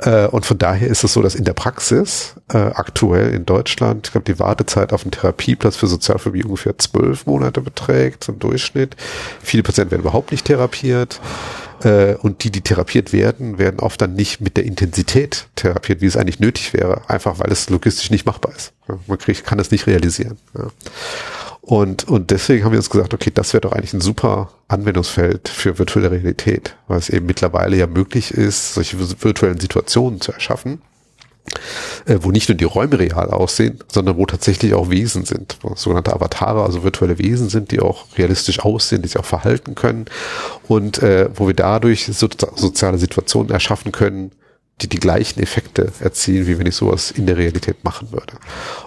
Äh, 0.00 0.26
und 0.26 0.44
von 0.44 0.58
daher 0.58 0.88
ist 0.88 1.04
es 1.04 1.12
so, 1.12 1.22
dass 1.22 1.34
in 1.34 1.44
der 1.44 1.54
Praxis 1.54 2.34
äh, 2.52 2.58
aktuell 2.58 3.34
in 3.34 3.46
Deutschland, 3.46 4.08
ich 4.08 4.12
glaube, 4.12 4.32
die 4.32 4.38
Wartezeit 4.38 4.92
auf 4.92 5.02
einen 5.02 5.12
Therapieplatz 5.12 5.76
für 5.76 5.86
Sozialphobie 5.86 6.44
ungefähr 6.44 6.76
zwölf 6.78 7.26
Monate 7.26 7.60
beträgt 7.60 8.28
im 8.28 8.38
Durchschnitt. 8.38 8.96
Viele 9.42 9.62
Patienten 9.62 9.92
werden 9.92 10.02
überhaupt 10.02 10.30
nicht 10.30 10.44
therapiert. 10.44 11.20
Äh, 11.84 12.14
und 12.16 12.44
die, 12.44 12.50
die 12.50 12.60
therapiert 12.60 13.12
werden, 13.12 13.58
werden 13.58 13.80
oft 13.80 14.00
dann 14.00 14.14
nicht 14.14 14.40
mit 14.40 14.56
der 14.56 14.64
Intensität 14.64 15.46
therapiert, 15.56 16.00
wie 16.00 16.06
es 16.06 16.16
eigentlich 16.16 16.38
nötig 16.38 16.72
wäre, 16.74 17.02
einfach 17.08 17.38
weil 17.38 17.50
es 17.50 17.68
logistisch 17.70 18.10
nicht 18.10 18.26
machbar 18.26 18.52
ist. 18.54 18.72
Man 19.06 19.18
kriegt, 19.18 19.44
kann 19.44 19.58
es 19.58 19.70
nicht 19.70 19.86
realisieren. 19.86 20.38
Und, 21.64 22.08
und 22.08 22.32
deswegen 22.32 22.64
haben 22.64 22.72
wir 22.72 22.80
uns 22.80 22.90
gesagt, 22.90 23.14
okay, 23.14 23.30
das 23.32 23.52
wäre 23.54 23.60
doch 23.60 23.72
eigentlich 23.72 23.92
ein 23.92 24.00
super 24.00 24.50
Anwendungsfeld 24.66 25.48
für 25.48 25.78
virtuelle 25.78 26.10
Realität, 26.10 26.76
weil 26.88 26.98
es 26.98 27.08
eben 27.08 27.24
mittlerweile 27.26 27.76
ja 27.76 27.86
möglich 27.86 28.32
ist, 28.32 28.74
solche 28.74 28.98
virtuellen 29.22 29.60
Situationen 29.60 30.20
zu 30.20 30.32
erschaffen 30.32 30.82
äh, 32.06 32.18
wo 32.20 32.30
nicht 32.30 32.48
nur 32.48 32.56
die 32.56 32.64
Räume 32.64 32.98
real 32.98 33.30
aussehen, 33.30 33.78
sondern 33.90 34.16
wo 34.16 34.26
tatsächlich 34.26 34.74
auch 34.74 34.90
Wesen 34.90 35.24
sind, 35.24 35.58
sogenannte 35.74 36.12
Avatare, 36.12 36.62
also 36.62 36.82
virtuelle 36.82 37.18
Wesen 37.18 37.48
sind, 37.48 37.70
die 37.70 37.80
auch 37.80 38.06
realistisch 38.16 38.60
aussehen, 38.60 39.02
die 39.02 39.08
sich 39.08 39.18
auch 39.18 39.24
verhalten 39.24 39.74
können 39.74 40.06
und 40.68 41.02
äh, 41.02 41.28
wo 41.34 41.46
wir 41.46 41.54
dadurch 41.54 42.06
so, 42.06 42.28
soziale 42.56 42.98
Situationen 42.98 43.52
erschaffen 43.52 43.92
können, 43.92 44.32
die 44.82 44.88
die 44.88 44.98
gleichen 44.98 45.40
Effekte 45.40 45.92
erzielen, 46.00 46.46
wie 46.46 46.58
wenn 46.58 46.66
ich 46.66 46.76
sowas 46.76 47.10
in 47.10 47.26
der 47.26 47.36
Realität 47.36 47.84
machen 47.84 48.12
würde. 48.12 48.34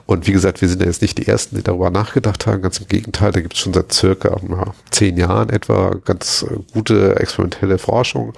Und 0.06 0.28
wie 0.28 0.32
gesagt, 0.32 0.62
wir 0.62 0.70
sind 0.70 0.82
ja 0.82 0.88
jetzt 0.88 1.02
nicht 1.02 1.18
die 1.18 1.28
Ersten, 1.28 1.56
die 1.56 1.64
darüber 1.64 1.90
nachgedacht 1.90 2.46
haben. 2.46 2.62
Ganz 2.62 2.80
im 2.80 2.88
Gegenteil, 2.88 3.32
da 3.32 3.42
gibt 3.42 3.54
es 3.54 3.60
schon 3.60 3.74
seit 3.74 3.94
circa 3.94 4.40
ja, 4.50 4.74
zehn 4.92 5.18
Jahren 5.18 5.50
etwa 5.50 5.96
ganz 6.04 6.44
äh, 6.44 6.58
gute 6.74 7.16
experimentelle 7.20 7.78
Forschung, 7.78 8.34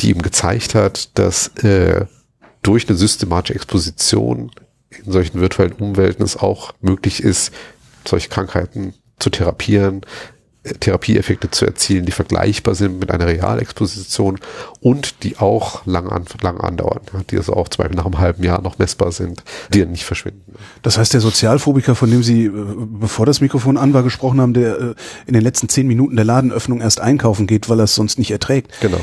die 0.00 0.10
eben 0.10 0.22
gezeigt 0.22 0.74
hat, 0.74 1.18
dass 1.18 1.48
äh, 1.58 2.06
durch 2.62 2.88
eine 2.88 2.96
systematische 2.96 3.54
Exposition 3.54 4.50
in 4.90 5.12
solchen 5.12 5.40
virtuellen 5.40 5.72
Umwelten 5.72 6.22
es 6.22 6.36
auch 6.36 6.72
möglich 6.80 7.22
ist, 7.22 7.52
solche 8.06 8.28
Krankheiten 8.28 8.94
zu 9.18 9.30
therapieren, 9.30 10.02
Therapieeffekte 10.62 11.50
zu 11.50 11.64
erzielen, 11.64 12.04
die 12.04 12.12
vergleichbar 12.12 12.74
sind 12.74 13.00
mit 13.00 13.10
einer 13.10 13.26
Realexposition 13.26 14.38
und 14.80 15.22
die 15.22 15.38
auch 15.38 15.86
lang, 15.86 16.10
an, 16.10 16.24
lang 16.42 16.60
andauern, 16.60 17.00
die 17.30 17.38
also 17.38 17.54
auch 17.54 17.68
zum 17.68 17.82
Beispiel 17.82 17.96
nach 17.96 18.04
einem 18.04 18.18
halben 18.18 18.44
Jahr 18.44 18.60
noch 18.60 18.78
messbar 18.78 19.10
sind, 19.10 19.42
die 19.72 19.80
dann 19.80 19.90
nicht 19.90 20.04
verschwinden. 20.04 20.54
Das 20.82 20.98
heißt, 20.98 21.14
der 21.14 21.22
Sozialphobiker, 21.22 21.94
von 21.94 22.10
dem 22.10 22.22
Sie, 22.22 22.44
äh, 22.44 22.52
bevor 22.52 23.24
das 23.24 23.40
Mikrofon 23.40 23.78
an 23.78 23.94
war, 23.94 24.02
gesprochen 24.02 24.40
haben, 24.40 24.52
der 24.52 24.78
äh, 24.78 24.94
in 25.26 25.32
den 25.32 25.42
letzten 25.42 25.70
zehn 25.70 25.86
Minuten 25.86 26.16
der 26.16 26.26
Ladenöffnung 26.26 26.82
erst 26.82 27.00
einkaufen 27.00 27.46
geht, 27.46 27.70
weil 27.70 27.80
er 27.80 27.84
es 27.84 27.94
sonst 27.94 28.18
nicht 28.18 28.30
erträgt. 28.30 28.80
Genau 28.80 29.00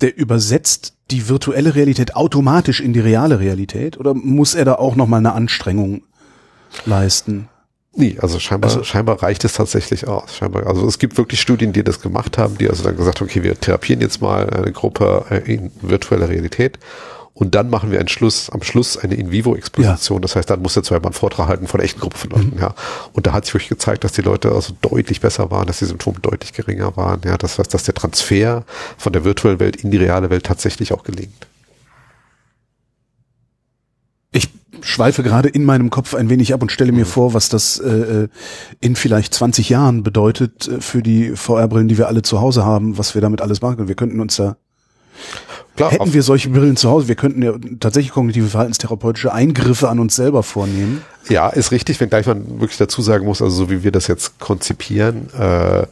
der 0.00 0.16
übersetzt 0.16 0.94
die 1.12 1.28
virtuelle 1.28 1.76
Realität 1.76 2.16
automatisch 2.16 2.80
in 2.80 2.92
die 2.92 3.00
reale 3.00 3.38
Realität 3.38 3.98
oder 3.98 4.14
muss 4.14 4.54
er 4.54 4.64
da 4.64 4.74
auch 4.74 4.96
nochmal 4.96 5.20
eine 5.20 5.32
Anstrengung 5.32 6.02
leisten? 6.84 7.48
Nee, 7.94 8.16
also 8.20 8.38
scheinbar, 8.38 8.70
also, 8.70 8.84
scheinbar 8.84 9.22
reicht 9.22 9.44
es 9.44 9.52
tatsächlich 9.52 10.08
aus. 10.08 10.34
Scheinbar, 10.36 10.66
also 10.66 10.86
es 10.86 10.98
gibt 10.98 11.18
wirklich 11.18 11.40
Studien, 11.40 11.72
die 11.74 11.84
das 11.84 12.00
gemacht 12.00 12.38
haben, 12.38 12.56
die 12.56 12.68
also 12.68 12.82
dann 12.82 12.96
gesagt 12.96 13.20
haben, 13.20 13.28
okay, 13.28 13.42
wir 13.42 13.58
therapieren 13.58 14.00
jetzt 14.00 14.22
mal 14.22 14.48
eine 14.48 14.72
Gruppe 14.72 15.26
äh, 15.30 15.54
in 15.54 15.70
virtueller 15.82 16.28
Realität 16.30 16.78
und 17.34 17.54
dann 17.54 17.70
machen 17.70 17.90
wir 17.90 17.98
einen 17.98 18.08
Schluss, 18.08 18.50
am 18.50 18.62
Schluss 18.62 18.96
eine 18.96 19.14
In-vivo-Exposition. 19.14 20.18
Ja. 20.18 20.20
Das 20.20 20.36
heißt, 20.36 20.48
dann 20.50 20.60
muss 20.60 20.76
er 20.76 20.82
zweimal 20.82 21.06
einen 21.06 21.14
Vortrag 21.14 21.48
halten 21.48 21.66
von 21.66 21.80
echten 21.80 22.00
Gruppe 22.00 22.18
von 22.18 22.30
Leuten, 22.30 22.52
mhm. 22.54 22.60
ja. 22.60 22.74
Und 23.14 23.26
da 23.26 23.32
hat 23.32 23.46
sich 23.46 23.54
wirklich 23.54 23.70
gezeigt, 23.70 24.04
dass 24.04 24.12
die 24.12 24.22
Leute 24.22 24.52
also 24.52 24.74
deutlich 24.82 25.20
besser 25.20 25.50
waren, 25.50 25.66
dass 25.66 25.78
die 25.78 25.86
Symptome 25.86 26.18
deutlich 26.20 26.52
geringer 26.52 26.96
waren, 26.96 27.20
ja. 27.24 27.38
Das 27.38 27.58
heißt, 27.58 27.72
dass 27.72 27.84
der 27.84 27.94
Transfer 27.94 28.64
von 28.98 29.12
der 29.12 29.24
virtuellen 29.24 29.60
Welt 29.60 29.76
in 29.76 29.90
die 29.90 29.96
reale 29.96 30.28
Welt 30.30 30.44
tatsächlich 30.44 30.92
auch 30.92 31.04
gelingt. 31.04 31.46
Ich 34.30 34.48
schweife 34.82 35.22
gerade 35.22 35.48
in 35.48 35.64
meinem 35.64 35.90
Kopf 35.90 36.14
ein 36.14 36.28
wenig 36.30 36.54
ab 36.54 36.62
und 36.62 36.70
stelle 36.70 36.92
mir 36.92 37.04
mhm. 37.04 37.10
vor, 37.10 37.34
was 37.34 37.48
das 37.48 37.78
äh, 37.78 37.88
äh 37.88 38.28
in 38.80 38.96
vielleicht 38.96 39.34
20 39.34 39.68
Jahren 39.68 40.02
bedeutet 40.02 40.68
äh, 40.68 40.80
für 40.80 41.02
die 41.02 41.36
VR-Brillen, 41.36 41.88
die 41.88 41.98
wir 41.98 42.08
alle 42.08 42.22
zu 42.22 42.40
Hause 42.40 42.64
haben, 42.64 42.98
was 42.98 43.14
wir 43.14 43.22
damit 43.22 43.40
alles 43.40 43.62
machen. 43.62 43.88
Wir 43.88 43.94
könnten 43.94 44.20
uns 44.20 44.36
da 44.36 44.56
Klar, 45.76 45.90
Hätten 45.90 46.12
wir 46.12 46.22
solche 46.22 46.50
Brillen 46.50 46.76
zu 46.76 46.90
Hause, 46.90 47.08
wir 47.08 47.14
könnten 47.14 47.42
ja 47.42 47.54
tatsächlich 47.80 48.12
kognitive 48.12 48.46
verhaltenstherapeutische 48.46 49.32
Eingriffe 49.32 49.88
an 49.88 50.00
uns 50.00 50.14
selber 50.14 50.42
vornehmen. 50.42 51.02
Ja, 51.30 51.48
ist 51.48 51.72
richtig, 51.72 51.98
wenn 51.98 52.10
gleich 52.10 52.26
man 52.26 52.60
wirklich 52.60 52.76
dazu 52.76 53.00
sagen 53.00 53.24
muss, 53.24 53.40
also 53.40 53.56
so 53.56 53.70
wie 53.70 53.82
wir 53.82 53.90
das 53.90 54.06
jetzt 54.06 54.38
konzipieren, 54.38 55.30
äh, 55.32 55.86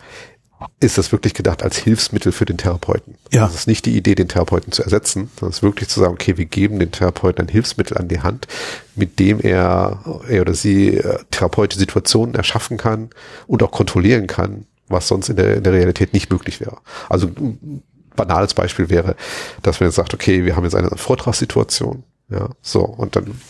ist 0.80 0.98
das 0.98 1.12
wirklich 1.12 1.34
gedacht 1.34 1.62
als 1.62 1.78
Hilfsmittel 1.78 2.32
für 2.32 2.44
den 2.44 2.58
Therapeuten. 2.58 3.16
Ja. 3.32 3.46
Das 3.46 3.54
ist 3.54 3.66
nicht 3.66 3.86
die 3.86 3.96
Idee, 3.96 4.14
den 4.14 4.28
Therapeuten 4.28 4.72
zu 4.72 4.82
ersetzen, 4.82 5.30
sondern 5.34 5.50
es 5.50 5.58
ist 5.58 5.62
wirklich 5.62 5.88
zu 5.88 6.00
sagen, 6.00 6.14
okay, 6.14 6.36
wir 6.36 6.46
geben 6.46 6.78
den 6.78 6.92
Therapeuten 6.92 7.46
ein 7.46 7.48
Hilfsmittel 7.48 7.96
an 7.96 8.08
die 8.08 8.20
Hand, 8.20 8.46
mit 8.94 9.18
dem 9.18 9.40
er, 9.40 10.00
er 10.28 10.42
oder 10.42 10.54
sie 10.54 10.96
äh, 10.96 11.18
therapeutische 11.30 11.80
Situationen 11.80 12.34
erschaffen 12.34 12.76
kann 12.76 13.10
und 13.46 13.62
auch 13.62 13.70
kontrollieren 13.70 14.26
kann, 14.26 14.66
was 14.88 15.08
sonst 15.08 15.28
in 15.28 15.36
der, 15.36 15.56
in 15.56 15.64
der 15.64 15.72
Realität 15.72 16.12
nicht 16.12 16.30
möglich 16.30 16.60
wäre. 16.60 16.78
Also 17.08 17.28
ein 17.28 17.82
banales 18.16 18.54
Beispiel 18.54 18.90
wäre, 18.90 19.16
dass 19.62 19.80
man 19.80 19.88
jetzt 19.88 19.96
sagt, 19.96 20.12
okay, 20.12 20.44
wir 20.44 20.56
haben 20.56 20.64
jetzt 20.64 20.74
eine 20.74 20.90
Vortragssituation, 20.90 22.04
ja, 22.28 22.50
so, 22.60 22.80
und 22.80 23.16
dann 23.16 23.40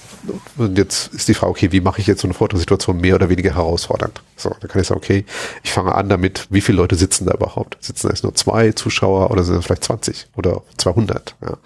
und 0.57 0.79
jetzt 0.79 1.15
ist 1.15 1.29
die 1.29 1.35
Frage, 1.35 1.51
okay, 1.51 1.73
wie 1.73 1.81
mache 1.81 2.01
ich 2.01 2.07
jetzt 2.07 2.21
so 2.21 2.27
eine 2.27 2.35
Vortragssituation 2.35 3.01
mehr 3.01 3.15
oder 3.15 3.29
weniger 3.29 3.55
herausfordernd? 3.55 4.21
So, 4.37 4.55
dann 4.61 4.71
kann 4.71 4.81
ich 4.81 4.89
sagen, 4.89 4.99
okay, 4.99 5.25
ich 5.63 5.73
fange 5.73 5.95
an 5.95 6.09
damit, 6.09 6.47
wie 6.51 6.61
viele 6.61 6.79
Leute 6.79 6.97
sitzen 6.97 7.27
da 7.27 7.35
überhaupt? 7.35 7.77
Sitzen 7.81 8.07
da 8.07 8.13
jetzt 8.13 8.23
nur 8.23 8.35
zwei 8.35 8.73
Zuschauer 8.73 9.31
oder 9.31 9.45
sind 9.45 9.57
es 9.57 9.65
vielleicht 9.65 9.85
20 9.85 10.29
oder 10.37 10.63
200? 10.77 11.37
Ja. 11.43 11.57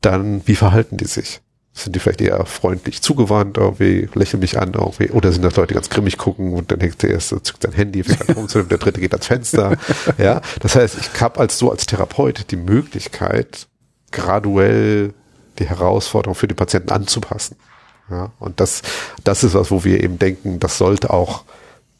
Dann, 0.00 0.46
wie 0.46 0.56
verhalten 0.56 0.96
die 0.96 1.06
sich? 1.06 1.40
Sind 1.74 1.96
die 1.96 2.00
vielleicht 2.00 2.20
eher 2.20 2.44
freundlich 2.44 3.00
zugewandt, 3.00 3.56
irgendwie, 3.56 4.08
lächeln 4.14 4.40
mich 4.40 4.60
an, 4.60 4.74
irgendwie, 4.74 5.08
oder 5.08 5.32
sind 5.32 5.42
das 5.42 5.56
Leute, 5.56 5.68
die 5.68 5.74
ganz 5.74 5.88
grimmig 5.88 6.18
gucken 6.18 6.52
und 6.52 6.70
dann 6.70 6.80
hängt 6.80 7.02
der 7.02 7.10
erste, 7.10 7.42
zückt 7.42 7.62
sein 7.62 7.72
Handy, 7.72 8.04
fängt 8.04 8.28
an 8.28 8.34
rumzunehmen, 8.34 8.68
der 8.68 8.76
dritte 8.76 9.00
geht 9.00 9.12
ans 9.12 9.26
Fenster. 9.26 9.78
Ja, 10.18 10.42
das 10.60 10.76
heißt, 10.76 10.98
ich 11.00 11.20
habe 11.20 11.40
als 11.40 11.58
so 11.58 11.70
als 11.70 11.86
Therapeut 11.86 12.50
die 12.50 12.56
Möglichkeit, 12.56 13.68
graduell 14.10 15.14
die 15.58 15.68
Herausforderung 15.68 16.34
für 16.34 16.48
die 16.48 16.54
Patienten 16.54 16.90
anzupassen. 16.90 17.56
Ja, 18.10 18.30
und 18.38 18.60
das, 18.60 18.82
das 19.24 19.44
ist 19.44 19.54
was, 19.54 19.70
wo 19.70 19.84
wir 19.84 20.02
eben 20.02 20.18
denken, 20.18 20.60
das 20.60 20.78
sollte 20.78 21.10
auch 21.10 21.44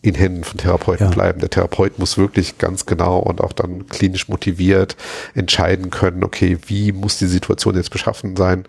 in 0.02 0.16
Händen 0.16 0.42
von 0.42 0.58
Therapeuten 0.58 1.06
ja. 1.06 1.12
bleiben. 1.12 1.40
Der 1.40 1.48
Therapeut 1.48 1.98
muss 1.98 2.18
wirklich 2.18 2.58
ganz 2.58 2.86
genau 2.86 3.20
und 3.20 3.40
auch 3.40 3.52
dann 3.52 3.86
klinisch 3.86 4.28
motiviert 4.28 4.96
entscheiden 5.34 5.90
können, 5.90 6.24
okay, 6.24 6.58
wie 6.66 6.90
muss 6.90 7.18
die 7.18 7.26
Situation 7.26 7.76
jetzt 7.76 7.90
beschaffen 7.90 8.36
sein? 8.36 8.64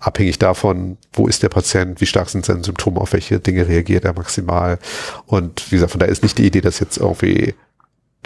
Abhängig 0.00 0.38
davon, 0.38 0.98
wo 1.14 1.26
ist 1.26 1.42
der 1.42 1.48
Patient, 1.48 2.00
wie 2.02 2.06
stark 2.06 2.28
sind 2.28 2.44
seine 2.44 2.62
Symptome, 2.62 3.00
auf 3.00 3.14
welche 3.14 3.40
Dinge 3.40 3.66
reagiert 3.66 4.04
er 4.04 4.12
maximal. 4.12 4.78
Und 5.24 5.72
wie 5.72 5.76
gesagt, 5.76 5.92
von 5.92 5.98
daher 5.98 6.12
ist 6.12 6.22
nicht 6.22 6.36
die 6.36 6.46
Idee, 6.46 6.60
dass 6.60 6.78
jetzt 6.78 6.98
irgendwie 6.98 7.54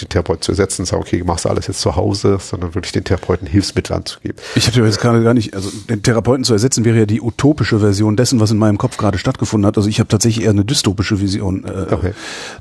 den 0.00 0.08
Therapeuten 0.08 0.42
zu 0.42 0.52
ersetzen 0.52 0.82
und 0.82 0.86
sagen, 0.86 1.02
okay, 1.02 1.22
machst 1.24 1.44
du 1.44 1.48
alles 1.48 1.66
jetzt 1.66 1.80
zu 1.80 1.96
Hause, 1.96 2.38
sondern 2.40 2.74
wirklich 2.74 2.92
den 2.92 3.04
Therapeuten 3.04 3.46
Hilfsmittel 3.46 3.94
anzugeben. 3.94 4.38
Ich 4.54 4.66
habe 4.66 4.80
jetzt 4.80 5.00
gerade 5.00 5.22
gar 5.22 5.34
nicht, 5.34 5.54
also 5.54 5.70
den 5.88 6.02
Therapeuten 6.02 6.44
zu 6.44 6.52
ersetzen 6.52 6.84
wäre 6.84 6.98
ja 6.98 7.06
die 7.06 7.20
utopische 7.20 7.80
Version 7.80 8.16
dessen, 8.16 8.40
was 8.40 8.50
in 8.50 8.58
meinem 8.58 8.78
Kopf 8.78 8.96
gerade 8.96 9.18
stattgefunden 9.18 9.66
hat. 9.66 9.76
Also 9.76 9.88
ich 9.88 10.00
habe 10.00 10.08
tatsächlich 10.08 10.44
eher 10.44 10.50
eine 10.50 10.64
dystopische 10.64 11.20
Vision 11.20 11.64
äh, 11.64 11.92
okay. 11.92 12.12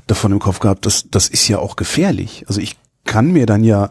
davon 0.06 0.32
im 0.32 0.38
Kopf 0.38 0.60
gehabt. 0.60 0.86
Das, 0.86 1.06
das 1.10 1.28
ist 1.28 1.46
ja 1.48 1.58
auch 1.58 1.76
gefährlich. 1.76 2.44
Also 2.48 2.60
ich 2.60 2.76
kann 3.04 3.32
mir 3.32 3.46
dann 3.46 3.64
ja 3.64 3.90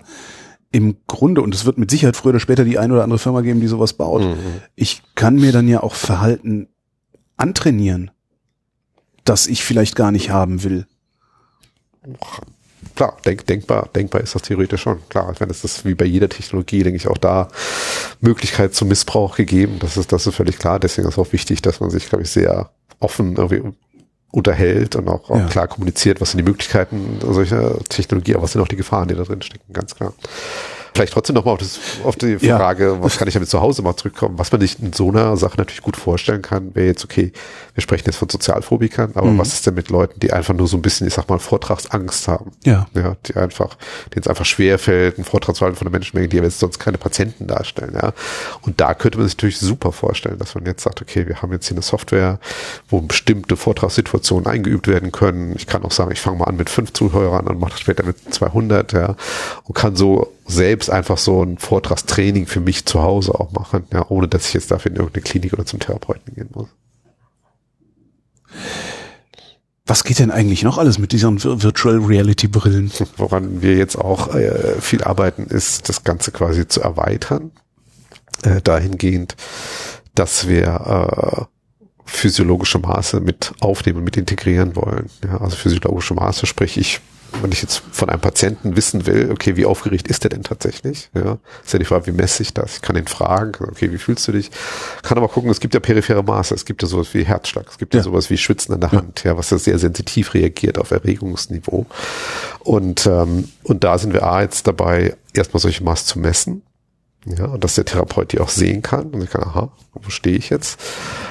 im 0.72 0.98
Grunde, 1.08 1.42
und 1.42 1.56
es 1.56 1.66
wird 1.66 1.78
mit 1.78 1.90
Sicherheit 1.90 2.16
früher 2.16 2.30
oder 2.30 2.40
später 2.40 2.64
die 2.64 2.78
eine 2.78 2.94
oder 2.94 3.04
andere 3.04 3.20
Firma 3.20 3.42
geben, 3.42 3.60
die 3.60 3.68
sowas 3.68 3.94
baut, 3.94 4.22
mhm. 4.22 4.38
ich 4.76 5.02
kann 5.16 5.36
mir 5.36 5.52
dann 5.52 5.68
ja 5.68 5.82
auch 5.82 5.96
Verhalten 5.96 6.68
antrainieren, 7.38 8.12
das 9.26 9.48
ich 9.48 9.64
vielleicht 9.64 9.96
gar 9.96 10.12
nicht 10.12 10.30
haben 10.30 10.64
will 10.64 10.86
klar, 13.00 13.18
denk, 13.26 13.48
denkbar, 13.48 13.88
denkbar 13.96 14.22
ist 14.22 14.36
das 14.36 14.42
theoretisch 14.42 14.82
schon. 14.82 15.00
Klar, 15.08 15.32
ich 15.32 15.40
meine, 15.40 15.52
es 15.52 15.64
ist 15.64 15.86
wie 15.86 15.96
bei 15.96 16.04
jeder 16.04 16.28
Technologie, 16.28 16.84
denke 16.84 16.98
ich, 16.98 17.08
auch 17.08 17.18
da 17.18 17.48
Möglichkeit 18.20 18.76
zum 18.76 18.90
Missbrauch 18.90 19.38
gegeben. 19.38 19.78
Das 19.80 19.96
ist, 19.96 20.12
das 20.12 20.28
ist 20.28 20.36
völlig 20.36 20.60
klar. 20.60 20.82
Deswegen 20.82 21.08
ist 21.08 21.14
es 21.14 21.18
auch 21.18 21.32
wichtig, 21.32 21.62
dass 21.62 21.80
man 21.80 21.90
sich, 21.92 22.10
glaube 22.10 22.24
ich, 22.24 22.30
sehr 22.30 22.72
offen 23.00 23.38
irgendwie 23.38 23.72
unterhält 24.32 24.98
und 24.98 25.08
auch, 25.08 25.30
auch 25.30 25.38
ja. 25.38 25.48
klar 25.48 25.68
kommuniziert, 25.70 26.20
was 26.20 26.32
sind 26.32 26.40
die 26.40 26.44
Möglichkeiten 26.44 27.20
solcher 27.22 27.80
Technologie, 27.86 28.36
aber 28.36 28.44
was 28.44 28.52
sind 28.52 28.62
auch 28.62 28.68
die 28.68 28.76
Gefahren, 28.76 29.08
die 29.08 29.16
da 29.16 29.24
drin 29.24 29.42
stecken, 29.42 29.72
ganz 29.72 29.96
klar. 29.96 30.14
Vielleicht 30.94 31.14
trotzdem 31.14 31.36
nochmal 31.36 31.54
auf, 31.54 31.60
das, 31.60 31.80
auf 32.04 32.16
die 32.16 32.38
Frage, 32.40 32.86
ja. 32.86 33.04
was 33.04 33.18
kann 33.18 33.28
ich 33.28 33.34
damit 33.34 33.50
zu 33.50 33.62
Hause 33.62 33.82
mal 33.82 33.96
zurückkommen? 33.96 34.38
Was 34.38 34.52
man 34.52 34.62
sich 34.62 34.82
in 34.82 34.94
so 34.94 35.10
einer 35.10 35.38
Sache 35.38 35.58
natürlich 35.58 35.82
gut 35.82 35.98
vorstellen 35.98 36.42
kann, 36.42 36.76
wäre 36.76 36.88
jetzt, 36.88 37.04
okay, 37.04 37.32
wir 37.74 37.82
sprechen 37.82 38.04
jetzt 38.08 38.18
von 38.18 38.30
Sozialphobikern, 38.30 39.12
aber 39.16 39.28
mhm. 39.28 39.38
was 39.38 39.54
ist 39.54 39.66
denn 39.66 39.74
mit 39.74 39.90
Leuten, 39.90 40.20
die 40.20 40.34
einfach 40.34 40.54
nur 40.54 40.68
so 40.68 40.78
ein 40.78 40.82
bisschen, 40.82 41.08
ich 41.08 41.14
sag 41.14 41.30
mal, 41.30 41.40
Vortragsangst 41.40 42.28
haben? 42.28 42.52
Ja. 42.64 42.88
Ja, 42.94 43.16
die 43.26 43.36
einfach, 43.36 43.78
denen 44.14 44.22
es 44.22 44.28
einfach 44.28 44.46
schwer 44.46 44.80
fällt, 44.80 45.18
einen 45.18 45.26
Vortrag 45.26 45.56
zu 45.56 45.64
halten 45.64 45.78
von 45.78 45.86
der 45.86 45.92
Menschenmenge, 45.92 46.28
die 46.28 46.38
aber 46.38 46.48
jetzt 46.48 46.60
sonst 46.60 46.80
keine 46.80 46.98
Patienten 46.98 47.48
darstellen, 47.48 47.94
ja. 47.94 48.14
Und 48.62 48.82
da 48.82 48.94
könnte 48.94 49.18
man 49.18 49.28
sich 49.28 49.38
natürlich 49.38 49.60
super 49.60 49.92
vorstellen, 49.92 50.38
dass 50.40 50.56
man 50.56 50.66
jetzt 50.66 50.84
sagt, 50.84 51.02
okay, 51.02 51.28
wir 51.28 51.42
haben 51.42 51.52
jetzt 51.52 51.68
hier 51.68 51.76
eine 51.76 51.84
Software, 51.84 52.40
wo 52.90 53.02
bestimmte 53.02 53.56
Vortragssituationen 53.56 54.48
eingeübt 54.48 54.88
werden 54.88 55.12
können. 55.12 55.56
Ich 55.56 55.68
kann 55.68 55.84
auch 55.84 55.92
sagen, 55.92 56.12
ich 56.12 56.22
fange 56.22 56.40
mal 56.40 56.46
an 56.46 56.58
mit 56.58 56.70
fünf 56.70 56.94
Zuhörern 56.94 57.48
und 57.48 57.60
mache 57.60 57.72
das 57.72 57.80
später 57.80 58.04
mit 58.04 58.34
200, 58.34 58.94
ja. 58.94 59.16
Und 59.64 59.74
kann 59.74 59.96
so 59.96 60.32
selbst 60.50 60.90
einfach 60.90 61.18
so 61.18 61.44
ein 61.44 61.58
Vortragstraining 61.58 62.48
für 62.48 62.60
mich 62.60 62.86
zu 62.86 63.02
Hause 63.02 63.34
auch 63.36 63.52
machen, 63.52 63.86
ja, 63.94 64.06
ohne 64.10 64.28
dass 64.28 64.48
ich 64.48 64.54
jetzt 64.56 64.72
dafür 64.72 64.92
in 64.92 64.98
irgendeine 64.98 65.24
Klinik 65.24 65.54
oder 65.54 65.66
zum 65.66 65.80
Therapeuten 65.80 66.34
gehen 66.34 66.50
muss. 66.54 66.70
Was 69.86 70.04
geht 70.04 70.20
denn 70.20 70.32
eigentlich 70.32 70.64
noch 70.64 70.78
alles 70.78 71.00
mit 71.00 71.12
diesen 71.12 71.44
Virtual 71.44 71.98
Reality 71.98 72.48
Brillen? 72.48 72.92
Woran 73.18 73.62
wir 73.62 73.76
jetzt 73.76 73.96
auch 73.96 74.36
äh, 74.36 74.80
viel 74.82 75.04
arbeiten, 75.04 75.46
ist 75.46 75.90
das 75.90 76.04
Ganze 76.04 76.32
quasi 76.32 76.68
zu 76.68 76.82
erweitern, 76.82 77.52
äh, 78.44 78.62
dahingehend, 78.62 79.36
dass 80.16 80.48
wir 80.48 81.48
äh, 81.48 81.60
physiologische 82.06 82.80
Maße 82.80 83.20
mit 83.20 83.54
aufnehmen, 83.62 84.04
mit 84.04 84.18
integrieren 84.18 84.76
wollen. 84.76 85.10
Ja, 85.24 85.42
also 85.42 85.56
physiologische 85.56 86.16
Maße, 86.16 86.46
sprich 86.46 86.78
ich 86.78 87.02
wenn 87.42 87.52
ich 87.52 87.62
jetzt 87.62 87.82
von 87.92 88.10
einem 88.10 88.22
Patienten 88.22 88.76
wissen 88.76 89.06
will, 89.06 89.30
okay, 89.32 89.56
wie 89.56 89.66
aufgeregt 89.66 90.08
ist 90.08 90.24
der 90.24 90.30
denn 90.30 90.44
tatsächlich? 90.44 91.10
Ja, 91.14 91.38
ist 91.64 91.74
ja 91.74 91.80
die 91.80 91.86
Frage, 91.86 92.08
wie 92.08 92.12
messe 92.12 92.44
ich 92.44 92.54
das? 92.54 92.78
Ich 92.78 92.82
kann 92.82 92.96
ihn 92.96 93.08
fragen, 93.08 93.66
okay, 93.70 93.92
wie 93.92 93.98
fühlst 93.98 94.28
du 94.28 94.32
dich? 94.32 94.52
Kann 95.04 95.18
aber 95.18 95.28
gucken, 95.28 95.50
es 95.50 95.60
gibt 95.60 95.74
ja 95.74 95.80
periphere 95.80 96.24
Maße, 96.24 96.54
es 96.54 96.66
gibt 96.66 96.82
ja 96.82 96.88
sowas 96.88 97.14
wie 97.14 97.24
Herzschlag, 97.24 97.68
es 97.70 97.78
gibt 97.78 97.94
ja, 97.94 98.00
ja 98.00 98.04
sowas 98.04 98.30
wie 98.30 98.38
Schwitzen 98.38 98.74
an 98.74 98.82
der 98.82 98.92
Hand, 98.92 99.24
ja, 99.24 99.38
was 99.38 99.50
ja 99.50 99.58
sehr 99.58 99.80
sensitiv 99.80 100.34
reagiert 100.34 100.78
auf 100.78 100.92
Erregungsniveau. 100.92 101.86
Und, 102.60 103.06
ähm, 103.06 103.50
und 103.64 103.84
da 103.84 103.98
sind 103.98 104.14
wir 104.14 104.24
A 104.24 104.42
jetzt 104.42 104.68
dabei, 104.68 105.16
erstmal 105.34 105.62
solche 105.62 105.84
Maße 105.84 106.06
zu 106.06 106.20
messen. 106.20 106.64
Ja, 107.26 107.46
und 107.46 107.64
dass 107.64 107.76
der 107.76 107.84
Therapeut 107.84 108.32
die 108.32 108.40
auch 108.40 108.50
sehen 108.50 108.82
kann 108.82 109.08
und 109.08 109.22
ich 109.22 109.30
kann, 109.30 109.44
aha, 109.44 109.72
wo 109.94 110.10
stehe 110.10 110.38
ich 110.38 110.50
jetzt? 110.50 110.80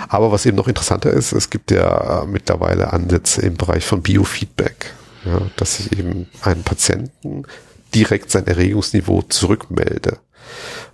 Aber 0.09 0.31
was 0.31 0.45
eben 0.45 0.57
noch 0.57 0.69
interessanter 0.69 1.11
ist, 1.11 1.33
es 1.33 1.49
gibt 1.49 1.71
ja 1.71 2.25
mittlerweile 2.27 2.93
Ansätze 2.93 3.41
im 3.41 3.57
Bereich 3.57 3.87
von 3.87 4.03
Biofeedback 4.03 4.93
ja, 5.25 5.41
dass 5.57 5.81
ich 5.81 5.99
eben 5.99 6.27
einen 6.43 6.63
Patienten 6.63 7.45
direkt 7.95 8.31
sein 8.31 8.47
Erregungsniveau 8.47 9.23
zurückmelde. 9.23 10.19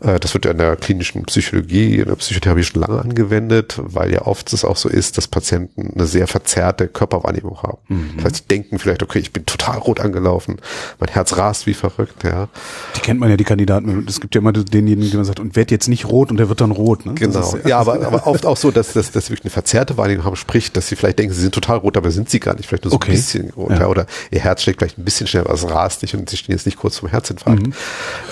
Äh, 0.04 0.20
das 0.20 0.34
wird 0.34 0.44
ja 0.44 0.50
in 0.50 0.58
der 0.58 0.76
klinischen 0.76 1.24
Psychologie, 1.24 1.96
in 1.96 2.06
der 2.06 2.16
Psychotherapie 2.16 2.64
schon 2.64 2.82
lange 2.82 3.00
angewendet, 3.00 3.80
weil 3.82 4.12
ja 4.12 4.22
oft 4.22 4.52
es 4.52 4.64
auch 4.64 4.76
so 4.76 4.88
ist, 4.88 5.16
dass 5.18 5.28
Patienten 5.28 5.92
eine 5.94 6.06
sehr 6.06 6.26
verzerrte 6.26 6.88
Körperwahrnehmung 6.88 7.62
haben. 7.62 7.78
Mhm. 7.88 8.10
Das 8.16 8.24
heißt, 8.24 8.44
die 8.44 8.48
denken 8.48 8.78
vielleicht, 8.78 9.02
okay, 9.02 9.18
ich 9.18 9.32
bin 9.32 9.46
total 9.46 9.78
rot 9.78 10.00
angelaufen, 10.00 10.58
mein 11.00 11.10
Herz 11.10 11.36
rast 11.36 11.66
wie 11.66 11.74
verrückt, 11.74 12.24
ja. 12.24 12.48
Die 12.96 13.00
kennt 13.00 13.20
man 13.20 13.30
ja, 13.30 13.36
die 13.36 13.44
Kandidaten. 13.44 14.04
Es 14.08 14.20
gibt 14.20 14.34
ja 14.34 14.40
immer 14.40 14.52
denjenigen, 14.52 15.10
die 15.10 15.16
man 15.16 15.24
sagt, 15.24 15.40
und 15.40 15.56
werd 15.56 15.70
jetzt 15.70 15.88
nicht 15.88 16.06
rot 16.06 16.30
und 16.30 16.36
der 16.36 16.48
wird 16.48 16.60
dann 16.60 16.70
rot. 16.70 17.06
Ne? 17.06 17.14
Genau. 17.14 17.56
ja, 17.64 17.78
aber, 17.78 17.94
aber 18.06 18.26
oft 18.26 18.46
auch 18.46 18.56
so, 18.56 18.70
dass, 18.70 18.92
dass, 18.92 19.10
dass 19.10 19.26
sie 19.26 19.30
wirklich 19.30 19.44
eine 19.44 19.50
verzerrte 19.50 19.96
Wahrnehmung 19.96 20.24
haben, 20.24 20.36
sprich, 20.36 20.72
dass 20.72 20.88
sie 20.88 20.96
vielleicht 20.96 21.18
denken, 21.18 21.34
sie 21.34 21.40
sind 21.40 21.54
total 21.54 21.78
rot, 21.78 21.96
aber 21.96 22.10
sind 22.10 22.28
sie 22.28 22.40
gar 22.40 22.54
nicht, 22.54 22.66
vielleicht 22.66 22.84
nur 22.84 22.90
so 22.90 22.96
okay. 22.96 23.12
ein 23.12 23.16
bisschen 23.16 23.50
rot. 23.50 23.70
Ja. 23.70 23.86
Oder 23.86 24.06
ihr 24.30 24.40
Herz 24.40 24.62
schlägt 24.62 24.80
vielleicht 24.80 24.98
ein 24.98 25.04
bisschen 25.04 25.26
schneller, 25.26 25.46
aber 25.46 25.54
es 25.54 25.68
rast 25.68 26.02
nicht 26.02 26.14
und 26.14 26.28
sie 26.28 26.36
stehen 26.36 26.54
jetzt 26.54 26.66
nicht 26.66 26.78
kurz 26.78 26.98
vom 26.98 27.08
Herzinfarkt. 27.08 27.66
Mhm. 27.66 27.72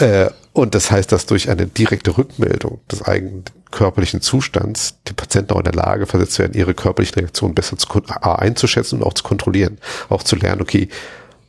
Äh, 0.00 0.30
und 0.52 0.74
das 0.74 0.90
heißt, 0.90 1.10
dass 1.12 1.26
durch 1.26 1.48
eine 1.48 1.66
direkte 1.66 2.16
Rückmeldung 2.18 2.80
des 2.90 3.02
eigenen 3.02 3.44
körperlichen 3.70 4.20
Zustands 4.20 4.98
die 5.08 5.14
Patienten 5.14 5.52
auch 5.54 5.58
in 5.58 5.64
der 5.64 5.74
Lage 5.74 6.06
versetzt 6.06 6.38
werden, 6.38 6.52
ihre 6.52 6.74
körperlichen 6.74 7.20
Reaktionen 7.20 7.54
besser 7.54 7.78
zu, 7.78 7.88
einzuschätzen 8.20 8.98
und 8.98 9.06
auch 9.06 9.14
zu 9.14 9.24
kontrollieren. 9.24 9.78
Auch 10.10 10.22
zu 10.22 10.36
lernen, 10.36 10.60
okay, 10.60 10.88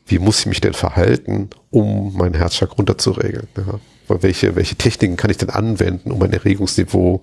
wie 0.07 0.19
muss 0.19 0.39
ich 0.39 0.45
mich 0.45 0.61
denn 0.61 0.73
verhalten, 0.73 1.49
um 1.69 2.15
meinen 2.15 2.33
Herzschlag 2.33 2.77
runterzuregeln? 2.77 3.47
Ja? 3.57 3.79
Welche, 4.07 4.55
welche 4.55 4.75
Techniken 4.75 5.15
kann 5.15 5.31
ich 5.31 5.37
denn 5.37 5.49
anwenden, 5.49 6.11
um 6.11 6.19
mein 6.19 6.33
Erregungsniveau 6.33 7.21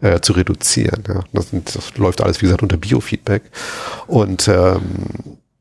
äh, 0.00 0.20
zu 0.20 0.32
reduzieren? 0.32 1.04
Ja? 1.06 1.22
Das, 1.32 1.48
das, 1.50 1.96
läuft 1.96 2.22
alles, 2.22 2.40
wie 2.40 2.46
gesagt, 2.46 2.62
unter 2.62 2.76
Biofeedback. 2.76 3.42
Und 4.08 4.48
ähm, 4.48 4.80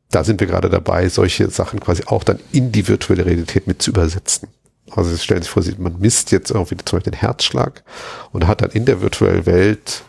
da 0.09 0.23
sind 0.23 0.39
wir 0.39 0.47
gerade 0.47 0.69
dabei, 0.69 1.09
solche 1.09 1.49
Sachen 1.49 1.79
quasi 1.79 2.03
auch 2.07 2.23
dann 2.23 2.39
in 2.51 2.71
die 2.71 2.87
virtuelle 2.87 3.25
Realität 3.25 3.67
mit 3.67 3.81
zu 3.81 3.91
übersetzen. 3.91 4.49
Also 4.95 5.11
es 5.11 5.23
stellt 5.23 5.43
sich 5.43 5.51
vor, 5.51 5.63
man 5.77 5.99
misst 5.99 6.31
jetzt 6.31 6.51
irgendwie 6.51 6.77
zum 6.77 6.97
Beispiel 6.97 7.11
den 7.11 7.19
Herzschlag 7.19 7.83
und 8.31 8.47
hat 8.47 8.61
dann 8.61 8.71
in 8.71 8.85
der 8.85 9.01
virtuellen 9.01 9.45
Welt 9.45 10.03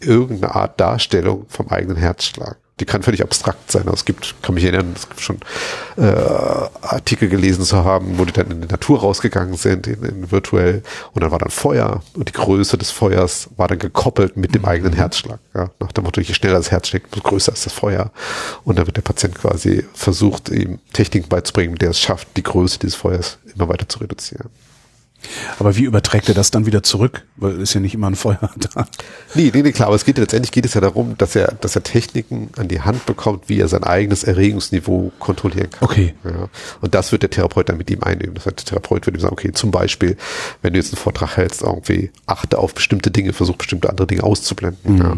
irgendeine 0.00 0.54
Art 0.54 0.80
Darstellung 0.80 1.46
vom 1.48 1.68
eigenen 1.68 1.96
Herzschlag. 1.96 2.58
Die 2.80 2.84
kann 2.84 3.02
völlig 3.02 3.22
abstrakt 3.24 3.72
sein. 3.72 3.82
Also 3.82 3.94
es 3.94 4.04
gibt, 4.04 4.36
kann 4.40 4.54
mich 4.54 4.62
erinnern, 4.62 4.92
es 4.94 5.08
gibt 5.08 5.20
schon 5.20 5.38
äh, 5.96 6.02
Artikel 6.80 7.28
gelesen 7.28 7.64
zu 7.64 7.84
haben, 7.84 8.18
wo 8.18 8.24
die 8.24 8.32
dann 8.32 8.52
in 8.52 8.60
die 8.60 8.68
Natur 8.68 9.00
rausgegangen 9.00 9.56
sind, 9.56 9.88
in, 9.88 10.04
in 10.04 10.30
virtuell, 10.30 10.84
und 11.12 11.24
dann 11.24 11.32
war 11.32 11.40
dann 11.40 11.50
Feuer 11.50 12.02
und 12.14 12.28
die 12.28 12.32
Größe 12.32 12.78
des 12.78 12.92
Feuers 12.92 13.48
war 13.56 13.66
dann 13.66 13.80
gekoppelt 13.80 14.36
mit 14.36 14.54
dem 14.54 14.64
eigenen 14.64 14.92
mhm. 14.92 14.98
Herzschlag. 14.98 15.40
Ja? 15.56 15.70
Nach 15.80 15.90
dem 15.90 16.04
Motto, 16.04 16.20
je 16.20 16.34
schneller 16.34 16.58
das 16.58 16.70
Herz 16.70 16.86
schlägt, 16.86 17.12
umso 17.12 17.28
größer 17.28 17.52
ist 17.52 17.66
das 17.66 17.72
Feuer. 17.72 18.12
Und 18.62 18.78
dann 18.78 18.86
wird 18.86 18.96
der 18.96 19.02
Patient 19.02 19.34
quasi 19.34 19.84
versucht, 19.92 20.48
ihm 20.48 20.78
Techniken 20.92 21.28
beizubringen, 21.28 21.74
der 21.74 21.90
es 21.90 22.00
schafft, 22.00 22.28
die 22.36 22.44
Größe 22.44 22.78
dieses 22.78 22.94
Feuers 22.94 23.38
immer 23.58 23.68
weiter 23.68 23.88
zu 23.88 23.98
reduzieren. 23.98 24.50
Aber 25.58 25.76
wie 25.76 25.84
überträgt 25.84 26.28
er 26.28 26.34
das 26.34 26.50
dann 26.50 26.66
wieder 26.66 26.82
zurück? 26.82 27.24
Weil 27.36 27.60
ist 27.60 27.74
ja 27.74 27.80
nicht 27.80 27.94
immer 27.94 28.08
ein 28.08 28.14
Feuer 28.14 28.38
da. 28.74 28.86
Nee, 29.34 29.50
nee, 29.54 29.62
nee, 29.62 29.72
klar, 29.72 29.88
aber 29.88 29.96
es 29.96 30.04
geht 30.04 30.18
letztendlich 30.18 30.52
geht 30.52 30.64
es 30.64 30.74
ja 30.74 30.80
darum, 30.80 31.16
dass 31.18 31.34
er, 31.36 31.52
dass 31.60 31.74
er 31.74 31.82
Techniken 31.82 32.50
an 32.56 32.68
die 32.68 32.80
Hand 32.80 33.06
bekommt, 33.06 33.48
wie 33.48 33.60
er 33.60 33.68
sein 33.68 33.84
eigenes 33.84 34.24
Erregungsniveau 34.24 35.12
kontrollieren 35.18 35.70
kann. 35.70 35.88
Okay. 35.88 36.14
Ja. 36.24 36.48
Und 36.80 36.94
das 36.94 37.12
wird 37.12 37.22
der 37.22 37.30
Therapeut 37.30 37.68
dann 37.68 37.78
mit 37.78 37.90
ihm 37.90 38.02
einüben. 38.02 38.34
Das 38.34 38.46
heißt, 38.46 38.58
der 38.58 38.64
Therapeut 38.64 39.06
wird 39.06 39.16
ihm 39.16 39.20
sagen, 39.20 39.32
okay, 39.32 39.52
zum 39.52 39.70
Beispiel, 39.70 40.16
wenn 40.62 40.72
du 40.72 40.78
jetzt 40.78 40.92
einen 40.92 41.02
Vortrag 41.02 41.36
hältst, 41.36 41.62
irgendwie 41.62 42.10
achte 42.26 42.58
auf 42.58 42.74
bestimmte 42.74 43.10
Dinge, 43.10 43.32
versuch 43.32 43.56
bestimmte 43.56 43.90
andere 43.90 44.06
Dinge 44.06 44.22
auszublenden. 44.22 44.94
Mhm. 44.94 44.98
Ja. 44.98 45.16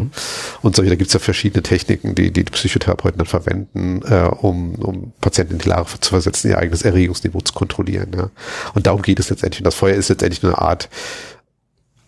Und 0.61 0.75
solche, 0.75 0.89
da 0.89 0.95
gibt's 0.95 1.13
ja 1.13 1.19
verschiedene 1.19 1.63
Techniken, 1.63 2.15
die 2.15 2.31
die 2.31 2.43
Psychotherapeuten 2.43 3.17
dann 3.17 3.27
verwenden, 3.27 4.01
äh, 4.03 4.29
um, 4.41 4.75
um 4.75 5.13
Patienten 5.21 5.53
in 5.53 5.59
die 5.59 5.69
Lage 5.69 5.87
zu 5.99 6.09
versetzen, 6.09 6.49
ihr 6.49 6.57
eigenes 6.57 6.81
Erregungsniveau 6.81 7.41
zu 7.41 7.53
kontrollieren. 7.53 8.11
Ja. 8.15 8.29
Und 8.73 8.87
darum 8.87 9.01
geht 9.01 9.19
es 9.19 9.29
letztendlich. 9.29 9.61
Und 9.61 9.65
das 9.65 9.75
Feuer 9.75 9.90
Feuer 9.91 9.99
ist 9.99 10.09
letztendlich 10.09 10.43
nur 10.43 10.57
eine 10.57 10.67
Art 10.67 10.89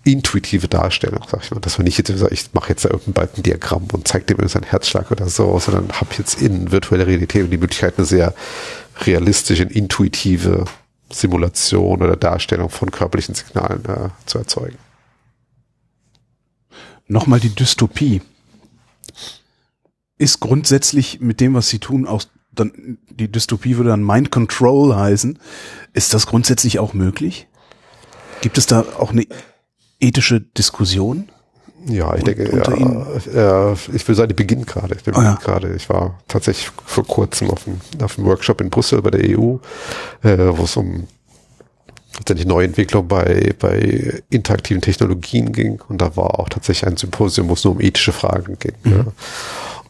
intuitive 0.05 0.67
Darstellung, 0.67 1.23
sag 1.29 1.43
ich 1.43 1.51
mal. 1.51 1.59
Dass 1.59 1.77
man 1.77 1.85
nicht 1.85 1.97
jetzt 1.97 2.15
sagt, 2.17 2.31
ich 2.31 2.53
mache 2.53 2.69
jetzt 2.69 2.83
da 2.85 2.89
irgendein 2.89 3.13
Balkendiagramm 3.13 3.87
und 3.93 4.07
zeige 4.07 4.25
dem 4.25 4.47
seinen 4.47 4.63
Herzschlag 4.63 5.11
oder 5.11 5.29
so, 5.29 5.57
sondern 5.59 5.91
habe 5.93 6.11
jetzt 6.17 6.41
in 6.41 6.71
virtueller 6.71 7.07
Realität 7.07 7.49
die 7.51 7.57
Möglichkeit, 7.57 7.97
eine 7.97 8.05
sehr 8.05 8.33
realistische, 9.01 9.63
intuitive 9.63 10.65
Simulation 11.11 12.01
oder 12.01 12.17
Darstellung 12.17 12.69
von 12.69 12.91
körperlichen 12.91 13.35
Signalen 13.35 13.85
äh, 13.85 14.09
zu 14.25 14.39
erzeugen. 14.39 14.77
Nochmal 17.07 17.39
die 17.39 17.49
Dystopie. 17.49 18.21
Ist 20.17 20.39
grundsätzlich 20.39 21.19
mit 21.21 21.39
dem, 21.39 21.53
was 21.53 21.69
Sie 21.69 21.79
tun, 21.79 22.07
auch 22.07 22.23
dann, 22.51 22.97
die 23.09 23.31
Dystopie 23.31 23.77
würde 23.77 23.89
dann 23.89 24.03
Mind 24.03 24.31
Control 24.31 24.95
heißen. 24.95 25.39
Ist 25.93 26.13
das 26.13 26.27
grundsätzlich 26.27 26.79
auch 26.79 26.93
möglich? 26.93 27.47
Gibt 28.43 28.57
es 28.57 28.65
da 28.65 28.83
auch 28.99 29.11
eine 29.11 29.25
ethische 30.01 30.41
Diskussion? 30.41 31.29
Ja, 31.87 32.13
ich 32.13 32.25
denke, 32.25 32.43
ja, 33.33 33.73
ich 33.93 34.05
will 34.05 34.15
sagen, 34.15 34.27
die 34.27 34.33
beginnt 34.33 34.67
gerade. 34.67 34.97
Die 34.97 35.11
oh, 35.11 35.21
ja. 35.21 35.35
gerade. 35.35 35.73
Ich 35.73 35.87
war 35.87 36.19
tatsächlich 36.27 36.69
vor 36.85 37.07
kurzem 37.07 37.49
auf 37.49 37.65
einem, 37.65 37.79
auf 38.03 38.17
einem 38.17 38.27
Workshop 38.27 38.59
in 38.59 38.69
Brüssel 38.69 39.01
bei 39.01 39.11
der 39.11 39.39
EU, 39.39 39.59
äh, 40.23 40.57
wo 40.57 40.65
es 40.65 40.75
um 40.75 41.07
tatsächlich 42.11 42.45
Neuentwicklung 42.45 43.07
bei, 43.07 43.53
bei 43.57 44.21
interaktiven 44.29 44.81
Technologien 44.81 45.53
ging. 45.53 45.81
Und 45.87 46.01
da 46.01 46.17
war 46.17 46.37
auch 46.37 46.49
tatsächlich 46.49 46.85
ein 46.85 46.97
Symposium, 46.97 47.47
wo 47.47 47.53
es 47.53 47.63
nur 47.63 47.75
um 47.75 47.79
ethische 47.79 48.11
Fragen 48.11 48.59
ging. 48.59 48.75
Mhm. 48.83 48.91
Ja. 48.91 49.05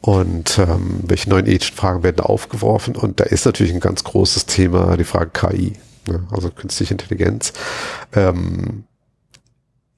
Und 0.02 0.60
ähm, 0.60 1.00
welche 1.08 1.28
neuen 1.28 1.48
ethischen 1.48 1.76
Fragen 1.76 2.04
werden 2.04 2.20
aufgeworfen? 2.20 2.96
Und 2.96 3.20
da 3.20 3.24
ist 3.24 3.48
natürlich 3.48 3.74
ein 3.74 3.80
ganz 3.80 4.04
großes 4.04 4.46
Thema 4.46 4.96
die 4.96 5.06
Frage 5.06 5.32
KI 5.34 5.74
ne? 6.08 6.28
also 6.32 6.50
künstliche 6.50 6.94
Intelligenz. 6.94 7.54
Ähm, 8.14 8.86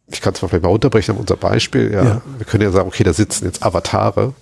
ich 0.08 0.22
kann 0.22 0.34
es 0.34 0.42
mal 0.42 0.48
vielleicht 0.48 0.64
mal 0.64 0.70
unterbrechen 0.70 1.12
an 1.12 1.18
unser 1.18 1.36
Beispiel. 1.36 1.92
Ja, 1.92 2.04
ja, 2.04 2.22
Wir 2.38 2.46
können 2.46 2.64
ja 2.64 2.72
sagen, 2.72 2.88
okay, 2.88 3.04
da 3.04 3.14
sitzen 3.14 3.46
jetzt 3.46 3.64
Avatare 3.64 4.34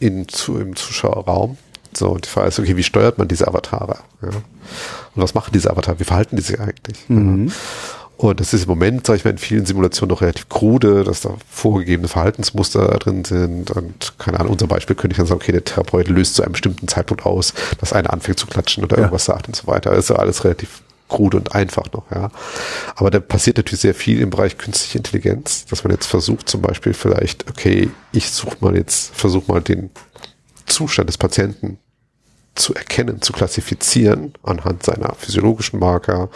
in, 0.00 0.28
zu, 0.28 0.58
im 0.58 0.74
Zuschauerraum. 0.76 1.56
So, 1.92 2.10
und 2.10 2.24
die 2.24 2.28
Frage 2.28 2.48
ist, 2.48 2.58
okay, 2.58 2.76
wie 2.76 2.82
steuert 2.82 3.18
man 3.18 3.28
diese 3.28 3.48
Avatare? 3.48 3.98
Ja? 4.22 4.28
Und 4.28 5.22
was 5.22 5.34
machen 5.34 5.50
diese 5.52 5.70
Avatare? 5.70 5.98
Wie 5.98 6.04
verhalten 6.04 6.36
die 6.36 6.42
sich 6.42 6.60
eigentlich? 6.60 7.08
Mhm. 7.08 7.48
Ja? 7.48 7.54
Und 8.20 8.38
das 8.38 8.52
ist 8.52 8.64
im 8.64 8.68
Moment, 8.68 9.06
sage 9.06 9.16
ich 9.16 9.24
mal, 9.24 9.30
in 9.30 9.38
vielen 9.38 9.64
Simulationen 9.64 10.10
noch 10.10 10.20
relativ 10.20 10.50
krude, 10.50 11.04
dass 11.04 11.22
da 11.22 11.36
vorgegebene 11.48 12.06
Verhaltensmuster 12.06 12.86
drin 12.98 13.24
sind. 13.24 13.70
Und 13.70 14.12
keine 14.18 14.38
Ahnung, 14.38 14.52
unser 14.52 14.66
Beispiel 14.66 14.94
könnte 14.94 15.14
ich 15.14 15.16
dann 15.16 15.26
sagen, 15.26 15.40
okay, 15.40 15.52
der 15.52 15.64
Therapeut 15.64 16.08
löst 16.08 16.34
zu 16.34 16.42
einem 16.42 16.52
bestimmten 16.52 16.86
Zeitpunkt 16.86 17.24
aus, 17.24 17.54
dass 17.78 17.94
einer 17.94 18.12
anfängt 18.12 18.38
zu 18.38 18.46
klatschen 18.46 18.84
oder 18.84 18.96
ja. 18.96 19.04
irgendwas 19.04 19.24
sagt 19.24 19.48
und 19.48 19.56
so 19.56 19.66
weiter. 19.68 19.92
Das 19.92 20.00
ist 20.00 20.10
ja 20.10 20.16
alles 20.16 20.44
relativ 20.44 20.82
krude 21.08 21.38
und 21.38 21.54
einfach 21.54 21.90
noch, 21.94 22.10
ja. 22.14 22.30
Aber 22.94 23.10
da 23.10 23.20
passiert 23.20 23.56
natürlich 23.56 23.80
sehr 23.80 23.94
viel 23.94 24.20
im 24.20 24.28
Bereich 24.28 24.58
künstliche 24.58 24.98
Intelligenz, 24.98 25.64
dass 25.64 25.82
man 25.82 25.90
jetzt 25.90 26.06
versucht, 26.06 26.46
zum 26.46 26.60
Beispiel 26.60 26.92
vielleicht, 26.92 27.48
okay, 27.48 27.88
ich 28.12 28.30
suche 28.30 28.58
mal 28.60 28.76
jetzt, 28.76 29.16
versuche 29.16 29.50
mal 29.50 29.62
den 29.62 29.88
Zustand 30.66 31.08
des 31.08 31.16
Patienten 31.16 31.78
zu 32.54 32.74
erkennen, 32.74 33.22
zu 33.22 33.32
klassifizieren 33.32 34.34
anhand 34.42 34.82
seiner 34.82 35.14
physiologischen 35.14 35.78
Marker, 35.78 36.28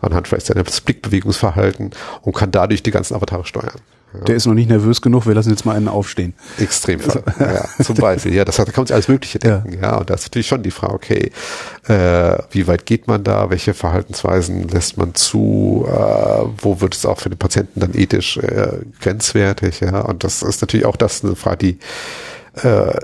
anhand 0.00 0.28
vielleicht 0.28 0.46
seines 0.46 0.80
Blickbewegungsverhalten 0.80 1.90
und 2.22 2.34
kann 2.34 2.50
dadurch 2.50 2.82
die 2.82 2.90
ganzen 2.90 3.14
Avatare 3.14 3.44
steuern. 3.44 3.80
Ja. 4.12 4.20
Der 4.24 4.34
ist 4.34 4.46
noch 4.46 4.54
nicht 4.54 4.68
nervös 4.68 5.00
genug, 5.02 5.26
wir 5.26 5.34
lassen 5.34 5.50
jetzt 5.50 5.64
mal 5.64 5.76
einen 5.76 5.86
aufstehen. 5.86 6.34
Extremfall. 6.58 7.22
ja, 7.38 7.84
zum 7.84 7.94
Beispiel. 7.94 8.34
Ja, 8.34 8.44
das 8.44 8.56
da 8.56 8.64
kann 8.64 8.74
man 8.78 8.86
sich 8.86 8.94
alles 8.94 9.08
Mögliche 9.08 9.38
denken. 9.38 9.74
Ja. 9.74 9.80
ja, 9.82 9.96
und 9.98 10.10
da 10.10 10.14
ist 10.14 10.24
natürlich 10.24 10.48
schon 10.48 10.64
die 10.64 10.72
Frage, 10.72 10.94
okay, 10.94 11.30
äh, 11.86 12.38
wie 12.50 12.66
weit 12.66 12.86
geht 12.86 13.06
man 13.06 13.22
da? 13.22 13.50
Welche 13.50 13.72
Verhaltensweisen 13.72 14.66
lässt 14.68 14.96
man 14.96 15.14
zu? 15.14 15.86
Äh, 15.86 15.92
wo 16.58 16.80
wird 16.80 16.96
es 16.96 17.06
auch 17.06 17.20
für 17.20 17.30
den 17.30 17.38
Patienten 17.38 17.78
dann 17.78 17.94
ethisch 17.94 18.36
äh, 18.38 18.80
grenzwertig? 19.00 19.80
Ja, 19.80 20.00
und 20.00 20.24
das 20.24 20.42
ist 20.42 20.60
natürlich 20.60 20.86
auch 20.86 20.96
das 20.96 21.24
eine 21.24 21.36
Frage, 21.36 21.58
die 21.58 21.78
äh, 22.66 22.98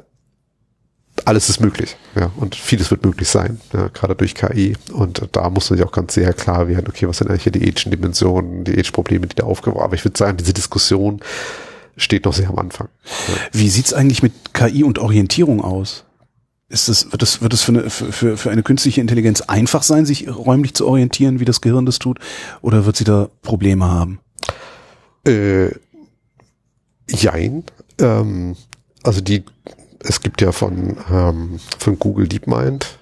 alles 1.24 1.48
ist 1.48 1.60
möglich, 1.60 1.97
ja, 2.14 2.30
und 2.36 2.55
vieles 2.55 2.90
wird 2.90 3.05
möglich 3.05 3.28
sein, 3.28 3.60
ja, 3.72 3.88
gerade 3.88 4.14
durch 4.14 4.34
KI. 4.34 4.76
Und 4.93 5.28
da 5.32 5.48
muss 5.51 5.70
man 5.70 5.78
sich 5.78 5.86
auch 5.86 5.93
ganz 5.93 6.14
sehr 6.14 6.32
klar 6.32 6.68
werden, 6.68 6.86
okay, 6.88 7.09
was 7.09 7.18
sind 7.18 7.30
eigentlich 7.30 7.44
hier 7.44 7.52
die 7.52 7.66
ethischen 7.66 7.90
Dimensionen, 7.90 8.64
die 8.64 8.72
ethischen 8.72 8.93
Probleme, 8.93 9.26
die 9.26 9.36
da 9.36 9.44
aufgeworfen 9.44 9.84
Aber 9.84 9.94
ich 9.94 10.05
würde 10.05 10.18
sagen, 10.18 10.36
diese 10.36 10.52
Diskussion 10.52 11.20
steht 11.97 12.26
noch 12.26 12.34
sehr 12.34 12.51
am 12.51 12.59
Anfang. 12.59 12.88
Ja. 13.28 13.34
Wie 13.52 13.68
sieht's 13.68 13.94
eigentlich 13.94 14.22
mit 14.22 14.32
KI 14.52 14.84
und 14.84 14.98
Orientierung 14.98 15.62
aus? 15.62 16.05
Ist 16.68 16.88
das, 16.88 17.12
wird 17.12 17.22
es, 17.22 17.40
wird 17.40 17.55
es 17.55 17.62
für 17.62 17.72
eine, 17.72 17.90
für, 17.90 18.36
für 18.36 18.51
eine 18.51 18.62
künstliche 18.64 19.01
Intelligenz 19.01 19.40
einfach 19.40 19.84
sein, 19.84 20.05
sich 20.05 20.28
räumlich 20.28 20.74
zu 20.74 20.86
orientieren, 20.86 21.38
wie 21.38 21.44
das 21.44 21.60
Gehirn 21.60 21.86
das 21.86 22.01
tut? 22.01 22.18
Oder 22.60 22.86
wird 22.86 22.97
sie 22.97 23.05
da 23.05 23.30
Probleme 23.43 23.84
haben? 23.86 24.18
Äh, 25.24 25.70
jein. 27.09 27.64
Ähm, 28.01 28.56
also 29.05 29.20
die 29.20 29.44
es 30.09 30.20
gibt 30.20 30.41
ja 30.41 30.53
von, 30.53 30.97
ähm, 31.11 31.61
von 31.78 31.99
Google 31.99 32.28
DeepMind, 32.28 32.99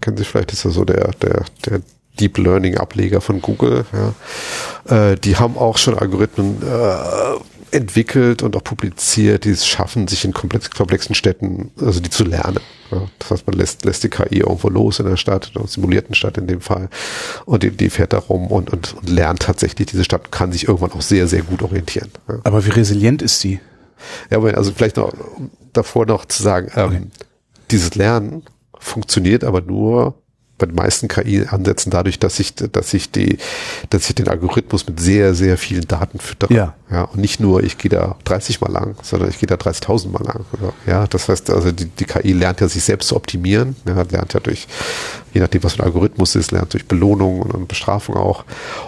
kennen 0.00 0.16
Sie 0.16 0.24
vielleicht, 0.24 0.52
ist 0.52 0.64
ja 0.64 0.70
so 0.70 0.84
der, 0.84 1.12
der, 1.22 1.44
der 1.64 1.80
Deep 2.18 2.38
Learning 2.38 2.76
Ableger 2.76 3.20
von 3.20 3.42
Google, 3.42 3.84
ja. 3.92 5.10
Äh, 5.10 5.16
die 5.16 5.36
haben 5.36 5.56
auch 5.56 5.78
schon 5.78 5.98
Algorithmen 5.98 6.62
äh, 6.62 7.76
entwickelt 7.76 8.42
und 8.42 8.56
auch 8.56 8.64
publiziert, 8.64 9.44
die 9.44 9.50
es 9.50 9.66
schaffen, 9.66 10.08
sich 10.08 10.24
in 10.24 10.32
komplex, 10.32 10.70
komplexen 10.70 11.14
Städten, 11.14 11.70
also 11.80 12.00
die 12.00 12.10
zu 12.10 12.24
lernen. 12.24 12.60
Ja. 12.90 13.02
Das 13.18 13.30
heißt, 13.30 13.46
man 13.46 13.56
lässt, 13.56 13.84
lässt 13.84 14.04
die 14.04 14.08
KI 14.08 14.38
irgendwo 14.38 14.68
los 14.68 15.00
in 15.00 15.06
der 15.06 15.16
Stadt, 15.16 15.50
in 15.52 15.60
einer 15.60 15.68
simulierten 15.68 16.14
Stadt 16.14 16.38
in 16.38 16.46
dem 16.46 16.60
Fall, 16.60 16.88
und 17.44 17.62
die, 17.62 17.70
die 17.70 17.90
fährt 17.90 18.12
da 18.12 18.18
rum 18.18 18.46
und, 18.46 18.70
und, 18.70 18.94
und 18.94 19.08
lernt 19.08 19.42
tatsächlich 19.42 19.88
diese 19.88 20.04
Stadt, 20.04 20.30
kann 20.30 20.52
sich 20.52 20.68
irgendwann 20.68 20.92
auch 20.92 21.02
sehr, 21.02 21.26
sehr 21.26 21.42
gut 21.42 21.62
orientieren. 21.62 22.10
Ja. 22.28 22.38
Aber 22.44 22.64
wie 22.64 22.70
resilient 22.70 23.20
ist 23.20 23.40
sie? 23.40 23.60
Ja, 24.30 24.38
aber 24.38 24.56
also 24.56 24.72
vielleicht 24.72 24.96
noch 24.96 25.12
davor 25.72 26.06
noch 26.06 26.24
zu 26.24 26.42
sagen, 26.42 26.70
ähm, 26.74 26.86
okay. 26.86 27.02
dieses 27.70 27.94
Lernen 27.94 28.42
funktioniert 28.78 29.44
aber 29.44 29.60
nur 29.60 30.14
bei 30.58 30.66
den 30.66 30.74
meisten 30.74 31.08
KI-Ansätzen 31.08 31.90
dadurch, 31.90 32.18
dass 32.18 32.40
ich, 32.40 32.54
dass 32.54 32.94
ich 32.94 33.10
die, 33.10 33.38
dass 33.90 34.08
ich 34.08 34.14
den 34.14 34.28
Algorithmus 34.28 34.86
mit 34.86 34.98
sehr, 35.00 35.34
sehr 35.34 35.58
vielen 35.58 35.86
Daten 35.86 36.18
füttere. 36.18 36.52
Ja. 36.52 36.74
ja 36.90 37.02
und 37.02 37.20
nicht 37.20 37.40
nur, 37.40 37.62
ich 37.62 37.76
gehe 37.76 37.90
da 37.90 38.16
30 38.24 38.60
mal 38.60 38.72
lang, 38.72 38.96
sondern 39.02 39.28
ich 39.28 39.38
gehe 39.38 39.46
da 39.46 39.56
30.000 39.56 40.08
mal 40.08 40.24
lang. 40.24 40.46
Ja, 40.86 41.06
das 41.06 41.28
heißt, 41.28 41.50
also 41.50 41.72
die, 41.72 41.86
die 41.86 42.04
KI 42.04 42.32
lernt 42.32 42.60
ja 42.60 42.68
sich 42.68 42.84
selbst 42.84 43.08
zu 43.08 43.16
optimieren, 43.16 43.76
ja, 43.86 44.02
lernt 44.10 44.32
ja 44.32 44.40
durch, 44.40 44.66
je 45.34 45.40
nachdem, 45.40 45.62
was 45.62 45.74
für 45.74 45.82
ein 45.82 45.86
Algorithmus 45.86 46.34
ist, 46.34 46.52
lernt 46.52 46.72
durch 46.72 46.86
Belohnung 46.86 47.42
und 47.42 47.68
Bestrafung 47.68 48.16
auch. 48.16 48.44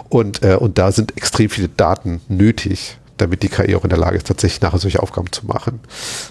Und, 0.09 0.41
äh, 0.41 0.55
und 0.55 0.77
da 0.79 0.91
sind 0.91 1.15
extrem 1.17 1.49
viele 1.49 1.69
Daten 1.69 2.21
nötig, 2.27 2.97
damit 3.21 3.43
die 3.43 3.49
KI 3.49 3.75
auch 3.75 3.83
in 3.83 3.89
der 3.89 3.99
Lage 3.99 4.17
ist, 4.17 4.27
tatsächlich 4.27 4.61
nachher 4.61 4.79
solche 4.79 5.01
Aufgaben 5.01 5.31
zu 5.31 5.45
machen. 5.45 5.79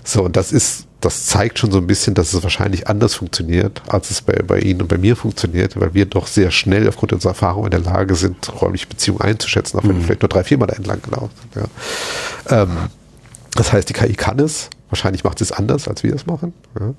So, 0.04 0.24
und 0.24 0.36
das 0.36 0.52
ist, 0.52 0.86
das 1.00 1.26
zeigt 1.26 1.58
schon 1.58 1.70
so 1.70 1.78
ein 1.78 1.86
bisschen, 1.86 2.14
dass 2.14 2.32
es 2.32 2.42
wahrscheinlich 2.42 2.88
anders 2.88 3.14
funktioniert, 3.14 3.82
als 3.88 4.10
es 4.10 4.22
bei, 4.22 4.34
bei 4.34 4.58
Ihnen 4.60 4.82
und 4.82 4.88
bei 4.88 4.98
mir 4.98 5.16
funktioniert, 5.16 5.78
weil 5.78 5.94
wir 5.94 6.06
doch 6.06 6.26
sehr 6.26 6.50
schnell 6.50 6.88
aufgrund 6.88 7.12
unserer 7.12 7.32
Erfahrung 7.32 7.64
in 7.64 7.70
der 7.70 7.80
Lage 7.80 8.14
sind, 8.14 8.50
räumliche 8.60 8.86
Beziehungen 8.86 9.20
einzuschätzen, 9.20 9.78
auch 9.78 9.84
wenn 9.84 9.92
mhm. 9.92 9.98
wir 9.98 10.04
vielleicht 10.04 10.22
nur 10.22 10.28
drei, 10.28 10.44
viermal 10.44 10.68
da 10.68 10.74
entlang 10.74 11.00
gelaufen 11.02 11.30
sind. 11.52 11.68
Ja. 12.50 12.62
Ähm, 12.62 12.70
das 13.54 13.72
heißt, 13.72 13.88
die 13.88 13.92
KI 13.92 14.14
kann 14.14 14.38
es, 14.38 14.70
Wahrscheinlich 14.90 15.22
macht 15.22 15.38
sie 15.38 15.44
es 15.44 15.52
anders, 15.52 15.86
als 15.86 16.02
wir 16.02 16.14
es 16.14 16.26
machen. 16.26 16.54
Ja. 16.78 16.94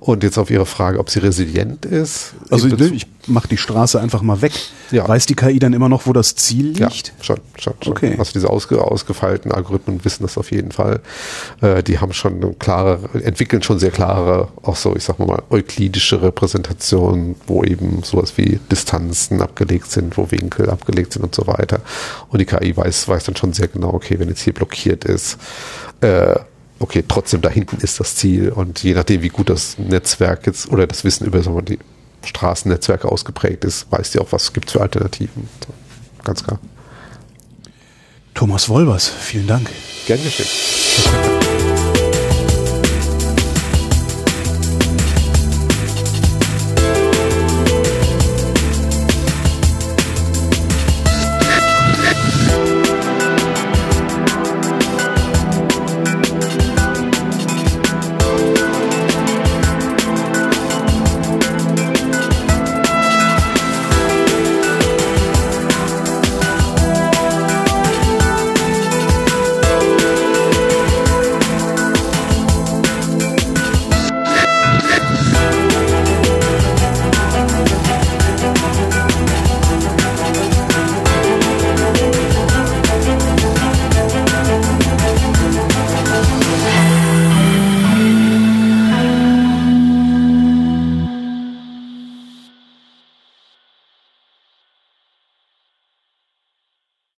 Und 0.00 0.24
jetzt 0.24 0.38
auf 0.38 0.50
Ihre 0.50 0.66
Frage, 0.66 0.98
ob 0.98 1.10
sie 1.10 1.20
resilient 1.20 1.86
ist. 1.86 2.34
Also 2.50 2.68
ich 2.68 3.06
mache 3.26 3.46
die 3.46 3.56
Straße 3.56 4.00
einfach 4.00 4.22
mal 4.22 4.42
weg. 4.42 4.52
Ja. 4.90 5.06
Weiß 5.06 5.26
die 5.26 5.34
KI 5.34 5.60
dann 5.60 5.72
immer 5.72 5.88
noch, 5.88 6.06
wo 6.06 6.12
das 6.12 6.34
Ziel 6.34 6.66
liegt? 6.68 6.80
Ja, 6.80 6.90
schon, 7.20 7.38
schon, 7.56 7.74
schon. 7.82 7.92
Okay. 7.92 8.16
Also 8.18 8.32
diese 8.32 8.50
ausge, 8.50 8.82
ausgefeilten 8.82 9.52
Algorithmen 9.52 10.04
wissen 10.04 10.24
das 10.24 10.36
auf 10.38 10.50
jeden 10.50 10.72
Fall. 10.72 11.00
Äh, 11.60 11.82
die 11.84 12.00
haben 12.00 12.12
schon 12.12 12.58
klare, 12.58 12.98
entwickeln 13.22 13.62
schon 13.62 13.78
sehr 13.78 13.92
klare, 13.92 14.48
auch 14.62 14.76
so, 14.76 14.96
ich 14.96 15.04
sag 15.04 15.18
mal, 15.20 15.42
euklidische 15.50 16.22
Repräsentationen, 16.22 17.36
wo 17.46 17.62
eben 17.62 18.02
sowas 18.02 18.36
wie 18.38 18.58
Distanzen 18.70 19.40
abgelegt 19.40 19.90
sind, 19.90 20.16
wo 20.16 20.30
Winkel 20.30 20.68
abgelegt 20.68 21.12
sind 21.12 21.22
und 21.22 21.34
so 21.34 21.46
weiter. 21.46 21.80
Und 22.28 22.40
die 22.40 22.46
KI 22.46 22.76
weiß, 22.76 23.06
weiß 23.06 23.24
dann 23.24 23.36
schon 23.36 23.52
sehr 23.52 23.68
genau, 23.68 23.92
okay, 23.92 24.18
wenn 24.18 24.28
jetzt 24.28 24.42
hier 24.42 24.54
blockiert 24.54 25.04
ist, 25.04 25.38
äh, 26.00 26.34
okay, 26.80 27.04
trotzdem 27.06 27.40
da 27.40 27.48
hinten 27.48 27.76
ist 27.80 28.00
das 28.00 28.16
Ziel 28.16 28.50
und 28.50 28.82
je 28.82 28.94
nachdem, 28.94 29.22
wie 29.22 29.28
gut 29.28 29.48
das 29.48 29.78
Netzwerk 29.78 30.46
jetzt 30.46 30.68
oder 30.70 30.86
das 30.86 31.04
Wissen 31.04 31.26
über 31.26 31.42
sagen 31.42 31.56
wir, 31.56 31.62
die 31.62 31.78
Straßennetzwerke 32.24 33.08
ausgeprägt 33.08 33.64
ist, 33.64 33.90
weiß 33.92 34.10
die 34.10 34.18
auch, 34.18 34.32
was 34.32 34.52
gibt 34.52 34.68
es 34.68 34.72
für 34.72 34.80
Alternativen. 34.80 35.48
So, 35.64 35.72
ganz 36.24 36.42
klar. 36.42 36.58
Thomas 38.34 38.68
Wolbers, 38.68 39.08
vielen 39.08 39.46
Dank. 39.46 39.68
Gern 40.06 40.22
geschehen. 40.22 40.48